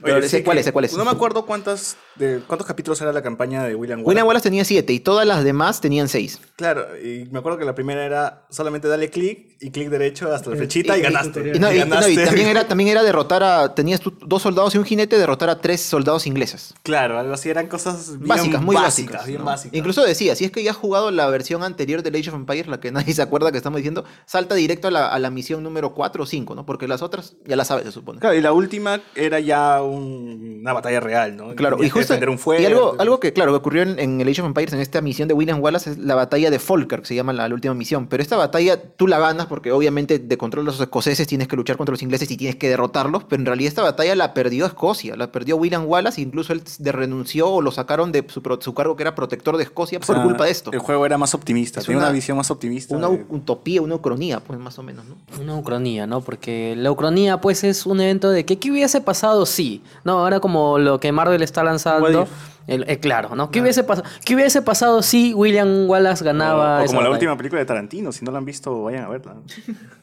Pero 0.03 0.17
Oye, 0.17 0.29
sé 0.29 0.43
cuál 0.43 0.57
es, 0.57 0.65
sé 0.65 0.71
cuál 0.71 0.85
es. 0.85 0.93
No 0.95 1.03
me 1.05 1.11
acuerdo 1.11 1.45
cuántas, 1.45 1.97
de, 2.15 2.41
cuántos 2.47 2.65
capítulos 2.67 2.99
era 3.01 3.11
la 3.11 3.21
campaña 3.21 3.63
de 3.63 3.75
William 3.75 3.99
Wallace. 3.99 4.07
William 4.09 4.27
Wallace 4.27 4.43
tenía 4.43 4.63
siete 4.65 4.93
y 4.93 4.99
todas 4.99 5.25
las 5.27 5.43
demás 5.43 5.81
tenían 5.81 6.07
seis. 6.07 6.39
Claro, 6.55 6.85
y 6.97 7.27
me 7.31 7.39
acuerdo 7.39 7.57
que 7.57 7.65
la 7.65 7.75
primera 7.75 8.05
era 8.05 8.45
solamente 8.49 8.87
dale 8.87 9.09
clic 9.09 9.57
y 9.61 9.71
clic 9.71 9.89
derecho 9.89 10.33
hasta 10.33 10.49
la 10.51 10.55
flechita 10.55 10.95
y, 10.97 10.99
y- 10.99 11.01
y 11.01 11.03
ganaste. 11.03 11.39
Y, 11.55 11.59
no, 11.59 11.71
y- 11.71 11.75
y 11.75 11.79
no, 11.79 11.85
y 11.85 11.89
ganaste. 11.89 12.25
también, 12.25 12.47
era, 12.47 12.67
también 12.67 12.89
era 12.89 13.03
derrotar 13.03 13.43
a... 13.43 13.75
Tenías 13.75 13.99
tú 13.99 14.13
dos 14.25 14.41
soldados 14.41 14.73
y 14.75 14.77
un 14.77 14.85
jinete, 14.85 15.17
derrotar 15.17 15.49
a 15.49 15.59
tres 15.59 15.81
soldados 15.81 16.25
ingleses. 16.27 16.73
Claro, 16.83 17.19
algo 17.19 17.33
así, 17.33 17.49
eran 17.49 17.67
cosas 17.67 17.88
bien 18.17 18.27
básicas, 18.27 18.61
muy 18.61 18.75
básicas. 18.75 19.11
básicas. 19.13 19.25
bien 19.27 19.39
¿no? 19.39 19.45
básicas. 19.45 19.77
Incluso 19.77 20.03
decía, 20.03 20.35
si 20.35 20.45
es 20.45 20.51
que 20.51 20.63
ya 20.63 20.71
has 20.71 20.77
jugado 20.77 21.11
la 21.11 21.27
versión 21.29 21.63
anterior 21.63 22.03
de 22.03 22.17
Age 22.17 22.29
of 22.29 22.35
Empires, 22.35 22.67
la 22.67 22.79
que 22.79 22.91
nadie 22.91 23.13
se 23.13 23.21
acuerda 23.21 23.51
que 23.51 23.57
estamos 23.57 23.77
diciendo, 23.77 24.03
salta 24.25 24.55
directo 24.55 24.87
a 24.87 24.91
la, 24.91 25.07
a 25.07 25.19
la 25.19 25.29
misión 25.29 25.63
número 25.63 25.93
4 25.93 26.23
o 26.23 26.25
5, 26.25 26.55
¿no? 26.55 26.65
Porque 26.65 26.87
las 26.87 27.01
otras 27.01 27.35
ya 27.45 27.55
las 27.55 27.67
sabes, 27.67 27.85
se 27.85 27.91
supone. 27.91 28.19
Claro, 28.19 28.35
y 28.35 28.41
la 28.41 28.53
última 28.53 29.01
era 29.15 29.39
ya 29.39 29.81
un- 29.81 30.59
una 30.61 30.73
batalla 30.73 30.99
real, 30.99 31.35
¿no? 31.35 31.55
Claro, 31.55 31.77
y 31.83 31.89
justo 31.89 32.13
defender 32.13 32.29
un 32.29 32.39
fuerte. 32.39 32.63
y 32.63 32.65
algo, 32.65 32.95
algo 32.99 33.19
que 33.19 33.33
claro 33.33 33.51
que 33.51 33.57
ocurrió 33.57 33.83
en, 33.83 33.99
en 33.99 34.21
el 34.21 34.27
Age 34.27 34.41
of 34.41 34.47
Empires 34.47 34.73
en 34.73 34.79
esta 34.79 35.01
misión 35.01 35.27
de 35.27 35.33
William 35.33 35.61
Wallace 35.61 35.91
es 35.91 35.97
la 35.97 36.15
batalla 36.15 36.49
de 36.51 36.59
Falkirk, 36.59 37.05
se 37.05 37.15
llama 37.15 37.33
la, 37.33 37.47
la 37.47 37.53
última 37.55 37.73
misión. 37.73 38.07
Pero 38.07 38.21
esta 38.23 38.37
batalla 38.37 38.81
tú 38.95 39.07
la 39.07 39.19
ganas 39.19 39.45
porque 39.47 39.71
obviamente 39.71 40.19
de 40.19 40.37
control 40.37 40.65
de 40.65 40.71
los 40.71 40.79
escoceses 40.81 41.27
tienes 41.27 41.47
que 41.47 41.55
luchar 41.55 41.77
contra 41.77 41.91
los 41.93 42.01
ingleses 42.01 42.29
y 42.31 42.37
tienes 42.37 42.55
que 42.57 42.69
derrotarlos. 42.69 43.23
Pero 43.25 43.39
en 43.41 43.45
realidad 43.45 43.69
esta 43.69 43.81
batalla 43.83 44.15
la 44.15 44.33
perdió 44.33 44.65
Escocia, 44.65 45.15
la 45.15 45.31
perdió 45.31 45.57
William 45.57 45.85
Wallace, 45.87 46.21
incluso 46.21 46.53
él 46.53 46.61
renunció 46.79 47.49
o 47.49 47.61
lo 47.61 47.71
sacaron 47.79 48.11
de 48.11 48.25
su, 48.27 48.41
pro- 48.41 48.59
su 48.61 48.73
cargo 48.73 48.95
que 48.95 49.03
era 49.03 49.15
protector 49.15 49.57
de 49.57 49.63
Escocia 49.63 49.97
O 49.97 50.01
por 50.05 50.15
sea, 50.15 50.23
culpa 50.23 50.45
de 50.45 50.51
esto. 50.51 50.71
El 50.71 50.79
juego 50.79 51.05
era 51.05 51.17
más 51.17 51.33
optimista, 51.33 51.79
Es 51.79 51.85
tenía 51.85 51.97
una, 51.99 52.07
una- 52.07 52.13
visión 52.13 52.37
más 52.37 52.51
optimista. 52.51 52.95
Una 52.95 53.09
de- 53.09 53.25
utopía, 53.29 53.81
una 53.81 53.95
ucronía, 53.95 54.39
pues 54.41 54.59
más 54.59 54.77
o 54.79 54.83
menos, 54.83 55.05
¿no? 55.05 55.15
Una 55.41 55.55
ucronía, 55.55 56.05
¿no? 56.07 56.21
Porque 56.21 56.75
la 56.77 56.91
ucronía, 56.91 57.39
pues, 57.41 57.63
es 57.63 57.85
un 57.85 58.01
evento 58.01 58.29
de 58.29 58.45
que 58.45 58.59
¿qué 58.59 58.71
hubiese 58.71 59.01
pasado 59.01 59.45
si? 59.45 59.81
No, 60.03 60.19
ahora 60.19 60.39
como 60.39 60.77
lo 60.77 60.99
que 60.99 61.11
Marvel 61.11 61.41
está 61.41 61.63
lanzando. 61.63 62.27
el- 62.67 62.85
eh, 62.87 62.99
claro, 62.99 63.35
¿no? 63.35 63.49
¿Qué 63.49 63.61
hubiese, 63.61 63.83
pasado 63.83 64.07
¿Qué 64.23 64.35
hubiese 64.35 64.61
pasado 64.61 65.01
si 65.01 65.33
William 65.33 65.89
Wallace 65.89 66.23
ganaba 66.23 66.77
o, 66.77 66.81
o 66.81 66.83
esa 66.83 66.87
como 66.87 67.01
la 67.01 67.09
batalla? 67.09 67.13
última 67.15 67.37
película 67.37 67.59
de 67.59 67.65
Tarantino, 67.65 68.11
si 68.11 68.23
no 68.25 68.31
la 68.31 68.37
han 68.37 68.45
visto, 68.45 68.83
vayan 68.83 69.05
a 69.05 69.09
verla. 69.09 69.35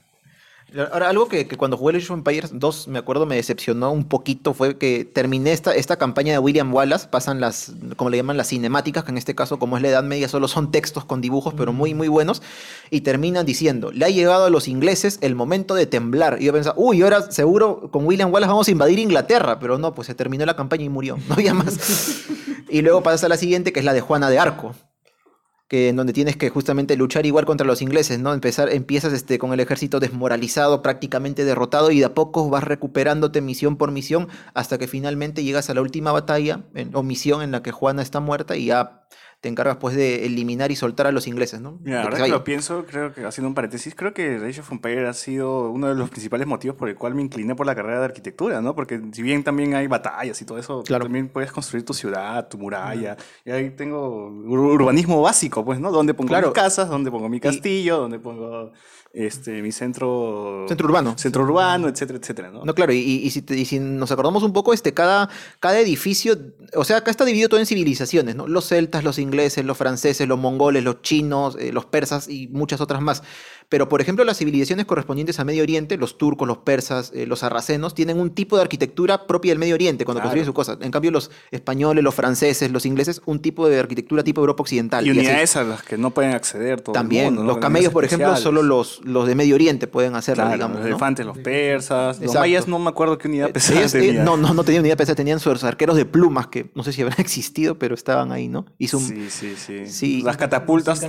Ahora, 0.74 1.08
algo 1.08 1.28
que, 1.28 1.46
cuando 1.46 1.76
jugué 1.76 1.92
el 1.92 2.02
Age 2.02 2.12
of 2.12 2.18
Empires 2.18 2.50
2, 2.52 2.88
me 2.88 2.98
acuerdo, 2.98 3.24
me 3.24 3.36
decepcionó 3.36 3.92
un 3.92 4.04
poquito 4.04 4.52
fue 4.52 4.76
que 4.76 5.04
terminé 5.04 5.52
esta, 5.52 5.72
esta 5.74 5.96
campaña 5.96 6.32
de 6.32 6.38
William 6.40 6.74
Wallace, 6.74 7.06
pasan 7.06 7.40
las, 7.40 7.72
como 7.94 8.10
le 8.10 8.16
llaman, 8.16 8.36
las 8.36 8.48
cinemáticas, 8.48 9.04
que 9.04 9.12
en 9.12 9.16
este 9.16 9.36
caso, 9.36 9.60
como 9.60 9.76
es 9.76 9.82
la 9.82 9.90
Edad 9.90 10.02
Media, 10.02 10.28
solo 10.28 10.48
son 10.48 10.72
textos 10.72 11.04
con 11.04 11.20
dibujos, 11.20 11.54
pero 11.54 11.72
muy, 11.72 11.94
muy 11.94 12.08
buenos, 12.08 12.42
y 12.90 13.02
terminan 13.02 13.46
diciendo, 13.46 13.92
le 13.92 14.04
ha 14.06 14.08
llegado 14.08 14.44
a 14.44 14.50
los 14.50 14.66
ingleses 14.66 15.18
el 15.20 15.36
momento 15.36 15.76
de 15.76 15.86
temblar. 15.86 16.38
Y 16.40 16.46
yo 16.46 16.52
pensaba, 16.52 16.74
uy, 16.76 17.00
ahora 17.02 17.30
seguro 17.30 17.88
con 17.92 18.04
William 18.04 18.32
Wallace 18.32 18.50
vamos 18.50 18.68
a 18.68 18.70
invadir 18.72 18.98
Inglaterra, 18.98 19.60
pero 19.60 19.78
no, 19.78 19.94
pues 19.94 20.06
se 20.06 20.16
terminó 20.16 20.44
la 20.46 20.56
campaña 20.56 20.84
y 20.84 20.88
murió, 20.88 21.16
no 21.28 21.34
había 21.34 21.54
más. 21.54 22.26
y 22.68 22.82
luego 22.82 23.04
pasa 23.04 23.28
la 23.28 23.36
siguiente, 23.36 23.72
que 23.72 23.78
es 23.78 23.84
la 23.84 23.92
de 23.92 24.00
Juana 24.00 24.28
de 24.30 24.40
Arco 24.40 24.74
que 25.68 25.88
en 25.88 25.96
donde 25.96 26.12
tienes 26.12 26.36
que 26.36 26.48
justamente 26.48 26.96
luchar 26.96 27.26
igual 27.26 27.44
contra 27.44 27.66
los 27.66 27.82
ingleses, 27.82 28.20
¿no? 28.20 28.32
Empezar, 28.32 28.70
empiezas 28.72 29.12
este, 29.12 29.38
con 29.38 29.52
el 29.52 29.60
ejército 29.60 29.98
desmoralizado, 29.98 30.82
prácticamente 30.82 31.44
derrotado, 31.44 31.90
y 31.90 31.98
de 31.98 32.04
a 32.04 32.14
poco 32.14 32.48
vas 32.48 32.64
recuperándote 32.64 33.40
misión 33.40 33.76
por 33.76 33.90
misión 33.90 34.28
hasta 34.54 34.78
que 34.78 34.86
finalmente 34.86 35.42
llegas 35.42 35.68
a 35.68 35.74
la 35.74 35.80
última 35.80 36.12
batalla 36.12 36.64
o 36.92 37.02
misión 37.02 37.42
en 37.42 37.50
la 37.50 37.62
que 37.62 37.72
Juana 37.72 38.02
está 38.02 38.20
muerta 38.20 38.56
y 38.56 38.66
ya 38.66 39.06
te 39.46 39.50
encargas 39.50 39.76
pues 39.76 39.94
de 39.94 40.26
eliminar 40.26 40.72
y 40.72 40.76
soltar 40.76 41.06
a 41.06 41.12
los 41.12 41.28
ingleses, 41.28 41.60
¿no? 41.60 41.78
Mira, 41.84 42.02
ahora 42.02 42.18
que 42.20 42.26
lo 42.28 42.42
pienso, 42.42 42.84
creo 42.84 43.14
que 43.14 43.24
haciendo 43.24 43.46
un 43.48 43.54
paréntesis, 43.54 43.94
creo 43.94 44.12
que 44.12 44.34
Age 44.44 44.58
of 44.60 44.72
Empires 44.72 45.08
ha 45.08 45.12
sido 45.12 45.70
uno 45.70 45.86
de 45.86 45.94
los 45.94 46.10
principales 46.10 46.48
motivos 46.48 46.76
por 46.76 46.88
el 46.88 46.96
cual 46.96 47.14
me 47.14 47.22
incliné 47.22 47.54
por 47.54 47.64
la 47.64 47.76
carrera 47.76 48.00
de 48.00 48.06
arquitectura, 48.06 48.60
¿no? 48.60 48.74
Porque 48.74 49.00
si 49.12 49.22
bien 49.22 49.44
también 49.44 49.74
hay 49.76 49.86
batallas 49.86 50.42
y 50.42 50.44
todo 50.44 50.58
eso, 50.58 50.82
Claro. 50.82 51.04
también 51.04 51.28
puedes 51.28 51.52
construir 51.52 51.84
tu 51.84 51.94
ciudad, 51.94 52.48
tu 52.48 52.58
muralla. 52.58 53.16
Y 53.44 53.52
ahí 53.52 53.70
tengo 53.70 54.28
ur- 54.28 54.74
urbanismo 54.74 55.22
básico, 55.22 55.64
pues, 55.64 55.78
¿no? 55.78 55.92
Donde 55.92 56.12
pongo 56.12 56.26
Claro. 56.28 56.48
mis 56.48 56.54
casas, 56.54 56.88
donde 56.88 57.08
pongo 57.12 57.28
mi 57.28 57.38
castillo, 57.38 57.98
donde 57.98 58.18
pongo 58.18 58.72
este 59.16 59.62
mi 59.62 59.72
centro 59.72 60.66
Centro 60.68 60.86
urbano. 60.86 61.16
centro 61.16 61.42
urbano, 61.42 61.88
etcétera, 61.88 62.18
etcétera, 62.20 62.50
¿no? 62.50 62.64
No, 62.64 62.74
claro, 62.74 62.92
y, 62.92 62.98
y- 62.98 63.30
si, 63.30 63.40
te- 63.42 63.56
y 63.56 63.64
si 63.64 63.78
nos 63.80 64.12
acordamos 64.12 64.42
un 64.42 64.52
poco, 64.52 64.72
este, 64.74 64.92
cada, 64.92 65.30
cada 65.58 65.78
edificio, 65.80 66.36
o 66.74 66.84
sea, 66.84 66.98
acá 66.98 67.10
está 67.10 67.24
dividido 67.24 67.48
todo 67.48 67.58
en 67.60 67.66
civilizaciones, 67.66 68.36
¿no? 68.36 68.46
Los 68.46 68.68
celtas, 68.68 69.04
los 69.04 69.18
ingleses, 69.18 69.64
los 69.64 69.78
franceses, 69.78 70.28
los 70.28 70.38
mongoles, 70.38 70.84
los 70.84 71.00
chinos, 71.02 71.56
eh, 71.58 71.72
los 71.72 71.86
persas 71.86 72.28
y 72.28 72.48
muchas 72.48 72.80
otras 72.80 73.00
más. 73.00 73.22
Pero, 73.68 73.88
por 73.88 74.00
ejemplo, 74.00 74.24
las 74.24 74.38
civilizaciones 74.38 74.86
correspondientes 74.86 75.40
a 75.40 75.44
Medio 75.44 75.62
Oriente, 75.64 75.96
los 75.96 76.18
turcos, 76.18 76.46
los 76.46 76.58
persas, 76.58 77.10
eh, 77.14 77.26
los 77.26 77.40
sarracenos, 77.40 77.94
tienen 77.94 78.20
un 78.20 78.30
tipo 78.30 78.54
de 78.56 78.62
arquitectura 78.62 79.26
propia 79.26 79.50
del 79.50 79.58
Medio 79.58 79.74
Oriente 79.74 80.04
cuando 80.04 80.20
Claro. 80.20 80.28
construyen 80.30 80.46
sus 80.46 80.54
cosas. 80.54 80.78
En 80.80 80.90
cambio, 80.92 81.10
los 81.10 81.30
españoles, 81.50 82.04
los 82.04 82.14
franceses, 82.14 82.70
los 82.70 82.86
ingleses, 82.86 83.22
un 83.26 83.40
tipo 83.40 83.68
de 83.68 83.78
arquitectura 83.80 84.22
tipo 84.22 84.40
Europa 84.40 84.62
Occidental. 84.62 85.04
y 85.06 85.10
unidades 85.10 85.56
a 85.56 85.64
las 85.64 85.82
que 85.82 85.98
no 85.98 86.10
pueden 86.10 86.32
acceder 86.32 86.80
todo 86.80 86.94
el 86.94 87.00
También, 87.00 87.24
mundo, 87.26 87.42
¿no? 87.42 87.48
los 87.48 87.58
camellos, 87.58 87.92
por 87.92 88.04
ejemplo, 88.04 88.36
solo 88.36 88.62
los, 88.62 89.00
los 89.04 89.26
de 89.26 89.34
Medio 89.34 89.56
Oriente 89.56 89.86
pueden 89.88 90.14
hacerlo, 90.14 90.44
Claro, 90.44 90.54
digamos. 90.56 90.76
los 90.76 90.82
¿no? 90.84 90.88
elefantes, 90.88 91.26
los 91.26 91.38
persas, 91.38 92.20
los 92.20 92.34
mayas 92.34 92.68
no 92.68 92.78
me 92.78 92.88
acuerdo 92.90 93.18
qué 93.18 93.26
unidad 93.28 93.48
Eh, 93.48 93.52
pesada 93.52 93.80
eh, 93.82 93.88
tenían. 93.88 94.24
no, 94.24 94.36
no, 94.36 94.54
no 94.54 94.62
tenían 94.64 94.82
unidad 94.82 94.96
pesada, 94.96 95.16
tenían 95.16 95.40
sus 95.40 95.64
arqueros 95.64 95.96
de 95.96 96.04
plumas 96.04 96.46
que 96.46 96.70
no 96.76 96.84
sé 96.84 96.92
si 96.92 97.02
habrán 97.02 97.18
existido, 97.20 97.78
pero 97.78 97.94
estaban 97.96 98.30
ahí, 98.30 98.46
¿no? 98.48 98.66
Y 98.78 98.88
su- 98.88 99.00
Sí, 99.00 99.28
sí, 99.30 99.54
sí. 99.56 99.86
Sí. 99.86 100.22
Las 100.22 100.36
catapultas. 100.36 101.00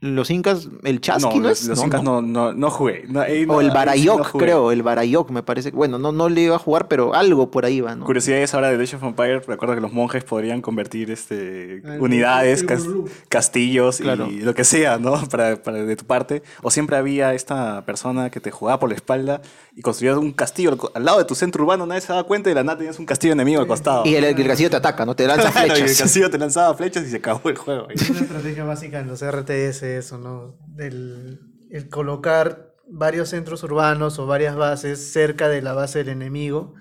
Los 0.00 0.30
incas, 0.30 0.68
el 0.84 1.00
chasqui, 1.00 1.38
¿no, 1.40 1.48
los, 1.48 1.60
es? 1.62 1.68
los 1.68 1.78
No, 1.80 1.84
incas 1.86 2.02
no. 2.04 2.22
no, 2.22 2.50
no, 2.50 2.52
no 2.52 2.70
jugué. 2.70 3.04
No, 3.08 3.20
ahí 3.20 3.44
no- 3.46 3.54
O 3.54 3.60
el 3.60 3.68
no 3.68 4.24
jugué. 4.24 4.44
creo, 4.44 4.70
el 4.70 4.82
Barayok 4.82 5.30
me 5.30 5.42
parece. 5.42 5.70
Bueno, 5.72 5.98
no, 5.98 6.12
no 6.12 6.28
le 6.28 6.42
iba 6.42 6.56
a 6.56 6.58
jugar, 6.58 6.86
pero 6.88 7.14
algo 7.14 7.50
por 7.50 7.64
ahí 7.64 7.80
va, 7.80 7.94
¿no? 7.96 8.04
Curiosidades 8.04 8.54
ahora 8.54 8.70
de 8.76 8.82
Age 8.82 8.96
of 8.96 9.02
Empires. 9.02 9.46
Recuerdo 9.46 9.74
que 9.74 9.80
los 9.80 9.92
monjes 9.92 10.22
podrían 10.24 10.60
convertir 10.62 11.10
este, 11.10 11.74
el- 11.84 12.00
unidades, 12.00 12.60
el 12.60 12.66
cas- 12.66 12.84
Burlú. 12.84 13.08
castillos 13.28 13.98
Claro. 13.98 14.28
y 14.30 14.40
lo 14.40 14.54
que 14.54 14.64
sea, 14.64 14.98
¿no? 14.98 15.08
Para, 15.30 15.62
para 15.62 15.82
de 15.84 15.96
tu 15.96 16.04
parte. 16.04 16.42
O 16.62 16.70
siempre 16.70 16.96
había 16.96 17.34
esta 17.34 17.84
persona 17.84 18.30
que 18.30 18.40
te 18.40 18.50
jugaba 18.50 18.78
por 18.78 18.88
la 18.90 18.94
espalda 18.94 19.40
y 19.78 19.80
construía 19.80 20.18
un 20.18 20.32
castillo 20.32 20.76
al, 20.92 21.04
lado 21.04 21.18
de 21.18 21.24
tu 21.24 21.36
centro 21.36 21.62
urbano. 21.62 21.86
Nadie 21.86 22.00
se 22.00 22.08
daba 22.08 22.24
cuenta 22.24 22.48
y 22.48 22.50
de 22.50 22.56
la 22.56 22.64
nada 22.64 22.78
tenías 22.78 22.98
un 22.98 23.06
castillo 23.06 23.32
enemigo 23.32 23.60
al 23.60 23.68
costado. 23.68 24.04
Y 24.04 24.16
el, 24.16 24.24
el 24.24 24.46
castillo 24.48 24.70
te 24.70 24.74
ataca, 24.76 25.06
¿no? 25.06 25.14
Te 25.14 25.24
lanza 25.24 25.52
Claro, 25.52 25.68
y 25.68 25.70
el 25.70 25.76
flechas. 25.76 25.98
castillo 26.02 26.30
te 26.30 26.36
lanzaba 26.36 26.74
flechas 26.74 27.04
y 27.06 27.10
se 27.10 27.18
acabó 27.18 27.48
el 27.48 27.56
juego. 27.56 27.88
Es 27.88 28.10
una 28.10 28.18
estrategia 28.18 28.64
básica 28.64 28.98
en 28.98 29.06
los 29.06 29.24
RTS, 29.24 29.84
eso, 29.84 30.18
¿no? 30.18 30.58
El, 30.78 31.38
el 31.70 31.88
colocar 31.88 32.74
varios 32.88 33.28
centros 33.28 33.62
urbanos 33.62 34.18
o 34.18 34.26
varias 34.26 34.56
bases 34.56 35.12
cerca 35.12 35.48
de 35.48 35.62
la 35.62 35.74
base 35.74 35.98
del 36.00 36.08
enemigo 36.08 36.74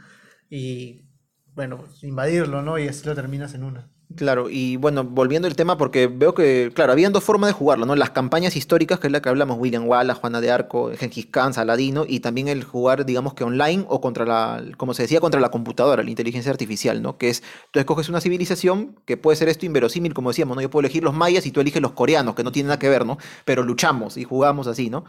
y, 0.49 1.07
bueno, 1.53 1.83
invadirlo, 2.01 2.63
¿no? 2.63 2.79
Y 2.79 2.87
así 2.87 3.05
lo 3.05 3.13
terminas 3.13 3.53
en 3.53 3.63
una. 3.63 3.91
Claro, 4.15 4.49
y 4.49 4.77
bueno, 4.77 5.03
volviendo 5.03 5.49
al 5.49 5.57
tema, 5.57 5.77
porque 5.77 6.07
veo 6.07 6.33
que, 6.33 6.71
claro, 6.73 6.93
habían 6.93 7.11
dos 7.11 7.25
formas 7.25 7.49
de 7.49 7.53
jugarlo, 7.53 7.85
¿no? 7.85 7.93
Las 7.97 8.11
campañas 8.11 8.55
históricas, 8.55 8.99
que 8.99 9.07
es 9.07 9.11
la 9.11 9.21
que 9.21 9.27
hablamos, 9.27 9.57
William 9.59 9.85
Wallace, 9.85 10.17
Juana 10.21 10.39
de 10.39 10.49
Arco, 10.49 10.91
Gengis 10.97 11.25
Khan, 11.25 11.53
Saladino, 11.53 12.05
y 12.07 12.21
también 12.21 12.47
el 12.47 12.63
jugar, 12.63 13.05
digamos 13.05 13.33
que 13.33 13.43
online 13.43 13.83
o 13.89 13.99
contra 13.99 14.25
la, 14.25 14.63
como 14.77 14.93
se 14.93 15.01
decía, 15.03 15.19
contra 15.19 15.41
la 15.41 15.51
computadora, 15.51 16.03
la 16.03 16.09
inteligencia 16.09 16.49
artificial, 16.49 17.01
¿no? 17.01 17.17
Que 17.17 17.29
es, 17.29 17.43
tú 17.71 17.79
escoges 17.79 18.07
una 18.07 18.21
civilización, 18.21 18.95
que 19.05 19.17
puede 19.17 19.35
ser 19.35 19.49
esto 19.49 19.65
inverosímil, 19.65 20.13
como 20.13 20.29
decíamos, 20.29 20.55
¿no? 20.55 20.61
Yo 20.61 20.69
puedo 20.69 20.85
elegir 20.85 21.03
los 21.03 21.13
mayas 21.13 21.45
y 21.45 21.51
tú 21.51 21.59
eliges 21.59 21.81
los 21.81 21.91
coreanos, 21.91 22.33
que 22.33 22.45
no 22.45 22.53
tienen 22.53 22.67
nada 22.69 22.79
que 22.79 22.87
ver, 22.87 23.05
¿no? 23.05 23.17
Pero 23.43 23.61
luchamos 23.61 24.15
y 24.15 24.23
jugamos 24.23 24.67
así, 24.67 24.89
¿no? 24.89 25.03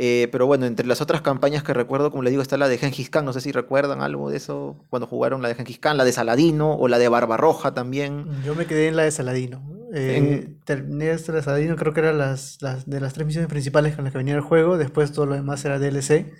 Eh, 0.00 0.28
pero 0.30 0.46
bueno, 0.46 0.64
entre 0.64 0.86
las 0.86 1.00
otras 1.00 1.22
campañas 1.22 1.64
que 1.64 1.74
recuerdo, 1.74 2.12
como 2.12 2.22
le 2.22 2.30
digo, 2.30 2.40
está 2.40 2.56
la 2.56 2.68
de 2.68 2.78
Gengis 2.78 3.10
Khan, 3.10 3.24
no 3.24 3.32
sé 3.32 3.40
si 3.40 3.50
recuerdan 3.50 4.00
algo 4.00 4.30
de 4.30 4.36
eso, 4.36 4.76
cuando 4.90 5.08
jugaron 5.08 5.42
la 5.42 5.48
de 5.48 5.56
Gengis 5.56 5.80
Khan, 5.80 5.96
la 5.96 6.04
de 6.04 6.12
Saladino, 6.12 6.76
o 6.76 6.86
la 6.86 7.00
de 7.00 7.08
Barbarroja 7.08 7.74
también. 7.74 8.26
Yo 8.44 8.54
me 8.54 8.66
quedé 8.66 8.86
en 8.86 8.94
la 8.94 9.02
de 9.02 9.10
Saladino. 9.10 9.60
Eh, 9.92 10.54
terminé 10.64 11.10
esta 11.10 11.32
de 11.32 11.42
Saladino, 11.42 11.74
creo 11.74 11.94
que 11.94 11.98
era 11.98 12.12
las, 12.12 12.62
las 12.62 12.88
de 12.88 13.00
las 13.00 13.12
tres 13.12 13.26
misiones 13.26 13.50
principales 13.50 13.96
con 13.96 14.04
las 14.04 14.12
que 14.12 14.18
venía 14.18 14.36
el 14.36 14.40
juego. 14.40 14.78
Después 14.78 15.10
todo 15.10 15.26
lo 15.26 15.34
demás 15.34 15.64
era 15.64 15.80
DLC, 15.80 16.32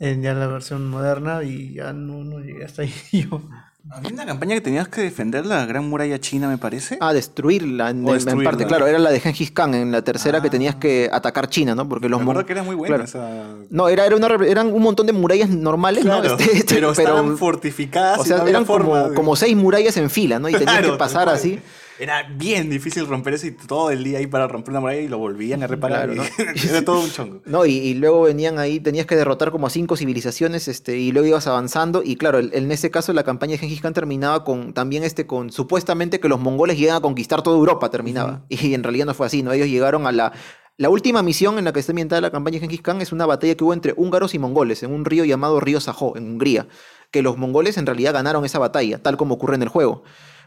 en 0.00 0.22
ya 0.22 0.32
la 0.32 0.46
versión 0.46 0.88
moderna, 0.88 1.42
y 1.42 1.74
ya 1.74 1.92
no, 1.92 2.24
no 2.24 2.40
llegué 2.40 2.64
hasta 2.64 2.82
ahí 2.82 2.94
yo. 3.12 3.42
Había 3.90 4.12
una 4.14 4.24
campaña 4.24 4.54
que 4.54 4.62
tenías 4.62 4.88
que 4.88 5.02
defender 5.02 5.44
la 5.44 5.66
gran 5.66 5.88
muralla 5.88 6.18
china, 6.18 6.48
me 6.48 6.56
parece. 6.56 6.96
Ah, 7.00 7.12
destruirla 7.12 7.90
en, 7.90 8.08
en- 8.08 8.42
parte, 8.42 8.64
claro, 8.66 8.86
era 8.86 8.98
la 8.98 9.10
de 9.10 9.20
Gengis 9.20 9.50
Khan, 9.50 9.74
en 9.74 9.92
la 9.92 10.02
tercera 10.02 10.40
que 10.40 10.48
Ah. 10.48 10.50
tenías 10.50 10.74
que 10.76 11.10
atacar 11.12 11.48
China, 11.50 11.74
¿no? 11.74 11.86
Porque 11.86 12.08
los 12.08 12.18
me 12.18 12.24
acuerdo 12.24 12.46
que 12.46 12.52
era 12.54 12.62
muy 12.62 12.74
buena 12.74 12.96
claro. 12.96 13.04
esa... 13.04 13.44
No, 13.68 13.88
era, 13.88 14.06
era 14.06 14.16
una, 14.16 14.28
eran 14.46 14.72
un 14.72 14.82
montón 14.82 15.06
de 15.06 15.12
murallas 15.12 15.50
normales, 15.50 16.04
¿no? 16.06 16.22
Este, 16.22 16.44
este, 16.56 16.74
pero 16.76 16.92
estaban 16.92 17.36
fortificadas 17.36 18.18
o 18.20 18.24
sea, 18.24 18.42
eran 18.48 18.64
como, 18.64 18.96
de- 18.96 19.14
como 19.14 19.36
seis 19.36 19.54
murallas 19.54 19.96
en 19.98 20.08
fila, 20.08 20.38
¿no? 20.38 20.48
Y 20.48 20.52
tenías 20.52 20.70
Claro, 20.78 20.92
que 20.92 20.98
pasar 20.98 21.28
así. 21.28 21.60
Era 21.98 22.24
bien 22.24 22.70
difícil 22.70 23.06
romper 23.06 23.34
eso 23.34 23.46
y 23.46 23.52
todo 23.52 23.90
el 23.90 24.02
día 24.02 24.18
ahí 24.18 24.26
para 24.26 24.48
romper 24.48 24.70
una 24.70 24.80
muralla 24.80 25.00
y 25.00 25.06
lo 25.08 25.18
volvían 25.18 25.62
a 25.62 25.66
reparar. 25.68 26.10
Claro, 26.12 26.28
y- 26.56 26.66
Era 26.68 26.84
todo 26.84 27.00
un 27.00 27.10
chongo. 27.10 27.40
No, 27.44 27.64
y, 27.66 27.72
y 27.74 27.94
luego 27.94 28.22
venían 28.22 28.58
ahí, 28.58 28.80
tenías 28.80 29.06
que 29.06 29.14
derrotar 29.14 29.52
como 29.52 29.66
a 29.68 29.70
cinco 29.70 29.96
civilizaciones, 29.96 30.66
este, 30.66 30.96
y 30.98 31.12
luego 31.12 31.28
ibas 31.28 31.46
avanzando, 31.46 32.02
y 32.04 32.16
claro, 32.16 32.38
el- 32.38 32.50
en 32.52 32.72
ese 32.72 32.90
caso 32.90 33.12
la 33.12 33.22
campaña 33.22 33.52
de 33.52 33.58
Genghis 33.58 33.80
Khan 33.80 33.92
terminaba 33.94 34.42
con, 34.44 34.72
también 34.74 35.04
este, 35.04 35.26
con, 35.26 35.52
supuestamente 35.52 36.18
que 36.18 36.28
los 36.28 36.40
mongoles 36.40 36.78
llegan 36.78 36.96
a 36.96 37.00
conquistar 37.00 37.42
toda 37.42 37.56
Europa, 37.56 37.90
terminaba, 37.90 38.44
y 38.48 38.74
en 38.74 38.82
realidad 38.82 39.06
no 39.06 39.14
fue 39.14 39.26
así, 39.26 39.42
¿no? 39.44 39.52
Ellos 39.52 39.68
llegaron 39.68 40.06
a 40.08 40.12
la, 40.12 40.32
la 40.76 40.88
última 40.88 41.22
misión 41.22 41.58
en 41.58 41.64
la 41.64 41.72
que 41.72 41.78
está 41.78 41.92
ambientada 41.92 42.20
la 42.20 42.32
campaña 42.32 42.54
de 42.54 42.60
Genghis 42.62 42.82
Khan 42.82 43.00
es 43.02 43.12
una 43.12 43.26
batalla 43.26 43.54
que 43.54 43.62
hubo 43.62 43.72
entre 43.72 43.94
húngaros 43.96 44.34
y 44.34 44.40
mongoles, 44.40 44.82
en 44.82 44.92
un 44.92 45.04
río 45.04 45.24
llamado 45.24 45.60
Río 45.60 45.80
Sajó, 45.80 46.16
en 46.16 46.24
Hungría, 46.24 46.66
que 47.12 47.22
los 47.22 47.38
mongoles 47.38 47.76
en 47.76 47.86
realidad 47.86 48.12
ganaron 48.14 48.44
esa 48.44 48.58
batalla, 48.58 49.00
tal 49.00 49.16
como 49.16 49.34
ocurre 49.36 49.54
en 49.54 49.62
el 49.62 49.68
juego. 49.68 50.02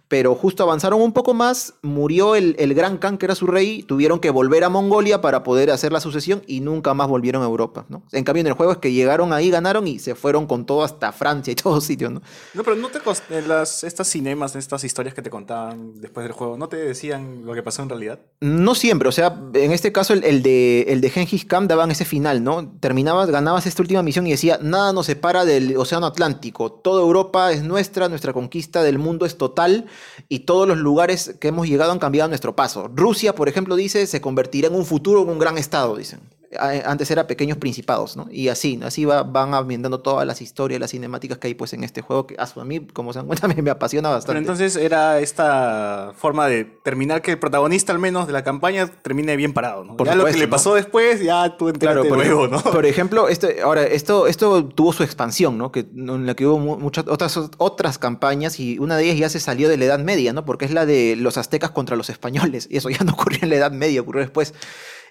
Pero 0.10 0.36
justo 0.36 0.64
avanzaron 0.64 1.02
un 1.02 1.12
poco 1.12 1.34
más, 1.34 1.74
murió 1.82 2.36
el, 2.36 2.56
el 2.60 2.74
gran 2.74 2.98
Khan, 2.98 3.18
que 3.18 3.26
era 3.26 3.36
su 3.36 3.46
rey, 3.46 3.84
tuvieron 3.84 4.20
que 4.20 4.30
volver 4.30 4.64
a 4.64 4.70
Mongolia 4.70 5.20
para 5.20 5.44
poder 5.44 5.70
hacer 5.70 5.92
la 5.92 6.00
sucesión 6.00 6.44
y 6.48 6.62
nunca 6.62 6.94
más 6.94 7.10
volvieron 7.10 7.42
a 7.42 7.46
Europa. 7.46 7.86
¿no? 7.90 8.04
En 8.14 8.24
cambio, 8.24 8.40
en 8.42 8.48
el 8.48 8.54
juego 8.54 8.72
es 8.72 8.78
que 8.78 8.94
llegaron 8.94 9.34
ahí, 9.34 9.50
ganaron 9.50 9.86
y 9.86 10.00
se 10.00 10.16
fueron 10.16 10.48
con 10.48 10.66
todo 10.66 10.84
hasta 10.84 11.12
Francia 11.12 11.52
y 11.52 11.56
todos 11.62 11.84
sitios. 11.84 12.12
¿no? 12.14 12.22
No, 12.54 12.64
pero 12.64 12.78
no 12.78 12.88
te 12.88 13.00
cos- 13.00 13.22
en 13.30 13.50
las 13.50 13.84
estas 13.84 14.08
cinemas, 14.08 14.56
estas 14.56 14.84
historias 14.86 15.14
que 15.14 15.22
te 15.22 15.30
contaban 15.30 16.00
después 16.00 16.24
del 16.24 16.32
juego, 16.32 16.58
¿no 16.58 16.70
te 16.70 16.78
decían 16.78 17.46
lo 17.46 17.54
que 17.54 17.62
pasó 17.64 17.82
en 17.84 17.90
realidad? 17.90 18.20
No 18.40 18.76
siempre, 18.76 19.10
o 19.10 19.12
sea, 19.12 19.38
en 19.56 19.72
este 19.74 19.92
caso 19.92 20.14
el, 20.14 20.24
el 20.24 20.42
de, 20.42 20.84
el 20.88 21.02
de 21.02 21.10
Genghis 21.10 21.44
Khan 21.44 21.68
daban 21.68 21.92
ese 21.92 22.06
final, 22.06 22.44
¿no? 22.44 22.66
Terminabas, 22.80 23.30
ganabas 23.30 23.66
esta 23.68 23.82
última 23.82 24.04
misión 24.04 24.26
y 24.26 24.32
decía, 24.32 24.58
nada 24.62 24.94
nos 24.94 25.08
separa 25.08 25.44
del 25.44 25.76
Océano 25.76 26.06
Atlántico, 26.06 26.72
toda 26.72 27.02
Europa 27.02 27.52
es 27.52 27.64
nuestra, 27.64 28.08
nuestra 28.08 28.32
conquista 28.32 28.84
del 28.84 29.00
mundo 29.00 29.26
es 29.26 29.38
total 29.38 29.86
y 30.30 30.40
todos 30.40 30.68
los 30.68 30.78
lugares 30.78 31.36
que 31.40 31.50
hemos 31.50 31.68
llegado 31.68 31.92
han 31.92 32.00
cambiado 32.00 32.30
nuestro 32.30 32.56
paso. 32.56 32.90
Rusia, 32.94 33.36
por 33.36 33.50
ejemplo, 33.50 33.76
dice, 33.76 34.08
se 34.08 34.22
convertirá 34.22 34.68
en 34.68 34.76
un 34.76 34.86
futuro 34.86 35.22
en 35.24 35.30
un 35.30 35.40
gran 35.40 35.58
estado, 35.58 35.96
dicen. 35.96 36.20
A- 36.58 36.90
Antes 36.92 37.12
era 37.12 37.28
pequeños 37.28 37.58
principados, 37.58 38.16
¿no? 38.16 38.28
Y 38.32 38.48
así, 38.48 38.80
así 38.84 39.04
va- 39.06 39.24
van 39.24 39.54
ambientando 39.54 40.00
todas 40.00 40.26
las 40.26 40.42
historias, 40.42 40.80
las 40.80 40.92
cinemáticas 40.92 41.38
que 41.38 41.48
hay 41.48 41.54
pues 41.56 41.74
en 41.74 41.84
este 41.84 42.02
juego, 42.02 42.26
que 42.28 42.36
a 42.40 42.64
mí, 42.64 42.88
como 42.94 43.12
se 43.14 43.20
dan 43.20 43.28
cuenta, 43.28 43.48
me, 43.48 43.62
me 43.62 43.70
apasiona 43.72 44.10
bastante. 44.10 44.28
Pero 44.28 44.40
entonces 44.40 44.76
era 44.76 45.20
esta 45.20 46.14
forma 46.16 46.48
de 46.48 46.64
terminar 46.66 47.22
que 47.22 47.32
el 47.32 47.40
protagonista, 47.40 47.92
al 47.92 48.00
menos 48.00 48.28
de 48.28 48.34
la 48.34 48.44
campaña, 48.44 48.88
termine 48.88 49.36
bien 49.36 49.54
parado, 49.54 49.84
¿no? 49.84 49.98
Por 49.98 50.08
ya 50.08 50.16
lo 50.16 50.26
que 50.26 50.34
le 50.34 50.46
¿no? 50.46 50.52
pasó 50.52 50.74
después, 50.76 51.22
ya 51.22 51.58
tú 51.58 51.72
Claro, 51.74 52.06
por, 52.06 52.18
luego, 52.18 52.48
¿no? 52.48 52.62
por 52.62 52.86
ejemplo, 52.86 53.28
este, 53.30 53.62
ahora, 53.62 53.84
esto, 53.84 54.28
esto 54.28 54.66
tuvo 54.66 54.94
su 54.94 55.04
expansión, 55.04 55.58
¿no? 55.58 55.72
Que, 55.72 55.82
en 55.82 56.26
la 56.26 56.34
que 56.36 56.46
hubo 56.48 56.60
mu- 56.60 56.78
muchas 56.78 57.06
otras, 57.08 57.38
otras 57.58 57.98
campañas 57.98 58.60
y 58.60 58.80
una 58.80 58.96
de 58.96 59.04
ellas 59.06 59.18
ya 59.20 59.30
se 59.30 59.40
salió 59.40 59.68
de 59.70 59.78
la 59.78 59.86
Edad 59.86 60.00
Media, 60.00 60.34
¿no? 60.34 60.46
Porque 60.46 60.66
es 60.66 60.72
la 60.72 60.86
de 60.86 61.16
los 61.18 61.38
aztecas 61.38 61.72
contra 61.72 61.96
los 61.96 62.10
españoles. 62.10 62.68
Y 62.78 62.78
eso 62.78 62.90
ya 62.90 63.04
no 63.04 63.14
ocurrió 63.14 63.40
en 63.44 63.50
la 63.50 63.56
Edad 63.56 63.72
Media, 63.72 64.02
ocurrió 64.02 64.22
después. 64.22 64.54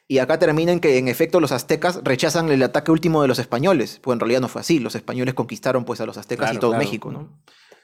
Y 0.08 0.18
acá 0.18 0.38
termina 0.38 0.70
en 0.72 0.78
que, 0.80 0.98
en 0.98 1.08
efecto, 1.08 1.40
los 1.40 1.50
aztecas 1.52 2.00
rechazan 2.04 2.48
el 2.50 2.62
ataque 2.62 2.92
último 2.92 3.22
de 3.22 3.28
los 3.28 3.38
españoles. 3.40 3.98
Pues 4.02 4.14
en 4.14 4.20
realidad 4.20 4.40
no 4.40 4.48
fue 4.48 4.60
así. 4.60 4.78
Los 4.78 4.94
españoles 4.94 5.34
conquistaron 5.34 5.84
pues 5.84 6.00
a 6.00 6.06
los 6.06 6.16
aztecas 6.16 6.54
y 6.54 6.58
todo 6.58 6.70
claro. 6.70 6.84
México, 6.84 7.10
¿no? 7.10 7.28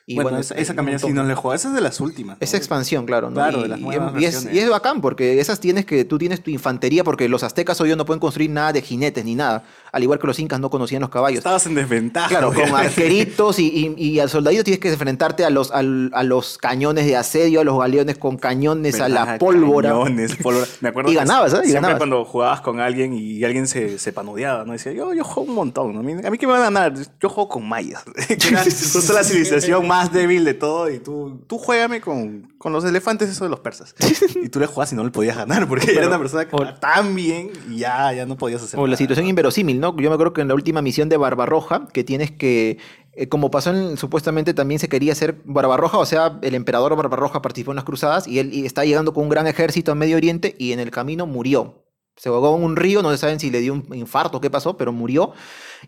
Y 0.05 0.17
bueno, 0.17 0.31
bueno, 0.31 0.41
esa, 0.41 0.55
es- 0.55 0.63
esa 0.63 0.75
campaña 0.75 0.99
sí 0.99 1.13
no 1.13 1.23
le 1.23 1.35
jugó. 1.37 1.55
Esa 1.55 1.69
es 1.69 1.75
de 1.75 1.81
las 1.81 2.01
últimas. 2.01 2.37
¿no? 2.37 2.45
Esa 2.45 2.57
expansión, 2.57 3.07
claro, 3.07 3.29
¿no? 3.31 3.35
Claro, 3.37 3.59
y, 3.61 3.63
de 3.63 3.69
las 3.69 3.79
y- 3.79 3.83
nuevas 3.83 4.13
y 4.15 4.25
es, 4.25 4.33
versiones. 4.35 4.55
y 4.55 4.59
es 4.61 4.69
bacán 4.69 5.01
porque 5.01 5.41
esas 5.41 5.61
tienes 5.61 5.87
que 5.87 6.05
tú 6.05 6.19
tienes 6.19 6.43
tu 6.43 6.51
infantería 6.51 7.05
porque 7.05 7.29
los 7.29 7.43
aztecas 7.45 7.81
hoy 7.81 7.95
no 7.97 8.05
pueden 8.05 8.19
construir 8.21 8.51
nada 8.51 8.73
de 8.73 8.83
jinetes 8.83 9.25
ni 9.25 9.37
nada, 9.37 9.65
al 9.93 10.03
igual 10.03 10.19
que 10.19 10.27
los 10.27 10.39
incas 10.39 10.59
no 10.59 10.71
conocían 10.71 11.03
los 11.03 11.11
caballos. 11.11 11.39
Estabas 11.39 11.67
en 11.67 11.75
desventaja. 11.75 12.29
Claro, 12.29 12.53
con 12.53 12.75
arqueritos 12.75 13.59
y, 13.59 13.95
y, 13.99 14.03
y 14.03 14.21
al 14.21 14.31
soldadito 14.31 14.65
tienes 14.65 14.81
que 14.81 14.91
enfrentarte 14.91 15.45
a 15.45 15.51
los, 15.51 15.71
a 15.71 15.83
los 15.83 16.57
cañones 16.57 17.05
de 17.05 17.17
asedio, 17.17 17.61
a 17.61 17.65
los 17.65 17.79
galeones 17.79 18.17
con 18.17 18.39
cañones, 18.39 19.01
a 19.01 19.11
la 19.11 19.37
pólvora. 19.37 19.91
Cañones, 19.91 20.37
pólvora. 20.37 20.67
Me 20.81 20.89
acuerdo 20.89 21.13
Y 21.13 21.15
ganabas, 21.15 21.53
¿eh? 21.53 21.57
Y 21.57 21.59
Siempre 21.59 21.75
ganabas. 21.75 21.99
cuando 21.99 22.25
jugabas 22.25 22.63
con 22.63 22.81
alguien 22.81 23.13
y 23.13 23.45
alguien 23.45 23.67
se, 23.67 23.99
se 23.99 24.13
panudeaba, 24.15 24.65
¿no? 24.65 24.73
Decía, 24.73 24.93
yo, 24.93 25.13
yo 25.13 25.25
juego 25.25 25.51
un 25.51 25.57
montón, 25.57 25.93
¿no? 25.93 26.01
A 26.01 26.03
mí, 26.03 26.15
a 26.25 26.31
mí 26.31 26.39
que 26.39 26.47
me 26.47 26.55
van 26.55 26.63
a 26.63 26.65
ganar, 26.65 26.95
yo 27.21 27.29
juego 27.29 27.49
con 27.51 27.69
mayas. 27.69 28.03
que 28.29 28.49
era 28.49 28.65
justo 28.65 29.13
la 29.13 29.23
civilización 29.23 29.87
más 29.87 30.11
débil 30.11 30.45
de 30.47 30.55
todo 30.55 30.91
y 30.91 31.01
tú, 31.01 31.45
tú 31.47 31.59
juégame 31.59 32.01
con, 32.01 32.52
con 32.63 32.73
los 32.73 32.85
elefantes, 32.85 33.29
eso 33.29 33.43
de 33.43 33.51
los 33.51 33.59
persas. 33.59 33.93
Y 34.43 34.49
tú 34.49 34.61
le 34.61 34.67
jugabas 34.67 34.93
y 34.93 34.95
no 34.97 35.03
le 35.03 35.11
podías 35.11 35.37
ganar 35.37 35.67
porque 35.69 35.91
era 35.93 36.07
una 36.07 36.19
persona 36.19 36.47
que 36.47 36.55
O- 36.55 36.75
tan 36.75 37.15
bien 37.17 37.51
y 37.69 37.79
ya, 37.79 38.13
ya 38.13 38.25
no 38.25 38.37
podías 38.37 38.63
hacer 38.63 38.79
O 38.79 38.87
la 38.87 38.97
situación 38.97 39.27
¿no? 39.27 39.31
inverosímil, 39.31 39.81
¿no? 39.81 39.97
Yo 39.97 40.09
me 40.09 40.15
acuerdo 40.15 40.33
que 40.33 40.41
en 40.43 40.49
la 40.49 40.55
última 40.55 40.81
misión 40.81 41.09
de 41.09 41.17
Barbarroja, 41.17 41.89
que 41.93 42.05
tienes 42.05 42.31
que, 42.31 42.79
eh, 43.15 43.29
como 43.29 43.51
pasó 43.51 43.71
en, 43.71 43.97
supuestamente 43.97 44.55
también 44.55 44.79
se 44.79 44.89
quería 44.89 45.13
hacer 45.13 45.41
Barbarroja, 45.45 45.99
o 45.99 46.07
sea, 46.07 46.39
el 46.43 46.55
emperador 46.55 46.95
Barbarroja 46.95 47.43
participó 47.43 47.73
en 47.73 47.77
las 47.77 47.85
cruzadas 47.85 48.29
y 48.29 48.39
él 48.39 48.55
y 48.55 48.65
está 48.65 48.85
llegando 48.85 49.13
con 49.13 49.25
un 49.25 49.29
gran 49.31 49.49
ejército 49.49 49.91
a 49.91 49.95
Medio 49.97 50.17
Oriente 50.17 50.55
y 50.59 50.71
en 50.73 50.79
el 50.79 50.91
camino 50.93 51.27
murió. 51.27 51.83
Se 52.17 52.29
ahogó 52.29 52.55
en 52.57 52.63
un 52.63 52.77
río, 52.77 53.03
no 53.03 53.11
se 53.11 53.17
saben 53.19 53.41
si 53.41 53.51
le 53.51 53.61
dio 53.61 53.73
un 53.73 53.87
infarto 53.95 54.37
o 54.39 54.41
qué 54.41 54.51
pasó, 54.51 54.77
pero 54.77 54.93
murió. 54.93 55.33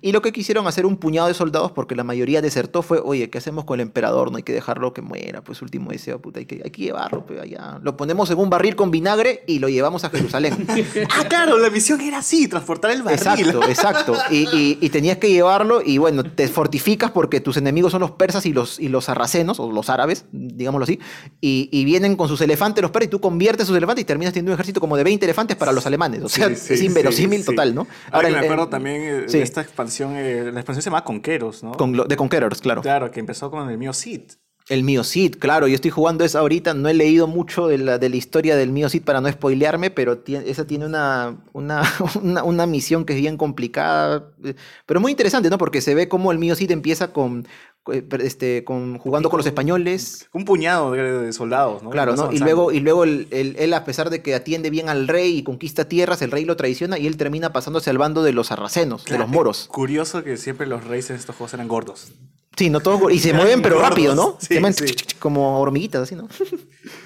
Y 0.01 0.13
lo 0.13 0.23
que 0.23 0.33
quisieron 0.33 0.67
hacer 0.67 0.87
un 0.87 0.97
puñado 0.97 1.29
de 1.29 1.35
soldados, 1.35 1.73
porque 1.73 1.95
la 1.95 2.05
mayoría 2.05 2.43
desertó, 2.43 2.83
fue, 2.83 3.01
oye, 3.03 3.31
¿qué 3.31 3.39
hacemos 3.39 3.65
con 3.65 3.81
el 3.81 3.87
emperador? 3.87 4.31
No 4.31 4.37
hay 4.37 4.43
que 4.43 4.53
dejarlo 4.53 4.93
que 4.93 5.03
muera, 5.03 5.43
pues 5.43 5.63
último 5.63 5.91
deseo, 5.91 6.21
puta, 6.21 6.41
hay 6.41 6.47
que, 6.47 6.61
hay 6.65 6.71
que 6.71 6.83
llevarlo, 6.83 7.25
pues 7.27 7.41
allá. 7.41 7.79
Lo 7.83 7.97
ponemos 7.97 8.31
en 8.31 8.39
un 8.39 8.51
barril 8.51 8.77
con 8.77 8.91
vinagre 8.91 9.43
y 9.47 9.59
lo 9.59 9.69
llevamos 9.69 10.05
a 10.05 10.11
Jerusalén. 10.11 10.67
Ah, 11.17 11.25
claro, 11.29 11.59
la 11.59 11.71
misión 11.71 12.01
era 12.01 12.19
así, 12.19 12.49
transportar 12.49 12.91
el 12.91 13.03
barril. 13.03 13.19
Exacto, 13.21 13.63
exacto. 13.69 14.15
Y, 14.31 14.49
y- 14.57 14.79
y 14.81 14.89
tenías 14.91 15.19
que 15.19 15.31
llevarlo 15.31 15.81
y 15.85 15.99
bueno, 15.99 16.25
te 16.25 16.49
fortificas 16.49 17.11
porque 17.11 17.41
tus 17.41 17.57
enemigos 17.57 17.93
son 17.93 18.01
los 18.01 18.11
persas 18.13 18.47
y 18.47 18.53
los, 18.53 18.79
y 18.81 18.89
los 18.89 19.05
sarracenos, 19.07 19.61
o 19.61 19.71
los 19.71 19.91
árabes, 19.91 20.25
digámoslo 20.33 20.85
así, 20.85 20.99
y, 21.41 21.69
y 21.73 21.85
vienen 21.85 22.17
con 22.17 22.29
sus 22.29 22.41
elefantes 22.41 22.83
los 22.83 22.91
persas 22.91 23.07
y 23.09 23.11
tú 23.11 23.21
conviertes 23.21 23.67
sus 23.67 23.77
elefantes 23.77 24.03
y 24.03 24.05
terminas 24.07 24.33
teniendo 24.33 24.51
un 24.53 24.55
ejército 24.55 24.81
como 24.81 24.97
de 24.97 25.05
20 25.05 25.25
elefantes 25.25 25.57
para 25.57 25.73
los 25.73 25.87
alemanes. 25.87 26.23
O 26.23 26.29
sea, 26.29 26.49
Sí, 26.49 26.57
sí, 26.57 26.75
es 26.75 26.83
inverosímil 26.83 27.41
sí, 27.41 27.45
sí. 27.47 27.51
total, 27.53 27.75
¿no? 27.75 27.87
Ahora, 28.11 28.29
que 28.29 28.35
el- 28.35 28.41
me 28.41 28.47
acuerdo 28.47 28.65
el- 28.65 28.71
también 28.71 29.03
eh, 29.03 29.27
esta 29.43 29.61
expansión, 29.61 29.84
eh, 30.17 30.51
la 30.53 30.61
expansión 30.61 30.83
se 30.83 30.91
llama 30.91 31.05
Conqueros, 31.05 31.63
¿no? 31.63 31.73
con 31.73 31.93
de 31.93 32.17
Conquerors, 32.17 32.61
claro. 32.61 32.83
Claro, 32.83 33.11
que 33.11 33.21
empezó 33.21 33.51
con 33.51 33.69
el 33.71 33.79
mío 33.79 33.93
Cid. 33.93 34.23
El 34.69 34.83
Mio 34.83 35.05
Cid, 35.05 35.37
claro, 35.39 35.69
yo 35.69 35.75
estoy 35.75 35.91
jugando 35.91 36.25
esa 36.25 36.39
ahorita, 36.39 36.73
no 36.73 36.89
he 36.89 36.95
leído 36.95 37.27
mucho 37.27 37.67
de 37.69 37.77
la, 37.77 37.99
de 37.99 38.09
la 38.09 38.17
historia 38.17 38.57
del 38.57 38.71
Mio 38.73 38.89
Cid 38.89 39.03
para 39.03 39.21
no 39.21 39.31
spoilearme, 39.31 39.91
pero 39.91 40.19
tiene- 40.19 40.49
esa 40.49 40.67
tiene 40.67 40.87
una, 40.87 41.37
una, 41.53 41.83
una, 42.23 42.43
una 42.45 42.67
misión 42.67 43.05
que 43.05 43.13
es 43.13 43.21
bien 43.21 43.37
complicada, 43.37 44.31
eh, 44.43 44.55
pero 44.87 45.01
muy 45.01 45.11
interesante, 45.11 45.51
¿no? 45.51 45.59
Porque 45.59 45.83
se 45.83 45.95
ve 45.95 46.09
cómo 46.09 46.33
el 46.33 46.39
Mio 46.39 46.57
Cid 46.57 46.71
empieza 46.71 47.13
con, 47.13 47.47
eh, 47.93 48.03
este, 48.21 48.65
con 48.65 48.97
jugando 48.97 49.29
con 49.29 49.37
los 49.37 49.47
españoles, 49.47 50.31
Un 50.33 50.47
puñado 50.47 50.93
de, 50.93 51.03
de 51.03 51.33
soldados, 51.35 51.83
¿no? 51.83 51.91
claro, 51.91 52.17
¿no? 52.17 52.33
Y 52.33 52.39
luego, 52.39 52.73
y 52.73 52.81
luego 52.81 53.05
él, 53.05 53.75
a 53.75 53.85
pesar 53.85 54.09
de 54.09 54.23
que 54.23 54.35
atiende 54.35 54.71
bien 54.71 54.89
al 54.89 55.09
rey 55.09 55.37
y 55.37 55.43
conquista 55.43 55.87
tierras, 55.91 56.23
el 56.23 56.31
rey 56.31 56.47
lo 56.47 56.57
traiciona 56.57 56.99
y 56.99 57.07
él 57.07 57.19
termina 57.19 57.53
pasándose 57.53 57.91
al 57.91 57.99
bando 57.99 58.23
de 58.23 58.33
los 58.33 58.47
sarracenos, 58.47 59.05
de 59.05 59.19
los 59.19 59.29
moros. 59.29 59.69
Curioso 59.71 60.25
que 60.25 60.39
siempre 60.39 60.67
los 60.67 60.85
reyes 60.85 61.11
en 61.11 61.17
estos 61.17 61.37
juegos 61.37 61.53
eran 61.53 61.69
gordos. 61.69 62.13
Sí, 62.57 62.71
no 62.71 62.81
todos, 62.81 63.13
y 63.13 63.19
se 63.19 63.33
mueven 63.33 63.63
pero 63.63 63.77
Gordos, 63.77 63.91
rápido, 63.91 64.15
¿no? 64.15 64.37
sí, 64.39 64.47
se 64.55 64.61
mueven 64.61 64.75
sí. 64.75 64.95
como 65.19 65.61
hormiguitas, 65.61 66.03
así, 66.03 66.15
¿no? 66.15 66.29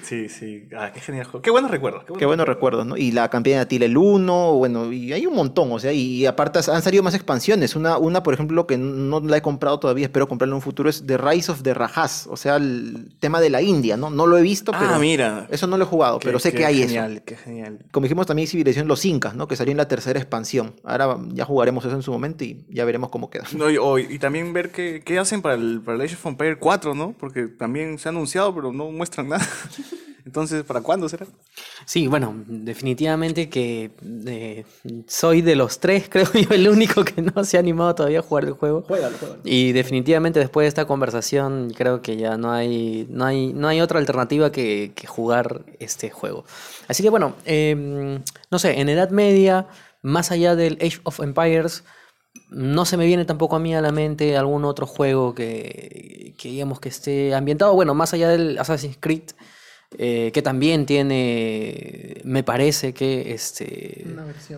Sí, 0.03 0.27
sí. 0.27 0.67
Ah, 0.75 0.91
qué 0.91 0.99
genial. 0.99 1.27
Qué 1.43 1.51
buenos 1.51 1.69
recuerdos. 1.69 2.03
Qué 2.17 2.25
buenos 2.25 2.47
recuerdos, 2.47 2.83
¿no? 2.85 2.97
Y 2.97 3.11
la 3.11 3.29
campaña 3.29 3.57
de 3.57 3.61
Atila 3.61 3.85
el 3.85 3.95
1, 3.95 4.53
bueno, 4.55 4.91
y 4.91 5.13
hay 5.13 5.25
un 5.27 5.35
montón, 5.35 5.71
o 5.71 5.79
sea, 5.79 5.93
y 5.93 6.25
aparte 6.25 6.59
han 6.71 6.81
salido 6.81 7.03
más 7.03 7.13
expansiones. 7.13 7.75
Una, 7.75 7.97
una 7.99 8.23
por 8.23 8.33
ejemplo, 8.33 8.65
que 8.65 8.77
no 8.77 9.19
la 9.21 9.37
he 9.37 9.41
comprado 9.43 9.79
todavía, 9.79 10.05
espero 10.07 10.27
comprarla 10.27 10.53
en 10.53 10.55
un 10.55 10.61
futuro, 10.63 10.89
es 10.89 11.05
The 11.05 11.17
Rise 11.17 11.51
of 11.51 11.61
the 11.61 11.73
Rajas, 11.75 12.27
o 12.29 12.35
sea, 12.37 12.55
el 12.57 13.09
tema 13.19 13.39
de 13.39 13.51
la 13.51 13.61
India, 13.61 13.95
¿no? 13.97 14.09
No 14.09 14.25
lo 14.25 14.37
he 14.37 14.41
visto, 14.41 14.71
pero 14.71 14.95
Ah, 14.95 14.99
mira. 14.99 15.47
eso 15.51 15.67
no 15.67 15.77
lo 15.77 15.83
he 15.83 15.87
jugado, 15.87 16.17
Qué- 16.19 16.25
pero 16.27 16.39
sé 16.39 16.51
qué 16.51 16.57
que 16.57 16.65
hay 16.65 16.79
genial, 16.79 17.13
eso. 17.13 17.21
Qué 17.25 17.37
genial. 17.37 17.79
Como 17.91 18.03
dijimos 18.05 18.25
también 18.25 18.47
civilización 18.47 18.87
Los 18.87 19.05
Incas, 19.05 19.35
¿no? 19.35 19.47
Que 19.47 19.55
salió 19.55 19.71
en 19.71 19.77
la 19.77 19.87
tercera 19.87 20.19
expansión. 20.19 20.73
Ahora 20.83 21.17
ya 21.33 21.45
jugaremos 21.45 21.85
eso 21.85 21.95
en 21.95 22.01
su 22.01 22.11
momento 22.11 22.43
y 22.43 22.65
ya 22.69 22.83
veremos 22.83 23.11
cómo 23.11 23.29
queda. 23.29 23.45
No, 23.55 23.69
y, 23.69 23.77
o- 23.77 23.99
y 23.99 24.17
también 24.19 24.51
ver 24.53 24.71
qué, 24.71 25.03
qué 25.05 25.19
hacen 25.19 25.38
para 25.41 25.55
el, 25.55 25.81
para 25.81 25.95
el 25.95 26.01
Age 26.01 26.15
of 26.15 26.25
Empires 26.25 26.57
4, 26.59 26.95
¿no? 26.95 27.13
Porque 27.17 27.47
también 27.47 27.97
se 27.97 28.07
ha 28.07 28.11
anunciado, 28.11 28.53
pero 28.53 28.71
no 28.71 28.91
muestran 28.91 29.29
nada. 29.29 29.47
Entonces, 30.25 30.63
¿para 30.63 30.81
cuándo 30.81 31.09
será? 31.09 31.25
Sí, 31.85 32.05
bueno, 32.05 32.35
definitivamente 32.45 33.49
que 33.49 33.89
eh, 34.27 34.63
soy 35.07 35.41
de 35.41 35.55
los 35.55 35.79
tres, 35.79 36.07
creo 36.09 36.31
yo, 36.33 36.49
el 36.51 36.69
único 36.69 37.03
que 37.03 37.21
no 37.21 37.43
se 37.43 37.57
ha 37.57 37.59
animado 37.59 37.95
todavía 37.95 38.19
a 38.19 38.21
jugar 38.21 38.45
el 38.45 38.51
juego. 38.51 38.85
Y 39.43 39.71
definitivamente 39.71 40.39
después 40.39 40.65
de 40.65 40.67
esta 40.67 40.85
conversación 40.85 41.71
creo 41.75 42.03
que 42.03 42.17
ya 42.17 42.37
no 42.37 42.51
hay, 42.51 43.07
no 43.09 43.25
hay, 43.25 43.53
no 43.53 43.67
hay 43.67 43.81
otra 43.81 43.99
alternativa 43.99 44.51
que, 44.51 44.91
que 44.93 45.07
jugar 45.07 45.63
este 45.79 46.11
juego. 46.11 46.45
Así 46.87 47.01
que 47.01 47.09
bueno, 47.09 47.33
em, 47.45 48.21
no 48.51 48.59
sé, 48.59 48.79
en 48.79 48.89
Edad 48.89 49.09
Media, 49.09 49.67
más 50.03 50.31
allá 50.31 50.55
del 50.55 50.77
Age 50.81 50.99
of 51.03 51.19
Empires, 51.21 51.83
no 52.49 52.85
se 52.85 52.97
me 52.97 53.05
viene 53.05 53.25
tampoco 53.25 53.55
a 53.55 53.59
mí 53.59 53.75
a 53.75 53.81
la 53.81 53.91
mente 53.91 54.37
algún 54.37 54.65
otro 54.65 54.85
juego 54.87 55.35
que, 55.35 56.33
que 56.37 56.49
digamos 56.49 56.79
que 56.79 56.89
esté 56.89 57.35
ambientado, 57.35 57.73
bueno, 57.73 57.93
más 57.93 58.13
allá 58.13 58.29
del 58.29 58.57
Assassin's 58.57 58.97
Creed. 58.99 59.31
Eh, 59.97 60.31
que 60.33 60.41
también 60.41 60.85
tiene, 60.85 62.21
me 62.23 62.43
parece 62.43 62.93
que 62.93 63.33
este, 63.33 64.05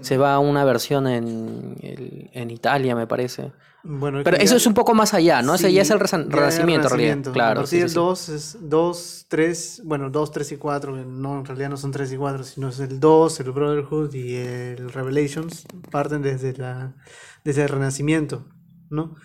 se 0.02 0.18
va 0.18 0.34
a 0.36 0.40
una 0.40 0.66
versión 0.66 1.08
en, 1.08 1.78
el- 1.82 2.30
en 2.34 2.52
Italia, 2.52 2.96
me 2.96 3.08
parece. 3.08 3.52
Bueno, 3.84 4.22
Pero 4.24 4.38
eso 4.38 4.52
ya- 4.54 4.58
es 4.58 4.68
un 4.68 4.76
poco 4.76 4.94
más 4.94 5.14
allá, 5.16 5.42
¿no? 5.42 5.56
Ese 5.56 5.70
Sí, 5.70 5.74
ya 5.74 5.82
es 5.82 5.90
el 5.90 6.00
ya 6.00 6.06
renacimiento, 6.28 6.88
en 6.88 7.00
realidad. 7.00 7.34
Claro, 7.34 7.62
A 7.62 7.66
sí, 7.66 7.78
partir 7.78 7.80
sí, 7.80 7.80
del 7.80 7.90
sí. 7.90 7.96
2 7.96 8.30
es 8.30 8.58
2, 8.62 9.26
3, 9.28 9.82
bueno, 9.86 10.10
2, 10.12 10.32
3 10.32 10.52
y 10.52 10.58
4, 10.58 10.94
que 10.96 11.04
no, 11.06 11.40
en 11.40 11.46
realidad 11.46 11.70
no 11.70 11.78
son 11.78 11.92
3 11.92 12.12
y 12.12 12.18
4, 12.18 12.44
sino 12.44 12.70
es 12.70 12.80
el 12.80 13.00
2, 13.00 13.40
el 13.40 13.52
Brotherhood 13.52 14.14
y 14.14 14.36
el 14.36 14.92
Revelations, 14.92 15.66
parten 15.90 16.22
desde, 16.22 16.54
la, 16.54 16.96
desde 17.44 17.64
el 17.64 17.70
renacimiento, 17.70 18.46
¿no? 18.90 19.16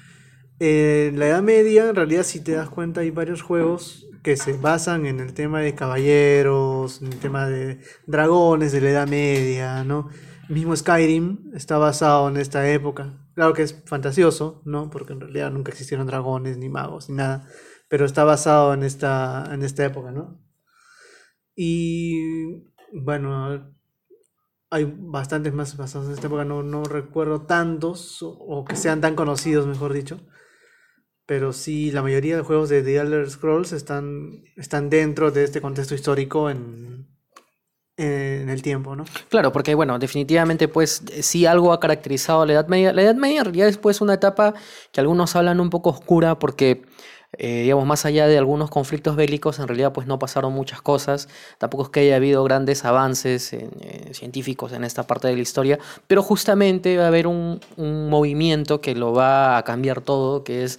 En 0.58 1.18
la 1.18 1.28
Edad 1.28 1.42
Media, 1.42 1.90
en 1.90 1.94
realidad, 1.94 2.22
si 2.22 2.40
te 2.40 2.52
das 2.52 2.70
cuenta, 2.70 3.02
hay 3.02 3.10
varios 3.10 3.42
juegos 3.42 4.08
que 4.22 4.36
se 4.36 4.54
basan 4.54 5.04
en 5.04 5.20
el 5.20 5.34
tema 5.34 5.60
de 5.60 5.74
caballeros, 5.74 7.02
en 7.02 7.12
el 7.12 7.18
tema 7.18 7.46
de 7.46 7.80
dragones 8.06 8.72
de 8.72 8.80
la 8.80 8.90
Edad 8.90 9.08
Media, 9.08 9.84
¿no? 9.84 10.08
Mismo 10.48 10.74
Skyrim 10.74 11.52
está 11.54 11.76
basado 11.76 12.28
en 12.28 12.38
esta 12.38 12.68
época. 12.70 13.28
Claro 13.34 13.52
que 13.52 13.62
es 13.62 13.82
fantasioso, 13.84 14.62
¿no? 14.64 14.88
Porque 14.88 15.12
en 15.12 15.20
realidad 15.20 15.50
nunca 15.50 15.72
existieron 15.72 16.06
dragones, 16.06 16.56
ni 16.56 16.70
magos, 16.70 17.10
ni 17.10 17.16
nada. 17.16 17.46
Pero 17.88 18.06
está 18.06 18.24
basado 18.24 18.72
en 18.72 18.82
esta, 18.82 19.48
en 19.52 19.62
esta 19.62 19.84
época, 19.84 20.10
¿no? 20.10 20.40
Y 21.54 22.64
bueno, 22.92 23.74
hay 24.70 24.84
bastantes 24.98 25.52
más 25.52 25.76
basados 25.76 26.06
en 26.08 26.14
esta 26.14 26.28
época, 26.28 26.44
no, 26.44 26.62
no 26.62 26.84
recuerdo 26.84 27.42
tantos, 27.42 28.22
o, 28.22 28.30
o 28.30 28.64
que 28.64 28.76
sean 28.76 29.00
tan 29.02 29.14
conocidos, 29.14 29.66
mejor 29.66 29.92
dicho. 29.92 30.20
Pero 31.26 31.52
sí, 31.52 31.90
la 31.90 32.02
mayoría 32.02 32.36
de 32.36 32.42
juegos 32.42 32.68
de 32.68 32.82
The 32.82 32.96
Elder 32.96 33.28
Scrolls 33.28 33.72
están, 33.72 34.44
están 34.56 34.88
dentro 34.88 35.32
de 35.32 35.44
este 35.44 35.60
contexto 35.60 35.94
histórico 35.94 36.48
en, 36.50 37.08
en 37.96 38.48
el 38.48 38.62
tiempo, 38.62 38.94
¿no? 38.94 39.04
Claro, 39.28 39.52
porque 39.52 39.74
bueno, 39.74 39.98
definitivamente 39.98 40.68
pues 40.68 41.02
eh, 41.12 41.22
sí 41.22 41.46
algo 41.46 41.72
ha 41.72 41.80
caracterizado 41.80 42.42
a 42.42 42.46
la 42.46 42.52
Edad 42.52 42.68
Media. 42.68 42.92
La 42.92 43.02
Edad 43.02 43.14
Media 43.14 43.40
en 43.40 43.46
realidad 43.46 43.68
es 43.68 43.78
pues 43.78 44.00
una 44.00 44.14
etapa 44.14 44.54
que 44.92 45.00
algunos 45.00 45.34
hablan 45.34 45.60
un 45.60 45.70
poco 45.70 45.90
oscura 45.90 46.38
porque 46.38 46.84
eh, 47.38 47.62
digamos 47.62 47.86
más 47.86 48.06
allá 48.06 48.26
de 48.28 48.38
algunos 48.38 48.70
conflictos 48.70 49.16
bélicos 49.16 49.58
en 49.58 49.68
realidad 49.68 49.92
pues 49.92 50.06
no 50.06 50.18
pasaron 50.18 50.52
muchas 50.52 50.82
cosas. 50.82 51.28
Tampoco 51.58 51.84
es 51.84 51.88
que 51.88 52.00
haya 52.00 52.16
habido 52.16 52.44
grandes 52.44 52.84
avances 52.84 53.52
en, 53.52 53.70
eh, 53.80 54.10
científicos 54.12 54.72
en 54.72 54.84
esta 54.84 55.06
parte 55.06 55.28
de 55.28 55.34
la 55.34 55.42
historia, 55.42 55.78
pero 56.06 56.22
justamente 56.22 56.98
va 56.98 57.04
a 57.04 57.08
haber 57.08 57.26
un, 57.26 57.60
un 57.76 58.10
movimiento 58.10 58.80
que 58.80 58.94
lo 58.94 59.12
va 59.12 59.56
a 59.56 59.62
cambiar 59.64 60.02
todo, 60.02 60.44
que 60.44 60.64
es 60.64 60.78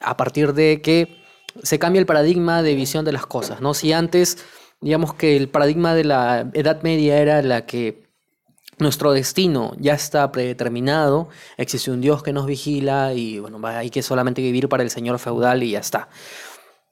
a 0.00 0.16
partir 0.16 0.52
de 0.54 0.80
que 0.82 1.18
se 1.62 1.78
cambia 1.78 2.00
el 2.00 2.06
paradigma 2.06 2.62
de 2.62 2.74
visión 2.74 3.04
de 3.04 3.12
las 3.12 3.26
cosas, 3.26 3.60
¿no? 3.60 3.74
Si 3.74 3.92
antes 3.92 4.38
digamos 4.80 5.14
que 5.14 5.36
el 5.36 5.48
paradigma 5.48 5.94
de 5.94 6.04
la 6.04 6.50
Edad 6.52 6.82
Media 6.82 7.18
era 7.18 7.42
la 7.42 7.66
que 7.66 8.06
nuestro 8.78 9.12
destino 9.12 9.72
ya 9.78 9.94
está 9.94 10.30
predeterminado, 10.30 11.28
existe 11.56 11.90
un 11.90 12.00
Dios 12.00 12.22
que 12.22 12.32
nos 12.32 12.46
vigila 12.46 13.12
y 13.12 13.40
bueno, 13.40 13.60
hay 13.66 13.90
que 13.90 14.02
solamente 14.02 14.40
vivir 14.40 14.68
para 14.68 14.84
el 14.84 14.90
señor 14.90 15.18
feudal 15.18 15.62
y 15.62 15.72
ya 15.72 15.80
está. 15.80 16.08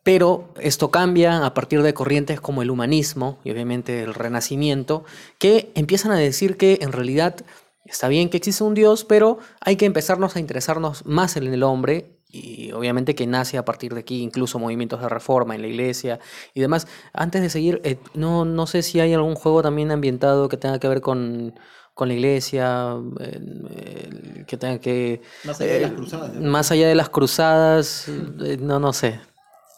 Pero 0.03 0.53
esto 0.61 0.91
cambia 0.91 1.45
a 1.45 1.55
partir 1.55 1.83
de 1.83 1.95
corrientes 1.95 2.41
como 2.41 2.63
el 2.63 2.71
humanismo 2.71 3.39
y 3.45 3.51
obviamente 3.51 4.03
el 4.03 4.15
renacimiento, 4.15 5.05
que 5.39 5.71
empiezan 5.75 6.13
a 6.13 6.17
decir 6.17 6.57
que 6.57 6.79
en 6.81 6.93
realidad 6.93 7.37
está 7.85 8.09
bien 8.09 8.29
que 8.29 8.37
existe 8.37 8.65
un 8.65 8.75
Dios, 8.75 9.05
pero 9.05 9.39
hay 9.61 9.77
que 9.77 9.85
empezarnos 9.85 10.35
a 10.35 10.41
interesarnos 10.41 11.07
más 11.07 11.37
en 11.37 11.53
el 11.53 11.63
hombre 11.63 12.16
y 12.43 12.72
obviamente 12.72 13.14
que 13.14 13.26
nace 13.26 13.59
a 13.59 13.64
partir 13.64 13.95
de 13.95 14.01
aquí 14.01 14.22
incluso 14.22 14.59
movimientos 14.59 15.01
de 15.01 15.09
reforma 15.09 15.55
en 15.55 15.62
la 15.62 15.68
iglesia 15.68 16.18
y 16.55 16.61
demás. 16.61 16.87
Antes 17.12 17.43
de 17.43 17.51
seguir, 17.51 17.80
eh, 17.84 17.99
no, 18.14 18.45
no 18.45 18.66
sé 18.66 18.82
si 18.82 19.01
hay 19.01 19.14
algún 19.14 19.34
juego 19.34 19.62
también 19.62 19.91
ambientado 19.91 20.49
que 20.49 20.57
tenga 20.57 20.78
que 20.78 20.89
ver 20.89 21.01
con, 21.01 21.55
con 21.95 22.09
la 22.09 22.14
iglesia, 22.14 22.95
eh, 23.20 23.41
eh, 23.70 24.45
que 24.47 24.57
tenga 24.57 24.78
que... 24.78 25.22
Más 25.45 25.61
allá 25.61 25.72
de 25.72 25.80
las 25.80 25.91
eh, 25.91 25.95
cruzadas. 25.95 26.34
Más 26.34 26.70
allá 26.70 26.89
de 26.89 26.95
las 26.95 27.09
cruzadas, 27.09 28.09
eh, 28.09 28.59
no, 28.61 28.78
no 28.78 28.93
sé. 28.93 29.20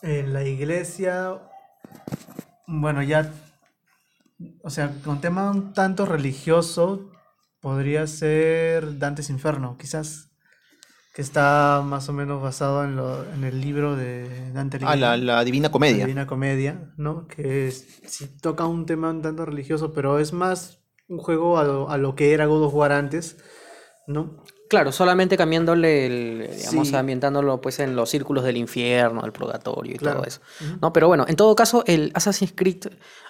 En 0.02 0.32
la 0.32 0.44
iglesia, 0.44 1.40
bueno, 2.66 3.02
ya, 3.02 3.32
o 4.62 4.70
sea, 4.70 4.92
con 5.04 5.20
tema 5.20 5.50
un 5.50 5.72
tanto 5.72 6.06
religioso, 6.06 7.10
podría 7.60 8.06
ser 8.06 8.98
Dante's 8.98 9.30
Inferno, 9.30 9.76
quizás, 9.78 10.27
que 11.18 11.22
está 11.22 11.82
más 11.84 12.08
o 12.08 12.12
menos 12.12 12.40
basado 12.40 12.84
en, 12.84 12.94
lo, 12.94 13.24
en 13.34 13.42
el 13.42 13.60
libro 13.60 13.96
de 13.96 14.52
Dante 14.52 14.78
Ah, 14.82 14.94
la, 14.94 15.16
la 15.16 15.42
Divina 15.42 15.66
La 15.66 15.72
Comedia. 15.72 16.04
Divina 16.06 16.28
Comedia, 16.28 16.92
¿no? 16.96 17.26
Que 17.26 17.66
es- 17.66 17.98
sí 18.06 18.28
toca 18.40 18.66
un 18.66 18.86
tema 18.86 19.10
un 19.10 19.20
tanto 19.20 19.44
religioso, 19.44 19.92
pero 19.92 20.20
es 20.20 20.32
más 20.32 20.78
un 21.08 21.18
juego 21.18 21.58
a 21.58 21.64
lo, 21.64 21.90
a 21.90 21.98
lo 21.98 22.14
que 22.14 22.34
era 22.34 22.46
God 22.46 22.62
of 22.66 22.74
War 22.74 22.92
antes, 22.92 23.36
¿no? 24.06 24.44
Claro, 24.70 24.92
solamente 24.92 25.36
cambiándole, 25.36 26.06
el, 26.06 26.50
digamos, 26.56 26.86
Sí. 26.86 26.94
ambientándolo 26.94 27.60
pues 27.60 27.80
en 27.80 27.96
los 27.96 28.10
círculos 28.10 28.44
del 28.44 28.56
infierno, 28.56 29.22
del 29.22 29.32
purgatorio 29.32 29.96
y 29.96 29.98
Claro. 29.98 30.18
todo 30.18 30.28
eso. 30.28 30.40
¿no? 30.80 30.92
Pero 30.92 31.08
bueno, 31.08 31.24
en 31.26 31.34
todo 31.34 31.56
caso, 31.56 31.82
el 31.88 32.12
Assassin's 32.14 32.52
Creed 32.54 32.84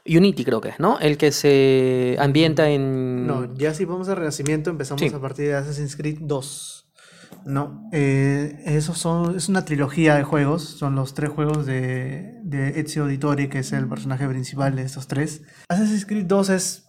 Unity 0.07 0.45
creo 0.45 0.61
que 0.61 0.69
es, 0.69 0.79
¿no? 0.79 0.99
El 1.01 1.17
que 1.17 1.33
se 1.33 2.17
ambienta 2.21 2.69
en... 2.69 3.27
No, 3.27 3.55
ya 3.55 3.73
si 3.73 3.87
vamos 3.87 4.11
al 4.11 4.17
Renacimiento, 4.17 4.69
empezamos 4.69 5.01
Sí. 5.01 5.09
a 5.11 5.19
partir 5.19 5.47
de 5.47 5.55
Assassin's 5.55 5.97
Creed 5.97 6.19
2. 6.21 6.85
No, 7.45 7.89
eh, 7.93 8.63
esos 8.67 8.99
son, 8.99 9.37
es 9.37 9.49
una 9.49 9.65
trilogía 9.65 10.15
de 10.17 10.23
juegos, 10.25 10.63
son 10.65 10.95
los 10.95 11.15
tres 11.15 11.31
juegos 11.31 11.65
de, 11.67 12.39
de 12.43 12.81
Ezio 12.81 13.05
Auditore, 13.05 13.49
que 13.49 13.61
es 13.61 13.73
el 13.73 13.89
personaje 13.89 14.29
principal 14.29 14.77
de 14.77 14.83
estos 14.83 15.07
tres. 15.09 15.43
Assassin's 15.69 16.05
Creed 16.07 16.27
2 16.27 16.51
es 16.51 16.87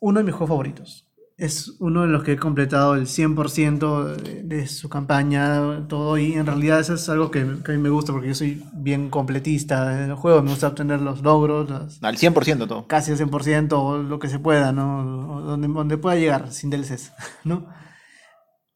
uno 0.00 0.18
de 0.20 0.24
mis 0.24 0.34
juegos 0.34 0.48
favoritos. 0.48 1.04
Es 1.36 1.76
uno 1.78 2.02
de 2.02 2.08
los 2.08 2.24
que 2.24 2.32
he 2.32 2.36
completado 2.36 2.96
el 2.96 3.06
100% 3.06 4.16
de, 4.16 4.42
de 4.42 4.66
su 4.66 4.88
campaña, 4.88 5.86
todo, 5.86 6.18
y 6.18 6.32
en 6.32 6.46
realidad 6.46 6.80
eso 6.80 6.94
es 6.94 7.08
algo 7.08 7.30
que, 7.30 7.46
que 7.64 7.70
a 7.70 7.74
mí 7.76 7.80
me 7.80 7.90
gusta 7.90 8.10
porque 8.12 8.26
yo 8.26 8.34
soy 8.34 8.64
bien 8.72 9.08
completista 9.08 9.88
del 9.90 10.14
juego, 10.16 10.42
me 10.42 10.50
gusta 10.50 10.66
obtener 10.66 11.00
los 11.00 11.22
logros, 11.22 11.70
las, 11.70 12.02
Al 12.02 12.16
100% 12.16 12.66
todo. 12.66 12.88
casi 12.88 13.12
al 13.12 13.18
100% 13.18 13.72
o 13.74 13.98
lo 13.98 14.18
que 14.18 14.28
se 14.28 14.40
pueda, 14.40 14.72
¿no? 14.72 15.36
O 15.36 15.40
Donde, 15.42 15.68
donde 15.68 15.96
pueda 15.96 16.16
llegar 16.16 16.50
sin 16.50 16.70
DLCs, 16.70 17.12
¿no? 17.44 17.66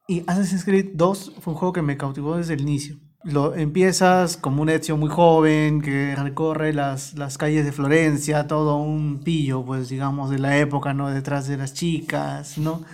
Y 0.08 0.24
Assassin's 0.26 0.64
Creed 0.64 0.90
2 0.94 1.36
fue 1.40 1.52
un 1.52 1.58
juego 1.58 1.72
que 1.72 1.82
me 1.82 1.96
cautivó 1.96 2.36
desde 2.36 2.54
el 2.54 2.62
inicio. 2.62 2.98
Lo, 3.24 3.54
empiezas 3.54 4.36
como 4.36 4.62
un 4.62 4.68
Ezio 4.68 4.96
muy 4.96 5.08
joven 5.08 5.80
que 5.80 6.16
recorre 6.16 6.72
las, 6.72 7.14
las 7.14 7.38
calles 7.38 7.64
de 7.64 7.70
Florencia, 7.70 8.48
todo 8.48 8.76
un 8.76 9.20
pillo, 9.22 9.64
pues 9.64 9.88
digamos, 9.88 10.30
de 10.30 10.40
la 10.40 10.58
época, 10.58 10.92
¿no? 10.92 11.08
Detrás 11.08 11.46
de 11.46 11.56
las 11.56 11.72
chicas, 11.72 12.58
¿no? 12.58 12.84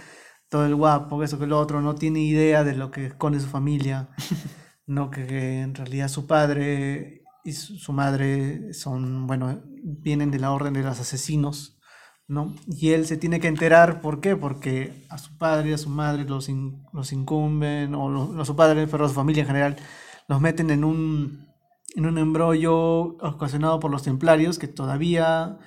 Todo 0.50 0.66
el 0.66 0.74
guapo, 0.74 1.22
eso 1.22 1.38
que 1.38 1.46
lo 1.46 1.58
otro, 1.58 1.80
no 1.80 1.94
tiene 1.94 2.20
idea 2.20 2.62
de 2.62 2.74
lo 2.74 2.90
que 2.90 3.06
esconde 3.06 3.40
su 3.40 3.46
familia, 3.46 4.10
¿no? 4.86 5.10
Que, 5.10 5.26
que 5.26 5.60
en 5.62 5.74
realidad 5.74 6.08
su 6.08 6.26
padre 6.26 7.22
y 7.42 7.52
su, 7.52 7.78
su 7.78 7.94
madre 7.94 8.74
son, 8.74 9.26
bueno, 9.26 9.62
vienen 9.82 10.30
de 10.30 10.40
la 10.40 10.52
orden 10.52 10.74
de 10.74 10.82
los 10.82 11.00
asesinos, 11.00 11.77
¿no? 12.28 12.54
Y 12.68 12.90
él 12.90 13.06
se 13.06 13.16
tiene 13.16 13.40
que 13.40 13.48
enterar, 13.48 14.00
¿por 14.00 14.20
qué? 14.20 14.36
Porque 14.36 15.06
a 15.08 15.18
su 15.18 15.36
padre 15.38 15.70
y 15.70 15.72
a 15.72 15.78
su 15.78 15.88
madre 15.90 16.24
los, 16.24 16.48
los 16.92 17.12
incumben, 17.12 17.94
o 17.94 18.08
no 18.10 18.42
a 18.42 18.44
su 18.44 18.54
padre, 18.56 18.86
pero 18.86 19.06
a 19.06 19.08
su 19.08 19.14
familia 19.14 19.42
en 19.42 19.46
general, 19.48 19.76
los 20.28 20.40
meten 20.40 20.70
en 20.70 20.84
un, 20.84 21.48
en 21.96 22.06
un 22.06 22.18
embrollo 22.18 22.76
ocasionado 23.18 23.80
por 23.80 23.90
los 23.90 24.02
templarios, 24.02 24.58
que 24.58 24.68
todavía 24.68 25.58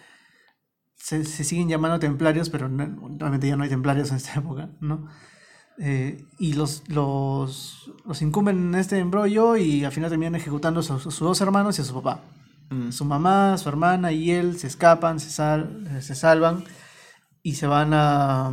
se, 0.96 1.26
se 1.26 1.44
siguen 1.44 1.70
llamando 1.70 2.00
templarios, 2.00 2.50
pero 2.50 2.70
no- 2.70 3.10
realmente 3.18 3.48
ya 3.48 3.56
no 3.56 3.64
hay 3.64 3.70
templarios 3.70 4.12
en 4.12 4.18
esta 4.18 4.40
época, 4.40 4.70
¿no? 4.80 5.08
Eh, 5.80 6.26
y 6.40 6.54
los, 6.54 6.84
los, 6.90 7.92
los 8.06 8.22
incumben 8.22 8.58
en 8.60 8.76
este 8.76 9.00
embrollo 9.00 9.58
y 9.58 9.86
al 9.86 9.92
final 9.92 10.10
terminan 10.12 10.36
ejecutando 10.36 10.82
a 10.82 10.84
sus 10.84 11.20
dos 11.20 11.42
hermanos 11.42 11.80
y 11.80 11.84
a 11.84 11.86
su 11.86 11.94
papá. 11.96 12.22
Mm. 12.72 12.92
Su 12.92 13.06
mamá, 13.06 13.58
su 13.58 13.70
hermana 13.70 14.12
y 14.12 14.32
él 14.32 14.58
se 14.58 14.68
escapan, 14.68 15.20
se, 15.20 15.30
sal- 15.30 15.88
se 16.02 16.16
salvan 16.16 16.64
y 17.44 17.56
se 17.56 17.68
van 17.68 17.94
a, 17.94 18.48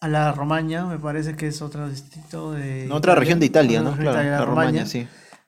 a 0.00 0.08
la 0.08 0.32
Romaña, 0.32 0.84
me 0.86 0.98
parece 0.98 1.36
que 1.36 1.46
es 1.48 1.62
otro 1.62 1.88
distrito 1.88 2.52
de... 2.52 2.86
No, 2.88 2.96
otra 2.96 3.14
región 3.14 3.40
de 3.40 3.46
Italia, 3.46 3.80
¿no? 3.82 3.92
Claro, 3.94 4.10
Italia, 4.12 4.30
la 4.32 4.44
Romaña, 4.44 4.86
sí. 4.86 5.06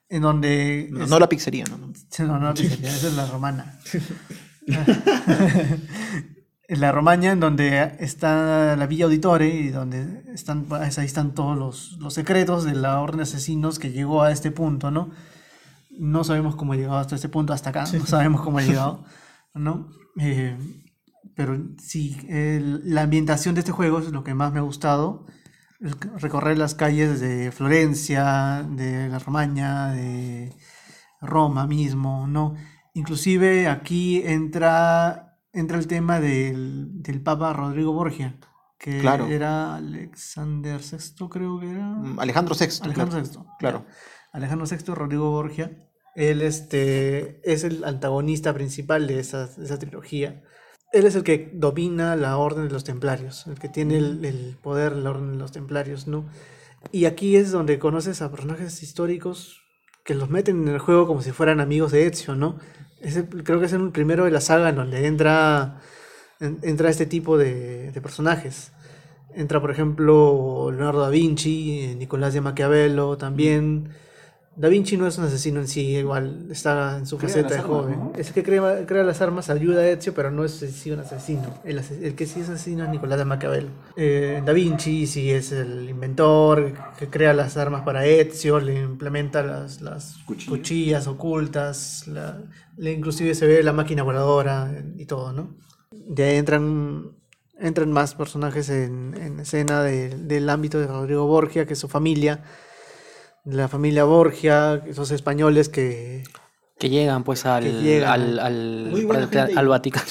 En 0.09 0.21
donde... 0.21 0.87
No, 0.91 1.03
es- 1.03 1.09
no 1.09 1.19
la 1.19 1.29
pizzería, 1.29 1.65
¿no? 1.69 1.77
no. 2.19 2.39
No, 2.39 2.39
la 2.39 2.53
pizzería, 2.53 2.89
esa 2.89 3.07
es 3.07 3.13
la 3.15 3.25
romana. 3.27 3.79
En 6.67 6.79
la 6.81 6.91
Romaña, 6.91 7.31
en 7.31 7.39
donde 7.39 7.95
está 7.99 8.75
la 8.77 8.87
Villa 8.87 9.05
Auditore 9.05 9.47
y 9.49 9.69
donde 9.69 10.23
están, 10.33 10.67
ahí 10.71 11.05
están 11.05 11.33
todos 11.33 11.57
los, 11.57 11.93
los 11.99 12.13
secretos 12.13 12.63
de 12.63 12.73
la 12.75 12.99
orden 13.01 13.17
de 13.17 13.23
asesinos 13.23 13.79
que 13.79 13.91
llegó 13.91 14.23
a 14.23 14.31
este 14.31 14.51
punto, 14.51 14.91
¿no? 14.91 15.11
No 15.99 16.23
sabemos 16.23 16.55
cómo 16.55 16.73
ha 16.73 16.75
llegado 16.77 16.97
hasta 16.97 17.15
este 17.15 17.29
punto, 17.29 17.53
hasta 17.53 17.69
acá, 17.71 17.85
no 17.93 18.05
sabemos 18.05 18.41
cómo 18.41 18.57
ha 18.57 18.61
llegado, 18.63 19.03
¿no? 19.53 19.89
Eh, 20.19 20.57
pero 21.35 21.57
sí, 21.77 22.17
el- 22.29 22.81
la 22.93 23.03
ambientación 23.03 23.55
de 23.55 23.59
este 23.61 23.71
juego 23.71 23.99
es 23.99 24.11
lo 24.11 24.23
que 24.23 24.33
más 24.33 24.51
me 24.53 24.59
ha 24.59 24.63
gustado. 24.63 25.25
Recorrer 25.79 26.57
las 26.57 26.75
calles 26.75 27.19
de 27.19 27.51
Florencia, 27.51 28.63
de 28.69 29.09
la 29.09 29.17
Romaña, 29.19 29.91
de 29.91 30.53
Roma 31.21 31.65
mismo, 31.67 32.27
¿no? 32.27 32.53
Inclusive 32.93 33.67
aquí 33.67 34.21
entra, 34.23 35.37
entra 35.53 35.77
el 35.79 35.87
tema 35.87 36.19
del, 36.19 37.01
del 37.01 37.21
Papa 37.21 37.51
Rodrigo 37.53 37.93
Borgia, 37.93 38.37
que 38.77 38.99
Claro. 38.99 39.27
era 39.27 39.75
Alexander 39.77 40.79
VI, 40.81 41.27
creo 41.29 41.59
que 41.59 41.71
era. 41.71 41.87
Mm, 41.87 42.19
Alejandro 42.19 42.55
VI. 42.59 42.65
Alejandro 42.83 43.19
claro. 43.21 43.39
VI. 43.39 43.55
Claro. 43.59 43.85
Alejandro 44.31 44.65
VI, 44.67 44.95
Rodrigo 44.95 45.31
Borgia. 45.31 45.87
Él 46.15 46.41
este, 46.41 47.39
es 47.49 47.63
el 47.63 47.83
antagonista 47.85 48.53
principal 48.53 49.07
de 49.07 49.19
esa, 49.19 49.47
de 49.47 49.65
esa 49.65 49.79
trilogía. 49.79 50.43
Él 50.91 51.05
es 51.05 51.15
el 51.15 51.23
que 51.23 51.51
domina 51.53 52.15
la 52.17 52.37
orden 52.37 52.67
de 52.67 52.73
los 52.73 52.83
templarios, 52.83 53.47
el 53.47 53.57
que 53.59 53.69
tiene 53.69 53.97
el, 53.97 54.25
el 54.25 54.57
poder 54.61 54.95
de 54.95 55.01
la 55.01 55.11
orden 55.11 55.31
de 55.31 55.37
los 55.37 55.53
templarios, 55.53 56.07
¿no? 56.07 56.25
Y 56.91 57.05
aquí 57.05 57.35
es 57.37 57.51
donde 57.51 57.79
conoces 57.79 58.21
a 58.21 58.31
personajes 58.31 58.83
históricos 58.83 59.61
que 60.03 60.15
los 60.15 60.29
meten 60.29 60.63
en 60.63 60.73
el 60.73 60.79
juego 60.79 61.07
como 61.07 61.21
si 61.21 61.31
fueran 61.31 61.59
amigos 61.61 61.91
de 61.91 62.07
Ezio, 62.07 62.35
¿no? 62.35 62.57
Es 62.99 63.15
el- 63.17 63.27
creo 63.43 63.59
que 63.59 63.67
es 63.67 63.73
el 63.73 63.91
primero 63.91 64.25
de 64.25 64.31
la 64.31 64.41
saga 64.41 64.69
en 64.69 64.75
donde 64.75 65.05
entra, 65.07 65.79
en- 66.39 66.59
entra 66.63 66.89
este 66.89 67.05
tipo 67.05 67.37
de, 67.37 67.91
de 67.91 68.01
personajes. 68.01 68.71
Entra, 69.33 69.61
por 69.61 69.71
ejemplo, 69.71 70.71
Leonardo 70.71 71.01
da 71.01 71.09
Vinci, 71.09 71.95
Nicolás 71.97 72.33
de 72.33 72.41
Maquiavelo 72.41 73.17
también. 73.17 73.89
Da 74.61 74.69
Vinci 74.69 74.95
no 74.95 75.07
es 75.07 75.17
un 75.17 75.23
asesino 75.25 75.59
en 75.59 75.67
sí, 75.67 75.97
igual 75.97 76.45
está 76.51 76.95
en 76.97 77.07
su 77.07 77.17
Crea 77.17 77.29
faceta 77.29 77.49
de 77.49 77.55
las 77.55 77.65
armas, 77.65 77.81
joven. 77.81 77.99
¿no? 77.99 78.11
Es 78.15 78.27
el 78.27 78.33
que 78.35 78.43
crea, 78.43 78.85
crea 78.85 79.03
las 79.03 79.19
armas, 79.19 79.49
ayuda 79.49 79.81
a 79.81 79.87
Ezio, 79.89 80.13
pero 80.13 80.29
no 80.29 80.45
es 80.45 80.51
sí 80.53 80.91
un 80.91 80.99
asesino. 80.99 81.51
El, 81.63 81.79
ase- 81.79 82.05
el 82.05 82.13
que 82.13 82.27
sí 82.27 82.41
es 82.41 82.49
asesino 82.49 82.83
es 82.83 82.89
Nicolás 82.91 83.17
de 83.17 83.25
Maquiavelo. 83.25 83.69
Eh, 83.95 84.39
da 84.45 84.53
Vinci 84.53 85.07
sí 85.07 85.31
es 85.31 85.51
el 85.51 85.89
inventor 85.89 86.73
que 86.99 87.07
crea 87.09 87.33
las 87.33 87.57
armas 87.57 87.81
para 87.81 88.05
Ezio, 88.05 88.59
le 88.59 88.79
implementa 88.79 89.41
las, 89.41 89.81
las 89.81 90.17
Cuchillas. 90.27 91.07
ocultas, 91.07 92.07
la- 92.07 92.37
le 92.77 92.91
inclusive 92.91 93.33
se 93.33 93.47
ve 93.47 93.63
la 93.63 93.73
máquina 93.73 94.03
voladora 94.03 94.71
y 94.95 95.05
todo, 95.07 95.33
¿no? 95.33 95.55
De 95.91 96.23
ahí 96.23 96.35
entran, 96.37 97.13
entran 97.59 97.91
más 97.91 98.13
personajes 98.13 98.69
en, 98.69 99.15
en 99.19 99.39
escena 99.39 99.81
de- 99.81 100.09
del 100.15 100.47
ámbito 100.51 100.79
de 100.79 100.85
Rodrigo 100.85 101.25
Borgia, 101.25 101.65
que 101.65 101.73
es 101.73 101.79
su 101.79 101.87
familia, 101.89 102.43
la 103.45 103.67
familia 103.67 104.03
Borgia, 104.03 104.81
esos 104.87 105.11
españoles 105.11 105.69
que... 105.69 106.23
Que 106.79 106.89
llegan 106.89 107.23
pues 107.23 107.45
al, 107.45 107.83
llegan. 107.83 108.09
al, 108.09 108.39
al, 108.39 109.29
al- 109.37 109.57
al 109.57 109.67
Vaticano. 109.67 110.07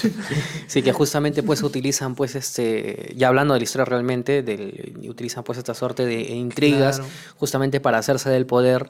Sí, 0.69 0.83
que 0.83 0.93
justamente 0.93 1.43
pues 1.43 1.65
utilizan 1.65 2.15
pues 2.15 2.37
este, 2.37 3.13
ya 3.17 3.27
hablando 3.27 3.55
de 3.55 3.59
la 3.59 3.65
historia 3.65 3.85
realmente, 3.87 4.45
del, 4.45 4.97
utilizan 5.09 5.43
pues 5.43 5.59
esta 5.59 5.75
suerte 5.75 6.07
de 6.07 6.21
intrigas 6.21 6.99
Claro. 7.01 7.13
justamente 7.39 7.81
para 7.81 7.99
hacerse 7.99 8.31
del 8.31 8.47
poder. 8.47 8.89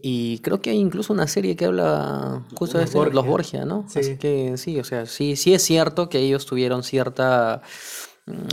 Y 0.00 0.38
creo 0.38 0.62
que 0.62 0.70
hay 0.70 0.78
incluso 0.78 1.12
una 1.12 1.26
serie 1.26 1.54
que 1.54 1.66
habla 1.66 2.44
justo 2.54 2.78
de 2.78 2.84
Los 2.84 2.94
este, 2.94 2.98
los 3.12 3.26
Borgia. 3.26 3.60
Borgia, 3.60 3.64
¿no? 3.66 3.84
Sí. 3.90 3.98
Así 3.98 4.16
que 4.16 4.54
sí, 4.56 4.80
o 4.80 4.84
sea, 4.84 5.04
sí, 5.04 5.36
sí 5.36 5.52
es 5.52 5.62
cierto 5.62 6.08
que 6.08 6.20
ellos 6.20 6.46
tuvieron 6.46 6.82
cierta 6.82 7.60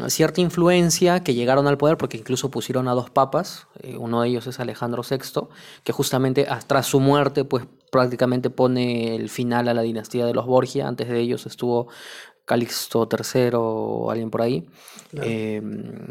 cierta 0.07 0.41
influencia 0.41 1.23
que 1.23 1.33
llegaron 1.33 1.67
al 1.67 1.77
poder 1.77 1.97
porque 1.97 2.17
incluso 2.17 2.51
pusieron 2.51 2.87
a 2.87 2.93
dos 2.93 3.09
papas, 3.09 3.67
eh, 3.81 3.97
uno 3.97 4.21
de 4.21 4.29
ellos 4.29 4.47
es 4.47 4.59
Alejandro 4.59 5.03
VI, 5.09 5.47
que 5.83 5.91
justamente 5.91 6.47
tras 6.67 6.85
su 6.85 6.99
muerte 6.99 7.43
pues 7.45 7.65
prácticamente 7.91 8.49
pone 8.49 9.15
el 9.15 9.29
final 9.29 9.67
a 9.67 9.73
la 9.73 9.81
dinastía 9.81 10.25
de 10.25 10.33
los 10.33 10.45
Borgia, 10.45 10.87
antes 10.87 11.07
de 11.09 11.19
ellos 11.19 11.45
estuvo 11.45 11.87
Calixto 12.45 13.09
III 13.11 13.51
o 13.53 14.11
alguien 14.11 14.29
por 14.29 14.41
ahí. 14.41 14.67
Claro. 15.09 15.27
Eh, 15.29 15.61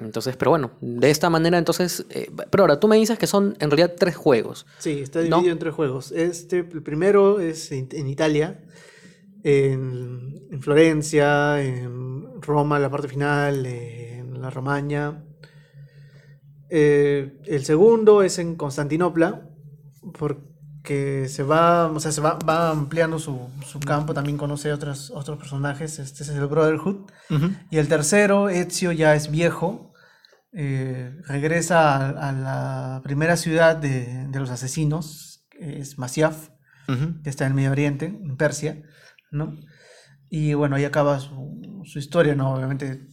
entonces, 0.03 0.37
pero 0.37 0.51
bueno, 0.51 0.73
de 0.81 1.11
esta 1.11 1.31
manera 1.31 1.59
entonces, 1.59 2.05
eh, 2.11 2.31
pero 2.51 2.65
ahora 2.65 2.81
tú 2.81 2.89
me 2.89 2.97
dices 2.97 3.19
que 3.19 3.27
son 3.27 3.57
en 3.61 3.71
realidad 3.71 3.95
tres 3.99 4.17
juegos. 4.17 4.67
Sí, 4.79 5.01
está 5.01 5.21
¿No? 5.21 5.37
dividido 5.37 5.53
en 5.53 5.59
tres 5.59 5.75
juegos. 5.75 6.13
Este, 6.13 6.59
el 6.59 6.83
primero 6.83 7.41
es 7.41 7.71
en, 7.71 7.89
en 7.93 8.09
Italia, 8.09 8.61
en, 9.45 10.49
en 10.51 10.63
Florencia, 10.63 11.63
en 11.63 12.43
Roma, 12.43 12.79
la 12.81 12.91
parte 12.91 13.09
final, 13.09 13.65
en 13.67 14.41
la 14.41 14.51
Romaña. 14.51 15.23
Eh, 16.71 17.41
el 17.45 17.65
segundo 17.65 18.23
es 18.23 18.39
en 18.39 18.57
Constantinopla, 18.57 19.49
porque 20.19 21.29
se 21.29 21.43
va, 21.43 21.87
o 21.87 22.01
sea, 22.01 22.11
se 22.11 22.21
va, 22.21 22.39
va 22.39 22.71
ampliando 22.71 23.19
su, 23.19 23.39
su 23.65 23.79
campo, 23.81 24.15
también 24.15 24.39
conoce 24.39 24.73
otros, 24.73 25.11
otros 25.15 25.39
personajes. 25.39 25.99
Este 25.99 26.23
es 26.23 26.31
el 26.31 26.47
Brotherhood. 26.47 27.11
Y 27.71 27.77
el 27.77 27.87
tercero, 27.87 28.49
Ezio 28.49 28.93
ya 28.93 29.15
es 29.15 29.31
viejo, 29.31 29.93
eh, 30.53 31.17
regresa 31.27 31.97
a, 31.97 32.29
a 32.29 32.33
la 32.33 33.01
primera 33.03 33.37
ciudad 33.37 33.77
de, 33.77 34.27
de 34.29 34.41
los 34.41 34.51
asesinos, 34.51 35.47
que 35.51 35.81
es 35.81 35.99
Masyaf, 35.99 36.49
que 37.23 37.31
está 37.31 37.45
en 37.45 37.53
el 37.53 37.57
Medio 37.57 37.71
Oriente, 37.71 38.07
en 38.07 38.37
Persia, 38.37 38.83
¿no? 39.31 39.55
Y 40.31 40.55
bueno, 40.55 40.77
ahí 40.77 40.85
acaba 40.85 41.21
su, 41.21 41.83
su 41.85 41.99
historia, 41.99 42.35
¿no? 42.35 42.55
Obviamente, 42.55 43.07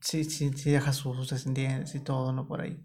sí, 0.00 0.24
sí, 0.24 0.50
sí 0.54 0.70
deja 0.70 0.92
sus 0.92 1.28
descendientes 1.30 1.94
y 1.94 2.00
todo, 2.00 2.32
¿no? 2.32 2.46
Por 2.46 2.60
ahí. 2.60 2.78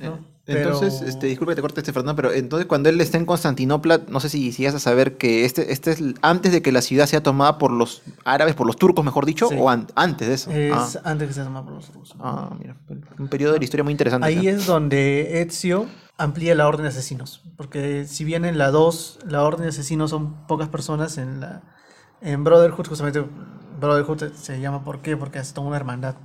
¿no? 0.00 0.18
Entonces, 0.46 0.94
Pero- 0.98 1.08
este, 1.10 1.26
disculpe 1.28 1.52
que 1.52 1.56
te 1.56 1.62
corte 1.62 1.80
este 1.80 1.92
Fernando, 1.92 2.16
pero 2.16 2.32
entonces 2.32 2.66
cuando 2.66 2.88
él 2.88 3.00
está 3.00 3.16
en 3.16 3.24
Constantinopla, 3.24 4.02
no 4.08 4.18
sé 4.20 4.28
si, 4.28 4.50
si 4.52 4.64
vas 4.66 4.74
a 4.74 4.80
saber 4.80 5.16
que 5.16 5.44
este, 5.44 5.72
este 5.72 5.92
es 5.92 6.02
antes 6.20 6.50
de 6.52 6.60
que 6.62 6.72
la 6.72 6.82
ciudad 6.82 7.06
sea 7.06 7.22
tomada 7.22 7.56
por 7.58 7.70
los 7.70 8.02
árabes, 8.24 8.54
por 8.56 8.66
los 8.66 8.76
turcos, 8.76 9.04
mejor 9.04 9.24
dicho, 9.24 9.48
Sí. 9.48 9.54
o 9.58 9.70
an- 9.70 9.86
antes 9.94 10.28
de 10.28 10.34
eso. 10.34 10.50
Es 10.50 10.96
ah, 10.96 11.00
antes 11.04 11.28
que 11.28 11.34
se 11.34 11.44
toma 11.44 11.64
por 11.64 11.74
los 11.74 11.94
rusos. 11.94 12.16
ah, 12.20 12.54
mira, 12.58 12.76
un 13.18 13.28
periodo 13.28 13.52
de 13.54 13.60
la 13.60 13.64
historia 13.64 13.84
muy 13.84 13.92
interesante. 13.92 14.26
Ahí 14.26 14.48
es 14.48 14.66
donde 14.66 15.40
Ezio 15.40 15.86
amplía 16.18 16.54
la 16.56 16.66
orden 16.66 16.82
de 16.82 16.88
asesinos. 16.88 17.42
Porque 17.56 18.04
si 18.06 18.24
bien 18.24 18.44
en 18.44 18.58
la 18.58 18.70
2 18.72 19.20
la 19.26 19.44
orden 19.44 19.62
de 19.62 19.68
asesinos 19.68 20.10
son 20.10 20.46
pocas 20.48 20.68
personas, 20.68 21.16
en 21.18 21.40
la 21.40 21.62
en 22.24 22.42
Brotherhood 22.42 22.88
justamente 22.88 23.24
Brotherhood 23.80 24.32
se 24.34 24.60
llama 24.60 24.82
¿por 24.82 25.00
qué? 25.00 25.16
Porque 25.16 25.38
es 25.38 25.52
toda 25.52 25.68
una 25.68 25.76
hermandad. 25.76 26.16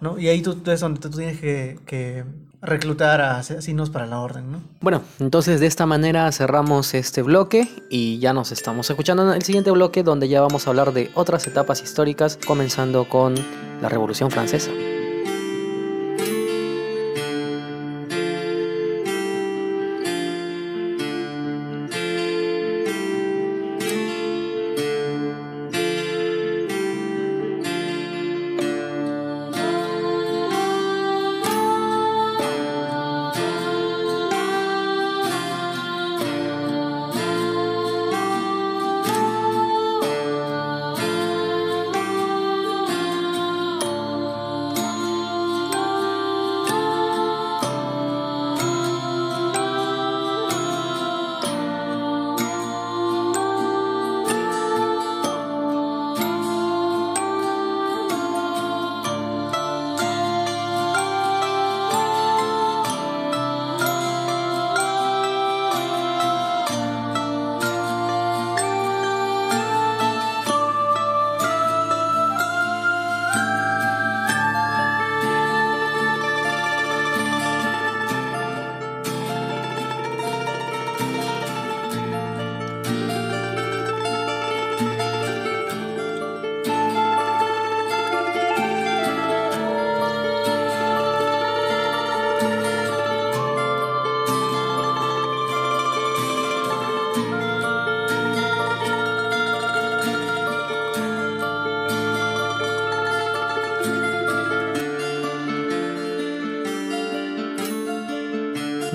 ¿no? 0.00 0.18
Y 0.18 0.28
ahí 0.28 0.42
tú, 0.42 0.56
tú 0.56 0.70
es 0.70 0.80
donde 0.80 1.00
tú 1.00 1.10
tienes 1.10 1.40
que, 1.40 1.78
que 1.86 2.24
reclutar 2.60 3.20
a 3.20 3.38
asesinos 3.38 3.90
para 3.90 4.06
la 4.06 4.20
orden. 4.20 4.50
¿no? 4.50 4.60
Bueno, 4.80 5.02
entonces 5.20 5.60
de 5.60 5.66
esta 5.66 5.86
manera 5.86 6.30
cerramos 6.32 6.94
este 6.94 7.22
bloque 7.22 7.68
y 7.88 8.18
ya 8.18 8.32
nos 8.32 8.52
estamos 8.52 8.88
escuchando 8.90 9.28
en 9.28 9.36
el 9.36 9.42
siguiente 9.42 9.70
bloque 9.70 10.02
donde 10.02 10.28
ya 10.28 10.40
vamos 10.40 10.66
a 10.66 10.70
hablar 10.70 10.92
de 10.92 11.10
otras 11.14 11.46
etapas 11.46 11.82
históricas, 11.82 12.38
comenzando 12.44 13.08
con 13.08 13.34
la 13.80 13.88
Revolución 13.88 14.30
Francesa. 14.30 14.70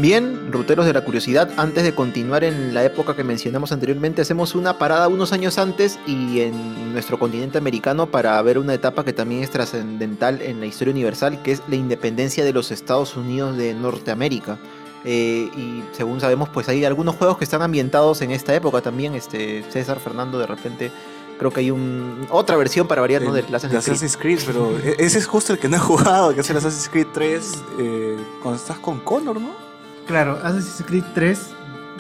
Bien, 0.07 0.53
ruteros 0.53 0.85
de 0.85 0.93
la 0.93 1.03
curiosidad, 1.03 1.49
antes 1.57 1.84
de 1.84 1.93
continuar 1.93 2.45
en 2.45 2.73
la 2.73 2.81
época 2.85 3.13
que 3.13 3.25
mencionamos 3.25 3.73
anteriormente, 3.73 4.21
hacemos 4.21 4.55
una 4.55 4.77
parada 4.77 5.09
unos 5.09 5.34
años 5.34 5.57
antes 5.57 5.99
y 6.07 6.39
en 6.39 6.93
nuestro 6.93 7.19
continente 7.19 7.57
americano 7.57 8.09
para 8.09 8.41
ver 8.41 8.57
una 8.57 8.73
etapa 8.73 9.03
que 9.03 9.11
también 9.11 9.43
es 9.43 9.51
trascendental 9.51 10.41
en 10.41 10.61
la 10.61 10.65
historia 10.65 10.93
universal, 10.93 11.41
que 11.43 11.51
es 11.51 11.61
la 11.67 11.75
independencia 11.75 12.45
de 12.45 12.53
los 12.53 12.71
Estados 12.71 13.17
Unidos 13.17 13.57
de 13.57 13.73
Norteamérica. 13.73 14.57
Eh, 15.03 15.49
y 15.57 15.84
según 15.91 16.21
sabemos, 16.21 16.47
pues 16.47 16.69
hay 16.69 16.85
algunos 16.85 17.17
juegos 17.17 17.38
que 17.38 17.43
están 17.43 17.61
ambientados 17.61 18.21
en 18.21 18.31
esta 18.31 18.55
época 18.55 18.79
también. 18.79 19.13
Este, 19.13 19.65
César, 19.69 19.99
Fernando, 19.99 20.39
de 20.39 20.47
repente 20.47 20.89
creo 21.38 21.51
que 21.51 21.59
hay 21.59 21.69
un, 21.69 22.25
otra 22.29 22.55
versión 22.55 22.88
para 22.88 23.01
variar, 23.01 23.23
¿no? 23.23 23.34
Del 23.34 23.45
de 23.45 23.57
Assassin's 23.57 23.84
Creed. 23.84 23.93
Assassin's 23.93 24.15
Creed, 24.15 24.39
pero 24.45 24.79
e- 24.79 24.95
ese 24.99 25.19
es 25.19 25.27
justo 25.27 25.51
el 25.51 25.59
que 25.59 25.67
no 25.67 25.75
he 25.75 25.79
jugado, 25.79 26.34
que 26.34 26.39
es 26.39 26.49
el 26.49 26.55
Assassin's 26.55 26.88
Creed 26.88 27.07
3, 27.13 27.63
eh, 27.79 28.17
cuando 28.41 28.57
estás 28.57 28.79
con 28.79 29.01
Connor, 29.01 29.41
¿no? 29.41 29.66
Claro, 30.07 30.39
Assassin's 30.41 30.84
Creed 30.88 31.03
3, 31.13 31.39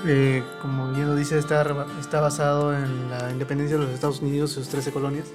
eh, 0.05 0.43
como 0.61 0.93
bien 0.93 1.07
lo 1.07 1.15
dice, 1.15 1.37
está, 1.37 1.85
está 1.99 2.21
basado 2.21 2.73
en 2.73 3.09
la 3.09 3.29
independencia 3.31 3.77
de 3.77 3.83
los 3.83 3.93
Estados 3.93 4.21
Unidos 4.21 4.51
y 4.51 4.53
sus 4.55 4.69
13 4.69 4.91
colonias. 4.93 5.27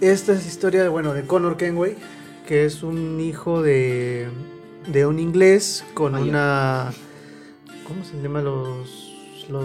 Esta 0.00 0.32
es 0.32 0.46
historia, 0.46 0.88
bueno, 0.88 1.12
de 1.12 1.26
Connor 1.26 1.56
Kenway, 1.56 1.96
que 2.46 2.64
es 2.64 2.84
un 2.84 3.20
hijo 3.20 3.62
de, 3.62 4.28
de 4.86 5.06
un 5.06 5.18
inglés 5.18 5.84
con 5.92 6.14
una... 6.14 6.92
¿Cómo 7.84 8.04
se 8.04 8.22
llama 8.22 8.40
los, 8.42 9.12
los, 9.48 9.64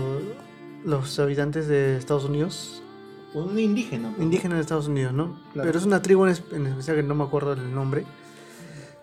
los 0.84 1.20
habitantes 1.20 1.68
de 1.68 1.98
Estados 1.98 2.26
Unidos? 2.26 2.82
Un 3.36 3.60
indígena. 3.60 4.10
pues. 4.10 4.24
Indígenas 4.24 4.58
de 4.58 4.62
Estados 4.62 4.88
Unidos, 4.88 5.14
¿no? 5.14 5.40
Claro. 5.54 5.68
Pero 5.68 5.78
es 5.78 5.86
una 5.86 6.02
tribu 6.02 6.26
en 6.26 6.32
especial 6.32 6.96
que 6.96 7.04
no 7.04 7.14
me 7.14 7.24
acuerdo 7.24 7.54
el 7.54 7.76
nombre. 7.76 8.06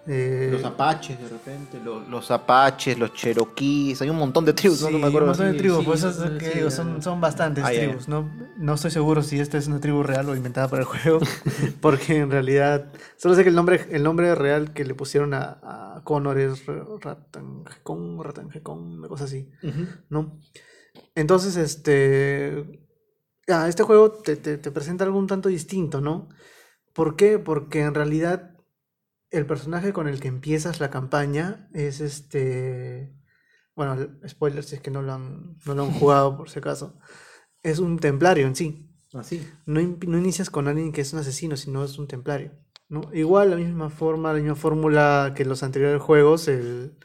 Eh, 0.04 0.48
Los 0.50 0.64
apaches, 0.64 1.16
de 1.20 1.28
repente. 1.28 1.78
Los, 1.84 2.08
los 2.08 2.30
apaches, 2.32 2.98
los 2.98 3.12
cheroquíes. 3.14 4.02
Hay 4.02 4.10
un 4.10 4.16
montón 4.16 4.44
de 4.44 4.52
tribus, 4.52 4.80
¿no? 4.82 4.88
Sí, 4.88 4.92
no 4.94 4.98
me 4.98 5.06
acuerdo. 5.06 5.26
un 5.26 5.30
montón 5.30 5.52
de 5.52 5.58
tribus, 5.58 5.78
sí, 5.78 5.84
pues 5.86 6.02
eso 6.02 6.12
sí, 6.12 6.28
es 6.32 6.38
que 6.40 6.46
sí, 6.50 6.58
digo, 6.58 6.70
son, 6.72 7.00
son 7.02 7.20
bastantes 7.20 7.64
tribus, 7.64 8.08
¿no? 8.08 8.28
No 8.58 8.74
estoy 8.74 8.90
seguro 8.90 9.22
si 9.22 9.38
esta 9.38 9.58
es 9.58 9.68
una 9.68 9.78
tribu 9.78 10.02
real 10.02 10.28
o 10.28 10.34
inventada 10.34 10.66
para 10.68 10.82
el 10.82 10.86
juego, 10.88 11.20
porque 11.80 12.16
en 12.18 12.30
realidad 12.32 12.90
solo 13.16 13.36
sé 13.36 13.44
que 13.44 13.50
el 13.50 13.54
nombre, 13.54 13.86
el 13.92 14.02
nombre 14.02 14.34
real 14.34 14.72
que 14.72 14.84
le 14.84 14.94
pusieron 14.94 15.34
a, 15.34 15.60
a 15.62 16.00
Connor 16.02 16.36
es 16.38 16.64
Ratangecón, 16.66 18.22
Ratangecón, 18.24 18.98
una 18.98 19.08
cosa 19.08 19.24
así. 19.24 19.48
¿no? 20.08 20.40
Entonces, 21.14 21.56
este... 21.56 22.88
ah, 23.48 23.68
este 23.68 23.82
juego 23.84 24.10
te, 24.10 24.34
te- 24.36 24.58
te 24.58 24.70
presenta 24.72 25.04
algo 25.04 25.18
un 25.18 25.26
tanto 25.28 25.48
distinto, 25.48 26.00
¿no? 26.00 26.28
¿Por 26.92 27.14
qué? 27.16 27.38
Porque 27.38 27.80
en 27.82 27.94
realidad 27.94 28.51
el 29.32 29.46
personaje 29.46 29.92
con 29.92 30.08
el 30.08 30.20
que 30.20 30.28
empiezas 30.28 30.80
la 30.80 30.90
campaña 30.90 31.68
es 31.74 32.00
este... 32.00 33.14
Bueno, 33.74 33.94
el- 33.94 34.28
spoiler 34.28 34.64
si 34.64 34.76
es 34.76 34.80
que 34.82 34.90
no 34.90 35.02
lo 35.02 35.12
han, 35.14 35.58
no 35.66 35.74
lo 35.74 35.84
han 35.84 35.92
jugado 35.98 36.36
por 36.36 36.50
si 36.50 36.58
acaso. 36.60 36.98
Es 37.62 37.78
un 37.78 37.98
templario 37.98 38.46
en 38.46 38.56
sí. 38.56 38.90
Así. 39.14 39.46
No, 39.66 39.80
in- 39.80 39.98
no 40.06 40.18
inicias 40.18 40.50
con 40.50 40.68
alguien 40.68 40.92
que 40.92 41.02
es 41.02 41.12
un 41.12 41.20
asesino, 41.20 41.56
sino 41.56 41.84
es 41.84 41.98
un 41.98 42.08
templario. 42.08 42.52
¿no? 42.88 43.02
Igual, 43.14 43.50
la 43.50 43.56
misma 43.56 43.90
forma, 43.90 44.32
la 44.32 44.38
misma 44.40 44.56
fórmula 44.56 45.32
que 45.36 45.44
los 45.44 45.62
anteriores 45.62 46.02
juegos, 46.02 46.48
el, 46.48 46.96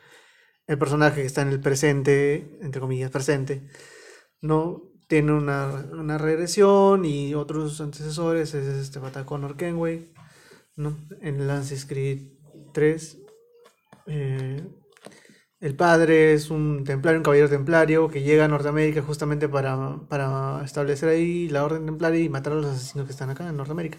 el 0.68 0.78
personaje 0.78 1.22
que 1.22 1.28
está 1.28 1.42
en 1.42 1.50
el 1.50 1.62
presente, 1.62 2.58
entre 2.62 2.82
comillas, 2.82 3.12
presente, 3.12 3.68
¿no? 4.42 4.84
Tiene 5.08 5.34
una, 5.34 5.68
una 5.94 6.18
regresión 6.18 7.06
y 7.06 7.34
otros 7.36 7.80
antecesores, 7.82 8.54
es 8.54 8.68
este 8.68 9.00
pata 9.00 9.26
Connor 9.26 9.56
Kenway, 9.58 10.14
¿no? 10.78 10.98
En 11.22 11.42
Assassin's 11.42 11.86
Creed 11.86 12.20
3, 12.74 13.18
eh, 14.08 14.64
el 15.60 15.76
padre 15.76 16.34
es 16.34 16.52
un 16.52 16.84
templario, 16.84 17.20
un 17.20 17.24
caballero 17.24 17.50
templario 17.50 18.08
que 18.08 18.22
llega 18.22 18.46
a 18.46 18.48
Norteamérica 18.48 19.02
justamente 19.02 19.50
para, 19.50 20.00
para 20.08 20.64
establecer 20.64 21.10
ahí 21.10 21.50
la 21.50 21.66
orden 21.66 21.86
templaria 21.86 22.22
y 22.22 22.30
matar 22.30 22.54
a 22.54 22.58
los 22.58 22.68
asesinos 22.68 23.08
que 23.08 23.12
están 23.12 23.32
acá 23.32 23.50
en 23.50 23.58
Norteamérica. 23.58 23.98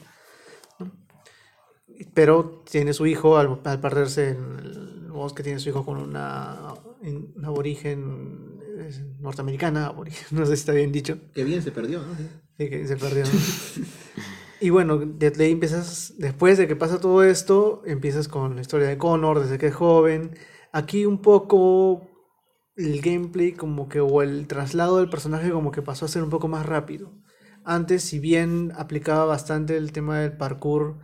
¿no? 0.79 0.93
Pero 2.15 2.63
tiene 2.71 2.93
su 2.93 3.07
hijo, 3.07 3.37
al, 3.37 3.61
al 3.65 3.81
perderse 3.81 4.31
en 4.31 4.59
el 4.61 5.11
bosque, 5.11 5.43
tiene 5.43 5.59
su 5.59 5.69
hijo 5.69 5.85
con 5.85 5.99
una, 5.99 6.75
una 7.35 7.49
aborigen 7.49 8.61
norteamericana, 9.19 9.87
aborigen, 9.87 10.27
no 10.31 10.47
sé 10.47 10.55
si 10.57 10.61
está 10.61 10.73
bien 10.73 10.93
dicho. 10.93 11.19
Qué 11.35 11.43
bien 11.43 11.61
se 11.61 11.73
perdió, 11.73 12.01
¿no? 12.01 12.15
Sí, 12.57 12.71
que 12.71 12.87
se 12.87 12.97
perdió. 12.97 13.25
¿no? 13.25 13.31
y 14.61 14.71
bueno, 14.71 14.99
de 14.99 15.33
ahí 15.39 15.53
empiezas, 15.53 16.15
después 16.19 16.59
de 16.59 16.67
que 16.67 16.77
pasa 16.77 17.01
todo 17.01 17.23
esto, 17.23 17.83
empiezas 17.87 18.29
con 18.29 18.57
la 18.57 18.61
historia 18.61 18.89
de 18.89 18.99
Connor 18.99 19.41
desde 19.41 19.59
que 19.59 19.69
es 19.69 19.75
joven. 19.75 20.37
Aquí 20.73 21.07
un 21.07 21.23
poco 21.23 22.09
el 22.77 23.01
gameplay 23.01 23.53
como 23.53 23.89
que, 23.89 24.01
o 24.01 24.23
el 24.23 24.47
traslado 24.47 24.99
del 24.99 25.11
personaje 25.11 25.51
como 25.51 25.71
que 25.73 25.83
pasó 25.83 26.07
a 26.07 26.09
ser 26.09 26.23
un 26.23 26.31
poco 26.31 26.49
más 26.49 26.67
rápido. 26.67 27.13
Antes, 27.65 28.03
si 28.03 28.19
bien 28.19 28.73
aplicaba 28.77 29.25
bastante 29.25 29.77
el 29.77 29.93
tema 29.93 30.21
del 30.21 30.37
parkour, 30.37 30.99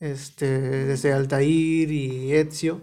este, 0.00 0.46
desde 0.86 1.12
Altair 1.12 1.90
y 1.92 2.32
Ezio, 2.34 2.82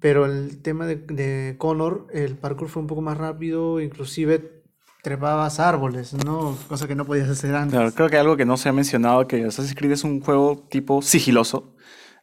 pero 0.00 0.26
el 0.26 0.62
tema 0.62 0.86
de, 0.86 0.96
de 0.96 1.56
Connor, 1.58 2.06
el 2.12 2.36
parkour 2.38 2.68
fue 2.68 2.82
un 2.82 2.88
poco 2.88 3.02
más 3.02 3.18
rápido, 3.18 3.80
inclusive 3.80 4.59
trepabas 5.02 5.60
árboles, 5.60 6.12
¿no? 6.24 6.56
Cosa 6.68 6.86
que 6.86 6.94
no 6.94 7.04
podías 7.04 7.28
hacer 7.28 7.54
antes. 7.54 7.94
Creo 7.94 8.08
que 8.08 8.16
algo 8.16 8.36
que 8.36 8.44
no 8.44 8.56
se 8.56 8.68
ha 8.68 8.72
mencionado, 8.72 9.26
que 9.26 9.44
Assassin's 9.44 9.74
Creed 9.74 9.92
es 9.92 10.04
un 10.04 10.20
juego 10.20 10.66
tipo 10.68 11.00
sigiloso, 11.02 11.74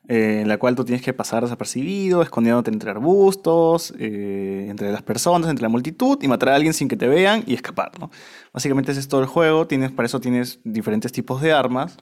eh, 0.08 0.40
en 0.42 0.48
la 0.48 0.58
cual 0.58 0.76
tú 0.76 0.86
tienes 0.86 1.02
que 1.04 1.14
pasar 1.14 1.44
desapercibido, 1.44 2.22
escondiéndote 2.22 2.72
entre 2.72 2.92
arbustos, 2.92 3.94
eh, 4.00 4.68
entre 4.70 4.92
las 4.92 5.02
personas, 5.02 5.50
entre 5.50 5.64
la 5.64 5.70
multitud, 5.70 6.18
y 6.22 6.28
matar 6.28 6.50
a 6.50 6.56
alguien 6.56 6.74
sin 6.74 6.88
que 6.88 6.96
te 6.96 7.08
vean 7.08 7.44
y 7.48 7.56
escapar, 7.56 7.92
¿no? 8.00 8.12
Básicamente 8.54 8.92
ese 8.92 9.02
es 9.02 9.08
todo 9.08 9.22
el 9.22 9.28
juego, 9.28 9.68
tienes, 9.68 9.92
para 9.92 10.06
eso 10.06 10.20
tienes 10.20 10.60
diferentes 10.64 11.12
tipos 11.12 11.42
de 11.42 11.54
armas. 11.54 11.98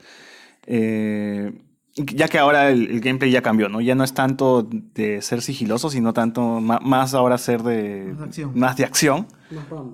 eh, 0.68 1.52
ya 1.96 2.28
que 2.28 2.38
ahora 2.38 2.70
el, 2.72 2.88
el 2.90 3.00
gameplay 3.00 3.32
ya 3.32 3.42
cambió, 3.42 3.70
¿no? 3.70 3.80
Ya 3.80 3.96
no 3.96 4.04
es 4.04 4.14
tanto 4.14 4.68
de 4.96 5.22
ser 5.22 5.42
sigiloso, 5.42 5.90
sino 5.90 6.12
tanto 6.14 6.60
más 6.60 7.14
ahora 7.14 7.38
ser 7.38 7.64
de, 7.64 8.08
Más 8.14 8.18
de 8.20 8.26
acción. 8.26 8.52
más 8.60 8.78
de 8.78 8.84
acción. 8.84 9.28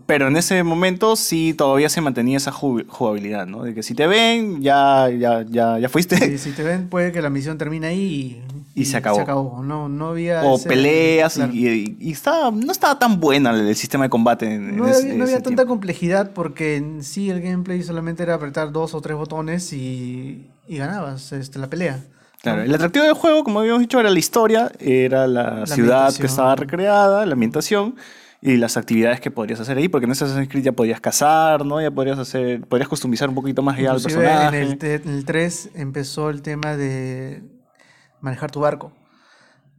Pero 0.07 0.27
en 0.29 0.37
ese 0.37 0.63
momento 0.63 1.15
sí 1.15 1.53
todavía 1.55 1.89
se 1.89 1.99
mantenía 2.01 2.37
esa 2.37 2.51
ju- 2.53 2.85
jugabilidad, 2.87 3.45
¿no? 3.45 3.63
De 3.63 3.73
que 3.75 3.83
si 3.83 3.93
te 3.93 4.07
ven, 4.07 4.61
ya, 4.61 5.09
ya, 5.09 5.43
ya, 5.47 5.77
ya 5.77 5.89
fuiste. 5.89 6.15
Y 6.33 6.37
si 6.37 6.51
te 6.51 6.63
ven, 6.63 6.87
puede 6.87 7.11
que 7.11 7.21
la 7.21 7.29
misión 7.29 7.57
termine 7.57 7.87
ahí 7.87 8.41
y, 8.73 8.81
Y 8.81 8.85
se 8.85 8.95
acabó. 8.97 9.61
No, 9.61 9.89
no 9.89 10.07
había. 10.07 10.41
o 10.43 10.55
ese- 10.55 10.69
peleas 10.69 11.33
claro. 11.35 11.51
y, 11.53 11.97
y- 11.99 12.11
estaba, 12.11 12.49
no 12.49 12.71
estaba 12.71 12.97
tan 12.97 13.19
buena 13.19 13.51
el, 13.51 13.67
el 13.67 13.75
sistema 13.75 14.05
de 14.05 14.09
combate 14.09 14.45
en, 14.45 14.69
en 14.69 14.77
No 14.77 14.87
ese- 14.87 15.01
había, 15.03 15.13
no 15.15 15.23
había 15.25 15.35
ese 15.35 15.43
tanta 15.43 15.57
tiempo. 15.63 15.73
complejidad 15.73 16.31
porque 16.31 16.77
en 16.77 17.03
sí 17.03 17.29
el 17.29 17.41
gameplay 17.41 17.83
solamente 17.83 18.23
era 18.23 18.35
apretar 18.35 18.71
dos 18.71 18.93
o 18.95 19.01
tres 19.01 19.17
botones 19.17 19.73
y, 19.73 20.49
y 20.71 20.77
ganabas 20.77 21.33
este, 21.33 21.59
la 21.59 21.69
pelea. 21.69 21.99
Claro, 22.41 22.61
el 22.61 22.73
atractivo 22.73 23.03
del 23.03 23.13
juego, 23.13 23.43
como 23.43 23.59
habíamos 23.59 23.81
dicho, 23.81 23.99
era 23.99 24.09
la 24.09 24.17
historia, 24.17 24.71
era 24.79 25.27
la, 25.27 25.65
ciudad 25.65 26.15
que 26.15 26.27
estaba 26.27 26.55
recreada, 26.55 27.25
la 27.25 27.33
ambientación 27.33 27.97
y 28.41 28.55
las 28.55 28.77
actividades 28.77 29.19
que 29.19 29.29
podrías 29.31 29.59
hacer 29.59 29.77
ahí, 29.77 29.89
porque 29.89 30.05
en 30.05 30.11
Assassin's 30.11 30.47
Creed 30.47 30.63
ya 30.63 30.71
podías 30.71 31.01
cazar, 31.01 31.65
¿no? 31.65 31.81
Ya 31.81 31.91
podrías 31.91 32.17
hacer, 32.17 32.61
podrías 32.61 32.87
customizar 32.87 33.27
un 33.27 33.35
poquito 33.35 33.61
más 33.61 33.77
allá 33.77 33.91
al 33.91 34.01
personaje. 34.01 34.61
En 34.61 34.71
el, 34.71 34.79
en 34.81 35.09
el 35.09 35.25
3 35.25 35.71
empezó 35.75 36.29
el 36.29 36.41
tema 36.41 36.77
de 36.77 37.43
manejar 38.21 38.49
tu 38.49 38.61
barco, 38.61 38.93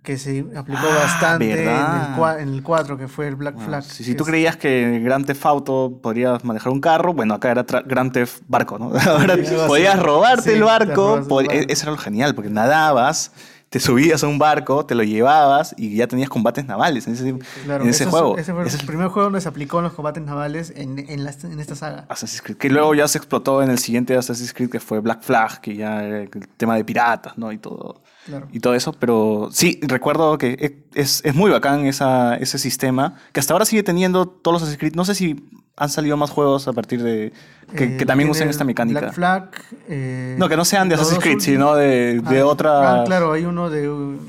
que 0.02 0.18
se 0.18 0.44
aplicó 0.56 0.80
Ah, 0.82 0.96
bastante 1.04 1.52
en 1.52 1.58
el, 1.60 1.64
¿verdad? 1.64 2.16
cua- 2.16 2.40
en 2.40 2.48
el 2.48 2.62
4, 2.64 2.98
que 2.98 3.06
fue 3.06 3.28
el 3.28 3.36
Black 3.36 3.54
Ah, 3.60 3.64
Flag. 3.64 3.82
si, 3.84 4.14
tú 4.16 4.24
es- 4.24 4.28
creías 4.30 4.56
que 4.56 4.96
en 4.96 5.04
Grand 5.04 5.24
Theft 5.24 5.46
Auto 5.46 5.98
podrías 6.02 6.44
manejar 6.44 6.72
un 6.72 6.80
carro, 6.80 7.14
bueno, 7.14 7.34
acá 7.34 7.52
era 7.52 7.64
Grand 7.86 8.12
Theft 8.12 8.42
Barco, 8.48 8.78
¿no? 8.80 8.90
Ahora 9.08 9.36
podías 9.68 9.98
robarte 10.02 10.50
Sí, 10.50 10.56
el 10.56 10.64
barco, 10.64 11.20
pod- 11.28 11.46
barco. 11.46 11.52
eso 11.68 11.82
era 11.84 11.92
lo 11.92 11.98
genial, 11.98 12.34
porque 12.34 12.50
nadabas, 12.50 13.30
te 13.72 13.80
subías 13.80 14.22
a 14.22 14.28
un 14.28 14.38
barco, 14.38 14.84
te 14.84 14.94
lo 14.94 15.02
llevabas 15.02 15.74
y 15.78 15.96
ya 15.96 16.06
tenías 16.06 16.28
combates 16.28 16.66
navales 16.66 17.06
en 17.06 17.14
ese, 17.14 17.34
Claro, 17.64 17.84
en 17.84 17.90
ese 17.90 18.04
es- 18.04 18.10
juego. 18.10 18.36
Ese 18.36 18.52
fue 18.52 18.62
Ese 18.66 18.76
el 18.76 18.80
es 18.82 18.86
primer 18.86 19.08
juego 19.08 19.24
donde 19.24 19.40
se 19.40 19.48
aplicó 19.48 19.78
en 19.78 19.84
los 19.84 19.94
combates 19.94 20.22
navales 20.22 20.74
en, 20.76 20.98
en, 20.98 21.24
la- 21.24 21.34
en 21.42 21.58
esta 21.58 21.74
saga. 21.74 22.04
Assassin's 22.10 22.42
Creed, 22.42 22.58
que 22.58 22.68
luego 22.68 22.94
ya 22.94 23.08
se 23.08 23.16
explotó 23.16 23.62
en 23.62 23.70
el 23.70 23.78
siguiente 23.78 24.14
Assassin's 24.14 24.52
Creed 24.52 24.68
que 24.68 24.78
fue 24.78 25.00
Black 25.00 25.22
Flag, 25.22 25.62
que 25.62 25.74
ya 25.74 26.04
era 26.04 26.18
el 26.20 26.28
tema 26.58 26.76
de 26.76 26.84
piratas, 26.84 27.38
¿no? 27.38 27.50
Y 27.50 27.56
todo. 27.58 28.02
Claro. 28.26 28.46
y 28.52 28.60
todo 28.60 28.74
eso, 28.74 28.92
pero 28.92 29.48
sí, 29.50 29.80
recuerdo 29.82 30.38
que 30.38 30.84
es, 30.94 31.22
es 31.24 31.34
muy 31.34 31.50
bacán 31.50 31.86
esa, 31.86 32.36
ese 32.36 32.56
sistema, 32.58 33.16
que 33.32 33.40
hasta 33.40 33.52
ahora 33.52 33.64
sigue 33.64 33.82
teniendo 33.82 34.28
todos 34.28 34.52
los 34.54 34.62
Assassin's 34.62 34.78
Creed. 34.78 34.94
No 34.94 35.04
sé 35.04 35.16
si 35.16 35.44
han 35.76 35.88
salido 35.88 36.16
más 36.16 36.30
juegos 36.30 36.68
a 36.68 36.72
partir 36.72 37.02
de... 37.02 37.32
que, 37.74 37.84
Eh, 37.84 37.96
que 37.96 38.04
también 38.06 38.26
tiene 38.28 38.30
usen 38.30 38.48
esta 38.50 38.62
mecánica. 38.64 39.00
Black 39.00 39.14
Flag. 39.14 39.50
eh, 39.88 40.36
no, 40.38 40.48
que 40.48 40.56
no 40.56 40.64
sean 40.64 40.88
de 40.88 40.96
Assassin's 40.96 41.22
Creed, 41.22 41.38
sino 41.40 41.74
de, 41.74 42.20
de 42.20 42.40
Ah, 42.40 42.46
otra... 42.46 43.00
ah, 43.02 43.04
claro, 43.04 43.32
hay 43.32 43.44
uno 43.46 43.70
de, 43.70 43.88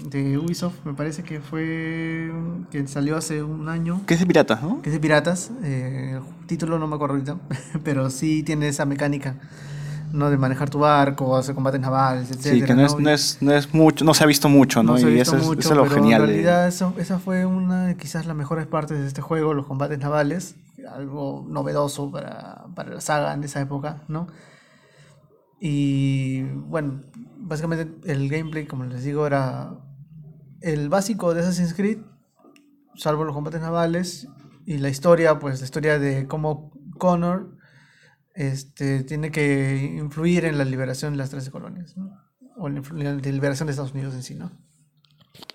de 0.10 0.38
Ubisoft, 0.38 0.76
me 0.86 0.94
parece 0.94 1.24
que 1.24 1.42
fue. 1.42 2.32
que 2.72 2.88
salió 2.88 3.18
hace 3.18 3.44
un 3.44 3.68
año. 3.70 4.02
Que 4.08 4.14
es 4.14 4.20
de 4.22 4.26
piratas, 4.26 4.64
¿no? 4.64 4.82
Que 4.82 4.90
es 4.90 4.94
de 4.94 5.00
piratas. 5.00 5.52
eh, 5.64 6.18
el 6.42 6.48
título 6.48 6.80
no 6.80 6.88
me 6.88 6.96
acuerdo 6.96 7.16
ahorita, 7.16 7.38
pero 7.84 8.10
sí 8.10 8.44
tiene 8.44 8.68
esa 8.70 8.86
mecánica. 8.86 9.36
¿no? 10.14 10.30
De 10.30 10.38
manejar 10.38 10.70
tu 10.70 10.78
barco, 10.78 11.36
hacer 11.36 11.56
combates 11.56 11.82
navales, 11.82 12.30
etc. 12.30 12.40
Sí, 12.42 12.62
que 12.62 12.76
no 12.76 12.86
es, 12.86 13.00
no, 13.00 13.10
es, 13.10 13.38
no 13.42 13.52
es 13.52 13.74
mucho, 13.74 14.06
no 14.06 14.14
se 14.14 14.24
ha 14.24 14.28
visto 14.28 14.48
mucho, 14.48 14.84
¿no? 14.84 14.94
ha 14.94 15.00
y 15.00 15.20
eso 15.20 15.36
es, 15.38 15.44
mucho, 15.44 15.60
eso 15.60 15.70
es 15.72 15.76
lo 15.76 15.84
pero 15.86 15.96
genial. 15.96 16.22
En 16.22 16.28
de- 16.28 16.34
realidad, 16.34 16.68
eso, 16.68 16.94
esa 17.00 17.18
fue 17.18 17.46
una 17.48 17.88
de 17.88 17.98
quizás 17.98 18.28
las 18.28 18.36
mejores 18.36 18.68
partes 18.68 19.00
de 19.00 19.08
este 19.08 19.22
juego, 19.22 19.56
los 19.56 19.66
combates 19.66 19.98
navales. 19.98 20.54
Algo 20.90 21.46
novedoso 21.48 22.12
para, 22.12 22.66
para 22.76 22.94
la 22.94 23.02
saga 23.02 23.34
en 23.34 23.44
esa 23.44 23.62
época, 23.62 24.04
¿no? 24.08 24.28
Y 25.60 26.42
bueno, 26.44 27.02
básicamente 27.38 28.12
el 28.12 28.30
gameplay, 28.30 28.66
como 28.66 28.84
les 28.84 29.04
digo, 29.04 29.26
era 29.26 29.72
el 30.60 30.90
básico 30.90 31.34
de 31.34 31.42
Assassin's 31.42 31.74
Creed, 31.74 32.00
salvo 32.96 33.24
los 33.24 33.34
combates 33.34 33.62
navales. 33.62 34.28
Y 34.66 34.78
la 34.78 34.90
historia, 34.90 35.40
pues 35.40 35.60
la 35.60 35.66
historia 35.66 36.00
de 36.00 36.28
cómo 36.28 36.72
Connor 36.98 37.58
este, 38.34 39.04
tiene 39.04 39.32
que 39.32 39.96
influir 39.98 40.46
en 40.46 40.58
la 40.58 40.66
liberación 40.66 41.14
de 41.14 41.18
las 41.18 41.30
13 41.30 41.52
colonias, 41.52 41.98
¿no? 41.98 42.12
O 42.58 42.68
en 42.68 42.82
la 43.04 43.14
liberación 43.14 43.68
de 43.68 43.72
Estados 43.72 43.94
Unidos 43.94 44.14
en 44.16 44.24
sí, 44.24 44.36
¿no? 44.36 44.52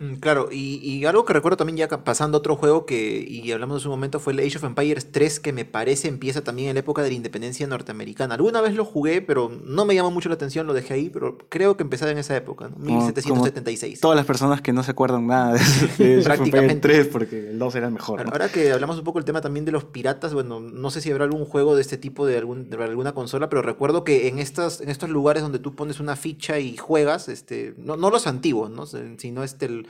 Mm, 0.01 0.15
Claro, 0.17 0.49
y, 0.51 0.77
y 0.83 1.05
algo 1.05 1.25
que 1.25 1.33
recuerdo 1.33 1.57
también 1.57 1.77
ya 1.77 1.89
pasando 2.05 2.37
a 2.37 2.41
otro 2.41 2.57
juego 2.57 2.85
que, 2.85 3.25
y 3.29 3.51
hablamos 3.53 3.77
de 3.79 3.83
su 3.85 3.89
momento, 3.89 4.19
fue 4.19 4.33
el 4.33 4.41
Age 4.41 4.59
of 4.59 4.65
Empires 4.65 5.13
3, 5.13 5.39
que 5.41 5.53
me 5.53 5.65
parece 5.65 6.09
empieza 6.09 6.43
también 6.43 6.69
en 6.69 6.75
la 6.75 6.81
época 6.81 7.03
de 7.03 7.09
la 7.11 7.15
independencia 7.15 7.65
norteamericana. 7.69 8.35
Alguna 8.35 8.61
vez 8.61 8.75
lo 8.75 8.85
jugué, 8.85 9.23
pero 9.23 9.51
no 9.65 9.85
me 9.85 9.95
llamó 9.95 10.11
mucho 10.11 10.29
la 10.29 10.35
atención, 10.35 10.67
lo 10.67 10.75
dejé 10.75 10.95
ahí, 10.95 11.11
pero 11.11 11.39
creo 11.49 11.77
que 11.77 11.85
empezaba 11.85 12.11
en 12.11 12.19
esa 12.19 12.37
época, 12.37 12.69
¿no? 12.69 12.75
Como- 12.75 12.87
1776. 12.97 14.01
Todas 14.01 14.17
las 14.17 14.27
personas 14.27 14.61
que 14.61 14.73
no 14.73 14.83
se 14.83 14.91
acuerdan 14.91 15.27
nada 15.29 15.53
de, 15.55 15.59
de 15.59 15.65
Age 15.65 15.85
of 15.85 16.01
Empires 16.01 16.25
Prácticamente. 16.25 16.89
3 16.89 17.07
porque 17.09 17.51
el 17.51 17.59
2 17.59 17.75
era 17.77 17.87
el 17.87 17.93
mejor. 17.93 18.19
Ahora- 18.19 18.31
¿no? 18.31 18.33
Ahora 18.33 18.49
que 18.53 18.73
hablamos 18.73 18.99
un 18.99 19.05
poco 19.05 19.21
del 19.21 19.25
tema 19.25 19.41
también 19.41 19.65
de 19.65 19.71
los 19.73 19.85
piratas, 19.85 20.35
bueno, 20.35 20.59
no 20.61 20.91
sé 20.91 21.01
si 21.01 21.11
habrá 21.13 21.25
algún 21.25 21.45
juego 21.45 21.77
de 21.77 21.83
este 21.83 21.97
tipo 21.99 22.27
de, 22.27 22.37
algún, 22.37 22.69
de 22.69 22.83
alguna 22.83 23.13
consola, 23.13 23.49
pero 23.49 23.63
recuerdo 23.63 24.03
que 24.03 24.27
en, 24.29 24.39
estas, 24.41 24.81
en 24.81 24.89
estos 24.89 25.09
lugares 25.11 25.43
donde 25.43 25.61
tú 25.61 25.75
pones 25.77 26.01
una 26.01 26.17
ficha 26.17 26.59
y 26.59 26.77
juegas, 26.77 27.29
este, 27.29 27.75
no, 27.79 27.97
no 27.97 28.11
los 28.11 28.27
antiguos, 28.27 28.71
¿no? 28.71 28.85
Sino 28.87 29.45
este, 29.45 29.68
el- 29.69 29.87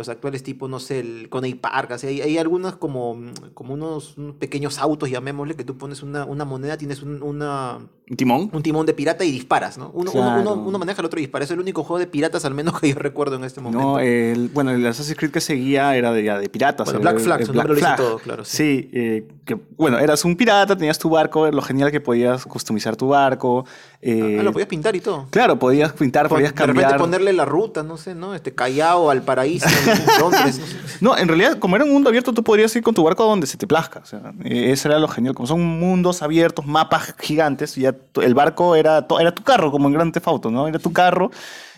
los 0.00 0.08
actuales 0.08 0.42
tipos, 0.42 0.68
no 0.68 0.80
sé, 0.80 1.00
el 1.00 1.28
Coney 1.28 1.54
Park, 1.54 1.92
así, 1.92 2.06
hay, 2.08 2.20
hay 2.22 2.38
algunas 2.38 2.74
como, 2.74 3.16
como 3.54 3.74
unos, 3.74 4.16
unos 4.18 4.34
pequeños 4.36 4.78
autos, 4.78 5.08
llamémosle, 5.10 5.54
que 5.54 5.64
tú 5.64 5.76
pones 5.78 6.02
una, 6.02 6.24
una 6.24 6.44
moneda, 6.44 6.76
tienes 6.76 7.02
un, 7.02 7.22
una, 7.22 7.78
¿Un 8.10 8.16
timón? 8.16 8.50
un 8.52 8.62
timón 8.62 8.86
de 8.86 8.94
pirata 8.94 9.24
y 9.24 9.30
disparas, 9.30 9.78
¿no? 9.78 9.90
Uno, 9.94 10.10
uno- 10.10 10.22
Claro. 10.24 10.40
uno, 10.40 10.54
uno 10.54 10.78
maneja, 10.78 11.00
el 11.00 11.06
otro 11.06 11.20
dispara. 11.20 11.44
Es 11.44 11.50
el 11.52 11.60
único 11.60 11.84
juego 11.84 11.98
de 12.00 12.06
piratas, 12.08 12.44
al 12.44 12.54
menos 12.54 12.78
que 12.80 12.88
yo 12.88 12.96
recuerdo 12.96 13.36
en 13.36 13.44
este 13.44 13.60
momento. 13.60 13.80
No, 13.86 13.98
el, 14.00 14.48
bueno, 14.48 14.72
el 14.72 14.84
Assassin's 14.86 15.16
Creed 15.16 15.30
que 15.30 15.40
seguía 15.40 15.94
era 15.96 16.10
de, 16.12 16.24
ya 16.24 16.38
de 16.38 16.48
piratas. 16.48 16.86
Bueno, 16.86 16.98
el- 16.98 17.02
Black 17.02 17.18
Flag, 17.20 17.40
el 17.42 17.46
Black 17.46 17.56
nombre 17.56 17.74
lo 17.74 17.78
Flag. 17.80 17.96
todo, 17.96 18.18
claro, 18.18 18.44
sí. 18.44 18.56
Sí, 18.56 18.90
eh, 18.92 19.28
que, 19.44 19.56
bueno, 19.76 19.98
eras 19.98 20.24
un 20.24 20.34
pirata, 20.36 20.76
tenías 20.76 20.98
tu 20.98 21.08
barco, 21.10 21.50
lo 21.50 21.62
genial 21.62 21.90
que 21.92 22.00
podías 22.00 22.44
customizar 22.46 22.96
tu 22.96 23.08
barco. 23.08 23.64
eh, 24.02 24.38
ah, 24.40 24.42
lo 24.42 24.52
podías 24.52 24.68
pintar 24.68 24.96
y 24.96 25.00
todo. 25.00 25.26
Claro, 25.30 25.58
podías 25.58 25.92
pintar, 25.92 26.28
podías 26.28 26.54
de 26.54 26.60
repente 26.66 26.82
cambiar. 26.82 26.98
ponerle 27.00 27.32
la 27.32 27.44
ruta, 27.44 27.82
no 27.82 27.96
sé, 27.96 28.14
¿no? 28.14 28.34
Este 28.34 28.54
Callao 28.54 29.10
al 29.10 29.22
paraíso 29.22 29.66
Londres. 30.18 30.60
no 31.00 31.16
en 31.16 31.28
realidad, 31.28 31.58
como 31.58 31.76
era 31.76 31.84
un 31.84 31.92
mundo 31.92 32.08
abierto, 32.08 32.32
tú 32.32 32.42
podrías 32.42 32.74
ir 32.76 32.82
con 32.82 32.94
tu 32.94 33.02
barco 33.02 33.22
a 33.24 33.26
donde 33.26 33.46
se 33.46 33.56
te 33.56 33.66
plazca. 33.66 34.00
O 34.00 34.06
sea, 34.06 34.32
eh, 34.44 34.72
eso 34.72 34.88
era 34.88 34.98
lo 34.98 35.08
genial. 35.08 35.34
Como 35.34 35.46
son 35.46 35.64
mundos 35.64 36.22
abiertos, 36.22 36.66
mapas 36.66 37.14
gigantes, 37.18 37.76
y 37.78 37.82
ya 37.82 37.94
el 38.22 38.34
barco 38.34 38.76
era, 38.76 39.06
era 39.20 39.34
tu 39.34 39.42
carro, 39.42 39.70
como 39.70 39.88
en 39.88 39.94
Grand 39.94 40.12
Theft 40.12 40.28
Auto, 40.28 40.50
¿no? 40.50 40.68
Era 40.68 40.78
tu 40.78 40.92
carro 40.92 41.30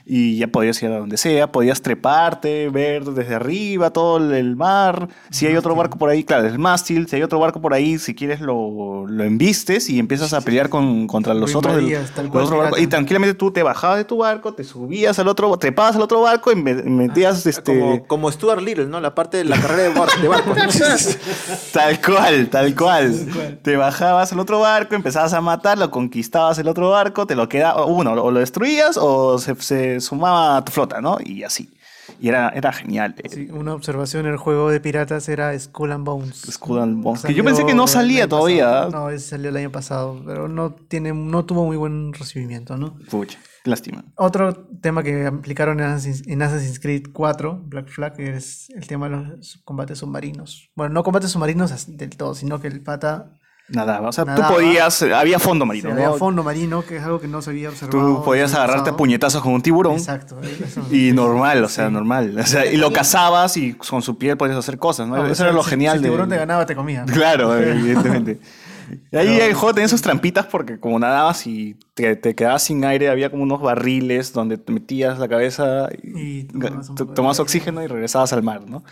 y 0.04 0.38
ya 0.38 0.48
podías 0.48 0.82
ir 0.82 0.90
a 0.90 0.98
donde 0.98 1.16
sea, 1.16 1.52
podías 1.52 1.80
treparte, 1.82 2.68
ver 2.70 3.04
desde 3.04 3.34
arriba 3.34 3.90
todo 3.90 4.16
el- 4.34 4.56
mar. 4.56 5.08
Si 5.30 5.46
hay 5.46 5.56
otro 5.56 5.74
barco 5.74 5.98
por 5.98 6.10
ahí, 6.10 6.24
claro, 6.24 6.46
el 6.46 6.58
mástil. 6.58 7.06
Si 7.08 7.16
hay 7.16 7.22
otro 7.22 7.38
barco 7.38 7.60
por 7.60 7.72
ahí, 7.74 7.98
si 7.98 8.14
quieres 8.14 8.40
lo, 8.40 9.06
lo 9.06 9.24
embistes 9.24 9.88
y 9.88 9.98
empiezas 9.98 10.32
a 10.34 10.40
pelear 10.40 10.68
con, 10.68 11.06
contra 11.06 11.32
los 11.34 11.52
Lo 11.52 11.58
otros, 11.60 11.74
invadías, 11.78 12.12
los 12.16 12.50
barcos. 12.50 12.80
Y 12.80 12.86
tranquilamente 12.86 13.34
tú 13.34 13.50
te 13.50 13.62
bajabas 13.62 13.96
de 13.98 14.04
tu 14.04 14.18
barco, 14.18 14.52
te 14.54 14.64
subías 14.64 15.18
al 15.18 15.28
otro, 15.28 15.56
trepabas 15.56 15.96
al 15.96 16.02
otro 16.02 16.20
barco 16.20 16.52
y 16.52 16.56
me- 16.56 16.74
metías 16.74 17.46
este... 17.46 17.78
Como, 17.78 18.06
como 18.06 18.30
Stuart 18.32 18.60
Little, 18.62 18.86
¿no? 18.86 19.00
La 19.00 19.14
parte 19.14 19.38
de 19.38 19.44
la 19.44 19.60
carrera 19.60 19.82
de, 19.84 19.88
bar- 19.98 20.20
de 20.20 20.28
barco. 20.28 20.54
Tal 21.72 22.00
cual, 22.00 22.48
tal 22.48 22.74
cual. 22.74 23.58
Te 23.62 23.76
bajabas 23.76 24.32
al 24.32 24.40
otro 24.40 24.60
barco, 24.60 24.94
empezabas 24.94 25.32
a 25.32 25.40
matarlo, 25.40 25.90
conquistabas 25.90 26.58
el 26.58 26.68
otro 26.68 26.90
barco, 26.90 27.26
te 27.26 27.34
lo 27.34 27.48
quedaba, 27.48 27.86
uno, 27.86 28.12
o 28.12 28.30
lo 28.30 28.40
destruías 28.40 28.96
o 29.00 29.38
se, 29.38 29.54
se 29.56 29.91
sumaba 30.00 30.56
a 30.56 30.64
tu 30.64 30.72
flota, 30.72 31.00
¿no? 31.00 31.18
Y 31.24 31.42
así. 31.42 31.68
Y 32.20 32.28
era, 32.28 32.50
era 32.50 32.72
genial. 32.72 33.14
eh, 33.22 33.28
Sí, 33.28 33.48
una 33.50 33.74
observación 33.74 34.26
en 34.26 34.32
el 34.32 34.38
juego 34.38 34.70
de 34.70 34.80
piratas 34.80 35.28
era 35.28 35.58
Skull 35.58 35.92
and 35.92 36.04
Bones. 36.04 36.42
Skull 36.50 36.78
and 36.80 37.02
Bones, 37.02 37.22
que 37.22 37.34
yo 37.34 37.44
pensé 37.44 37.64
que 37.64 37.74
no 37.74 37.86
salía 37.86 38.28
todavía. 38.28 38.64
pasado. 38.66 38.90
No, 38.90 39.10
ese 39.10 39.28
salió 39.30 39.48
el 39.50 39.56
año 39.56 39.70
pasado, 39.72 40.22
pero 40.26 40.48
no, 40.48 40.72
tiene, 40.74 41.12
no 41.12 41.44
tuvo 41.44 41.64
muy 41.64 41.76
buen 41.76 42.12
recibimiento, 42.12 42.76
¿no? 42.76 42.96
Pucha, 43.10 43.38
lástima. 43.64 44.04
Otro 44.16 44.54
tema 44.80 45.02
que 45.02 45.26
aplicaron 45.26 45.80
en 45.80 45.86
Assassin's, 45.86 46.26
en 46.26 46.42
Assassin's 46.42 46.78
Creed 46.80 47.06
4, 47.12 47.62
Black 47.66 47.88
Flag, 47.88 48.20
es 48.20 48.68
el 48.70 48.86
tema 48.86 49.08
de 49.08 49.16
los 49.16 49.60
combates 49.64 49.98
submarinos. 49.98 50.70
Bueno, 50.76 50.92
no 50.94 51.02
combates 51.04 51.30
submarinos 51.30 51.86
del 51.96 52.10
todo, 52.10 52.34
sino 52.34 52.60
que 52.60 52.68
el 52.68 52.82
pata 52.82 53.38
Nadaba. 53.68 54.08
O 54.08 54.12
sea, 54.12 54.24
Nadaba. 54.24 54.48
tú 54.48 54.54
podías, 54.54 55.02
había 55.02 55.38
fondo 55.38 55.64
marino, 55.64 55.92
había 55.92 56.08
¿no? 56.08 56.14
fondo 56.16 56.42
marino, 56.42 56.84
que 56.84 56.96
es 56.98 57.02
algo 57.02 57.20
que 57.20 57.28
no 57.28 57.40
se 57.42 57.50
había 57.50 57.68
observado. 57.70 58.16
Tú 58.18 58.24
podías 58.24 58.52
agarrarte 58.54 58.90
a 58.90 58.96
puñetazos 58.96 59.40
con 59.42 59.52
un 59.54 59.62
tiburón. 59.62 59.94
Exacto. 59.96 60.38
Y 60.90 61.12
normal, 61.12 61.64
o 61.64 61.68
sea, 61.68 61.88
normal. 61.90 62.36
O 62.38 62.46
sea, 62.46 62.66
y 62.66 62.76
lo 62.76 62.92
cazabas 62.92 63.56
y 63.56 63.74
con 63.74 64.02
su 64.02 64.18
piel 64.18 64.36
podías 64.36 64.58
hacer 64.58 64.78
cosas, 64.78 65.08
¿no? 65.08 65.16
No, 65.16 65.22
o 65.22 65.26
Eso 65.26 65.44
era 65.44 65.52
lo 65.52 65.62
si- 65.62 65.70
genial 65.70 65.92
Si 65.92 65.96
el 65.98 66.02
de. 66.02 66.08
tiburón 66.08 66.28
te 66.28 66.36
ganaba, 66.36 66.66
te 66.66 66.74
comía. 66.76 67.04
¿no? 67.06 67.12
Claro, 67.12 67.56
evidentemente. 67.58 68.40
Y 69.10 69.16
ahí 69.16 69.40
el 69.40 69.54
juego 69.54 69.72
tenía 69.74 69.88
sus 69.88 70.02
trampitas 70.02 70.44
porque 70.46 70.78
como 70.78 70.98
nadabas 70.98 71.46
y 71.46 71.76
te, 71.94 72.14
te 72.16 72.34
quedabas 72.34 72.62
sin 72.64 72.84
aire, 72.84 73.08
había 73.08 73.30
como 73.30 73.42
unos 73.42 73.62
barriles 73.62 74.34
donde 74.34 74.58
te 74.58 74.70
metías 74.70 75.18
la 75.18 75.28
cabeza 75.28 75.88
y, 76.02 76.40
Y 76.40 76.44
tomabas 77.14 77.40
oxígeno 77.40 77.82
y 77.82 77.86
regresabas 77.86 78.34
al 78.34 78.42
mar, 78.42 78.62
¿no? 78.68 78.84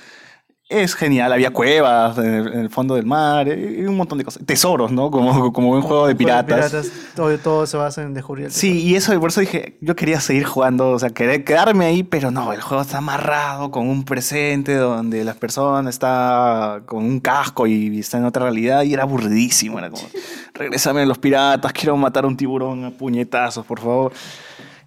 Es 0.71 0.95
genial, 0.95 1.33
había 1.33 1.51
cuevas 1.51 2.17
en 2.19 2.33
el, 2.33 2.47
en 2.47 2.61
el 2.61 2.71
fondo 2.71 2.95
del 2.95 3.05
mar 3.05 3.49
y 3.49 3.85
un 3.85 3.97
montón 3.97 4.19
de 4.19 4.25
cosas. 4.25 4.47
Tesoros, 4.47 4.93
¿no? 4.93 5.11
Como, 5.11 5.53
como 5.53 5.71
un 5.73 5.83
juego 5.83 6.07
de 6.07 6.15
piratas. 6.15 6.93
todo, 7.17 7.37
todo 7.39 7.67
se 7.67 7.77
basa 7.77 8.03
en 8.03 8.15
descubrir 8.15 8.47
el 8.47 8.53
Sí, 8.53 8.81
y 8.81 8.95
eso, 8.95 9.19
por 9.19 9.31
eso 9.31 9.41
dije, 9.41 9.77
yo 9.81 9.97
quería 9.97 10.21
seguir 10.21 10.45
jugando, 10.45 10.91
o 10.91 10.99
sea, 11.01 11.11
querer 11.11 11.43
quedarme 11.43 11.87
ahí, 11.87 12.05
pero 12.05 12.31
no, 12.31 12.53
el 12.53 12.61
juego 12.61 12.83
está 12.85 12.99
amarrado 12.99 13.73
con 13.73 13.89
un 13.89 14.05
presente 14.05 14.77
donde 14.77 15.25
la 15.25 15.35
persona 15.35 15.91
está 15.91 16.83
con 16.87 17.05
un 17.05 17.19
casco 17.19 17.67
y 17.67 17.99
está 17.99 18.19
en 18.19 18.27
otra 18.27 18.45
realidad 18.45 18.85
y 18.85 18.95
era 18.95 19.03
aburridísimo, 19.03 19.77
era 19.81 19.91
como, 19.91 20.05
regrésame 20.55 21.03
a 21.03 21.07
los 21.07 21.19
piratas, 21.19 21.73
quiero 21.73 21.97
matar 21.97 22.23
a 22.23 22.29
un 22.29 22.37
tiburón 22.37 22.85
a 22.85 22.91
puñetazos, 22.93 23.67
por 23.67 23.81
favor. 23.81 24.13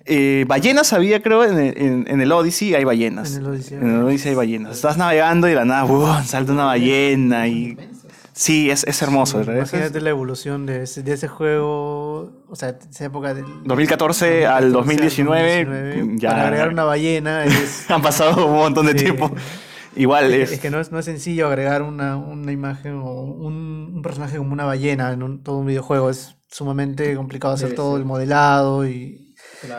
Eh, 0.06 0.44
ballenas 0.48 0.92
había, 0.94 1.22
creo, 1.22 1.44
en 1.46 1.58
el, 1.60 1.78
en- 1.78 2.06
en 2.10 2.22
el 2.22 2.32
Odyssey 2.32 2.74
hay 2.76 2.84
ballenas. 2.84 3.36
En 3.36 3.44
el 3.44 3.48
Odyssey 3.52 3.78
En 3.78 3.90
el 3.96 4.02
Odyssey 4.04 4.30
hay 4.32 4.36
ballenas. 4.36 4.76
Estás 4.76 4.98
navegando 4.98 5.48
y 5.48 5.52
de 5.52 5.56
la 5.56 5.66
nada, 5.66 5.84
¡bum! 5.84 6.24
salta 6.26 6.52
una 6.52 6.66
ballena 6.66 7.48
y... 7.48 7.78
Sí, 8.36 8.72
es, 8.72 8.84
es 8.86 9.00
hermoso, 9.04 9.38
¿verdad? 9.38 9.60
Es- 9.60 9.72
Imagínate 9.74 10.02
la 10.02 10.10
evolución 10.10 10.66
de 10.66 10.84
ese, 10.84 11.04
de 11.04 11.14
ese 11.14 11.28
juego, 11.28 12.44
o 12.50 12.56
sea, 12.56 12.76
esa 12.90 13.06
época 13.06 13.34
del 13.36 13.46
2014 13.64 14.48
al 14.48 14.72
2019, 14.72 15.66
2019, 15.66 16.18
ya- 16.20 16.30
Para 16.32 16.44
agregar 16.46 16.70
una 16.70 16.84
ballena 16.84 17.46
es, 17.46 17.86
Han 17.92 18.02
pasado 18.02 18.48
un 18.48 18.54
montón 18.56 18.88
de 18.88 18.94
Sí. 18.94 19.06
tiempo. 19.06 19.32
Igual 19.96 20.34
es, 20.34 20.50
es. 20.50 20.52
es 20.54 20.60
que 20.60 20.72
no 20.72 20.80
es, 20.80 20.92
no 20.92 20.98
es 20.98 21.06
sencillo 21.06 21.46
agregar 21.46 21.84
una, 21.84 22.18
una 22.18 22.52
imagen 22.52 22.96
o 22.96 23.22
un, 23.22 23.92
un 23.94 24.02
personaje 24.02 24.38
como 24.38 24.52
una 24.52 24.66
ballena 24.66 25.12
en 25.14 25.22
un- 25.22 25.44
todo 25.44 25.58
un 25.60 25.68
videojuego. 25.68 26.10
Es 26.10 26.36
sumamente 26.50 27.16
complicado 27.16 27.54
hacer 27.54 27.68
Debe 27.70 27.76
todo 27.78 27.92
ser. 27.94 28.00
el 28.02 28.06
modelado 28.08 28.88
y, 28.88 29.23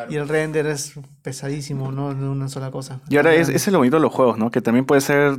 Y 0.08 0.16
el 0.16 0.28
render 0.28 0.66
es 0.66 0.92
pesadísimo, 1.24 1.90
no 1.90 2.12
de 2.14 2.28
una 2.28 2.48
sola 2.50 2.70
cosa. 2.70 3.00
Y 3.08 3.16
ahora 3.16 3.34
es, 3.34 3.48
es 3.48 3.66
lo 3.68 3.78
bonito 3.78 3.96
de 3.96 4.02
los 4.02 4.12
juegos, 4.12 4.36
¿no? 4.36 4.50
Que 4.50 4.60
también 4.60 4.84
puede 4.84 5.00
ser, 5.00 5.38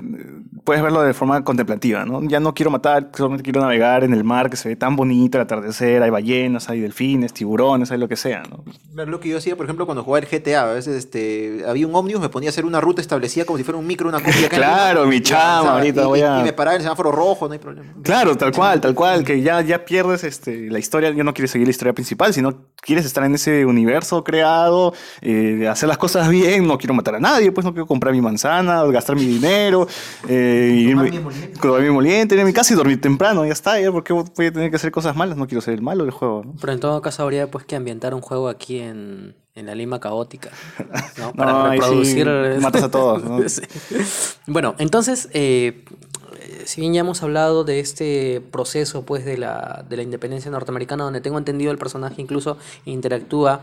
puedes 0.63 0.81
verlo 0.81 1.03
de 1.03 1.13
forma 1.13 1.43
contemplativa, 1.43 2.05
¿no? 2.05 2.23
Ya 2.23 2.39
no 2.39 2.55
quiero 2.55 2.71
matar, 2.71 3.11
solamente 3.15 3.43
quiero 3.43 3.61
navegar 3.61 4.03
en 4.03 4.11
el 4.11 4.23
mar 4.23 4.49
que 4.49 4.57
se 4.57 4.67
ve 4.67 4.75
tan 4.75 4.95
bonito, 4.95 5.37
el 5.37 5.43
atardecer, 5.43 6.01
hay 6.01 6.09
ballenas, 6.09 6.69
hay 6.69 6.79
delfines, 6.79 7.33
tiburones, 7.33 7.91
hay 7.91 7.99
lo 7.99 8.07
que 8.09 8.15
sea, 8.15 8.41
¿no? 8.49 8.63
Lo 9.05 9.19
que 9.19 9.29
yo 9.29 9.37
hacía, 9.37 9.55
por 9.55 9.67
ejemplo, 9.67 9.85
cuando 9.85 10.03
jugaba 10.03 10.25
el 10.25 10.31
GTA, 10.41 10.63
a 10.63 10.73
veces 10.73 10.95
este, 10.95 11.63
había 11.67 11.85
un 11.85 11.93
ómnibus, 11.95 12.19
me 12.19 12.29
ponía 12.29 12.49
a 12.49 12.51
hacer 12.51 12.65
una 12.65 12.81
ruta 12.81 12.99
establecida 13.01 13.45
como 13.45 13.59
si 13.59 13.63
fuera 13.63 13.77
un 13.77 13.85
micro, 13.85 14.09
una 14.09 14.19
copia. 14.19 14.49
Claro, 14.49 15.05
mi 15.05 15.21
chama, 15.21 15.73
ahorita 15.75 16.01
y, 16.01 16.05
voy 16.05 16.19
y- 16.19 16.23
a- 16.23 16.39
y 16.39 16.43
me 16.45 16.53
paraba 16.53 16.73
en 16.75 16.81
el 16.81 16.83
semáforo 16.85 17.11
rojo, 17.11 17.45
no 17.45 17.53
hay 17.53 17.59
problema. 17.59 17.93
Claro, 18.01 18.35
tal 18.35 18.51
cual, 18.51 18.81
tal 18.81 18.95
cual, 18.95 19.23
que 19.23 19.41
ya, 19.43 19.61
ya 19.61 19.85
pierdes 19.85 20.23
este, 20.23 20.71
la 20.71 20.79
historia, 20.79 21.11
ya 21.11 21.23
no 21.23 21.35
quieres 21.35 21.51
seguir 21.51 21.67
la 21.67 21.71
historia 21.71 21.93
principal, 21.93 22.33
sino 22.33 22.65
quieres 22.81 23.05
estar 23.05 23.23
en 23.23 23.35
ese 23.35 23.65
universo 23.67 24.23
creado, 24.23 24.93
eh, 25.21 25.67
hacer 25.75 25.87
las 25.87 25.97
cosas 25.97 26.27
bien, 26.29 26.67
no 26.67 26.77
quiero 26.77 26.93
matar 26.93 27.15
a 27.15 27.19
nadie, 27.19 27.51
pues 27.51 27.63
no 27.65 27.71
quiero 27.73 27.85
comprar 27.85 28.13
mi 28.13 28.21
manzana, 28.21 28.83
gastar 28.85 29.15
mi 29.15 29.25
dinero, 29.25 29.87
eh, 30.27 30.71
irme- 30.89 31.11
mi 31.11 31.81
mi 31.81 31.87
emoliente, 31.87 32.35
ir 32.35 32.41
a 32.41 32.45
mi 32.45 32.53
casa 32.53 32.73
y 32.73 32.77
dormir 32.77 32.99
temprano, 33.01 33.45
ya 33.45 33.53
está, 33.53 33.79
ya, 33.79 33.91
porque 33.91 34.13
voy 34.13 34.45
a 34.45 34.51
tener 34.51 34.69
que 34.69 34.75
hacer 34.77 34.91
cosas 34.91 35.15
malas? 35.15 35.37
No 35.37 35.47
quiero 35.47 35.61
ser 35.61 35.75
el 35.75 35.81
malo 35.81 36.03
del 36.03 36.11
juego, 36.11 36.43
¿no? 36.43 36.53
Pero 36.59 36.73
en 36.73 36.79
todo 36.79 37.01
caso 37.01 37.23
habría 37.23 37.49
pues 37.51 37.65
que 37.65 37.75
ambientar 37.75 38.13
un 38.13 38.21
juego 38.21 38.49
aquí 38.49 38.79
en, 38.79 39.35
en 39.55 39.65
la 39.67 39.75
Lima 39.75 39.99
caótica, 39.99 40.49
¿no? 41.17 41.25
No, 41.27 41.33
Para 41.33 41.71
sí 41.71 41.79
reproducir... 41.79 42.27
matas 42.61 42.83
a 42.83 42.91
todos, 42.91 43.23
¿no? 43.23 43.39
Sí. 43.49 43.61
Bueno, 44.47 44.75
entonces, 44.79 45.29
eh, 45.33 45.83
si 46.65 46.81
bien 46.81 46.93
ya 46.93 47.01
hemos 47.01 47.21
hablado 47.23 47.63
de 47.63 47.79
este 47.79 48.41
proceso 48.51 49.03
pues 49.05 49.25
de 49.25 49.37
la, 49.37 49.83
de 49.89 49.97
la 49.97 50.03
independencia 50.03 50.49
norteamericana, 50.51 51.03
donde 51.03 51.21
tengo 51.21 51.37
entendido 51.37 51.71
el 51.71 51.77
personaje 51.77 52.21
incluso 52.21 52.57
interactúa 52.85 53.61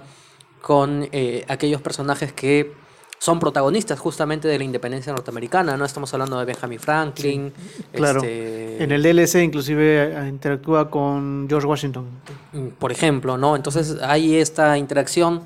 con 0.63 1.09
eh, 1.13 1.45
aquellos 1.49 1.83
personajes 1.83 2.33
que 2.33 2.73
son 3.19 3.39
protagonistas 3.39 4.01
justamente 4.01 4.49
de 4.49 4.59
la 4.59 4.65
independencia 4.65 5.13
norteamericana, 5.13 5.77
¿no? 5.77 5.85
Estamos 5.85 6.13
hablando 6.13 6.39
de 6.39 6.45
Benjamin 6.45 6.81
Franklin. 6.81 7.53
Claro. 7.93 8.21
este, 8.21 8.83
En 8.83 8.91
el 8.91 9.03
DLC 9.03 9.45
inclusive 9.45 10.13
eh, 10.13 10.29
interactúa 10.29 10.91
con 10.91 11.47
George 11.49 11.67
Washington. 11.67 12.07
mm, 12.53 12.69
por 12.81 12.91
ejemplo, 12.91 13.37
¿no? 13.39 13.55
Entonces 13.55 13.97
hay 14.03 14.37
esta 14.37 14.77
interacción, 14.79 15.43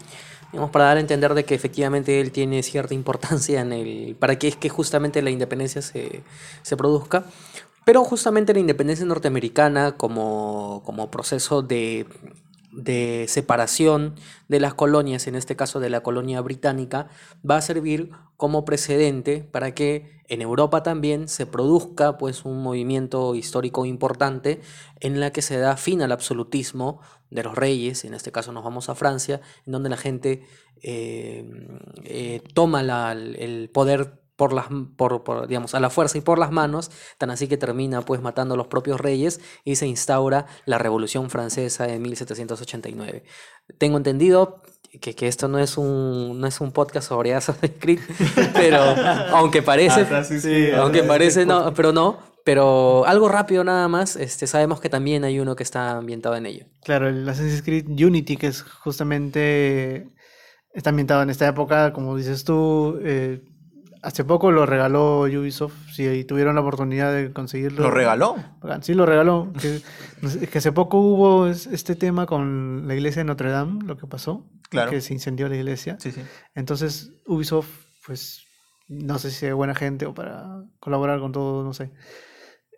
digamos, 0.52 0.70
para 0.70 0.86
dar 0.86 0.96
a 0.96 1.00
entender 1.00 1.34
de 1.34 1.44
que 1.44 1.54
efectivamente 1.54 2.20
él 2.20 2.30
tiene 2.30 2.62
cierta 2.62 2.94
importancia 2.94 3.60
en 3.60 3.72
el, 3.72 4.16
para 4.18 4.38
que 4.38 4.48
es 4.48 4.56
que 4.56 4.70
justamente 4.70 5.20
la 5.20 5.30
independencia 5.30 5.82
se, 5.82 6.22
se 6.62 6.76
produzca. 6.76 7.24
Pero 7.84 8.04
justamente 8.04 8.52
la 8.52 8.60
independencia 8.60 9.06
norteamericana 9.06 9.92
como, 9.92 10.82
como 10.84 11.10
proceso 11.10 11.62
de, 11.62 12.06
de 12.76 13.24
separación 13.28 14.14
de 14.48 14.60
las 14.60 14.74
colonias, 14.74 15.26
en 15.26 15.34
este 15.34 15.56
caso 15.56 15.80
de 15.80 15.90
la 15.90 16.02
colonia 16.02 16.40
británica, 16.40 17.08
va 17.48 17.56
a 17.56 17.62
servir 17.62 18.10
como 18.36 18.64
precedente 18.64 19.42
para 19.42 19.74
que 19.74 20.20
en 20.28 20.42
Europa 20.42 20.82
también 20.82 21.28
se 21.28 21.46
produzca 21.46 22.18
pues 22.18 22.44
un 22.44 22.62
movimiento 22.62 23.34
histórico 23.34 23.86
importante 23.86 24.60
en 25.00 25.20
la 25.20 25.32
que 25.32 25.40
se 25.42 25.56
da 25.58 25.76
fin 25.76 26.02
al 26.02 26.12
absolutismo 26.12 27.00
de 27.30 27.42
los 27.42 27.54
reyes, 27.54 28.04
en 28.04 28.14
este 28.14 28.30
caso 28.32 28.52
nos 28.52 28.62
vamos 28.64 28.88
a 28.88 28.94
Francia, 28.94 29.40
en 29.66 29.72
donde 29.72 29.88
la 29.88 29.96
gente 29.96 30.42
eh, 30.82 31.44
eh, 32.04 32.42
toma 32.54 32.82
la- 32.82 33.12
el 33.12 33.70
poder 33.72 34.20
por 34.36 34.52
las, 34.52 34.66
por, 34.96 35.24
por, 35.24 35.48
digamos, 35.48 35.74
a 35.74 35.80
la 35.80 35.90
fuerza 35.90 36.18
y 36.18 36.20
por 36.20 36.38
las 36.38 36.52
manos, 36.52 36.90
tan 37.18 37.30
así 37.30 37.48
que 37.48 37.56
termina 37.56 38.02
pues 38.02 38.20
matando 38.20 38.54
a 38.54 38.56
los 38.56 38.66
propios 38.68 39.00
reyes 39.00 39.40
y 39.64 39.76
se 39.76 39.86
instaura 39.86 40.46
la 40.66 40.78
Revolución 40.78 41.30
Francesa 41.30 41.88
en 41.88 42.02
1789. 42.02 43.24
Tengo 43.78 43.96
entendido 43.96 44.62
que, 45.00 45.14
que 45.14 45.26
esto 45.26 45.48
no 45.48 45.58
es 45.58 45.76
un 45.76 46.40
no 46.40 46.46
es 46.46 46.60
un 46.60 46.72
podcast 46.72 47.08
sobre 47.08 47.34
Assassin's 47.34 47.74
Creed, 47.78 48.00
pero 48.54 48.78
aunque 49.32 49.62
parece, 49.62 50.06
Sí, 50.40 50.70
aunque 50.70 51.02
parece 51.02 51.46
no, 51.46 51.72
pero 51.74 51.92
no, 51.92 52.18
pero 52.44 53.04
algo 53.06 53.28
rápido 53.28 53.64
nada 53.64 53.88
más, 53.88 54.16
este 54.16 54.46
sabemos 54.46 54.80
que 54.80 54.88
también 54.88 55.24
hay 55.24 55.40
uno 55.40 55.56
que 55.56 55.62
está 55.62 55.96
ambientado 55.96 56.36
en 56.36 56.46
ello. 56.46 56.66
Claro, 56.84 57.08
el 57.08 57.28
Assassin's 57.28 57.62
Creed 57.62 57.86
Unity, 57.88 58.36
que 58.36 58.48
es 58.48 58.62
justamente 58.62 60.06
está 60.72 60.90
ambientado 60.90 61.22
en 61.22 61.30
esta 61.30 61.48
época, 61.48 61.92
como 61.92 62.16
dices 62.16 62.44
tú, 62.44 62.98
eh, 63.02 63.42
hace 64.02 64.24
poco 64.24 64.50
lo 64.52 64.66
regaló 64.66 65.20
Ubisoft, 65.22 65.74
si 65.92 66.24
tuvieron 66.24 66.54
la 66.54 66.60
oportunidad 66.60 67.12
de 67.14 67.32
conseguirlo. 67.32 67.82
¿Lo 67.84 67.90
regaló? 67.90 68.36
Sí, 68.82 68.94
lo 68.94 69.06
regaló. 69.06 69.52
Que, 69.60 69.80
hace 70.58 70.72
poco 70.72 70.98
hubo 71.00 71.46
es- 71.46 71.66
este 71.66 71.96
tema 71.96 72.26
con 72.26 72.86
la 72.88 72.94
iglesia 72.94 73.20
de 73.20 73.24
Notre 73.26 73.50
Dame, 73.50 73.84
lo 73.84 73.96
que 73.96 74.06
pasó, 74.06 74.46
Claro. 74.70 74.90
que 74.90 75.00
se 75.00 75.12
incendió 75.14 75.48
la 75.48 75.56
iglesia. 75.56 75.96
Sí, 76.00 76.12
sí. 76.12 76.20
Entonces 76.54 77.12
Ubisoft, 77.26 77.68
pues, 78.06 78.42
no 78.88 79.18
sé 79.18 79.30
si 79.30 79.46
es 79.46 79.54
buena 79.54 79.74
gente 79.74 80.06
o 80.06 80.14
para 80.14 80.62
colaborar 80.80 81.18
con 81.20 81.32
todo, 81.32 81.64
no 81.64 81.72
sé. 81.72 81.92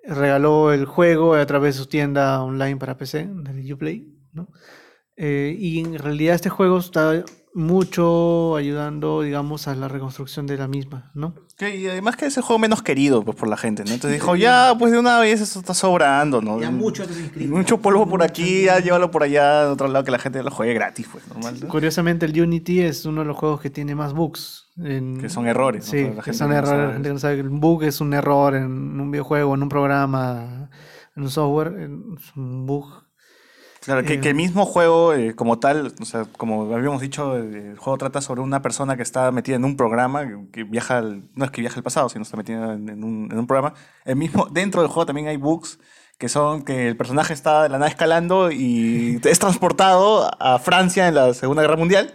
Regaló 0.04 0.72
el 0.72 0.86
juego 0.86 1.34
a 1.34 1.44
través 1.46 1.74
de 1.76 1.82
su 1.82 1.88
tienda 1.88 2.42
online 2.42 2.76
para 2.76 2.96
PC, 2.96 3.26
del 3.28 3.72
Uplay, 3.72 4.06
¿no? 4.32 4.48
Eh, 5.16 5.54
y 5.58 5.80
en 5.80 5.98
realidad 5.98 6.34
este 6.36 6.48
juego 6.48 6.78
está 6.78 7.24
mucho 7.54 8.56
ayudando, 8.56 9.22
digamos, 9.22 9.68
a 9.68 9.74
la 9.74 9.88
reconstrucción 9.88 10.46
de 10.46 10.56
la 10.56 10.68
misma, 10.68 11.10
¿no? 11.14 11.34
Que- 11.56 11.76
y 11.76 11.86
además 11.88 12.16
que 12.16 12.26
es 12.26 12.36
el 12.36 12.42
juego 12.42 12.58
menos 12.60 12.82
querido 12.82 13.24
pues, 13.24 13.36
por 13.36 13.48
la 13.48 13.56
gente, 13.56 13.82
¿no? 13.84 13.90
Entonces 13.92 14.20
dijo, 14.20 14.36
ya, 14.36 14.74
pues 14.78 14.92
de 14.92 14.98
una 14.98 15.18
vez 15.18 15.40
eso 15.40 15.58
está 15.60 15.74
sobrando, 15.74 16.40
¿no? 16.40 16.60
Ya 16.60 16.70
mucho. 16.70 17.04
Mucho 17.48 17.78
polvo 17.80 18.06
por 18.08 18.22
aquí, 18.22 18.64
ya 18.66 18.78
llévalo 18.80 19.10
por 19.10 19.22
allá, 19.22 19.64
de 19.64 19.70
otro 19.70 19.88
lado, 19.88 20.04
que 20.04 20.10
la 20.10 20.18
gente 20.18 20.42
lo 20.42 20.50
juegue 20.50 20.74
gratis, 20.74 21.08
pues, 21.10 21.26
normal. 21.28 21.56
¿no? 21.62 21.68
Curiosamente 21.68 22.26
el 22.26 22.40
Unity 22.40 22.80
es 22.82 23.04
uno 23.06 23.22
de 23.22 23.26
los 23.26 23.36
juegos 23.36 23.60
que 23.60 23.70
tiene 23.70 23.94
más 23.94 24.12
bugs. 24.12 24.66
en- 24.80 25.18
Que 25.20 25.28
son 25.28 25.48
errores, 25.48 25.84
¿no? 25.86 25.90
Sí, 25.90 26.04
Para 26.04 26.14
la 26.16 26.22
que 26.22 26.32
son 26.32 26.50
no 26.50 26.54
errores. 26.56 26.70
sabe. 26.70 26.86
La 26.86 26.92
gente 26.92 27.08
que 27.08 27.12
no 27.14 27.18
sabe 27.18 27.34
que 27.34 27.40
el 27.40 27.48
bug 27.48 27.82
es 27.82 28.00
un 28.00 28.14
error 28.14 28.54
en 28.54 29.00
un 29.00 29.10
videojuego, 29.10 29.54
en 29.56 29.62
un 29.64 29.68
programa, 29.68 30.70
en 31.16 31.22
un 31.24 31.30
software. 31.30 31.74
Es 32.16 32.36
un 32.36 32.64
bug. 32.66 32.86
Claro, 33.88 34.04
que, 34.06 34.14
Eh, 34.14 34.20
que 34.20 34.28
el 34.28 34.34
mismo 34.34 34.66
juego 34.66 35.14
eh, 35.14 35.34
como 35.34 35.58
tal, 35.58 35.94
o 35.98 36.04
sea, 36.04 36.26
como 36.36 36.74
habíamos 36.74 37.00
dicho, 37.00 37.38
eh, 37.38 37.70
el 37.70 37.78
juego 37.78 37.96
trata 37.96 38.20
sobre 38.20 38.42
una 38.42 38.60
persona 38.60 38.96
que 38.96 39.02
está 39.02 39.32
metida 39.32 39.56
en 39.56 39.64
un 39.64 39.76
programa, 39.78 40.26
que, 40.52 40.64
viaja, 40.64 40.98
al- 40.98 41.22
no 41.34 41.46
es 41.46 41.50
que 41.50 41.62
viaja 41.62 41.76
al 41.76 41.82
pasado, 41.82 42.10
sino 42.10 42.22
está 42.22 42.36
metida 42.36 42.74
en, 42.74 42.88
en 42.90 43.02
un, 43.02 43.28
en 43.32 43.38
un 43.38 43.46
programa. 43.46 43.72
El 44.04 44.16
mismo, 44.16 44.46
dentro 44.50 44.82
del 44.82 44.90
juego 44.90 45.06
también 45.06 45.28
hay 45.28 45.38
bugs 45.38 45.78
que 46.18 46.28
son 46.28 46.64
que 46.64 46.88
el 46.88 46.96
personaje 46.98 47.32
está 47.32 47.62
de 47.62 47.68
la 47.70 47.78
nada 47.78 47.88
escalando 47.88 48.50
y 48.50 49.18
es 49.24 49.38
transportado 49.38 50.28
a 50.38 50.58
Francia 50.58 51.08
en 51.08 51.14
la 51.14 51.32
Segunda 51.32 51.62
Guerra 51.62 51.76
Mundial 51.76 52.12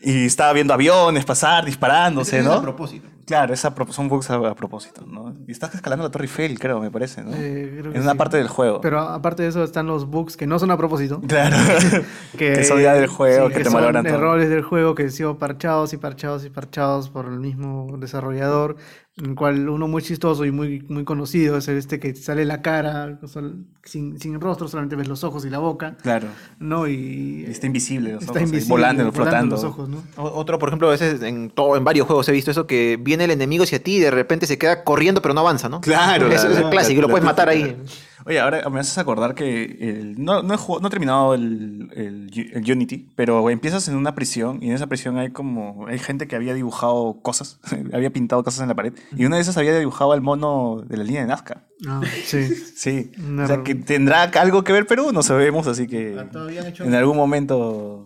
y 0.00 0.26
está 0.26 0.52
viendo 0.52 0.74
aviones 0.74 1.24
pasar, 1.24 1.64
disparándose, 1.64 2.42
¿no? 2.42 2.52
a 2.58 2.62
propósito. 2.62 3.08
Claro, 3.24 3.54
esa 3.54 3.72
son 3.90 4.08
bugs 4.08 4.30
a, 4.30 4.34
a 4.34 4.54
propósito, 4.54 5.04
¿no? 5.06 5.34
Y 5.46 5.52
estás 5.52 5.74
escalando 5.74 6.04
la 6.04 6.10
Torre 6.10 6.24
Eiffel, 6.24 6.58
creo, 6.58 6.80
me 6.80 6.90
parece, 6.90 7.22
¿no? 7.22 7.30
Eh, 7.34 7.76
creo 7.80 7.92
que 7.92 7.98
en 7.98 8.02
una 8.02 8.12
sí. 8.12 8.18
parte 8.18 8.36
del 8.36 8.48
juego. 8.48 8.80
Pero 8.80 8.98
aparte 9.00 9.42
de 9.44 9.48
eso 9.48 9.62
están 9.62 9.86
los 9.86 10.06
bugs 10.06 10.36
que 10.36 10.46
no 10.46 10.58
son 10.58 10.70
a 10.70 10.76
propósito. 10.76 11.20
Claro. 11.26 11.56
que 12.38 12.64
son 12.64 12.80
ya 12.80 12.94
del 12.94 13.06
juego, 13.06 13.48
que 13.48 13.56
te 13.58 13.64
son 13.64 13.74
malogran 13.74 14.04
todo. 14.04 14.14
errores 14.14 14.48
del 14.48 14.62
juego 14.62 14.94
que 14.94 15.04
han 15.04 15.10
sido 15.12 15.38
parchados 15.38 15.92
y 15.92 15.96
parchados 15.98 16.44
y 16.44 16.50
parchados 16.50 17.10
por 17.10 17.26
el 17.26 17.38
mismo 17.38 17.96
desarrollador, 17.98 18.76
en 19.18 19.26
el 19.26 19.34
cual 19.34 19.68
uno 19.68 19.88
muy 19.88 20.02
chistoso 20.02 20.44
y 20.46 20.50
muy, 20.50 20.80
muy 20.88 21.04
conocido 21.04 21.58
es 21.58 21.68
este 21.68 22.00
que 22.00 22.14
sale 22.14 22.46
la 22.46 22.62
cara 22.62 23.18
sol- 23.26 23.66
sin, 23.84 24.18
sin 24.18 24.40
rostro, 24.40 24.68
solamente 24.68 24.96
ves 24.96 25.06
los 25.06 25.22
ojos 25.22 25.44
y 25.44 25.50
la 25.50 25.58
boca, 25.58 25.96
Claro. 26.02 26.28
¿no? 26.58 26.88
Y, 26.88 27.44
Y 27.46 27.50
está 27.50 27.66
invisible 27.66 28.12
los 28.12 28.22
está 28.22 28.32
ojos, 28.32 28.36
ahí 28.40 28.44
invisible, 28.44 28.70
volando, 28.70 29.12
flotando. 29.12 29.56
los 29.56 29.64
ojos, 29.64 29.88
¿no? 29.90 30.02
Otro, 30.16 30.58
por 30.58 30.70
ejemplo, 30.70 30.88
a 30.88 30.92
veces 30.92 31.20
en, 31.22 31.50
todo, 31.50 31.76
en 31.76 31.84
varios 31.84 32.06
juegos 32.06 32.26
he 32.28 32.32
visto 32.32 32.50
eso 32.50 32.66
que 32.66 32.96
viene 33.12 33.24
el 33.24 33.30
enemigo 33.30 33.64
hacia 33.64 33.82
ti 33.82 33.96
y 33.96 34.00
de 34.00 34.10
repente 34.10 34.46
se 34.46 34.58
queda 34.58 34.84
corriendo 34.84 35.20
pero 35.22 35.34
no 35.34 35.40
avanza, 35.40 35.68
¿no? 35.68 35.80
Claro, 35.80 36.26
Eso 36.30 36.48
es 36.48 36.58
el 36.58 36.70
clásico, 36.70 37.00
la- 37.00 37.06
lo 37.06 37.10
puedes 37.10 37.24
la- 37.24 37.30
matar 37.30 37.48
ahí. 37.48 37.76
Oye, 38.24 38.38
ahora 38.38 38.68
me 38.70 38.78
haces 38.78 38.96
acordar 38.98 39.34
que 39.34 39.64
el- 39.80 40.14
no, 40.24 40.42
no, 40.44 40.54
he 40.54 40.56
jugado- 40.56 40.80
no 40.82 40.86
he 40.86 40.90
terminado 40.90 41.34
el, 41.34 41.90
el 41.96 42.70
Unity, 42.72 43.08
pero 43.16 43.50
empiezas 43.50 43.88
en 43.88 43.96
una 43.96 44.14
prisión 44.14 44.60
y 44.62 44.68
en 44.68 44.74
esa 44.74 44.86
prisión 44.86 45.18
hay 45.18 45.30
como 45.32 45.86
hay 45.88 45.98
gente 45.98 46.28
que 46.28 46.36
había 46.36 46.54
dibujado 46.54 47.18
cosas, 47.20 47.58
había 47.92 48.10
pintado 48.10 48.44
cosas 48.44 48.60
en 48.62 48.68
la 48.68 48.74
pared 48.76 48.92
y 49.16 49.24
una 49.24 49.36
de 49.36 49.42
esas 49.42 49.56
había 49.56 49.76
dibujado 49.78 50.12
al 50.12 50.20
mono 50.20 50.82
de 50.86 50.96
la 50.98 51.04
línea 51.04 51.22
de 51.22 51.26
Nazca. 51.28 51.64
Ah, 51.88 52.00
sí. 52.24 52.48
Sí, 52.76 53.10
o 53.42 53.46
sea 53.46 53.62
que 53.64 53.74
tendrá 53.74 54.22
algo 54.22 54.62
que 54.62 54.72
ver 54.72 54.86
Perú, 54.86 55.10
no 55.12 55.22
sabemos, 55.24 55.66
así 55.66 55.86
que 55.88 56.16
Ah, 56.16 56.46
hecho- 56.68 56.84
en 56.84 56.94
algún 56.94 57.16
momento 57.16 58.04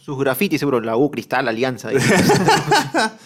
Sus 0.00 0.16
grafitis, 0.20 0.60
seguro, 0.60 0.80
la 0.80 0.96
U, 0.96 1.10
Cristal, 1.10 1.48
Alianza. 1.48 1.90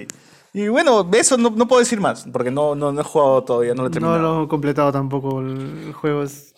sí. 0.00 0.06
Y 0.52 0.68
bueno, 0.68 1.08
eso 1.12 1.36
no, 1.36 1.50
no 1.50 1.68
puedo 1.68 1.80
decir 1.80 2.00
más, 2.00 2.26
porque 2.32 2.50
no, 2.50 2.74
no, 2.74 2.90
no 2.90 3.00
he 3.00 3.04
jugado 3.04 3.44
todavía, 3.44 3.74
no 3.74 3.82
lo 3.82 3.88
he 3.88 3.90
No 3.90 3.92
terminado. 3.92 4.38
lo 4.38 4.44
he 4.44 4.48
completado 4.48 4.90
tampoco 4.92 5.40
el 5.40 5.92
juego. 5.92 6.22
Es... 6.22 6.54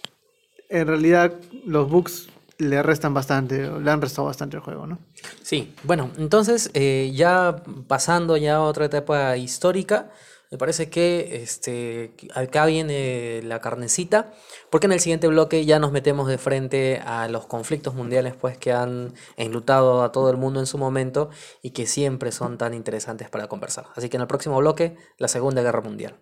En 0.69 0.86
realidad, 0.86 1.32
los 1.65 1.90
bugs 1.90 2.28
le 2.59 2.82
restan 2.82 3.15
bastante, 3.15 3.69
le 3.69 3.90
han 3.90 4.01
restado 4.01 4.27
bastante 4.27 4.56
al 4.56 4.62
juego, 4.62 4.86
¿no? 4.86 4.98
Sí, 5.43 5.74
bueno, 5.85 6.10
entonces 6.16 6.70
eh, 6.74 7.10
ya 7.15 7.62
pasando 7.86 8.36
ya 8.36 8.56
a 8.56 8.62
otra 8.62 8.85
etapa 8.85 9.36
histórica, 9.36 10.10
me 10.51 10.59
parece 10.59 10.89
que 10.89 11.43
este, 11.43 12.12
acá 12.35 12.65
viene 12.66 13.43
la 13.43 13.61
carnecita, 13.61 14.33
porque 14.70 14.87
en 14.87 14.93
el 14.93 15.01
siguiente 15.01 15.29
bloque 15.29 15.65
ya 15.66 15.79
nos 15.79 15.93
metemos 15.93 16.29
de 16.29 16.39
frente 16.39 17.01
a 17.05 17.29
los 17.29 17.47
conflictos 17.47 17.95
mundiales 17.95 18.35
pues, 18.35 18.57
que 18.57 18.73
han 18.73 19.12
enlutado 19.37 20.03
a 20.03 20.12
todo 20.12 20.31
el 20.31 20.37
mundo 20.37 20.61
en 20.61 20.66
su 20.66 20.79
momento 20.79 21.31
y 21.62 21.70
que 21.70 21.87
siempre 21.87 22.33
son 22.33 22.57
tan 22.57 22.73
interesantes 22.73 23.29
para 23.29 23.47
conversar. 23.49 23.87
Así 23.95 24.09
que 24.09 24.16
en 24.16 24.23
el 24.23 24.29
próximo 24.29 24.59
bloque, 24.59 24.97
la 25.19 25.29
Segunda 25.29 25.62
Guerra 25.62 25.83
Mundial. 25.83 26.19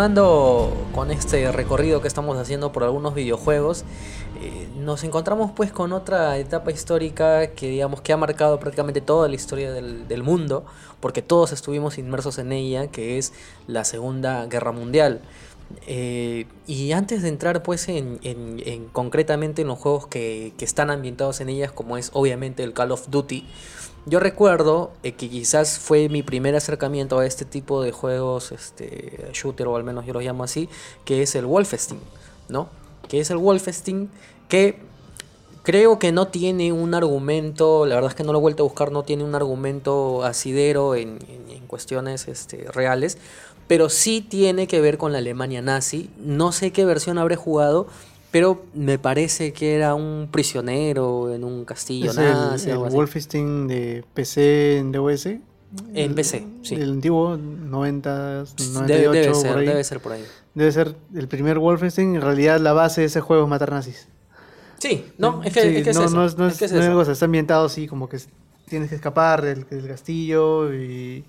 Continuando 0.00 0.72
con 0.94 1.10
este 1.10 1.52
recorrido 1.52 2.00
que 2.00 2.08
estamos 2.08 2.38
haciendo 2.38 2.72
por 2.72 2.84
algunos 2.84 3.14
videojuegos, 3.14 3.84
eh, 4.40 4.66
nos 4.78 5.04
encontramos 5.04 5.50
pues 5.54 5.72
con 5.72 5.92
otra 5.92 6.38
etapa 6.38 6.70
histórica 6.70 7.48
que 7.48 7.68
digamos 7.68 8.00
que 8.00 8.14
ha 8.14 8.16
marcado 8.16 8.58
prácticamente 8.58 9.02
toda 9.02 9.28
la 9.28 9.34
historia 9.34 9.70
del, 9.74 10.22
mundo, 10.22 10.64
porque 11.00 11.20
todos 11.20 11.52
estuvimos 11.52 11.98
inmersos 11.98 12.38
en 12.38 12.52
ella, 12.52 12.86
que 12.86 13.18
es 13.18 13.34
la 13.66 13.84
Segunda 13.84 14.46
Guerra 14.46 14.72
Mundial. 14.72 15.20
Eh, 15.86 16.46
y 16.66 16.92
antes 16.92 17.20
de 17.20 17.28
entrar 17.28 17.62
pues 17.62 17.86
en 17.90 18.88
concretamente 18.94 19.60
en 19.62 19.68
los 19.68 19.78
juegos 19.78 20.06
que, 20.06 20.54
que 20.56 20.64
están 20.64 20.88
ambientados 20.88 21.42
en 21.42 21.50
ellas, 21.50 21.72
como 21.72 21.98
es 21.98 22.08
obviamente 22.14 22.62
el 22.62 22.72
Call 22.72 22.92
of 22.92 23.10
Duty, 23.10 23.44
yo 24.06 24.20
recuerdo 24.20 24.92
eh, 25.02 25.12
que 25.12 25.28
quizás 25.28 25.78
fue 25.78 26.08
mi 26.08 26.22
primer 26.22 26.54
acercamiento 26.56 27.18
a 27.18 27.26
este 27.26 27.44
tipo 27.44 27.82
de 27.82 27.92
juegos, 27.92 28.52
este, 28.52 29.28
shooter 29.32 29.68
o 29.68 29.76
al 29.76 29.84
menos 29.84 30.06
yo 30.06 30.12
los 30.12 30.22
llamo 30.22 30.44
así, 30.44 30.68
que 31.04 31.22
es 31.22 31.34
el 31.34 31.46
Wolfenstein, 31.46 32.00
¿no? 32.48 32.68
Que 33.08 33.20
es 33.20 33.30
el 33.30 33.36
Wolfenstein 33.36 34.10
que 34.48 34.78
creo 35.62 35.98
que 35.98 36.12
no 36.12 36.28
tiene 36.28 36.72
un 36.72 36.94
argumento, 36.94 37.86
la 37.86 37.94
verdad 37.94 38.10
es 38.10 38.16
que 38.16 38.24
no 38.24 38.32
lo 38.32 38.38
he 38.38 38.42
vuelto 38.42 38.62
a 38.62 38.64
buscar, 38.64 38.90
no 38.92 39.02
tiene 39.02 39.24
un 39.24 39.34
argumento 39.34 40.24
asidero 40.24 40.94
en, 40.94 41.18
cuestiones 41.66 42.26
este, 42.26 42.66
reales, 42.72 43.16
pero 43.68 43.88
sí 43.90 44.22
tiene 44.22 44.66
que 44.66 44.80
ver 44.80 44.98
con 44.98 45.12
la 45.12 45.18
Alemania 45.18 45.62
nazi. 45.62 46.10
No 46.18 46.50
sé 46.50 46.72
qué 46.72 46.84
versión 46.84 47.16
habré 47.16 47.36
jugado, 47.36 47.86
pero 48.30 48.64
me 48.74 48.98
parece 48.98 49.52
que 49.52 49.74
era 49.74 49.94
un 49.94 50.28
prisionero 50.30 51.32
en 51.34 51.44
un 51.44 51.64
castillo 51.64 52.10
Es 52.10 52.16
el, 52.18 52.24
nazi. 52.32 52.66
el 52.66 52.72
algo 52.72 52.86
así. 52.86 52.96
Wolfenstein 52.96 53.66
de 53.68 54.04
PC 54.14 54.78
en 54.78 54.92
DOS. 54.92 55.26
En 55.94 56.14
PC, 56.16 56.44
sí. 56.62 56.74
El 56.74 56.90
antiguo, 56.90 57.36
90, 57.36 58.44
98, 58.72 58.86
Debe, 58.86 59.08
debe 59.20 59.32
por 59.32 59.36
ser, 59.42 59.56
ahí. 59.58 59.66
debe 59.66 59.84
ser 59.84 60.00
por 60.00 60.12
ahí. 60.12 60.24
Debe 60.54 60.72
ser 60.72 60.96
el 61.14 61.28
primer 61.28 61.58
Wolfenstein. 61.60 62.16
En 62.16 62.20
realidad, 62.22 62.58
la 62.60 62.72
base 62.72 63.02
de 63.02 63.06
ese 63.06 63.20
juego 63.20 63.44
es 63.44 63.48
matar 63.48 63.70
nazis. 63.70 64.08
Sí, 64.78 65.04
no, 65.18 65.42
es 65.44 65.52
que, 65.52 65.60
Sí, 65.62 65.68
es, 65.76 65.84
que 65.84 65.90
es 65.90 65.96
no, 65.96 66.04
eso, 66.06 66.16
no 66.16 66.24
es, 66.26 66.36
no 66.38 66.46
es 66.46 66.54
es- 66.54 66.58
que 66.58 66.64
es 66.64 66.72
no 66.72 66.78
es 66.80 66.86
eso. 66.86 67.04
sea, 67.04 67.12
está 67.12 67.24
ambientado 67.26 67.66
así, 67.66 67.86
como 67.86 68.08
que 68.08 68.16
es- 68.16 68.28
tienes 68.68 68.88
que 68.88 68.94
escapar 68.96 69.42
del, 69.42 69.64
del 69.68 69.86
castillo 69.86 70.72
y, 70.74 71.24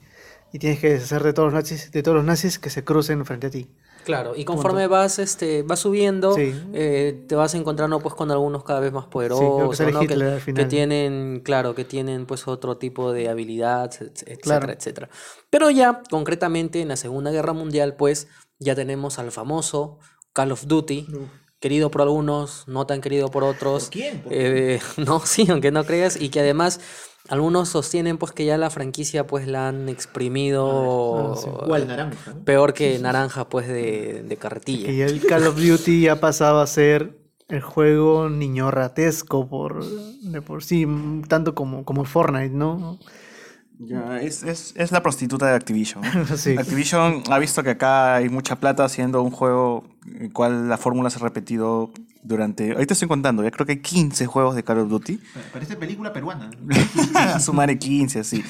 y 0.54 0.60
tienes 0.60 0.80
que 0.80 0.92
deshacer 0.94 1.22
de 1.24 1.34
todos 1.34 1.48
los 1.48 1.54
nazis, 1.54 1.92
de 1.92 2.02
todos 2.02 2.16
los 2.16 2.26
nazis 2.26 2.58
que 2.60 2.70
se 2.70 2.84
crucen 2.84 3.26
frente 3.26 3.48
a 3.48 3.50
ti. 3.52 3.68
Claro, 4.04 4.34
y 4.36 4.46
conforme 4.46 4.88
vas, 4.88 5.20
este, 5.20 5.64
vas 5.64 5.80
subiendo, 5.80 6.34
Sí. 6.36 6.54
eh, 6.74 7.24
te 7.28 7.36
vas 7.36 7.54
encontrando 7.56 8.00
pues 8.00 8.16
con 8.16 8.32
algunos 8.32 8.64
cada 8.64 8.80
vez 8.80 8.92
más 8.92 9.06
que 9.06 9.12
poderosos, 9.12 9.78
sale 9.78 9.92
¿no? 9.92 10.00
que, 10.00 10.06
Hitler 10.06 10.42
que 10.54 10.66
tienen, 10.66 11.42
claro, 11.44 11.76
que 11.76 11.86
tienen 11.86 12.26
pues 12.26 12.48
otro 12.48 12.78
tipo 12.78 13.12
de 13.12 13.30
habilidad, 13.30 13.92
et- 14.02 14.02
etcétera, 14.10 14.38
Claro. 14.42 14.72
etcétera. 14.72 15.10
Pero 15.50 15.70
ya, 15.70 16.02
concretamente, 16.10 16.82
en 16.82 16.88
la 16.88 16.96
Segunda 16.96 17.32
Guerra 17.32 17.54
Mundial, 17.54 17.96
pues, 17.96 18.28
ya 18.60 18.76
tenemos 18.76 19.20
al 19.20 19.32
famoso 19.32 20.00
Call 20.34 20.52
of 20.52 20.66
Duty, 20.68 21.08
querido 21.60 21.92
por 21.92 22.02
algunos, 22.02 22.68
no 22.68 22.88
tan 22.88 23.02
querido 23.02 23.30
por 23.30 23.44
otros. 23.44 23.84
¿Por 23.84 23.92
quién? 23.92 24.22
¿Por 24.22 24.34
Eh, 24.34 24.80
no, 24.98 25.20
sí, 25.26 25.46
aunque 25.50 25.72
no 25.72 25.84
creas, 25.84 26.20
y 26.20 26.30
que 26.30 26.40
además 26.40 26.80
algunos 27.30 27.70
sostienen 27.70 28.18
pues 28.18 28.32
que 28.32 28.46
ya 28.46 28.58
la 28.58 28.70
franquicia 28.70 29.28
pues 29.28 29.48
la 29.48 29.70
han 29.70 29.90
exprimido 29.90 31.34
Ah, 31.34 31.38
sí. 31.38 31.48
Igual 31.64 31.88
naranja. 31.88 32.34
¿no? 32.34 32.44
peor 32.44 32.74
que 32.74 32.98
naranja 33.00 33.48
pues 33.50 33.68
de, 33.68 34.24
de 34.28 34.38
carretilla. 34.38 34.88
Que 34.88 34.96
ya 34.98 35.06
el 35.06 35.26
Call 35.26 35.48
of 35.48 35.56
Duty 35.56 36.02
ya 36.02 36.20
pasaba 36.20 36.64
a 36.64 36.68
ser 36.68 37.18
el 37.48 37.62
juego 37.62 38.30
niño 38.30 38.72
ratesco 38.72 39.48
por, 39.50 39.84
de 39.86 40.42
por 40.42 40.64
sí, 40.64 40.86
mm, 40.86 41.24
tanto 41.24 41.54
como, 41.54 41.84
como 41.84 42.02
el 42.02 42.08
Fortnite, 42.08 42.56
¿no? 42.56 42.98
Ya, 43.84 44.22
es, 44.22 44.44
es, 44.44 44.74
es 44.78 44.92
la 44.92 45.02
prostituta 45.02 45.48
de 45.48 45.56
Activision. 45.56 46.04
Sí. 46.38 46.56
Activision 46.58 47.24
ha 47.30 47.40
visto 47.40 47.64
que 47.64 47.72
acá 47.72 48.16
hay 48.16 48.30
mucha 48.30 48.60
plata 48.60 48.86
haciendo 48.86 49.22
un 49.22 49.32
juego 49.32 49.84
el 50.20 50.32
cual 50.32 50.70
la 50.70 50.78
fórmula 50.78 51.10
se 51.10 51.18
ha 51.20 51.24
repetido 51.24 51.92
durante... 52.24 52.72
Ahorita 52.72 52.94
estoy 52.94 53.08
contando, 53.08 53.44
ya 53.44 53.52
creo 53.52 53.66
que 53.66 53.74
hay 53.74 53.80
15 53.82 54.26
juegos 54.28 54.56
de 54.56 54.64
Call 54.64 54.80
of 54.80 54.90
Duty. 54.90 55.20
Parece 55.54 55.76
película 55.76 56.14
peruana. 56.14 56.50
Sumaré 57.40 57.78
15, 57.78 58.20
así. 58.20 58.44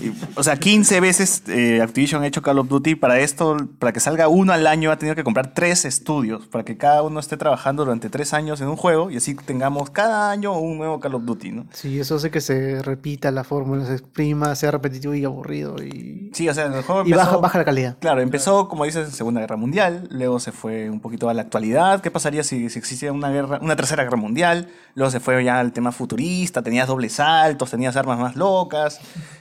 Y, 0.00 0.12
o 0.36 0.42
sea, 0.42 0.56
15 0.56 1.00
veces 1.00 1.42
eh, 1.48 1.80
Activision 1.82 2.22
ha 2.22 2.26
hecho 2.26 2.42
Call 2.42 2.58
of 2.58 2.68
Duty. 2.68 2.94
Para 2.94 3.18
esto, 3.20 3.56
para 3.78 3.92
que 3.92 4.00
salga 4.00 4.28
uno 4.28 4.52
al 4.52 4.66
año, 4.66 4.90
ha 4.90 4.96
tenido 4.98 5.14
que 5.16 5.24
comprar 5.24 5.54
tres 5.54 5.84
estudios. 5.84 6.46
Para 6.46 6.64
que 6.64 6.76
cada 6.76 7.02
uno 7.02 7.20
esté 7.20 7.36
trabajando 7.36 7.84
durante 7.84 8.08
tres 8.10 8.32
años 8.34 8.60
en 8.60 8.68
un 8.68 8.76
juego 8.76 9.10
y 9.10 9.16
así 9.16 9.34
tengamos 9.34 9.90
cada 9.90 10.30
año 10.30 10.58
un 10.58 10.78
nuevo 10.78 11.00
Call 11.00 11.14
of 11.14 11.24
Duty, 11.24 11.50
¿no? 11.52 11.66
Sí, 11.72 11.98
eso 11.98 12.16
hace 12.16 12.30
que 12.30 12.40
se 12.40 12.82
repita 12.82 13.30
la 13.30 13.44
fórmula, 13.44 13.84
se 13.86 13.94
exprima, 13.94 14.54
sea 14.54 14.70
repetitivo 14.70 15.14
y 15.14 15.24
aburrido 15.24 15.76
y, 15.82 16.30
Sí, 16.34 16.48
o 16.48 16.54
sea, 16.54 16.66
el 16.66 16.82
juego 16.82 17.02
y 17.02 17.12
empezó- 17.12 17.16
baja, 17.26 17.36
baja 17.38 17.58
la 17.58 17.64
calidad. 17.64 17.96
Claro, 18.00 18.20
empezó, 18.20 18.68
como 18.68 18.84
dices, 18.84 19.06
en 19.08 19.12
Segunda 19.12 19.40
Guerra 19.40 19.56
Mundial, 19.56 20.08
luego 20.10 20.40
se 20.40 20.52
fue 20.52 20.88
un 20.90 21.00
poquito 21.00 21.28
a 21.28 21.34
la 21.34 21.42
actualidad, 21.42 22.00
qué 22.00 22.10
pasaría 22.10 22.42
si, 22.42 22.68
si 22.70 22.78
existiera 22.92 23.12
una 23.12 23.30
guerra, 23.30 23.58
una 23.62 23.74
tercera 23.76 24.04
guerra 24.04 24.16
mundial, 24.16 24.68
luego 24.94 25.10
se 25.10 25.20
fue 25.20 25.42
ya 25.42 25.58
al 25.58 25.72
tema 25.72 25.92
futurista, 25.92 26.62
tenías 26.62 26.86
dobles 26.86 27.14
saltos, 27.14 27.70
tenías 27.70 27.96
armas 27.96 28.18
más 28.18 28.36
locas, 28.36 29.00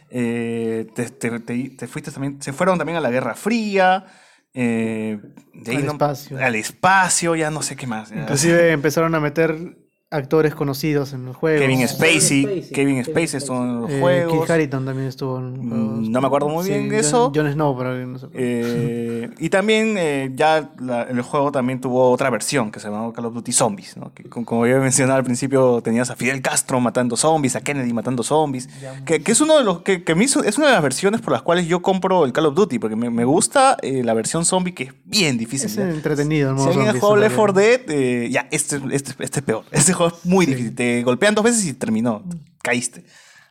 eh, 0.10 0.88
te, 0.96 1.10
te- 1.10 1.40
te- 1.40 1.70
te 1.70 1.88
fuiste 1.88 2.12
también, 2.12 2.42
se 2.42 2.54
fueron 2.54 2.78
también 2.78 2.98
a 2.98 3.02
la 3.02 3.12
Guerra 3.12 3.36
Fría, 3.36 4.06
eh, 4.54 5.20
de 5.54 5.72
ahí 5.72 5.78
Al 5.78 5.86
no- 5.86 5.92
espacio. 5.94 6.38
al 6.44 6.56
espacio, 6.56 7.36
ya 7.36 7.50
no 7.52 7.62
sé 7.62 7.76
qué 7.76 7.88
más. 7.88 8.12
Inclusive 8.12 8.72
empezaron 8.72 9.16
a 9.16 9.20
meter 9.20 9.78
actores 10.14 10.54
conocidos 10.54 11.14
en 11.14 11.24
los 11.24 11.38
juegos. 11.38 11.62
Kevin 11.62 11.88
Spacey, 11.88 12.44
Spacey, 12.44 12.70
Kevin 12.74 13.04
Spacey 13.06 13.38
estuvo 13.38 13.64
en 13.64 13.82
los 13.82 13.90
Eh, 13.90 14.00
juegos. 14.02 14.42
Kit 14.42 14.50
Harington 14.52 14.86
también 14.86 15.08
estuvo 15.08 15.40
en 15.40 15.52
los 15.52 15.60
Mm, 15.64 15.70
juegos. 15.70 16.10
no 16.10 16.22
me 16.22 16.28
acuerdo 16.28 16.50
muy 16.50 16.68
bien 16.68 16.88
John- 16.90 17.00
eso. 17.00 17.32
Jon 17.34 17.50
Snow, 17.54 17.78
pero 17.78 17.94
no 18.08 18.20
sé. 18.20 18.28
Eh, 18.34 19.30
y 19.40 19.50
también 19.50 19.96
eh, 19.98 20.30
ya 20.36 20.70
la- 20.80 21.04
el 21.04 21.22
juego 21.22 21.54
también 21.54 21.80
tuvo 21.80 22.12
otra 22.12 22.30
versión 22.30 22.72
que 22.72 22.82
se 22.82 22.90
llamaba 22.90 23.14
Call 23.14 23.26
of 23.28 23.34
Duty 23.36 23.54
Zombies, 23.54 23.96
¿no? 23.96 24.14
Que, 24.14 24.24
como, 24.26 24.64
había 24.64 24.80
mencionado 24.80 25.18
al 25.18 25.24
principio, 25.24 25.80
tenías 25.82 26.10
a 26.10 26.18
Fidel 26.18 26.42
Castro 26.42 26.82
matando 26.82 27.16
zombies, 27.16 27.56
a 27.56 27.62
Kennedy 27.62 27.94
matando 27.94 28.22
zombies, 28.22 28.68
que, 29.06 29.24
que 29.24 29.32
es 29.32 29.40
uno 29.40 29.58
de 29.58 29.64
los 29.64 29.82
que, 29.82 30.04
que 30.04 30.14
me 30.14 30.26
hizo- 30.26 30.44
es 30.44 30.58
una 30.58 30.68
de 30.68 30.74
las 30.74 30.84
versiones 30.84 31.22
por 31.22 31.32
las 31.32 31.42
cuales 31.42 31.68
yo 31.68 31.82
compro 31.82 32.26
el 32.26 32.34
Call 32.34 32.48
of 32.48 32.56
Duty, 32.56 32.80
porque 32.80 32.98
me, 32.98 33.10
me 33.10 33.24
gusta 33.24 33.78
eh, 33.82 34.04
la 34.04 34.14
versión 34.14 34.44
zombie 34.44 34.74
que 34.74 34.84
es 34.84 34.94
bien 35.06 35.38
difícil. 35.38 35.68
Es 35.70 35.76
¿ya? 35.78 35.90
entretenido 35.90 36.52
el 36.52 36.58
Si 36.58 36.64
modo 36.66 36.74
alguien 36.74 36.90
ha 36.98 37.00
jugado 37.00 37.16
Left 37.16 37.36
4 37.38 37.54
realidad. 37.54 37.86
Dead, 37.88 37.96
eh, 37.96 38.30
ya, 38.30 38.48
este, 38.52 38.76
este, 38.92 39.12
este 39.24 39.40
es 39.40 39.46
peor. 39.46 39.64
Este 39.72 39.94
juego 40.02 40.18
es 40.18 40.26
muy 40.26 40.46
difícil. 40.46 40.76
Te 40.76 41.04
golpean 41.04 41.36
dos 41.36 41.44
veces 41.44 41.66
y 41.66 41.74
terminó. 41.74 42.24
Caíste. 42.64 43.06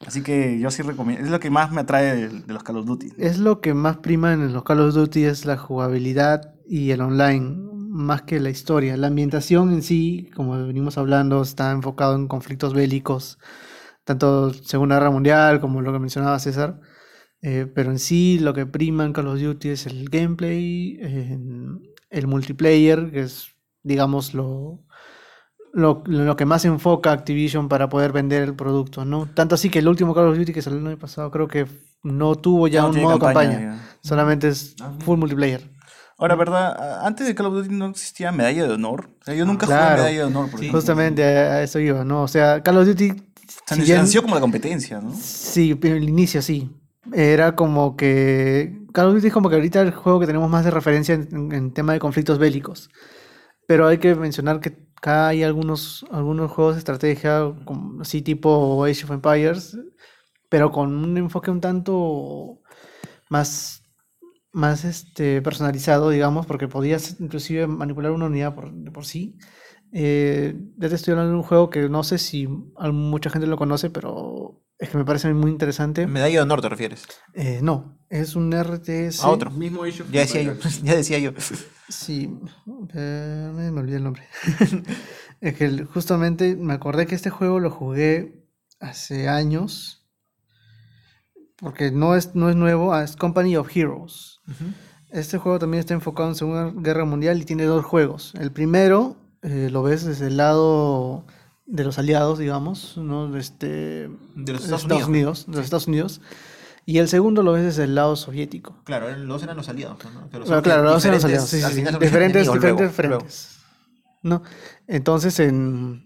Así 0.06 0.22
que 0.22 0.58
yo 0.58 0.70
sí 0.70 0.82
recomiendo. 0.82 1.24
Es 1.24 1.30
lo 1.30 1.40
que 1.40 1.50
más 1.50 1.70
me 1.72 1.82
atrae 1.82 2.16
de, 2.16 2.28
de 2.28 2.52
los 2.52 2.62
Call 2.62 2.78
of 2.78 2.86
Duty. 2.86 3.12
Es 3.18 3.38
lo 3.38 3.60
que 3.60 3.74
más 3.74 3.98
prima 3.98 4.32
en 4.32 4.52
los 4.52 4.62
Call 4.62 4.80
of 4.80 4.94
Duty 4.94 5.24
es 5.24 5.44
la 5.44 5.58
jugabilidad 5.58 6.54
y 6.66 6.90
el 6.92 7.02
online, 7.02 7.56
más 7.90 8.22
que 8.22 8.40
la 8.40 8.48
historia. 8.48 8.96
La 8.96 9.08
ambientación 9.08 9.72
en 9.72 9.82
sí, 9.82 10.30
como 10.34 10.66
venimos 10.66 10.96
hablando, 10.96 11.42
está 11.42 11.70
enfocado 11.72 12.14
en 12.14 12.28
conflictos 12.28 12.72
bélicos, 12.72 13.38
tanto 14.04 14.54
Segunda 14.54 14.96
Guerra 14.96 15.10
Mundial 15.10 15.60
como 15.60 15.82
lo 15.82 15.92
que 15.92 15.98
mencionaba 15.98 16.38
César. 16.38 16.80
Eh, 17.42 17.66
pero 17.74 17.90
en 17.90 17.98
sí 17.98 18.38
lo 18.38 18.54
que 18.54 18.66
prima 18.66 19.04
en 19.04 19.12
Call 19.12 19.28
of 19.28 19.40
Duty 19.40 19.70
es 19.70 19.86
el 19.86 20.08
gameplay, 20.08 20.98
eh, 21.00 21.38
el 22.10 22.26
multiplayer, 22.26 23.10
que 23.10 23.20
es, 23.20 23.48
digamos, 23.82 24.32
lo, 24.32 24.84
lo, 25.72 26.02
lo 26.06 26.36
que 26.36 26.44
más 26.46 26.64
enfoca 26.64 27.12
Activision 27.12 27.68
para 27.68 27.88
poder 27.88 28.12
vender 28.12 28.42
el 28.42 28.54
producto, 28.54 29.04
¿no? 29.04 29.28
Tanto 29.34 29.54
así 29.54 29.70
que 29.70 29.78
el 29.80 29.88
último 29.88 30.14
Call 30.14 30.28
of 30.28 30.36
Duty 30.38 30.52
que 30.52 30.62
salió 30.62 30.78
el 30.80 30.86
año 30.86 30.98
pasado 30.98 31.30
creo 31.30 31.46
que 31.48 31.66
no 32.02 32.34
tuvo 32.34 32.66
ya 32.68 32.82
No 32.82 32.88
un 32.90 33.02
modo 33.02 33.18
campaña, 33.18 33.50
campaña, 33.52 33.82
solamente 34.02 34.48
es 34.48 34.74
Ah, 34.80 34.92
full 35.04 35.18
multiplayer. 35.18 35.70
Ahora, 36.18 36.34
¿verdad? 36.34 37.06
Antes 37.06 37.26
de 37.26 37.34
Call 37.34 37.46
of 37.46 37.54
Duty 37.54 37.74
no 37.74 37.86
existía 37.86 38.30
medalla 38.32 38.66
de 38.66 38.74
honor. 38.74 39.10
O 39.20 39.24
sea, 39.24 39.34
yo 39.34 39.46
nunca 39.46 39.66
Claro. 39.66 39.84
jugué 39.84 39.96
medalla 40.02 40.18
de 40.18 40.24
honor. 40.24 40.50
Por 40.50 40.60
Sí. 40.60 40.68
Justamente 40.70 41.24
a 41.24 41.62
eso 41.62 41.78
iba, 41.78 42.04
¿no? 42.04 42.22
O 42.24 42.28
sea, 42.28 42.62
Call 42.62 42.76
of 42.78 42.86
Duty, 42.86 43.10
O 43.10 43.14
sea, 43.74 43.84
si 43.84 43.92
nació 43.92 44.22
como 44.22 44.34
la 44.34 44.40
competencia, 44.40 45.00
¿no? 45.00 45.12
sí, 45.14 45.78
en 45.82 45.92
el 45.96 46.08
inicio 46.08 46.42
sí. 46.42 46.70
Era 47.14 47.54
como 47.56 47.96
que. 47.96 48.76
Call 48.92 49.06
of 49.06 49.14
Duty 49.14 49.28
es 49.28 49.32
como 49.32 49.48
que 49.48 49.54
ahorita 49.56 49.80
el 49.80 49.92
juego 49.92 50.20
que 50.20 50.26
tenemos 50.26 50.50
más 50.50 50.64
de 50.64 50.70
referencia 50.70 51.14
en, 51.14 51.28
en- 51.32 51.52
en 51.52 51.72
tema 51.72 51.92
de 51.94 51.98
conflictos 52.00 52.38
bélicos. 52.38 52.90
Pero 53.66 53.86
hay 53.86 53.98
que 53.98 54.14
mencionar 54.14 54.60
que 54.60 54.76
acá 55.00 55.28
hay 55.28 55.42
algunos, 55.42 56.04
algunos 56.10 56.50
juegos 56.50 56.74
de 56.74 56.80
estrategia, 56.80 57.54
así 58.00 58.20
tipo 58.22 58.84
Age 58.84 59.04
of 59.04 59.12
Empires, 59.12 59.78
pero 60.50 60.70
con 60.70 60.94
un 60.94 61.16
enfoque 61.16 61.50
un 61.50 61.60
tanto 61.60 62.60
más, 63.30 63.82
más 64.52 64.84
este, 64.84 65.40
personalizado, 65.42 66.10
digamos, 66.10 66.46
porque 66.46 66.68
podías 66.68 67.18
inclusive 67.20 67.66
manipular 67.66 68.12
una 68.12 68.26
unidad 68.26 68.54
por, 68.54 68.72
de 68.72 68.90
por 68.90 69.06
sí. 69.06 69.38
Eh, 69.92 70.54
ya 70.76 70.88
te 70.88 70.94
estoy 70.94 71.12
hablando 71.12 71.32
de 71.32 71.38
un 71.38 71.44
juego 71.44 71.70
que 71.70 71.88
no 71.88 72.04
sé 72.04 72.18
si 72.18 72.46
mucha 72.46 73.30
gente 73.30 73.46
lo 73.46 73.56
conoce, 73.56 73.90
pero 73.90 74.62
es 74.80 74.88
que 74.88 74.96
me 74.96 75.04
parece 75.04 75.32
muy 75.34 75.50
interesante. 75.50 76.06
Medalla 76.06 76.36
de 76.36 76.40
honor 76.40 76.62
te 76.62 76.70
refieres. 76.70 77.06
Eh, 77.34 77.60
no, 77.62 77.98
es 78.08 78.34
un 78.34 78.50
RTS. 78.50 79.22
A 79.22 79.28
otro. 79.28 79.50
Mismo 79.50 79.82
of 79.82 80.10
Ya 80.10 80.20
decía 80.20 80.42
yo. 80.42 80.54
Ya 80.82 80.96
decía 80.96 81.18
yo. 81.18 81.32
Sí, 81.90 82.34
eh, 82.94 83.50
me 83.52 83.68
olvidé 83.78 83.98
el 83.98 84.04
nombre. 84.04 84.26
es 85.42 85.54
que 85.54 85.84
justamente 85.84 86.56
me 86.56 86.72
acordé 86.72 87.06
que 87.06 87.14
este 87.14 87.28
juego 87.28 87.60
lo 87.60 87.70
jugué 87.70 88.46
hace 88.80 89.28
años, 89.28 90.08
porque 91.56 91.90
no 91.90 92.16
es, 92.16 92.34
no 92.34 92.48
es 92.48 92.56
nuevo, 92.56 92.94
ah, 92.94 93.04
es 93.04 93.16
Company 93.16 93.56
of 93.56 93.76
Heroes. 93.76 94.40
Este 95.10 95.36
juego 95.36 95.58
también 95.58 95.80
está 95.80 95.92
enfocado 95.92 96.30
en 96.30 96.36
Segunda 96.36 96.72
Guerra 96.74 97.04
Mundial 97.04 97.38
y 97.38 97.44
tiene 97.44 97.64
dos 97.64 97.84
juegos. 97.84 98.32
El 98.40 98.50
primero 98.50 99.16
eh, 99.42 99.68
lo 99.70 99.82
ves 99.82 100.04
desde 100.04 100.28
el 100.28 100.38
lado 100.38 101.26
de 101.70 101.84
los 101.84 101.98
aliados, 101.98 102.38
digamos, 102.38 102.96
¿no? 102.96 103.36
Este, 103.36 104.08
De 104.34 104.52
los 104.52 104.64
Estados 104.64 104.84
Unidos, 105.06 105.46
de 105.46 105.56
los 105.56 105.64
Estados 105.64 105.86
Unidos. 105.86 106.20
Y 106.86 106.98
el 106.98 107.08
segundo 107.08 107.42
lo 107.42 107.52
ves 107.52 107.62
desde 107.64 107.84
el 107.84 107.94
lado 107.94 108.16
soviético. 108.16 108.74
Claro, 108.84 109.16
los 109.16 109.42
eran 109.42 109.56
los 109.56 109.68
aliados. 109.68 109.98
¿no? 110.12 110.28
Pero 110.32 110.44
Claro, 110.44 110.46
son 110.46 110.62
claro, 110.62 110.82
los 110.82 111.04
eran 111.04 111.14
los 111.16 111.24
aliados, 111.24 111.48
sí, 111.48 111.60
sí, 111.62 111.72
final 111.72 111.98
diferentes, 111.98 112.46
enemigos 112.48 112.54
diferentes 112.54 112.62
luego, 112.62 113.08
luego. 113.08 113.20
frentes. 113.20 113.58
¿no? 114.22 114.42
Entonces, 114.88 115.38
en, 115.40 116.04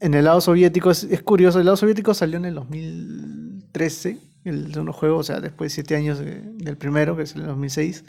en 0.00 0.14
el 0.14 0.24
lado 0.24 0.40
soviético, 0.40 0.90
es, 0.90 1.04
es 1.04 1.22
curioso, 1.22 1.60
el 1.60 1.66
lado 1.66 1.76
soviético 1.76 2.12
salió 2.14 2.38
en 2.38 2.46
el 2.46 2.54
2013, 2.56 4.18
el 4.44 4.68
segundo 4.72 4.92
juego, 4.92 5.18
o 5.18 5.22
sea, 5.22 5.40
después 5.40 5.70
de 5.70 5.74
siete 5.74 5.96
años 5.96 6.18
de- 6.18 6.42
del 6.42 6.76
primero, 6.76 7.16
que 7.16 7.22
es 7.22 7.34
el 7.36 7.46
2006. 7.46 8.04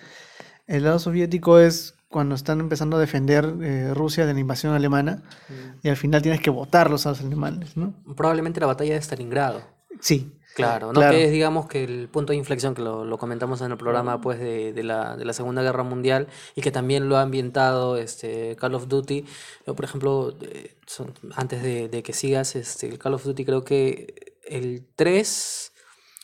El 0.67 0.83
lado 0.83 0.99
soviético 0.99 1.59
es 1.59 1.94
cuando 2.07 2.35
están 2.35 2.59
empezando 2.59 2.97
a 2.97 2.99
defender 2.99 3.53
eh, 3.61 3.93
Rusia 3.93 4.25
de 4.25 4.33
la 4.33 4.39
invasión 4.39 4.73
alemana 4.73 5.23
y 5.83 5.89
al 5.89 5.97
final 5.97 6.21
tienes 6.21 6.41
que 6.41 6.49
votarlos 6.49 7.05
a 7.05 7.09
los 7.09 7.21
alemanes, 7.21 7.75
¿no? 7.77 7.93
Probablemente 8.15 8.59
la 8.59 8.67
batalla 8.67 8.93
de 8.93 9.01
Stalingrado. 9.01 9.61
Sí. 9.99 10.31
Claro, 10.55 10.87
¿no? 10.87 10.93
Claro. 11.01 11.11
Que 11.17 11.25
es, 11.25 11.31
digamos, 11.33 11.67
que 11.67 11.83
el 11.83 12.07
punto 12.07 12.31
de 12.31 12.37
inflexión, 12.37 12.75
que 12.75 12.81
lo, 12.81 13.03
lo 13.03 13.17
comentamos 13.17 13.59
en 13.59 13.71
el 13.71 13.77
programa, 13.77 14.21
pues, 14.21 14.39
de, 14.39 14.71
de 14.71 14.83
la, 14.83 15.17
de 15.17 15.25
la 15.25 15.33
Segunda 15.33 15.61
Guerra 15.61 15.83
Mundial, 15.83 16.27
y 16.55 16.61
que 16.61 16.71
también 16.71 17.09
lo 17.09 17.17
ha 17.17 17.23
ambientado 17.23 17.97
este, 17.97 18.55
Call 18.55 18.75
of 18.75 18.87
Duty. 18.87 19.25
Yo, 19.67 19.75
por 19.75 19.83
ejemplo, 19.83 20.33
eh, 20.41 20.77
son- 20.87 21.13
antes 21.35 21.61
de, 21.61 21.89
de 21.89 22.03
que 22.03 22.13
sigas, 22.13 22.55
este, 22.55 22.87
el 22.87 22.97
Call 22.99 23.15
of 23.15 23.25
Duty 23.25 23.43
creo 23.43 23.65
que 23.65 24.37
el 24.47 24.85
3, 24.95 25.73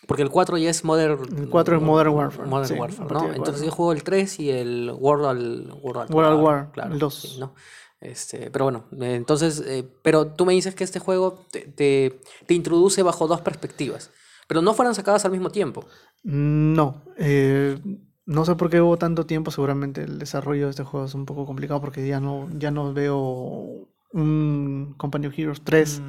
porque 0.08 0.24
el 0.24 0.30
4 0.30 0.58
ya 0.58 0.70
es 0.70 0.84
Modern... 0.84 1.20
El 1.38 1.50
4 1.50 1.78
es 1.78 1.82
Modern 1.82 2.10
Warfare, 2.10 2.50
Modern 2.50 2.68
sí, 2.68 2.74
Warfare, 2.74 3.14
¿no? 3.14 3.26
Entonces 3.28 3.62
4. 3.62 3.66
yo 3.66 3.72
juego 3.72 3.92
el 3.94 4.04
3 4.04 4.40
y 4.40 4.50
el 4.50 4.92
World 4.98 5.26
al 5.26 5.74
World 5.82 6.14
World 6.14 6.32
at 6.32 6.44
War, 6.44 6.72
claro, 6.72 6.94
el 6.94 7.00
2. 7.00 7.14
sí, 7.14 7.40
¿no? 7.40 7.54
Este, 8.02 8.50
pero 8.50 8.66
bueno, 8.66 8.86
entonces, 9.00 9.64
eh, 9.66 9.88
pero 10.02 10.26
tú 10.26 10.48
me 10.48 10.54
dices 10.54 10.74
que 10.74 10.84
este 10.84 10.98
juego 10.98 11.46
te, 11.52 11.62
te, 11.62 12.20
te 12.48 12.54
introduce 12.56 13.04
bajo 13.04 13.28
dos 13.28 13.42
perspectivas, 13.42 14.10
pero 14.48 14.64
no 14.64 14.74
fueran 14.74 14.96
sacadas 14.96 15.24
al 15.24 15.32
mismo 15.32 15.52
tiempo. 15.52 15.86
No, 16.24 17.04
eh, 17.18 17.80
no 18.26 18.44
sé 18.44 18.56
por 18.56 18.72
qué 18.72 18.82
hubo 18.82 18.98
tanto 18.98 19.28
tiempo, 19.28 19.52
seguramente 19.52 20.02
el 20.04 20.18
desarrollo 20.18 20.66
de 20.66 20.72
este 20.72 20.84
juego 20.84 21.06
es 21.06 21.14
un 21.14 21.28
poco 21.28 21.46
complicado 21.46 21.80
porque 21.80 22.08
ya 22.08 22.20
no, 22.20 22.50
ya 22.58 22.72
no 22.72 22.92
veo 22.92 23.88
un 24.14 24.96
Company 24.98 25.28
of 25.28 25.38
Heroes 25.38 25.62
3, 25.64 26.02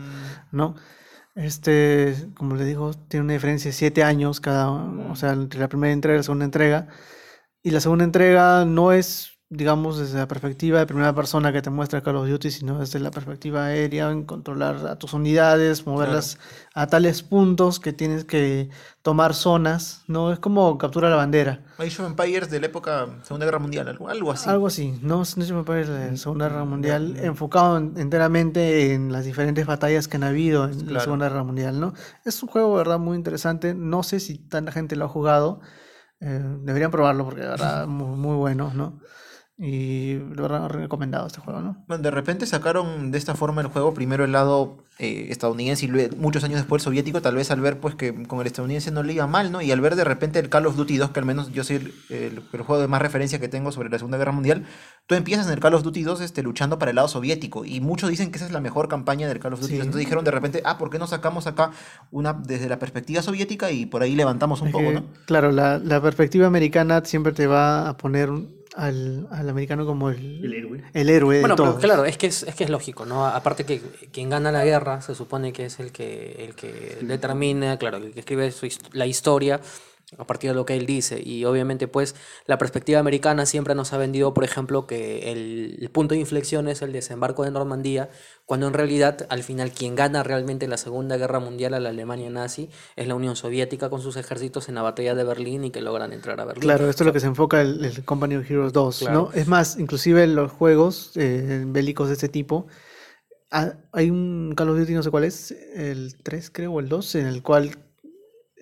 ¿no? 0.50 0.76
Este, 1.34 2.14
como 2.36 2.56
le 2.56 2.64
digo, 2.64 2.92
tiene 3.08 3.24
una 3.24 3.32
diferencia 3.34 3.70
de 3.70 3.72
7 3.74 4.02
años 4.04 4.40
cada, 4.40 4.70
o 4.70 5.16
sea, 5.16 5.32
entre 5.32 5.60
la 5.60 5.68
primera 5.68 5.92
entrega 5.92 6.16
y 6.16 6.18
la 6.18 6.22
segunda 6.24 6.44
entrega. 6.44 6.88
Y 7.62 7.70
la 7.70 7.80
segunda 7.80 8.04
entrega 8.04 8.64
no 8.66 8.92
es, 8.92 9.31
digamos, 9.54 9.98
desde 9.98 10.16
la 10.18 10.26
perspectiva 10.26 10.78
de 10.78 10.86
primera 10.86 11.14
persona 11.14 11.52
que 11.52 11.60
te 11.60 11.68
muestra 11.68 12.00
Call 12.00 12.16
of 12.16 12.26
Duty, 12.26 12.50
sino 12.50 12.78
desde 12.78 12.98
la 13.00 13.10
perspectiva 13.10 13.66
aérea, 13.66 14.10
en 14.10 14.24
controlar 14.24 14.86
a 14.86 14.96
tus 14.98 15.12
unidades, 15.12 15.86
moverlas 15.86 16.38
a 16.74 16.86
tales 16.86 17.22
puntos 17.22 17.78
que 17.78 17.92
tienes 17.92 18.24
que 18.24 18.70
tomar 19.02 19.34
zonas, 19.34 20.04
¿no? 20.06 20.32
Es 20.32 20.38
como 20.38 20.78
captura 20.78 21.10
la 21.10 21.16
bandera. 21.16 21.60
Age 21.76 22.00
of 22.02 22.08
Empires 22.08 22.48
de 22.50 22.60
la 22.60 22.66
época 22.66 23.08
Segunda 23.24 23.44
Guerra 23.44 23.58
Mundial, 23.58 23.88
algo, 23.88 24.08
algo 24.08 24.32
así. 24.32 24.48
Algo 24.48 24.66
así, 24.68 24.98
no 25.02 25.20
es 25.22 25.36
no 25.36 25.44
se 25.44 25.52
me 25.52 25.64
parece 25.64 25.90
la 26.10 26.16
Segunda 26.16 26.48
Guerra 26.48 26.64
Mundial, 26.64 27.16
enfocado 27.20 27.76
en- 27.76 27.92
enteramente 27.98 28.94
en 28.94 29.12
las 29.12 29.24
diferentes 29.26 29.66
batallas 29.66 30.08
que 30.08 30.16
han 30.16 30.24
habido 30.24 30.64
en 30.64 30.94
la. 30.94 31.00
Segunda 31.00 31.28
Guerra 31.28 31.44
Mundial, 31.44 31.78
¿no? 31.78 31.92
Es 32.24 32.42
un 32.42 32.48
juego, 32.48 32.70
de 32.72 32.78
verdad, 32.78 32.98
muy 32.98 33.16
interesante. 33.16 33.74
No 33.74 34.02
sé 34.02 34.18
si 34.20 34.38
tanta 34.38 34.72
gente 34.72 34.96
lo 34.96 35.04
ha 35.04 35.08
jugado. 35.08 35.60
eh, 36.20 36.40
deberían 36.60 36.92
probarlo 36.92 37.24
porque, 37.24 37.40
de 37.40 37.48
verdad, 37.48 37.86
muy, 37.88 38.16
muy 38.16 38.36
bueno, 38.36 38.72
¿no? 38.74 39.00
Y, 39.58 40.14
de 40.14 40.42
verdad, 40.42 40.68
recomendado 40.70 41.26
este 41.26 41.40
juego, 41.40 41.60
¿no? 41.60 41.84
Bueno, 41.86 42.02
de 42.02 42.10
repente 42.10 42.46
sacaron 42.46 43.10
de 43.12 43.18
esta 43.18 43.34
forma 43.34 43.60
el 43.60 43.68
juego, 43.68 43.94
primero 43.94 44.24
el 44.24 44.32
lado 44.32 44.78
eh, 44.98 45.26
estadounidense 45.30 45.84
y 45.84 45.88
luego, 45.88 46.16
muchos 46.16 46.42
años 46.42 46.56
después 46.56 46.80
el 46.82 46.84
soviético, 46.84 47.20
tal 47.22 47.36
vez 47.36 47.50
al 47.50 47.60
ver 47.60 47.78
pues 47.78 47.94
que 47.94 48.24
con 48.24 48.40
el 48.40 48.46
estadounidense 48.46 48.90
no 48.90 49.02
le 49.02 49.12
iba 49.12 49.26
mal, 49.26 49.52
¿no? 49.52 49.60
Y 49.62 49.70
al 49.70 49.80
ver 49.80 49.94
de 49.94 50.04
repente 50.04 50.38
el 50.38 50.48
Call 50.48 50.66
of 50.66 50.74
Duty 50.76 50.96
2, 50.96 51.10
que 51.10 51.20
al 51.20 51.26
menos 51.26 51.52
yo 51.52 51.64
soy 51.64 51.76
el, 51.76 51.94
el- 52.08 52.42
el 52.52 52.62
juego 52.62 52.80
de 52.80 52.88
más 52.88 53.02
referencia 53.02 53.38
que 53.38 53.48
tengo 53.48 53.70
sobre 53.72 53.88
la 53.90 53.98
Segunda 53.98 54.18
Guerra 54.18 54.32
Mundial, 54.32 54.64
tú 55.06 55.14
empiezas 55.14 55.46
en 55.46 55.52
el 55.52 55.60
Call 55.60 55.74
of 55.74 55.82
Duty 55.82 56.02
2 56.02 56.22
este, 56.22 56.42
luchando 56.42 56.78
para 56.78 56.90
el 56.90 56.96
lado 56.96 57.08
soviético 57.08 57.64
y 57.64 57.80
muchos 57.80 58.08
dicen 58.10 58.30
que 58.32 58.38
esa 58.38 58.46
es 58.46 58.52
la 58.52 58.60
mejor 58.60 58.88
campaña 58.88 59.28
del 59.28 59.38
Call 59.38 59.52
of 59.52 59.60
Duty. 59.60 59.74
Sí. 59.74 59.78
Entonces 59.78 60.00
dijeron 60.00 60.24
de 60.24 60.30
repente, 60.30 60.62
ah, 60.64 60.78
¿por 60.78 60.90
qué 60.90 60.98
no 60.98 61.06
sacamos 61.06 61.46
acá 61.46 61.70
una 62.10 62.32
desde 62.32 62.68
la 62.68 62.78
perspectiva 62.78 63.22
soviética 63.22 63.70
y 63.70 63.86
por 63.86 64.02
ahí 64.02 64.16
levantamos 64.16 64.60
un 64.62 64.68
Es 64.68 64.72
poco, 64.72 64.88
que, 64.88 64.94
¿no? 64.94 65.04
Claro, 65.26 65.52
la, 65.52 65.78
la 65.78 66.00
perspectiva 66.00 66.46
americana 66.46 67.02
siempre 67.04 67.32
te 67.32 67.46
va 67.46 67.88
a 67.90 67.96
poner 67.98 68.30
un- 68.30 68.61
al, 68.74 69.26
al 69.30 69.48
americano 69.48 69.84
como 69.86 70.10
el, 70.10 70.44
El 70.44 70.54
héroe. 70.54 70.84
el 70.94 71.10
héroe 71.10 71.40
Bueno, 71.40 71.56
de 71.56 71.56
pero 71.56 71.72
todos. 71.72 71.80
claro, 71.80 72.04
es 72.04 72.16
que 72.18 72.26
es, 72.28 72.42
es 72.44 72.54
que 72.54 72.64
es 72.64 72.70
lógico, 72.70 73.04
¿no? 73.06 73.26
Aparte 73.26 73.64
que 73.66 73.80
quien 74.12 74.30
gana 74.30 74.50
la 74.52 74.64
guerra 74.64 75.00
se 75.02 75.14
supone 75.14 75.52
que 75.52 75.66
es 75.66 75.78
el 75.80 75.92
que, 75.92 76.44
el 76.44 76.54
que 76.54 76.98
determina, 77.02 77.76
claro, 77.78 77.98
el 77.98 78.12
que 78.12 78.20
escribe 78.20 78.50
su 78.52 78.68
la 78.92 79.06
historia 79.06 79.60
a 80.18 80.26
partir 80.26 80.50
de 80.50 80.54
lo 80.54 80.66
que 80.66 80.76
él 80.76 80.86
dice. 80.86 81.20
Y 81.24 81.44
obviamente, 81.44 81.88
pues, 81.88 82.14
la 82.46 82.58
perspectiva 82.58 83.00
americana 83.00 83.46
siempre 83.46 83.74
nos 83.74 83.92
ha 83.92 83.98
vendido, 83.98 84.34
por 84.34 84.44
ejemplo, 84.44 84.86
que 84.86 85.32
el, 85.32 85.78
el 85.80 85.90
punto 85.90 86.14
de 86.14 86.20
inflexión 86.20 86.68
es 86.68 86.82
el 86.82 86.92
desembarco 86.92 87.44
de 87.44 87.50
Normandía, 87.50 88.10
cuando 88.46 88.66
en 88.66 88.74
realidad, 88.74 89.26
al 89.30 89.42
final, 89.42 89.72
quien 89.72 89.94
gana 89.94 90.22
realmente 90.22 90.68
la 90.68 90.76
Segunda 90.76 91.16
Guerra 91.16 91.40
Mundial 91.40 91.74
a 91.74 91.80
la 91.80 91.88
Alemania 91.88 92.28
nazi 92.30 92.68
es 92.96 93.08
la 93.08 93.14
Unión 93.14 93.36
Soviética 93.36 93.88
con 93.88 94.02
sus 94.02 94.16
ejércitos 94.16 94.68
en 94.68 94.74
la 94.74 94.82
batalla 94.82 95.14
de 95.14 95.24
Berlín 95.24 95.64
y 95.64 95.70
que 95.70 95.80
logran 95.80 96.12
entrar 96.12 96.40
a 96.40 96.44
Berlín. 96.44 96.62
Claro, 96.62 96.88
esto 96.90 97.04
es 97.04 97.06
lo 97.06 97.12
que 97.12 97.20
se 97.20 97.26
enfoca 97.28 97.60
el, 97.62 97.84
el 97.84 98.04
Company 98.04 98.36
of 98.36 98.50
Heroes 98.50 98.72
2, 98.72 98.98
Claro. 98.98 99.14
¿no? 99.14 99.32
Es 99.32 99.46
más, 99.48 99.78
inclusive 99.78 100.24
en 100.24 100.34
los 100.34 100.52
juegos 100.52 101.12
eh, 101.16 101.64
bélicos 101.66 102.08
de 102.08 102.14
este 102.14 102.28
tipo, 102.28 102.66
ha- 103.50 103.74
hay 103.92 104.10
un 104.10 104.54
Call 104.56 104.68
of 104.70 104.78
Duty, 104.78 104.94
no 104.94 105.02
sé 105.02 105.10
cuál 105.10 105.24
es, 105.24 105.52
el 105.74 106.16
3 106.22 106.50
creo, 106.50 106.72
o 106.72 106.80
el 106.80 106.88
2, 106.88 107.14
en 107.16 107.26
el 107.26 107.42
cual 107.42 107.76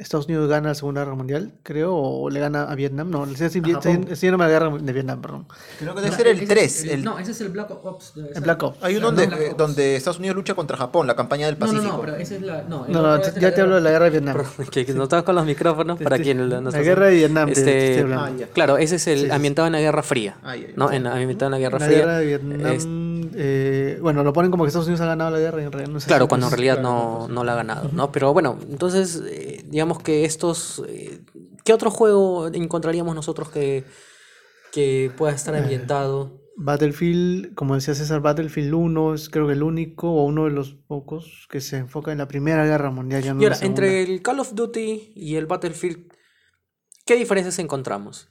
Estados 0.01 0.27
Unidos 0.27 0.49
gana 0.49 0.69
la 0.69 0.75
Segunda 0.75 1.03
Guerra 1.03 1.15
Mundial, 1.15 1.53
creo, 1.63 1.95
o 1.95 2.31
le 2.31 2.41
gana 2.41 2.63
a 2.65 2.75
Vietnam, 2.75 3.11
no, 3.11 3.25
estoy 3.27 3.51
yéndome 3.61 4.45
a 4.45 4.47
la 4.47 4.49
guerra 4.49 4.71
de 4.79 4.93
Vietnam, 4.93 5.21
perdón. 5.21 5.47
Creo 5.79 5.95
que 5.95 6.01
debe 6.01 6.17
ser 6.17 6.27
el 6.29 6.49
3. 6.49 6.85
el- 6.87 7.05
No, 7.05 7.19
ese 7.19 7.33
es 7.33 7.41
el 7.43 7.51
Black 7.51 7.71
Ops. 7.71 8.15
El 8.35 8.41
Black 8.41 8.63
Ops. 8.63 8.79
Hay 8.83 8.97
uno 8.97 9.13
donde, 9.13 9.25
eh, 9.25 9.55
donde 9.57 9.97
Estados 9.97 10.19
Unidos 10.19 10.37
lucha 10.37 10.55
contra 10.55 10.77
Japón, 10.77 11.07
la 11.07 11.15
campaña 11.15 11.47
del 11.47 11.59
No, 11.59 11.67
no, 11.67 11.73
Pacífico. 11.73 11.97
no, 11.97 12.01
pero 12.03 12.17
esa 12.17 12.35
es 12.35 12.43
la. 12.43 12.63
No, 12.63 12.87
No, 12.89 13.03
no, 13.03 13.23
ya 13.39 13.55
te 13.55 13.61
hablo 13.61 13.75
de 13.75 13.81
la 13.83 13.91
guerra 13.91 14.05
de 14.07 14.11
Vietnam. 14.11 14.37
Que, 14.71 14.87
que 14.87 14.95
no 14.95 15.03
estás 15.05 15.23
con 15.23 15.35
los 15.35 15.45
micrófonos 15.45 15.99
para 16.01 16.17
Este, 16.17 16.25
quien 16.25 16.39
no 16.51 16.71
la 16.71 16.83
guerra 16.83 17.07
de 17.07 17.15
Vietnam 17.17 17.49
te- 17.53 17.63
te 17.63 18.01
Este. 18.01 18.15
Ah. 18.15 18.31
Claro, 18.55 18.79
ese 18.79 18.97
es 18.97 19.07
el 19.07 19.21
Sí, 19.27 19.31
ambientado 19.31 19.67
en 19.67 19.73
la 19.73 19.81
Guerra 19.81 20.03
Fría. 20.03 20.37
Ah, 20.43 20.57
ya, 20.57 20.69
ya. 20.69 20.73
¿no? 20.77 20.91
En, 20.91 21.07
ambientado 21.07 21.49
en 21.49 21.53
la 21.53 21.59
Guerra 21.59 21.79
la 21.79 21.85
Fría. 21.87 21.99
guerra 21.99 22.19
de 22.19 22.27
Vietnam, 22.27 22.67
es- 22.67 22.87
eh, 23.35 23.99
bueno, 24.01 24.23
lo 24.23 24.33
ponen 24.33 24.51
como 24.51 24.65
que 24.65 24.69
Estados 24.69 24.87
Unidos 24.87 25.01
ha 25.01 25.07
ganado 25.07 25.31
la 25.31 25.39
guerra 25.39 25.63
y 25.63 25.65
en 25.65 25.73
realidad 25.73 25.93
no 25.93 25.99
es 25.99 26.05
Claro, 26.05 26.29
cuando 26.29 26.47
en 26.47 26.51
pues, 26.51 26.59
realidad 26.61 26.81
claro, 26.81 27.27
no, 27.27 27.29
no 27.29 27.45
la 27.45 27.53
ha 27.53 27.57
ganado, 27.57 27.91
¿no? 27.93 28.13
Pero 28.13 28.33
bueno, 28.33 28.59
entonces, 28.71 29.23
eh, 29.27 29.65
digamos 29.69 30.03
que 30.03 30.25
estos... 30.25 30.83
eh, 30.89 31.21
¿Qué 31.65 31.73
otro 31.73 31.91
juego 31.91 32.49
encontraríamos 32.49 33.15
nosotros 33.15 33.51
que, 33.51 33.85
que 34.73 35.13
pueda 35.17 35.35
estar 35.35 35.55
ambientado? 35.55 36.41
Battlefield, 36.57 37.55
como 37.55 37.75
decía 37.75 37.95
César, 37.95 38.21
Battlefield 38.21 38.75
1 38.75 39.15
es 39.15 39.31
creo 39.31 39.47
que 39.47 39.55
el 39.55 39.63
único 39.63 40.11
o 40.11 40.25
uno 40.25 40.45
de 40.45 40.51
los 40.51 40.75
pocos 40.75 41.47
que 41.51 41.61
se 41.61 41.79
enfoca 41.79 42.13
en 42.13 42.19
la 42.19 42.29
Primera 42.29 42.67
Guerra 42.67 42.91
Mundial. 42.91 43.23
Ya 43.23 43.35
no 43.35 43.41
Y 43.41 43.47
en 43.47 43.53
ahora, 43.53 43.65
entre 43.65 44.03
el 44.03 44.21
Call 44.21 44.41
of 44.41 44.55
Duty 44.55 45.13
y 45.17 45.37
el 45.37 45.47
Battlefield, 45.47 46.13
¿qué 47.07 47.17
diferencias 47.17 47.59
encontramos? 47.59 48.31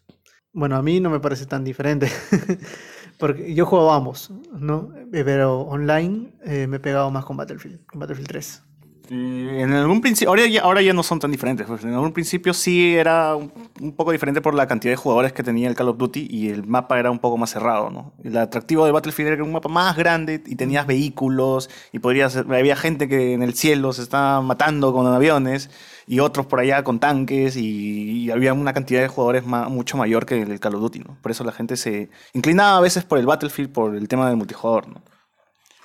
Bueno, 0.51 0.75
a 0.75 0.81
mí 0.81 0.99
no 0.99 1.09
me 1.09 1.19
parece 1.19 1.45
tan 1.45 1.63
diferente. 1.63 2.11
Porque 3.19 3.53
yo 3.53 3.65
juego 3.65 3.91
ambos, 3.91 4.31
¿no? 4.53 4.89
Eh, 5.13 5.23
Pero 5.25 5.61
online 5.61 6.33
eh, 6.45 6.67
me 6.67 6.77
he 6.77 6.79
pegado 6.79 7.11
más 7.11 7.25
con 7.25 7.37
Battlefield, 7.37 7.85
con 7.85 7.99
Battlefield 7.99 8.29
3. 8.29 8.63
Eh, 9.11 9.61
En 9.63 9.73
algún 9.73 10.01
principio, 10.01 10.29
ahora 10.29 10.45
ya, 10.47 10.61
ahora 10.61 10.81
ya 10.81 10.93
no 10.93 11.03
son 11.03 11.19
tan 11.19 11.31
diferentes. 11.31 11.65
pues, 11.67 11.83
en 11.83 11.93
algún 11.93 12.13
principio 12.13 12.53
sí 12.53 12.95
era 12.95 13.35
un, 13.35 13.51
un 13.81 13.91
poco 13.93 14.11
diferente 14.11 14.39
por 14.41 14.53
la 14.53 14.67
cantidad 14.67 14.93
de 14.93 14.97
jugadores 14.97 15.33
que 15.33 15.43
tenía 15.43 15.67
el 15.67 15.75
Call 15.75 15.89
of 15.89 15.97
Duty 15.97 16.27
y 16.29 16.49
el 16.49 16.65
mapa 16.65 16.99
era 16.99 17.11
un 17.11 17.19
poco 17.19 17.35
más 17.37 17.49
cerrado. 17.49 17.89
¿no? 17.89 18.13
El 18.23 18.37
atractivo 18.37 18.85
de 18.85 18.91
Battlefield 18.91 19.27
era 19.27 19.35
que 19.35 19.41
era 19.41 19.47
un 19.47 19.53
mapa 19.53 19.67
más 19.69 19.97
grande 19.97 20.41
y 20.45 20.55
tenías 20.55 20.85
vehículos 20.87 21.69
y 21.91 21.99
podrías, 21.99 22.35
había 22.37 22.75
gente 22.75 23.09
que 23.09 23.33
en 23.33 23.41
el 23.43 23.53
cielo 23.55 23.91
se 23.93 24.03
estaba 24.03 24.41
matando 24.41 24.93
con 24.93 25.05
aviones 25.07 25.69
y 26.11 26.19
otros 26.21 26.47
por 26.47 26.59
allá 26.59 26.83
con 26.83 26.99
tanques 26.99 27.55
y, 27.55 28.31
había 28.31 28.51
una 28.53 28.73
cantidad 28.73 28.99
de 29.01 29.07
jugadores 29.07 29.45
ma- 29.45 29.69
mucho 29.69 29.95
mayor 29.95 30.25
que 30.25 30.41
el 30.41 30.59
Call 30.59 30.73
of 30.75 30.81
Duty. 30.81 30.99
¿no? 30.99 31.17
Por 31.21 31.31
eso 31.31 31.43
la 31.43 31.51
gente 31.51 31.77
se 31.77 32.09
inclinaba 32.33 32.77
a 32.77 32.81
veces 32.81 33.03
por 33.05 33.19
el 33.19 33.27
Battlefield 33.27 33.71
por 33.71 33.95
el 33.95 34.07
tema 34.07 34.27
del 34.27 34.35
multijugador. 34.35 34.87
¿no? 34.87 35.03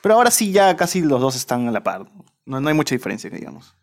Pero 0.03 0.15
ahora 0.15 0.31
sí 0.31 0.51
ya 0.51 0.75
casi 0.77 1.03
los 1.03 1.21
dos 1.21 1.37
están 1.37 1.69
a 1.69 1.71
la 1.71 1.83
par. 1.83 2.07
No, 2.47 2.59
no 2.59 2.69
hay 2.69 2.75
mucha 2.75 2.95
diferencia, 2.95 3.29
digamos. 3.29 3.75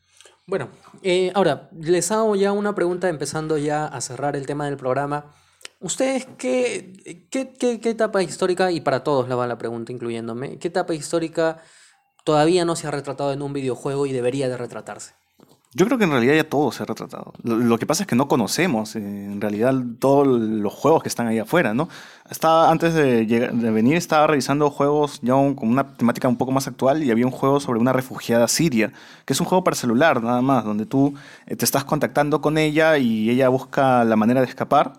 Bueno, 0.48 0.70
eh, 1.04 1.32
ahora, 1.36 1.70
les 1.80 2.12
hago 2.12 2.36
ya 2.36 2.52
una 2.52 2.74
pregunta 2.74 3.08
empezando 3.08 3.60
ya 3.60 3.86
a 3.86 4.02
cerrar 4.02 4.36
el 4.36 4.48
tema 4.48 4.66
del 4.66 4.78
programa. 4.78 5.26
¿Ustedes 5.80 6.28
qué, 6.40 7.28
qué- 7.30 7.80
qué 7.80 7.90
etapa 7.90 8.22
histórica, 8.24 8.72
y 8.72 8.82
para 8.82 9.04
todos 9.04 9.30
la 9.30 9.36
va 9.36 9.46
la 9.46 9.58
pregunta 9.60 9.92
incluyéndome, 9.92 10.58
qué 10.58 10.68
etapa 10.70 10.94
histórica 10.96 11.60
todavía 12.24 12.66
no 12.66 12.76
se 12.76 12.88
ha 12.88 12.92
retratado 12.92 13.32
en 13.34 13.42
un 13.44 13.54
videojuego 13.54 14.06
y 14.08 14.12
debería 14.12 14.50
de 14.50 14.58
retratarse? 14.58 15.14
Yo 15.74 15.86
creo 15.86 15.98
que 15.98 16.04
en 16.04 16.12
realidad 16.12 16.34
ya 16.36 16.44
todo 16.44 16.70
se 16.74 16.84
ha 16.84 16.86
retratado. 16.86 17.32
Lo, 17.44 17.56
lo 17.56 17.78
que 17.78 17.86
pasa 17.86 18.04
es 18.04 18.08
que 18.08 18.16
no 18.18 18.28
conocemos 18.28 18.94
eh, 18.98 19.00
en 19.00 19.40
realidad 19.40 19.74
todos 20.00 20.28
los 20.28 20.74
juegos 20.74 21.02
que 21.02 21.08
están 21.08 21.28
ahí 21.28 21.40
afuera, 21.40 21.74
¿no? 21.74 21.88
Estaba, 22.30 22.70
antes 22.70 22.94
de, 22.94 23.26
llegar- 23.26 23.54
de 23.54 23.72
venir 23.72 23.96
estaba 23.96 24.28
revisando 24.28 24.70
juegos 24.70 25.20
ya 25.22 25.36
un- 25.36 25.56
con 25.56 25.70
una 25.70 25.96
temática 25.96 26.28
un 26.28 26.36
poco 26.36 26.52
más 26.52 26.68
actual 26.68 27.04
y 27.04 27.10
había 27.12 27.26
un 27.26 27.32
juego 27.32 27.62
sobre 27.62 27.80
una 27.80 27.94
refugiada 27.94 28.50
siria, 28.50 28.92
que 29.26 29.32
es 29.32 29.40
un 29.40 29.46
juego 29.48 29.64
para 29.64 29.76
celular 29.78 30.22
nada 30.22 30.42
más, 30.42 30.66
donde 30.66 30.86
tú 30.86 31.14
eh, 31.48 31.56
te 31.56 31.64
estás 31.64 31.86
contactando 31.86 32.42
con 32.42 32.58
ella 32.58 32.98
y 32.98 33.30
ella 33.30 33.48
busca 33.48 34.04
la 34.04 34.18
manera 34.18 34.42
de 34.42 34.48
escapar. 34.48 34.94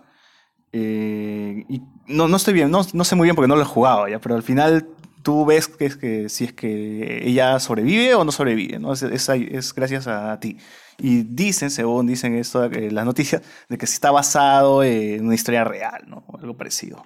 Eh, 0.71 1.65
y 1.69 1.81
no, 2.07 2.27
no 2.27 2.37
estoy 2.37 2.53
bien, 2.55 2.71
no, 2.71 2.81
no 2.93 3.03
sé 3.03 3.15
muy 3.15 3.25
bien 3.25 3.35
porque 3.35 3.47
no 3.47 3.55
lo 3.55 3.61
he 3.61 3.65
jugado 3.65 4.07
ya, 4.07 4.19
pero 4.19 4.35
al 4.35 4.43
final 4.43 4.87
tú 5.23 5.45
ves 5.45 5.67
que 5.67 5.85
es 5.85 5.95
que 5.97 6.29
si 6.29 6.43
es 6.43 6.53
que 6.53 7.27
ella 7.27 7.59
sobrevive 7.59 8.13
o 8.15 8.23
no 8.23 8.31
sobrevive, 8.31 8.77
¿no? 8.79 8.93
Es, 8.93 9.03
es, 9.03 9.29
es 9.29 9.73
gracias 9.73 10.07
a 10.07 10.39
ti. 10.39 10.57
Y 10.99 11.23
dicen, 11.23 11.71
según 11.71 12.05
dicen 12.05 12.35
esto, 12.35 12.65
eh, 12.65 12.91
las 12.91 13.05
noticias, 13.05 13.41
de 13.69 13.77
que 13.77 13.85
está 13.85 14.11
basado 14.11 14.83
en 14.83 15.25
una 15.25 15.35
historia 15.35 15.63
real, 15.63 16.03
¿no? 16.07 16.23
O 16.27 16.37
algo 16.37 16.55
parecido. 16.55 17.03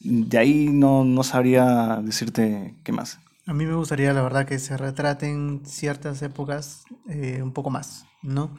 De 0.00 0.38
ahí 0.38 0.68
no, 0.68 1.04
no 1.04 1.24
sabría 1.24 2.00
decirte 2.02 2.76
qué 2.84 2.92
más. 2.92 3.18
A 3.46 3.54
mí 3.54 3.64
me 3.66 3.74
gustaría, 3.74 4.12
la 4.12 4.22
verdad, 4.22 4.46
que 4.46 4.58
se 4.58 4.76
retraten 4.76 5.62
ciertas 5.64 6.22
épocas 6.22 6.84
eh, 7.08 7.40
un 7.42 7.52
poco 7.52 7.70
más, 7.70 8.04
¿no? 8.22 8.56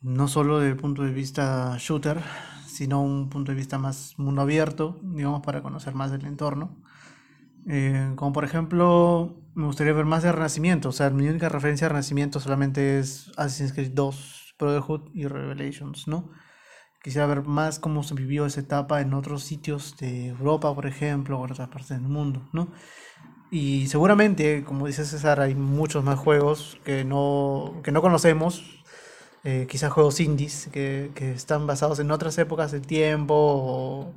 No 0.00 0.28
solo 0.28 0.60
desde 0.60 0.72
el 0.72 0.76
punto 0.76 1.02
de 1.02 1.10
vista 1.10 1.76
shooter, 1.78 2.22
sino 2.68 3.02
un 3.02 3.28
punto 3.28 3.52
de 3.52 3.58
vista 3.58 3.78
más 3.78 4.14
mundo 4.16 4.42
abierto, 4.42 5.00
digamos, 5.02 5.42
para 5.42 5.62
conocer 5.62 5.94
más 5.94 6.12
del 6.12 6.24
entorno. 6.24 6.76
Eh, 7.68 8.12
como 8.16 8.32
por 8.32 8.44
ejemplo, 8.44 9.42
me 9.54 9.66
gustaría 9.66 9.92
ver 9.92 10.04
más 10.04 10.22
de 10.22 10.32
Renacimiento. 10.32 10.90
O 10.90 10.92
sea, 10.92 11.10
mi 11.10 11.28
única 11.28 11.48
referencia 11.48 11.86
a 11.86 11.90
Renacimiento 11.90 12.40
solamente 12.40 12.98
es 12.98 13.32
Assassin's 13.36 13.72
Creed 13.72 13.92
2, 13.92 14.54
Brotherhood 14.58 15.10
y 15.14 15.26
Revelations, 15.26 16.06
¿no? 16.08 16.30
Quisiera 17.02 17.26
ver 17.26 17.42
más 17.42 17.78
cómo 17.78 18.02
se 18.02 18.14
vivió 18.14 18.46
esa 18.46 18.60
etapa 18.60 19.00
en 19.00 19.14
otros 19.14 19.44
sitios 19.44 19.96
de 19.98 20.28
Europa, 20.28 20.74
por 20.74 20.86
ejemplo, 20.86 21.38
o 21.38 21.44
en 21.44 21.52
otras 21.52 21.68
partes 21.68 21.90
del 21.90 22.00
mundo, 22.02 22.48
¿no? 22.52 22.68
Y 23.50 23.86
seguramente, 23.86 24.64
como 24.64 24.86
dice 24.86 25.04
César, 25.04 25.40
hay 25.40 25.54
muchos 25.54 26.02
más 26.04 26.18
juegos 26.18 26.78
que 26.84 27.04
no, 27.04 27.80
que 27.84 27.92
no 27.92 28.02
conocemos, 28.02 28.84
eh, 29.44 29.66
quizás 29.70 29.92
juegos 29.92 30.18
indies 30.20 30.68
que, 30.72 31.12
que 31.14 31.32
están 31.32 31.66
basados 31.66 32.00
en 32.00 32.10
otras 32.10 32.36
épocas 32.38 32.72
del 32.72 32.86
tiempo 32.86 33.34
o, 33.36 34.14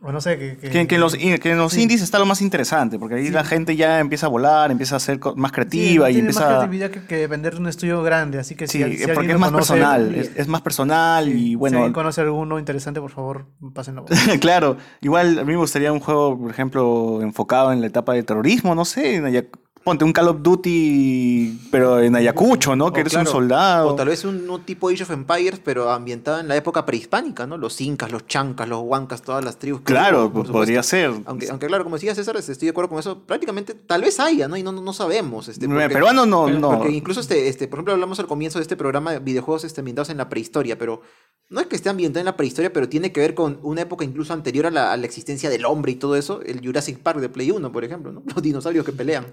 o 0.00 0.12
no 0.12 0.20
sé, 0.20 0.38
que, 0.38 0.56
que- 0.58 0.70
Que, 0.70 0.86
que 0.86 0.94
en 0.94 1.00
los, 1.00 1.16
que 1.16 1.50
en 1.50 1.58
los 1.58 1.72
Sí. 1.72 1.82
indies 1.82 2.02
está 2.02 2.18
lo 2.20 2.26
más 2.26 2.40
interesante, 2.40 2.98
porque 2.98 3.16
ahí 3.16 3.26
Sí. 3.26 3.32
la 3.32 3.42
gente 3.44 3.74
ya 3.74 3.98
empieza 3.98 4.26
a 4.26 4.28
volar, 4.28 4.70
empieza 4.70 4.94
a 4.96 5.00
ser 5.00 5.18
más 5.36 5.50
Sí, 5.50 5.54
creativa 5.54 6.04
no 6.06 6.10
y 6.10 6.12
tiene 6.14 6.28
más 6.28 6.36
empieza... 6.36 6.48
creatividad 6.58 6.90
que, 6.90 7.04
que 7.06 7.16
depender 7.16 7.54
de 7.54 7.60
un 7.60 7.66
estudio 7.68 8.02
grande, 8.02 8.38
así 8.38 8.54
que 8.54 8.66
si, 8.68 8.82
Sí, 8.84 8.96
si 8.98 9.06
porque 9.12 9.32
es 9.32 9.38
más 9.38 9.50
conoce, 9.50 9.72
personal, 9.74 10.12
y- 10.14 10.20
es, 10.20 10.30
es 10.36 10.46
más 10.48 10.62
personal 10.62 11.28
y 11.28 11.32
si 11.48 11.54
bueno... 11.56 11.78
alguien 11.78 11.92
conoce 11.92 12.20
alguno 12.20 12.58
interesante, 12.58 13.00
por 13.00 13.10
favor, 13.10 13.46
pásenlo. 13.74 14.04
claro, 14.40 14.76
igual 15.00 15.38
a 15.40 15.44
mí 15.44 15.52
me 15.52 15.58
gustaría 15.58 15.92
un 15.92 16.00
juego, 16.00 16.38
por 16.38 16.50
ejemplo, 16.50 17.20
enfocado 17.22 17.72
en 17.72 17.80
la 17.80 17.88
etapa 17.88 18.12
del 18.14 18.24
terrorismo, 18.24 18.74
no 18.76 18.84
sé, 18.84 19.16
en 19.16 19.26
ponte 19.88 20.04
un 20.04 20.12
Call 20.12 20.28
of 20.28 20.42
Duty, 20.42 21.60
pero 21.70 22.00
en 22.00 22.14
Ayacucho, 22.14 22.76
¿no? 22.76 22.92
Que 22.92 22.98
O 22.98 23.00
eres 23.00 23.12
claro, 23.14 23.30
un 23.30 23.32
soldado. 23.32 23.88
O 23.88 23.94
tal 23.94 24.08
vez 24.08 24.22
un, 24.26 24.48
un 24.50 24.60
tipo 24.62 24.90
Age 24.90 25.02
of 25.02 25.10
Empires, 25.12 25.60
pero 25.64 25.90
ambientado 25.90 26.40
en 26.40 26.46
la 26.48 26.56
época 26.56 26.84
prehispánica, 26.84 27.46
¿no? 27.46 27.56
Los 27.56 27.80
incas, 27.80 28.12
los 28.12 28.26
chancas, 28.26 28.68
los 28.68 28.82
huancas, 28.82 29.22
todas 29.22 29.42
las 29.42 29.58
tribus. 29.58 29.80
Claro, 29.84 30.30
pues, 30.30 30.50
podría 30.50 30.82
ser. 30.82 31.10
Aunque, 31.24 31.48
aunque 31.48 31.66
claro, 31.68 31.84
como 31.84 31.96
decía 31.96 32.14
César, 32.14 32.36
este, 32.36 32.52
estoy 32.52 32.66
de 32.66 32.70
acuerdo 32.70 32.90
con 32.90 32.98
eso. 32.98 33.20
Prácticamente, 33.20 33.72
tal 33.72 34.02
vez 34.02 34.20
haya, 34.20 34.46
¿no? 34.46 34.58
Y 34.58 34.62
no, 34.62 34.72
no, 34.72 34.82
no 34.82 34.92
sabemos. 34.92 35.48
Este, 35.48 35.66
porque- 35.66 35.88
Peruano 35.88 36.26
no, 36.26 36.44
pero- 36.44 36.58
no. 36.58 36.70
Porque 36.78 36.92
incluso, 36.92 37.20
este, 37.20 37.48
este, 37.48 37.66
por 37.66 37.78
ejemplo, 37.78 37.94
hablamos 37.94 38.18
al 38.20 38.26
comienzo 38.26 38.58
de 38.58 38.62
este 38.64 38.76
programa 38.76 39.12
de 39.12 39.18
videojuegos 39.20 39.64
este, 39.64 39.80
ambientados 39.80 40.10
en 40.10 40.18
la 40.18 40.28
prehistoria, 40.28 40.76
pero 40.76 41.00
no 41.50 41.60
es 41.60 41.66
que 41.66 41.76
esté 41.76 41.88
ambientado 41.88 42.20
en 42.20 42.26
la 42.26 42.36
prehistoria, 42.36 42.70
pero 42.74 42.90
tiene 42.90 43.10
que 43.10 43.20
ver 43.20 43.34
con 43.34 43.58
una 43.62 43.80
época 43.80 44.04
incluso 44.04 44.34
anterior 44.34 44.66
a 44.66 44.70
la, 44.70 44.92
a 44.92 44.96
la 44.98 45.06
existencia 45.06 45.48
del 45.48 45.64
hombre 45.64 45.92
y 45.92 45.94
todo 45.94 46.14
eso. 46.14 46.42
El 46.42 46.60
Jurassic 46.62 46.98
Park 46.98 47.20
de 47.20 47.30
Play 47.30 47.50
1, 47.50 47.72
por 47.72 47.84
ejemplo, 47.84 48.12
¿no? 48.12 48.22
Los 48.34 48.42
dinosaurios 48.42 48.84
que 48.84 48.92
pelean. 48.92 49.26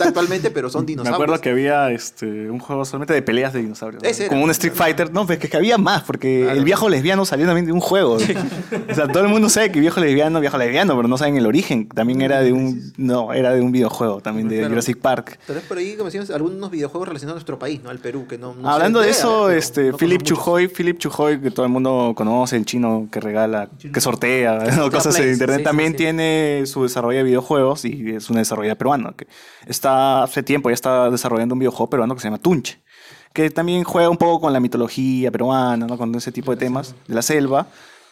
Actualmente, 0.00 0.50
pero 0.50 0.70
son 0.70 0.82
Me 0.84 0.86
dinosaurios. 0.86 1.14
acuerdo 1.14 1.40
que 1.40 1.50
había 1.50 1.90
este, 1.90 2.50
un 2.50 2.58
juego 2.58 2.84
solamente 2.84 3.14
de 3.14 3.22
peleas 3.22 3.52
de 3.52 3.60
dinosaurios. 3.62 4.02
Como 4.28 4.44
un 4.44 4.50
Street 4.50 4.72
Fighter. 4.74 5.12
No, 5.12 5.26
pero 5.26 5.40
es 5.42 5.50
que 5.50 5.56
había 5.56 5.78
más, 5.78 6.02
porque 6.02 6.42
Claro. 6.44 6.58
el 6.58 6.64
viejo 6.64 6.88
lesbiano 6.88 7.24
salió 7.24 7.46
también 7.46 7.66
de 7.66 7.72
un 7.72 7.80
juego. 7.80 8.14
o 8.14 8.94
sea, 8.94 9.08
todo 9.08 9.22
el 9.24 9.28
mundo 9.28 9.48
sabe 9.48 9.70
que 9.72 9.80
viejo 9.80 10.00
lesbiano, 10.00 10.40
viejo 10.40 10.56
lesbiano, 10.58 10.94
pero 10.96 11.08
no 11.08 11.16
saben 11.18 11.36
el 11.36 11.46
origen. 11.46 11.88
También 11.88 12.22
era 12.22 12.40
de 12.40 12.52
un. 12.52 12.92
No, 12.96 13.32
era 13.32 13.52
de 13.52 13.60
un 13.60 13.72
videojuego 13.72 14.20
también 14.20 14.48
de 14.48 14.56
Claro. 14.58 14.70
Jurassic 14.70 14.98
Park. 14.98 15.38
Tal 15.46 15.56
vez 15.56 15.64
por 15.64 15.78
ahí, 15.78 15.94
como 15.94 16.06
decíamos, 16.06 16.30
algunos 16.30 16.70
videojuegos 16.70 17.08
relacionados 17.08 17.36
a 17.36 17.38
nuestro 17.40 17.58
país, 17.58 17.82
¿no? 17.82 17.90
Al 17.90 17.98
Perú, 17.98 18.26
que 18.28 18.38
no. 18.38 18.54
Hablando 18.64 19.00
de 19.00 19.10
eso, 19.10 19.50
este, 19.50 19.90
no 19.90 19.96
Philip. 19.96 20.22
Chujoy, 20.22 20.68
Philip 20.68 20.98
Chujoy, 20.98 21.40
que 21.40 21.50
todo 21.50 21.66
el 21.66 21.72
mundo 21.72 22.12
conoce, 22.16 22.56
el 22.56 22.64
chino 22.64 23.08
que 23.10 23.20
regala, 23.20 23.68
que 23.92 24.00
sortea, 24.00 24.58
¿no? 24.76 24.90
cosas 24.90 25.18
en 25.18 25.30
internet, 25.32 25.58
sí, 25.58 25.64
también 25.64 25.90
sí. 25.92 25.96
tiene 25.98 26.62
su 26.66 26.82
desarrollo 26.84 27.18
de 27.18 27.24
videojuegos 27.24 27.84
y 27.84 28.10
es 28.16 28.30
una 28.30 28.40
desarrolladora 28.40 28.78
peruana, 28.78 29.12
que 29.16 29.26
está 29.72 30.22
hace 30.22 30.42
tiempo 30.42 30.70
ya 30.70 30.74
está 30.74 31.10
desarrollando 31.10 31.54
un 31.54 31.58
videojuego 31.58 31.90
peruano 31.90 32.14
que 32.14 32.20
se 32.20 32.28
llama 32.28 32.38
Tunche, 32.38 32.80
que 33.32 33.50
también 33.50 33.82
juega 33.82 34.08
un 34.08 34.16
poco 34.16 34.42
con 34.42 34.52
la 34.52 34.60
mitología 34.60 35.30
peruana, 35.30 35.86
con 35.96 36.14
ese 36.14 36.30
tipo 36.30 36.52
de 36.52 36.56
temas 36.56 36.94
de 37.08 37.14
la 37.14 37.22
selva. 37.22 37.66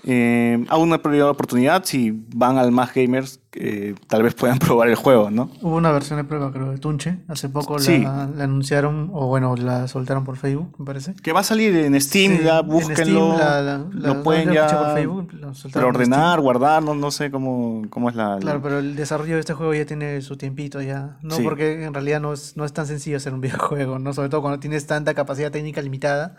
Eh, 0.04 0.64
he 0.70 0.98
perdido 0.98 1.26
la 1.26 1.32
oportunidad, 1.32 1.84
si 1.84 2.10
van 2.34 2.56
al 2.56 2.72
Más 2.72 2.94
Gamers, 2.94 3.40
eh, 3.52 3.94
tal 4.08 4.22
vez 4.22 4.34
puedan 4.34 4.58
probar 4.58 4.88
el 4.88 4.94
juego, 4.94 5.30
¿no? 5.30 5.50
Hubo 5.60 5.76
una 5.76 5.90
versión 5.92 6.18
de 6.18 6.24
prueba, 6.24 6.50
creo, 6.52 6.70
de 6.70 6.78
Tunche. 6.78 7.18
Hace 7.28 7.48
poco 7.50 7.78
Sí. 7.78 7.98
la, 7.98 8.26
la 8.34 8.44
anunciaron, 8.44 9.10
o 9.12 9.26
bueno, 9.26 9.54
la 9.56 9.88
soltaron 9.88 10.24
por 10.24 10.36
Facebook, 10.38 10.74
me 10.78 10.86
parece. 10.86 11.14
Que 11.16 11.32
va 11.32 11.40
a 11.40 11.44
salir 11.44 11.76
en 11.76 12.00
Steam, 12.00 12.38
Sí, 12.38 12.44
ya 12.44 12.60
en 12.60 12.68
búsquenlo. 12.68 13.34
Steam 13.34 13.38
la- 13.38 13.60
la- 13.62 13.78
la- 13.92 14.08
lo 14.14 14.22
pueden 14.22 14.52
ya 14.52 14.66
por 14.68 14.94
Facebook, 14.94 15.32
lo 15.74 15.86
ordenar, 15.86 16.40
guardar, 16.40 16.82
no, 16.82 16.94
no 16.94 17.10
sé 17.10 17.30
cómo, 17.30 17.82
cómo 17.90 18.08
es 18.08 18.14
la... 18.16 18.38
Claro, 18.40 18.62
pero 18.62 18.78
el 18.78 18.96
desarrollo 18.96 19.34
de 19.34 19.40
este 19.40 19.52
juego 19.54 19.74
ya 19.74 19.84
tiene 19.84 20.20
su 20.22 20.36
tiempito 20.36 20.80
ya. 20.80 21.18
No, 21.22 21.34
Sí. 21.36 21.42
porque 21.42 21.84
en 21.84 21.92
realidad 21.92 22.20
no 22.20 22.32
es, 22.32 22.56
no 22.56 22.64
es 22.64 22.72
tan 22.72 22.86
sencillo 22.86 23.18
hacer 23.18 23.34
un 23.34 23.40
videojuego, 23.42 23.98
¿no? 23.98 24.12
Sobre 24.14 24.28
todo 24.30 24.40
cuando 24.40 24.60
tienes 24.60 24.86
tanta 24.86 25.12
capacidad 25.14 25.50
técnica 25.50 25.82
limitada, 25.82 26.36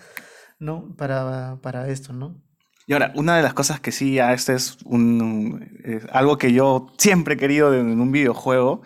¿no? 0.59 0.95
Para, 0.97 1.57
para 1.61 1.87
esto, 1.89 2.13
¿no? 2.13 2.35
Y 2.91 2.93
ahora, 2.93 3.13
una 3.15 3.37
de 3.37 3.41
las 3.41 3.53
cosas 3.53 3.79
que 3.79 3.93
sí, 3.93 4.15
ya 4.15 4.33
este 4.33 4.53
es 4.53 4.77
un, 4.83 5.79
es 5.85 6.03
algo 6.11 6.37
que 6.37 6.51
yo 6.51 6.87
siempre 6.97 7.35
he 7.35 7.37
querido 7.37 7.73
en 7.73 8.01
un 8.01 8.11
videojuego, 8.11 8.81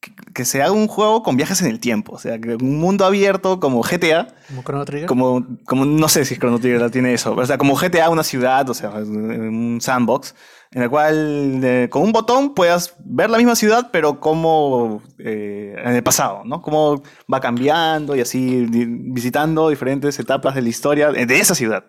que, 0.00 0.12
que 0.34 0.44
se 0.44 0.60
haga 0.60 0.72
un 0.72 0.86
juego 0.86 1.22
con 1.22 1.38
viajes 1.38 1.62
en 1.62 1.68
el 1.68 1.80
tiempo. 1.80 2.12
O 2.12 2.18
sea, 2.18 2.38
que 2.38 2.56
un 2.56 2.78
mundo 2.78 3.06
abierto 3.06 3.58
como 3.58 3.80
GTA, 3.80 4.28
Como 4.48 4.62
Chrono 4.64 4.84
Trigger. 4.84 5.08
como, 5.08 5.46
como 5.64 5.86
no 5.86 6.08
sé 6.10 6.26
si 6.26 6.36
Chrono 6.36 6.58
Trigger 6.58 6.90
tiene 6.90 7.14
eso, 7.14 7.34
o 7.34 7.46
sea, 7.46 7.56
como 7.56 7.74
GTA, 7.74 8.10
una 8.10 8.22
ciudad, 8.22 8.68
o 8.68 8.74
sea, 8.74 8.90
un 8.90 9.78
sandbox, 9.80 10.34
en 10.72 10.82
el 10.82 10.90
cual 10.90 11.64
eh, 11.64 11.88
con 11.90 12.02
un 12.02 12.12
botón 12.12 12.52
puedas 12.52 12.96
ver 12.98 13.30
la 13.30 13.38
misma 13.38 13.56
ciudad, 13.56 13.88
pero 13.90 14.20
como 14.20 15.00
eh, 15.20 15.74
en 15.74 15.94
el 15.94 16.02
pasado, 16.02 16.42
¿no? 16.44 16.60
Cómo 16.60 17.02
va 17.32 17.40
cambiando 17.40 18.14
y 18.14 18.20
así 18.20 18.66
visitando 18.68 19.70
diferentes 19.70 20.18
etapas 20.18 20.54
de 20.54 20.60
la 20.60 20.68
historia 20.68 21.12
de 21.12 21.40
esa 21.40 21.54
ciudad. 21.54 21.86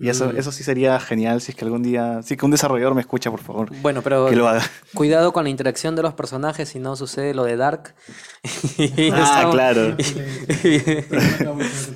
Y 0.00 0.08
eso, 0.08 0.30
eso 0.32 0.50
sí 0.50 0.64
sería 0.64 0.98
genial 0.98 1.40
si 1.40 1.52
es 1.52 1.56
que 1.56 1.64
algún 1.64 1.82
día, 1.82 2.20
si 2.22 2.36
que 2.36 2.44
un 2.44 2.50
desarrollador 2.50 2.94
me 2.96 3.00
escucha, 3.00 3.30
por 3.30 3.40
favor. 3.40 3.70
Bueno, 3.80 4.02
pero 4.02 4.26
Que 4.26 4.34
lo 4.34 4.48
haga. 4.48 4.60
cuidado 4.92 5.32
con 5.32 5.44
la 5.44 5.50
interacción 5.50 5.94
de 5.94 6.02
los 6.02 6.14
personajes 6.14 6.68
si 6.68 6.80
no 6.80 6.96
sucede 6.96 7.32
lo 7.32 7.44
de 7.44 7.56
Dark. 7.56 7.94
Y 8.76 9.10
Ah, 9.12 9.22
estamos- 9.22 9.54
claro. 9.54 9.96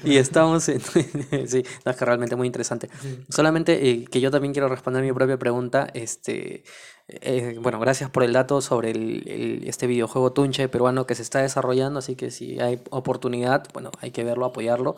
y 0.05 0.17
estamos 0.17 0.69
en... 0.69 0.81
sí, 1.49 1.63
no, 1.85 1.91
es 1.91 1.97
que 1.97 2.05
realmente 2.05 2.37
muy 2.37 2.47
interesante. 2.47 2.89
Solamente 3.29 3.91
eh, 3.91 4.05
que 4.05 4.21
yo 4.21 4.31
también 4.31 4.53
quiero 4.53 4.69
responder 4.69 5.03
mi 5.03 5.13
propia 5.13 5.39
pregunta. 5.39 5.89
Este, 5.95 6.65
eh, 7.09 7.57
bueno, 7.61 7.79
gracias 7.81 8.11
por 8.11 8.23
el 8.23 8.33
dato 8.33 8.61
sobre 8.61 8.91
el, 8.91 9.25
el- 9.29 9.69
este 9.69 9.87
videojuego 9.87 10.33
Tunche 10.33 10.69
peruano 10.69 11.07
que 11.07 11.15
se 11.15 11.23
está 11.23 11.41
desarrollando, 11.43 11.99
así 11.99 12.17
que 12.17 12.31
si 12.31 12.61
hay 12.61 12.81
oportunidad, 12.91 13.67
bueno, 13.73 13.91
hay 14.01 14.11
que 14.11 14.25
verlo, 14.25 14.47
apoyarlo. 14.47 14.97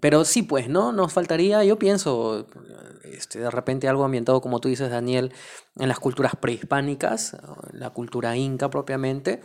Pero 0.00 0.24
sí, 0.24 0.42
pues, 0.42 0.68
¿no? 0.68 0.92
Nos 0.92 1.12
faltaría, 1.12 1.64
yo 1.64 1.78
pienso, 1.78 2.46
este, 3.04 3.38
de 3.38 3.50
repente 3.50 3.88
algo 3.88 4.04
ambientado, 4.04 4.40
como 4.40 4.60
tú 4.60 4.68
dices, 4.68 4.90
Daniel, 4.90 5.32
en 5.78 5.88
las 5.88 5.98
culturas 5.98 6.34
prehispánicas, 6.36 7.36
la 7.72 7.90
cultura 7.90 8.36
inca 8.36 8.70
propiamente, 8.70 9.42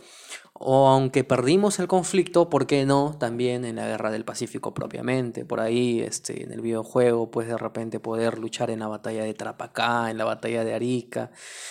o 0.62 0.88
aunque 0.88 1.24
perdimos 1.24 1.78
el 1.78 1.88
conflicto, 1.88 2.50
¿por 2.50 2.66
qué 2.66 2.84
no? 2.84 3.16
También 3.18 3.64
en 3.64 3.76
la 3.76 3.86
guerra 3.86 4.10
del 4.10 4.26
Pacífico 4.26 4.74
propiamente, 4.74 5.46
por 5.46 5.58
ahí, 5.58 6.00
este, 6.00 6.44
en 6.44 6.52
el 6.52 6.60
videojuego, 6.60 7.30
pues 7.30 7.48
de 7.48 7.56
repente 7.56 7.98
poder 7.98 8.38
luchar 8.38 8.70
en 8.70 8.80
la 8.80 8.86
batalla 8.86 9.24
de 9.24 9.32
Trapacá, 9.32 10.10
en 10.10 10.18
la 10.18 10.26
batalla 10.26 10.62
de 10.62 10.74
Arica, 10.74 11.30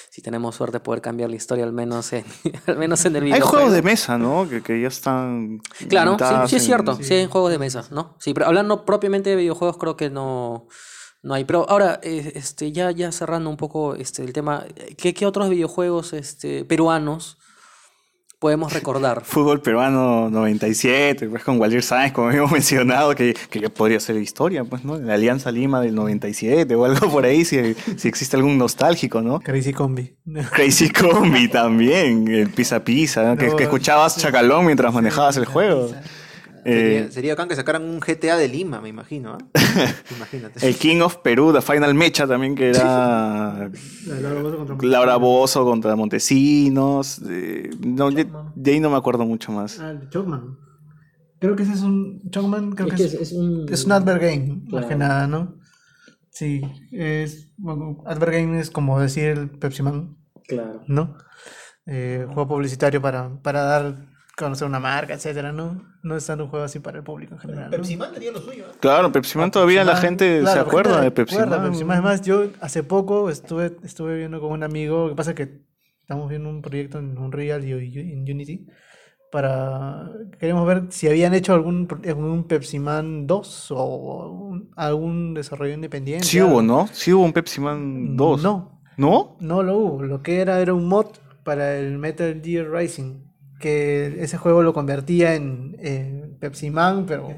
si 0.09 0.23
tenemos 0.23 0.55
suerte 0.55 0.79
poder 0.79 1.01
cambiar 1.01 1.29
la 1.29 1.35
historia 1.35 1.65
al 1.65 1.71
menos 1.71 2.11
en, 2.13 2.25
al 2.65 2.77
menos 2.77 3.05
en 3.05 3.15
el 3.15 3.25
Hay 3.25 3.31
videojuego. 3.33 3.57
juegos 3.57 3.73
de 3.73 3.81
mesa, 3.83 4.17
¿no? 4.17 4.49
Que, 4.49 4.63
que 4.63 4.81
ya 4.81 4.87
están... 4.87 5.61
Claro, 5.87 6.17
sí, 6.47 6.55
es 6.55 6.65
cierto, 6.65 6.95
sí. 6.95 7.03
sí, 7.03 7.13
hay 7.13 7.27
juegos 7.27 7.51
de 7.51 7.59
mesa, 7.59 7.85
¿no? 7.91 8.15
Sí, 8.19 8.33
pero 8.33 8.47
hablando 8.47 8.85
propiamente 8.85 9.29
de 9.29 9.35
videojuegos 9.35 9.77
creo 9.77 9.97
que 9.97 10.09
no, 10.09 10.67
no 11.21 11.35
hay. 11.35 11.45
Pero 11.45 11.69
ahora, 11.69 11.99
eh, 12.01 12.31
este, 12.33 12.71
ya, 12.71 12.89
ya 12.89 13.11
cerrando 13.11 13.51
un 13.51 13.57
poco 13.57 13.93
este, 13.93 14.23
el 14.23 14.33
tema, 14.33 14.65
¿qué, 14.97 15.13
qué 15.13 15.27
otros 15.27 15.47
videojuegos 15.47 16.13
este, 16.13 16.65
peruanos 16.65 17.37
podemos 18.39 18.73
recordar? 18.73 19.21
Fútbol 19.25 19.61
peruano 19.61 20.29
97, 20.29 21.27
pues 21.27 21.43
con 21.43 21.59
Waldir 21.59 21.83
Sáenz, 21.83 22.13
como 22.13 22.31
hemos 22.31 22.51
mencionado, 22.59 23.13
que, 23.13 23.35
que 23.49 23.59
ya 23.59 23.69
podría 23.69 23.99
ser 23.99 24.15
historia, 24.17 24.63
pues, 24.63 24.83
¿no? 24.83 24.97
La 24.97 25.15
Alianza 25.15 25.51
Lima 25.51 25.81
del 25.81 25.93
97 25.95 26.73
o 26.75 26.85
algo 26.85 27.09
por 27.09 27.25
ahí, 27.25 27.45
si, 27.45 27.75
si 27.97 28.07
existe 28.07 28.37
algún 28.37 28.57
nostálgico, 28.57 29.21
¿no? 29.21 29.39
Crazy 29.39 29.73
Combi. 29.73 30.15
Crazy 30.53 30.89
Combi 30.89 31.49
también, 31.49 32.27
el 32.27 32.49
Pisa 32.49 32.83
Pisa, 32.83 33.23
¿no? 33.23 33.37
que, 33.37 33.47
No, 33.47 33.55
que 33.55 33.63
escuchabas 33.63 34.15
sí. 34.15 34.21
Chacalón 34.21 34.65
mientras 34.65 34.93
manejabas 34.93 35.37
el 35.37 35.45
juego. 35.45 35.91
Eh, 36.71 37.07
sería 37.11 37.33
acá 37.33 37.47
que 37.47 37.55
sacaran 37.55 37.83
un 37.83 37.99
GTA 37.99 38.37
de 38.37 38.47
Lima, 38.47 38.81
me 38.81 38.89
imagino. 38.89 39.33
¿ah? 39.33 39.37
Imagínate. 40.15 40.67
el 40.67 40.75
King 40.75 41.01
of 41.01 41.17
Perú, 41.17 41.51
The 41.53 41.61
Final 41.61 41.93
Mecha 41.95 42.27
también, 42.27 42.55
que 42.55 42.69
era 42.69 43.69
Laura 44.07 44.41
Bozo 44.41 44.57
contra 44.67 44.87
Laura 44.87 45.15
Bozo 45.17 45.65
contra 45.65 45.95
Montesinos. 45.95 47.21
eh, 47.29 47.69
no, 47.85 48.11
de, 48.11 48.27
de 48.55 48.71
ahí 48.71 48.79
no 48.79 48.89
me 48.89 48.97
acuerdo 48.97 49.25
mucho 49.25 49.51
más. 49.51 49.79
Ah, 49.79 49.91
el 49.91 49.99
de 50.01 50.09
Chocman. 50.09 50.57
Creo 51.39 51.55
que 51.55 51.63
ese 51.63 51.73
es 51.73 51.81
un. 51.81 52.21
Chocman, 52.31 52.71
creo 52.73 52.87
Es 52.89 52.93
que, 53.11 53.17
que 53.17 53.23
es, 53.23 53.31
un- 53.31 53.65
es 53.71 53.85
un 53.85 53.91
advert 53.93 54.21
game, 54.21 54.47
más 54.63 54.69
Claro. 54.69 54.87
que 54.89 54.95
nada, 54.95 55.27
¿no? 55.27 55.55
Sí, 56.31 56.61
es. 56.91 57.51
Bueno, 57.57 58.03
advert 58.05 58.33
game 58.33 58.59
es 58.59 58.69
como 58.69 58.99
decir 58.99 59.25
el 59.25 59.49
Pepsi 59.49 59.81
Man, 59.83 60.17
Claro. 60.47 60.81
¿no? 60.87 61.15
Eh, 61.85 62.25
juego 62.27 62.47
publicitario 62.47 63.01
para, 63.01 63.41
para 63.41 63.63
dar 63.63 64.09
conocer 64.39 64.67
una 64.67 64.79
marca, 64.79 65.13
etcétera, 65.13 65.51
¿no? 65.51 65.81
No 66.01 66.15
es 66.15 66.25
tanto 66.25 66.45
un 66.45 66.49
juego 66.49 66.65
así 66.65 66.79
para 66.79 66.97
el 66.97 67.03
público 67.03 67.35
en 67.35 67.39
general. 67.41 67.65
¿no? 67.65 67.77
Pepsi 67.77 67.97
Man 67.97 68.11
tenía 68.13 68.31
lo 68.31 68.39
suyo. 68.41 68.65
¿ah? 68.69 68.75
Claro, 68.79 69.11
Pepsi 69.11 69.37
Man 69.37 69.51
todavía 69.51 69.83
la 69.83 69.91
Pepsi 69.93 70.01
Man, 70.05 70.09
gente 70.19 70.39
claro, 70.39 70.49
se 70.51 70.55
la 70.55 70.61
acuerda 70.61 70.89
gente 70.91 71.03
de 71.05 71.11
Pepsi 71.11 71.35
Man. 71.37 71.49
Pepsi 71.63 71.83
Man. 71.83 71.97
Es 71.97 72.03
más, 72.03 72.21
yo 72.21 72.45
hace 72.61 72.83
poco 72.83 73.29
estuve, 73.29 73.75
estuve 73.83 74.17
viendo 74.17 74.39
con 74.41 74.51
un 74.51 74.63
amigo, 74.63 75.03
lo 75.03 75.09
que 75.09 75.15
pasa 75.15 75.31
es 75.31 75.35
que 75.35 75.61
estamos 76.01 76.29
viendo 76.29 76.49
un 76.49 76.61
proyecto 76.61 76.97
en 76.99 77.17
Unreal 77.17 77.63
y 77.65 77.73
y- 77.73 77.99
en 78.13 78.21
Unity 78.21 78.65
para 79.31 80.09
queremos 80.39 80.65
ver 80.65 80.85
si 80.89 81.07
habían 81.07 81.33
hecho 81.35 81.53
algún 81.53 81.87
algún 82.07 82.45
Pepsi 82.47 82.79
Man 82.79 83.27
2 83.27 83.71
o 83.71 84.31
un- 84.31 84.71
algún 84.75 85.33
desarrollo 85.35 85.73
independiente. 85.73 86.25
Sí 86.25 86.41
hubo, 86.41 86.61
¿no? 86.61 86.87
Sí 86.91 87.13
hubo 87.13 87.23
un 87.23 87.33
Pepsi 87.33 87.61
Man 87.61 88.15
2. 88.17 88.41
No, 88.41 88.81
¿No? 88.97 89.37
no 89.39 89.61
lo 89.63 89.77
hubo. 89.77 90.03
Lo 90.03 90.23
que 90.23 90.41
era 90.41 90.59
era 90.61 90.73
un 90.73 90.87
mod 90.87 91.07
para 91.43 91.77
el 91.77 91.97
Metal 91.99 92.41
Gear 92.43 92.69
Rising, 92.71 93.21
que 93.59 94.17
ese 94.23 94.37
juego 94.37 94.63
lo 94.63 94.73
convertía 94.73 95.35
en, 95.35 95.75
en 95.81 96.35
Pepsi 96.39 96.69
Man, 96.69 97.05
pero 97.07 97.29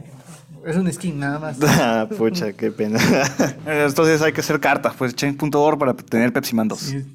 es 0.66 0.76
un 0.76 0.92
skin 0.92 1.20
nada 1.20 1.40
más. 1.40 1.58
Ah, 1.64 2.08
Pucha, 2.18 2.54
qué 2.54 2.72
pena. 2.72 3.00
Entonces 3.66 4.22
hay 4.22 4.32
que 4.32 4.42
hacer 4.42 4.60
cartas, 4.60 4.94
pues 4.98 5.16
change.org 5.16 5.78
para 5.80 5.94
tener 5.96 6.32
Pepsi 6.32 6.56
Man 6.56 6.68
2. 6.68 6.94
Y- 6.94 7.06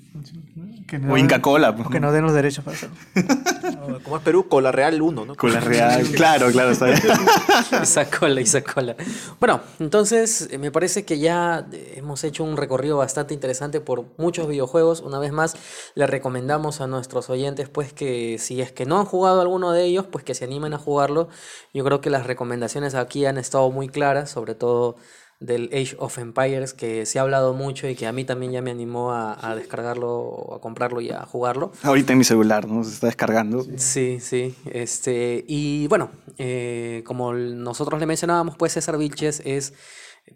que 0.86 0.96
O 0.98 1.16
Inca 1.16 1.42
Cola. 1.42 1.74
pues, 1.74 1.88
o 1.88 1.90
que 1.90 2.00
¿no? 2.00 2.12
den 2.12 2.24
los 2.24 2.32
derechos 2.32 2.64
para 2.64 2.76
hacerlo. 2.76 2.96
Como 4.04 4.16
es 4.16 4.22
Perú, 4.22 4.48
Cola 4.48 4.72
Real 4.72 5.00
1, 5.00 5.24
¿no? 5.24 5.34
Cola 5.34 5.60
Real. 5.60 6.04
Claro, 6.14 6.50
claro, 6.50 6.70
está 6.70 6.86
bien. 6.86 7.00
Esa 7.82 8.08
cola, 8.10 8.40
esa 8.40 8.62
cola. 8.62 8.96
Bueno, 9.40 9.60
entonces 9.80 10.48
eh, 10.50 10.58
me 10.58 10.70
parece 10.70 11.04
que 11.04 11.18
ya 11.18 11.66
eh, 11.72 11.94
hemos 11.96 12.22
hecho 12.24 12.44
un 12.44 12.56
recorrido 12.56 12.98
bastante 12.98 13.34
interesante 13.34 13.80
por 13.80 14.04
muchos 14.18 14.48
videojuegos. 14.48 15.00
Una 15.00 15.18
vez 15.18 15.32
más, 15.32 15.56
le 15.94 16.06
recomendamos 16.06 16.80
a 16.80 16.86
nuestros 16.86 17.30
oyentes, 17.30 17.68
pues, 17.68 17.92
que 17.92 18.38
si 18.38 18.60
es 18.60 18.72
que 18.72 18.86
no 18.86 18.98
han 18.98 19.04
jugado 19.04 19.40
alguno 19.40 19.72
de 19.72 19.84
ellos, 19.84 20.06
pues 20.10 20.24
que 20.24 20.34
se 20.34 20.44
animen 20.44 20.74
a 20.74 20.78
jugarlo. 20.78 21.28
Yo 21.74 21.84
creo 21.84 22.00
que 22.00 22.10
las 22.10 22.26
recomendaciones 22.26 22.94
aquí 22.94 23.26
han 23.26 23.38
estado 23.38 23.70
muy 23.70 23.88
claras, 23.88 24.30
sobre 24.30 24.54
todo 24.54 24.96
del 25.40 25.70
Age 25.72 25.96
of 25.98 26.18
Empires, 26.18 26.72
que 26.72 27.04
se 27.06 27.18
ha 27.18 27.22
hablado 27.22 27.52
mucho 27.54 27.88
y 27.88 27.94
que 27.94 28.06
a 28.06 28.12
mí 28.12 28.24
también 28.24 28.52
ya 28.52 28.62
me 28.62 28.70
animó 28.70 29.12
a, 29.12 29.36
a 29.50 29.54
descargarlo, 29.54 30.54
a 30.54 30.60
comprarlo 30.60 31.00
y 31.00 31.10
a 31.10 31.26
jugarlo. 31.26 31.72
Ahorita 31.82 32.12
en 32.12 32.18
mi 32.18 32.24
celular, 32.24 32.66
¿no? 32.66 32.82
Se 32.84 32.94
está 32.94 33.06
descargando. 33.06 33.64
Sí, 33.76 34.18
sí. 34.20 34.54
Este, 34.66 35.44
y 35.46 35.86
bueno, 35.88 36.10
eh, 36.38 37.02
como 37.06 37.34
nosotros 37.34 38.00
le 38.00 38.06
mencionábamos, 38.06 38.56
pues 38.56 38.72
César 38.72 38.98
Vilches 38.98 39.42
es, 39.44 39.74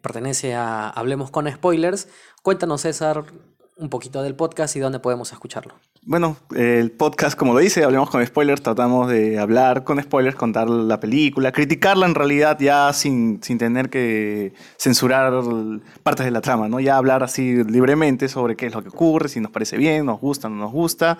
pertenece 0.03 0.55
a 0.55 0.89
Hablemos 0.89 1.31
con 1.31 1.51
Spoilers. 1.51 2.09
Cuéntanos, 2.43 2.83
César, 2.83 3.25
un 3.81 3.89
poquito 3.89 4.23
del 4.23 4.35
podcast 4.35 4.77
y 4.77 4.81
dónde 4.81 5.01
podemos 5.01 5.33
escucharlo. 5.33 5.75
Bueno, 6.03 6.37
el 6.55 6.91
podcast, 6.91 7.37
como 7.37 7.55
lo 7.55 7.61
dice, 7.61 7.83
hablemos 7.83 8.11
con 8.11 8.25
spoilers, 8.25 8.63
tratamos 8.63 9.09
de 9.09 9.39
hablar 9.39 9.85
con 9.85 10.01
spoilers, 10.01 10.37
contar 10.37 10.69
la 10.69 11.01
película, 11.01 11.51
criticarla 11.51 12.07
en 12.07 12.15
realidad 12.15 12.59
ya 12.61 12.93
sin, 12.93 13.43
sin 13.43 13.59
tener 13.59 13.91
que 13.91 14.53
censurar 14.79 15.33
partes 16.03 16.27
de 16.27 16.31
la 16.31 16.41
trama, 16.41 16.69
¿no? 16.69 16.79
Ya 16.81 16.97
hablar 16.97 17.23
así 17.23 17.65
libremente 17.65 18.29
sobre 18.29 18.55
qué 18.55 18.67
es 18.67 18.75
lo 18.75 18.83
que 18.83 18.91
ocurre, 18.91 19.29
si 19.29 19.41
nos 19.41 19.51
parece 19.51 19.77
bien, 19.77 20.07
nos 20.07 20.21
gusta, 20.21 20.49
no 20.49 20.57
nos 20.57 20.73
gusta. 20.73 21.19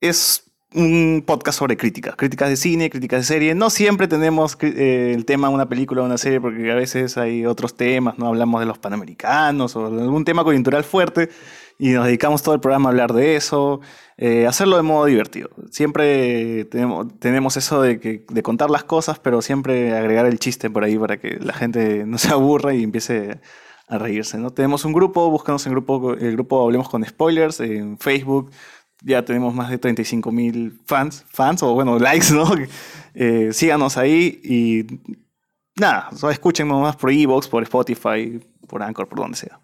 Es 0.00 0.44
un 0.74 1.22
podcast 1.24 1.58
sobre 1.58 1.76
críticas, 1.76 2.16
críticas 2.16 2.48
de 2.48 2.56
cine, 2.56 2.90
críticas 2.90 3.20
de 3.20 3.24
serie. 3.24 3.54
No 3.54 3.70
siempre 3.70 4.08
tenemos 4.08 4.58
eh, 4.60 5.12
el 5.14 5.24
tema 5.24 5.48
de 5.48 5.54
una 5.54 5.68
película 5.68 6.02
o 6.02 6.04
una 6.04 6.18
serie, 6.18 6.40
porque 6.40 6.70
a 6.70 6.74
veces 6.74 7.16
hay 7.16 7.46
otros 7.46 7.76
temas, 7.76 8.18
no 8.18 8.26
hablamos 8.26 8.60
de 8.60 8.66
los 8.66 8.78
panamericanos 8.78 9.76
o 9.76 9.90
de 9.90 10.02
algún 10.02 10.24
tema 10.24 10.42
coyuntural 10.44 10.82
fuerte 10.82 11.30
y 11.78 11.90
nos 11.90 12.06
dedicamos 12.06 12.42
todo 12.42 12.54
el 12.54 12.60
programa 12.60 12.88
a 12.88 12.92
hablar 12.92 13.12
de 13.12 13.36
eso, 13.36 13.80
eh, 14.16 14.46
hacerlo 14.46 14.76
de 14.76 14.82
modo 14.82 15.06
divertido. 15.06 15.50
Siempre 15.70 16.64
tenemos, 16.66 17.18
tenemos 17.18 17.56
eso 17.56 17.82
de, 17.82 17.98
que, 17.98 18.24
de 18.28 18.42
contar 18.42 18.70
las 18.70 18.84
cosas, 18.84 19.18
pero 19.18 19.42
siempre 19.42 19.96
agregar 19.96 20.26
el 20.26 20.38
chiste 20.38 20.70
por 20.70 20.84
ahí 20.84 20.98
para 20.98 21.18
que 21.18 21.38
la 21.40 21.52
gente 21.52 22.04
no 22.06 22.18
se 22.18 22.32
aburra 22.32 22.74
y 22.74 22.84
empiece 22.84 23.40
a 23.88 23.98
reírse. 23.98 24.38
¿no? 24.38 24.50
Tenemos 24.50 24.84
un 24.84 24.92
grupo, 24.92 25.30
búscanos 25.30 25.66
en 25.66 25.72
grupo, 25.72 26.14
el 26.14 26.32
grupo 26.32 26.62
Hablemos 26.62 26.88
con 26.88 27.04
Spoilers 27.04 27.60
en 27.60 27.98
Facebook. 27.98 28.50
Ya 29.02 29.24
tenemos 29.24 29.54
más 29.54 29.68
de 29.68 29.78
35 29.78 30.32
mil 30.32 30.80
fans, 30.86 31.24
fans 31.28 31.62
o 31.62 31.74
bueno, 31.74 31.98
likes, 32.00 32.32
¿no? 32.32 32.50
Eh, 33.14 33.50
síganos 33.52 33.96
ahí 33.96 34.40
y 34.42 34.86
nada, 35.76 36.10
solo 36.16 36.32
escúchenos 36.32 36.80
más 36.80 36.96
por 36.96 37.10
Evox, 37.10 37.48
por 37.48 37.62
Spotify, 37.64 38.40
por 38.66 38.82
Anchor, 38.82 39.08
por 39.08 39.18
donde 39.18 39.36
sea. 39.36 39.60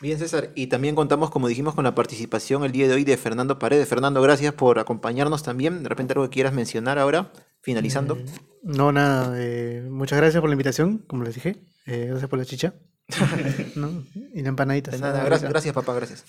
Bien, 0.00 0.18
César. 0.18 0.50
Y 0.54 0.68
también 0.68 0.94
contamos, 0.94 1.30
como 1.30 1.46
dijimos, 1.48 1.74
con 1.74 1.84
la 1.84 1.94
participación 1.94 2.64
el 2.64 2.72
día 2.72 2.88
de 2.88 2.94
hoy 2.94 3.04
de 3.04 3.16
Fernando 3.18 3.58
Paredes. 3.58 3.86
Fernando, 3.88 4.22
gracias 4.22 4.54
por 4.54 4.78
acompañarnos 4.78 5.42
también. 5.42 5.82
De 5.82 5.88
repente 5.90 6.14
algo 6.14 6.24
que 6.24 6.32
quieras 6.34 6.54
mencionar 6.54 6.98
ahora, 6.98 7.32
finalizando. 7.60 8.18
No, 8.62 8.92
nada. 8.92 9.34
eh, 9.36 9.86
muchas 9.90 10.18
gracias 10.18 10.40
por 10.40 10.48
la 10.48 10.54
invitación, 10.54 10.98
como 11.06 11.24
les 11.24 11.34
dije. 11.34 11.56
Eh, 11.86 12.06
gracias 12.08 12.30
por 12.30 12.38
la 12.38 12.44
chicha. 12.46 12.74
¿no? 13.76 14.04
Y 14.34 14.42
la 14.42 14.48
empanadita. 14.48 14.96
Nada, 14.96 15.22
gracias, 15.24 15.50
gracias, 15.50 15.74
papá, 15.74 15.92
gracias. 15.94 16.24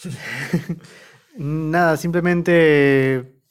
Nada, 1.38 1.96
simplemente 1.96 3.42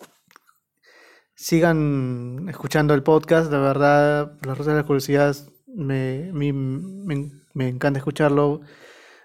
sigan 1.35 2.47
escuchando 2.49 2.93
el 2.93 3.03
podcast. 3.03 3.51
La 3.51 3.59
verdad, 3.59 4.33
las 4.45 4.59
rutas 4.59 4.75
de 4.75 4.81
la 4.81 4.87
curiosidad, 4.87 5.35
me, 5.67 6.31
mi- 6.33 6.53
me, 6.53 7.31
me 7.55 7.69
encanta 7.69 7.99
escucharlo. 7.99 8.61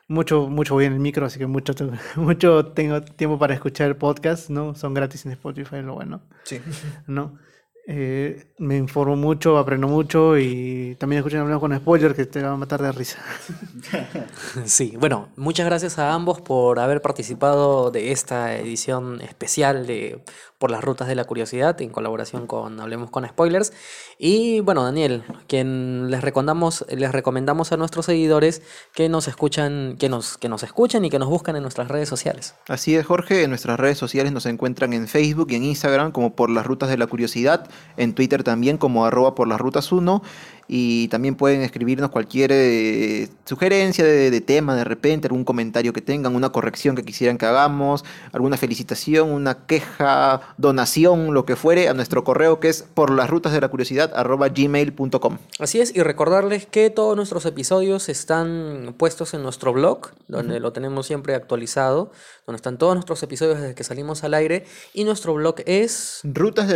Mucho, 0.07 0.47
mucho 0.47 0.75
voy 0.75 0.85
en 0.85 0.93
el 0.93 0.99
micro, 0.99 1.25
así 1.25 1.39
que 1.39 1.47
mucho, 1.47 1.73
mucho 2.15 2.67
tengo 2.67 3.01
tiempo 3.01 3.39
para 3.39 3.53
escuchar 3.53 3.87
el 3.87 3.95
podcast, 3.95 4.49
¿no? 4.49 4.75
Son 4.75 4.93
gratis 4.93 5.25
en 5.25 5.31
Spotify, 5.31 5.81
lo 5.81 5.95
bueno. 5.95 6.21
Sí. 6.43 6.59
¿no? 7.07 7.39
Eh, 7.87 8.47
me 8.57 8.77
informo 8.77 9.15
mucho, 9.15 9.59
aprendo 9.59 9.87
mucho 9.87 10.39
y 10.39 10.95
también 10.99 11.19
escuchen 11.19 11.41
hablando 11.41 11.59
con 11.59 11.75
spoiler 11.77 12.15
que 12.15 12.25
te 12.25 12.41
va 12.41 12.53
a 12.53 12.57
matar 12.57 12.81
de 12.81 12.91
risa. 12.91 13.19
Sí, 14.65 14.95
bueno, 14.99 15.29
muchas 15.35 15.65
gracias 15.67 15.99
a 15.99 16.13
ambos 16.13 16.41
por 16.41 16.79
haber 16.79 17.01
participado 17.01 17.91
de 17.91 18.11
esta 18.11 18.55
edición 18.55 19.21
especial 19.21 19.85
de 19.85 20.23
Por 20.57 20.71
las 20.71 20.83
Rutas 20.83 21.07
de 21.07 21.15
la 21.15 21.25
Curiosidad 21.25 21.81
en 21.81 21.89
colaboración 21.89 22.47
con 22.47 22.79
Hablemos 22.79 23.09
con 23.09 23.27
Spoilers. 23.27 23.73
Y 24.17 24.61
bueno, 24.61 24.83
Daniel, 24.83 25.23
quien 25.47 26.09
les 26.09 26.21
recomendamos, 26.21 26.85
les 26.89 27.11
recomendamos 27.11 27.71
a 27.71 27.77
nuestros 27.77 28.05
seguidores 28.05 28.61
que 28.93 29.09
nos 29.09 29.27
escuchan, 29.27 29.97
que 29.99 30.09
nos, 30.09 30.37
que 30.37 30.49
nos 30.49 30.63
escuchen 30.63 31.03
y 31.05 31.09
que 31.09 31.19
nos 31.19 31.29
buscan 31.29 31.55
en 31.55 31.61
nuestras 31.61 31.89
redes 31.89 32.07
sociales. 32.07 32.55
Así 32.67 32.95
es, 32.95 33.05
Jorge. 33.05 33.43
En 33.43 33.49
nuestras 33.49 33.79
redes 33.79 33.97
sociales 33.97 34.31
nos 34.31 34.45
encuentran 34.45 34.93
en 34.93 35.07
Facebook 35.07 35.47
y 35.51 35.55
en 35.55 35.63
Instagram 35.63 36.11
como 36.11 36.35
por 36.35 36.49
las 36.49 36.65
rutas 36.65 36.89
de 36.89 36.97
la 36.97 37.07
curiosidad, 37.07 37.67
en 37.97 38.13
Twitter 38.13 38.43
también 38.43 38.77
como 38.77 39.05
arroba 39.05 39.35
por 39.35 39.47
las 39.47 39.59
rutas 39.59 39.91
1 39.91 40.21
y 40.67 41.07
también 41.09 41.35
pueden 41.35 41.61
escribirnos 41.61 42.09
cualquier 42.09 42.51
eh, 42.53 43.29
sugerencia 43.45 44.03
de, 44.03 44.31
de 44.31 44.41
tema 44.41 44.75
de 44.75 44.83
repente, 44.83 45.27
algún 45.27 45.43
comentario 45.43 45.93
que 45.93 46.01
tengan, 46.01 46.35
una 46.35 46.51
corrección 46.51 46.95
que 46.95 47.03
quisieran 47.03 47.37
que 47.37 47.45
hagamos, 47.45 48.03
alguna 48.31 48.57
felicitación, 48.57 49.31
una 49.31 49.65
queja, 49.65 50.41
donación, 50.57 51.33
lo 51.33 51.45
que 51.45 51.55
fuere, 51.55 51.87
a 51.87 51.93
nuestro 51.93 52.23
correo 52.23 52.59
que 52.59 52.69
es 52.69 52.83
por 52.83 53.11
las 53.11 53.29
rutas 53.29 53.53
de 53.53 53.61
la 53.61 53.69
curiosidad 53.69 54.11
arroba 54.15 54.49
gmail.com. 54.49 55.37
Así 55.59 55.79
es, 55.79 55.95
y 55.95 56.01
recordarles 56.01 56.65
que 56.65 56.89
todos 56.89 57.15
nuestros 57.15 57.45
episodios 57.45 58.09
están 58.09 58.95
puestos 58.97 59.33
en 59.33 59.43
nuestro 59.43 59.73
blog, 59.73 60.11
donde 60.27 60.59
lo 60.59 60.73
tenemos 60.73 61.07
siempre 61.07 61.35
actualizado, 61.35 62.11
donde 62.45 62.57
están 62.57 62.77
todos 62.77 62.95
nuestros 62.95 63.21
episodios 63.23 63.59
desde 63.59 63.75
que 63.75 63.83
salimos 63.83 64.23
al 64.23 64.33
aire, 64.33 64.65
y 64.93 65.03
nuestro 65.03 65.33
blog 65.33 65.55
es... 65.65 66.21
Rutas 66.23 66.67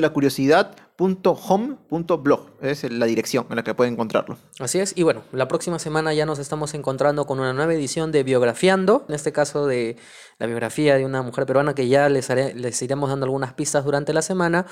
podcast.home.blog. 0.99 2.39
Es 2.61 2.84
la 2.91 3.05
dirección 3.05 3.45
en 3.49 3.55
la 3.55 3.63
que 3.63 3.73
pueden 3.73 3.93
encontrarlo. 3.93 4.38
Así 4.59 4.80
es, 4.80 4.93
y 4.97 5.03
bueno, 5.03 5.21
la 5.31 5.47
próxima 5.47 5.80
semana 5.80 6.13
ya 6.13 6.26
nos 6.26 6.39
estamos 6.39 6.73
encontrando 6.73 7.26
con 7.26 7.39
una 7.39 7.53
nueva 7.53 7.73
edición 7.73 8.11
de 8.11 8.23
Biografiando, 8.23 9.05
en 9.07 9.15
este 9.15 9.31
caso 9.31 9.65
de 9.65 9.95
la 10.39 10.47
biografía 10.47 10.97
de 10.97 11.05
una 11.05 11.21
mujer 11.21 11.45
peruana 11.45 11.73
que 11.73 11.88
ya 11.88 12.09
les, 12.09 12.30
haré- 12.30 12.53
les 12.53 12.81
iremos 12.81 13.09
dando 13.09 13.26
algunas 13.26 13.53
pistas 13.53 13.85
durante 13.85 14.11
la 14.13 14.21
semana, 14.21 14.65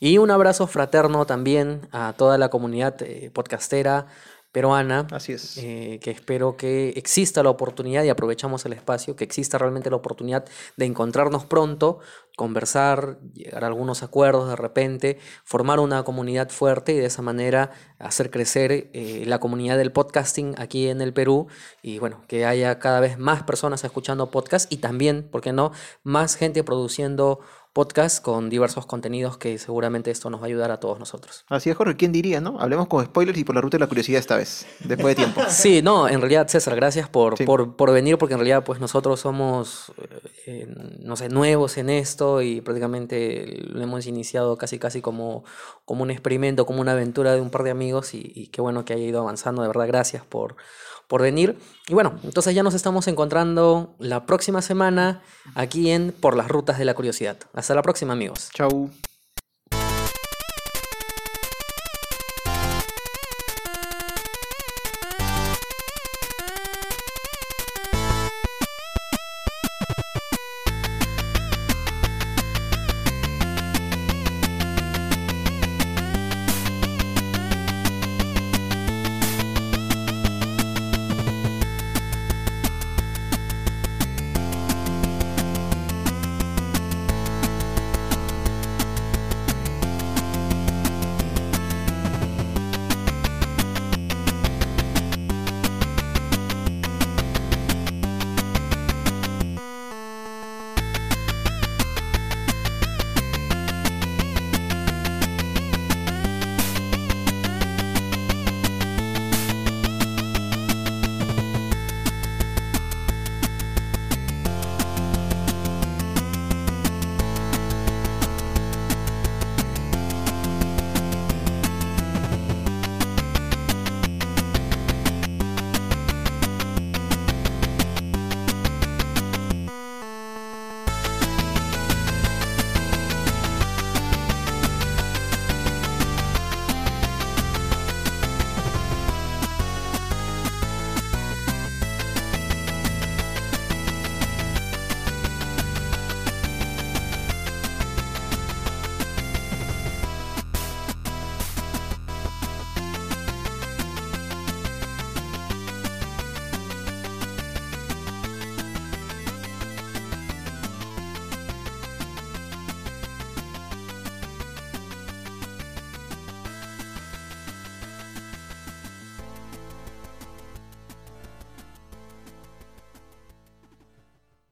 y 0.00 0.16
un 0.16 0.30
abrazo 0.30 0.66
fraterno 0.66 1.26
también 1.26 1.82
a 1.92 2.14
toda 2.16 2.38
la 2.38 2.48
comunidad 2.48 2.96
eh, 3.02 3.30
podcastera 3.32 4.06
peruana. 4.54 5.08
Así 5.10 5.32
es. 5.32 5.58
eh, 5.58 5.98
que 6.00 6.12
espero 6.12 6.56
que 6.56 6.90
exista 6.90 7.42
la 7.42 7.50
oportunidad 7.50 8.04
y 8.04 8.08
aprovechamos 8.08 8.64
el 8.64 8.72
espacio, 8.72 9.16
que 9.16 9.24
exista 9.24 9.58
realmente 9.58 9.90
la 9.90 9.96
oportunidad 9.96 10.44
de 10.76 10.84
encontrarnos 10.86 11.44
pronto, 11.44 11.98
conversar, 12.36 13.18
llegar 13.34 13.64
a 13.64 13.66
algunos 13.66 14.04
acuerdos 14.04 14.48
de 14.48 14.54
repente, 14.54 15.18
formar 15.44 15.80
una 15.80 16.04
comunidad 16.04 16.50
fuerte 16.50 16.92
y 16.92 16.98
de 16.98 17.06
esa 17.06 17.20
manera 17.20 17.72
hacer 17.98 18.30
crecer 18.30 18.90
eh, 18.92 19.24
la 19.26 19.40
comunidad 19.40 19.76
del 19.76 19.90
podcasting 19.90 20.54
aquí 20.56 20.88
en 20.88 21.00
el 21.00 21.12
Perú 21.12 21.48
y 21.82 21.98
bueno, 21.98 22.22
que 22.28 22.46
haya 22.46 22.78
cada 22.78 23.00
vez 23.00 23.18
más 23.18 23.42
personas 23.42 23.82
escuchando 23.82 24.30
podcast 24.30 24.72
y 24.72 24.76
también, 24.76 25.28
¿por 25.30 25.40
qué 25.40 25.52
no?, 25.52 25.72
más 26.04 26.36
gente 26.36 26.62
produciendo 26.62 27.40
podcast 27.74 28.22
con 28.22 28.48
diversos 28.48 28.86
contenidos 28.86 29.36
que 29.36 29.58
seguramente 29.58 30.10
esto 30.12 30.30
nos 30.30 30.40
va 30.40 30.44
a 30.44 30.46
ayudar 30.46 30.70
a 30.70 30.78
todos 30.78 30.98
nosotros. 30.98 31.44
Así 31.48 31.68
es, 31.70 31.76
Jorge. 31.76 31.96
¿Quién 31.96 32.12
diría, 32.12 32.40
no? 32.40 32.58
Hablemos 32.60 32.86
con 32.86 33.04
spoilers 33.04 33.36
y 33.36 33.44
por 33.44 33.56
la 33.56 33.60
ruta 33.60 33.76
de 33.76 33.80
la 33.80 33.88
curiosidad 33.88 34.20
esta 34.20 34.36
vez, 34.36 34.64
después 34.84 35.14
de 35.16 35.24
tiempo. 35.24 35.42
Sí, 35.50 35.82
no, 35.82 36.08
en 36.08 36.20
realidad, 36.20 36.46
César, 36.48 36.76
gracias 36.76 37.08
por, 37.08 37.36
Sí. 37.36 37.44
por, 37.44 37.74
por 37.76 37.92
venir, 37.92 38.16
porque 38.16 38.34
en 38.34 38.38
realidad, 38.40 38.64
pues 38.64 38.78
nosotros 38.80 39.18
somos, 39.20 39.92
eh, 39.98 40.20
eh, 40.46 40.74
no 41.00 41.16
sé, 41.16 41.28
nuevos 41.28 41.76
en 41.76 41.90
esto 41.90 42.40
y 42.42 42.60
prácticamente 42.60 43.58
lo 43.66 43.82
hemos 43.82 44.06
iniciado 44.06 44.56
casi, 44.56 44.78
casi 44.78 45.02
como, 45.02 45.44
como 45.84 46.04
un 46.04 46.12
experimento, 46.12 46.66
como 46.66 46.80
una 46.80 46.92
aventura 46.92 47.34
de 47.34 47.40
un 47.40 47.50
par 47.50 47.64
de 47.64 47.70
amigos 47.72 48.14
y, 48.14 48.32
y 48.34 48.46
qué 48.48 48.60
bueno 48.62 48.84
que 48.84 48.92
haya 48.94 49.04
ido 49.04 49.20
avanzando, 49.20 49.62
de 49.62 49.68
verdad, 49.68 49.88
gracias 49.88 50.24
por, 50.24 50.54
por 51.08 51.22
venir. 51.22 51.58
Y 51.88 51.94
bueno, 51.94 52.18
entonces 52.22 52.54
ya 52.54 52.62
nos 52.62 52.74
estamos 52.74 53.08
encontrando 53.08 53.94
la 53.98 54.26
próxima 54.26 54.62
semana 54.62 55.22
aquí 55.54 55.90
en 55.90 56.12
Por 56.12 56.36
las 56.36 56.48
Rutas 56.48 56.78
de 56.78 56.84
la 56.84 56.94
Curiosidad. 56.94 57.38
Hasta 57.52 57.74
la 57.74 57.82
próxima, 57.82 58.12
amigos. 58.12 58.50
Chau. 58.52 58.90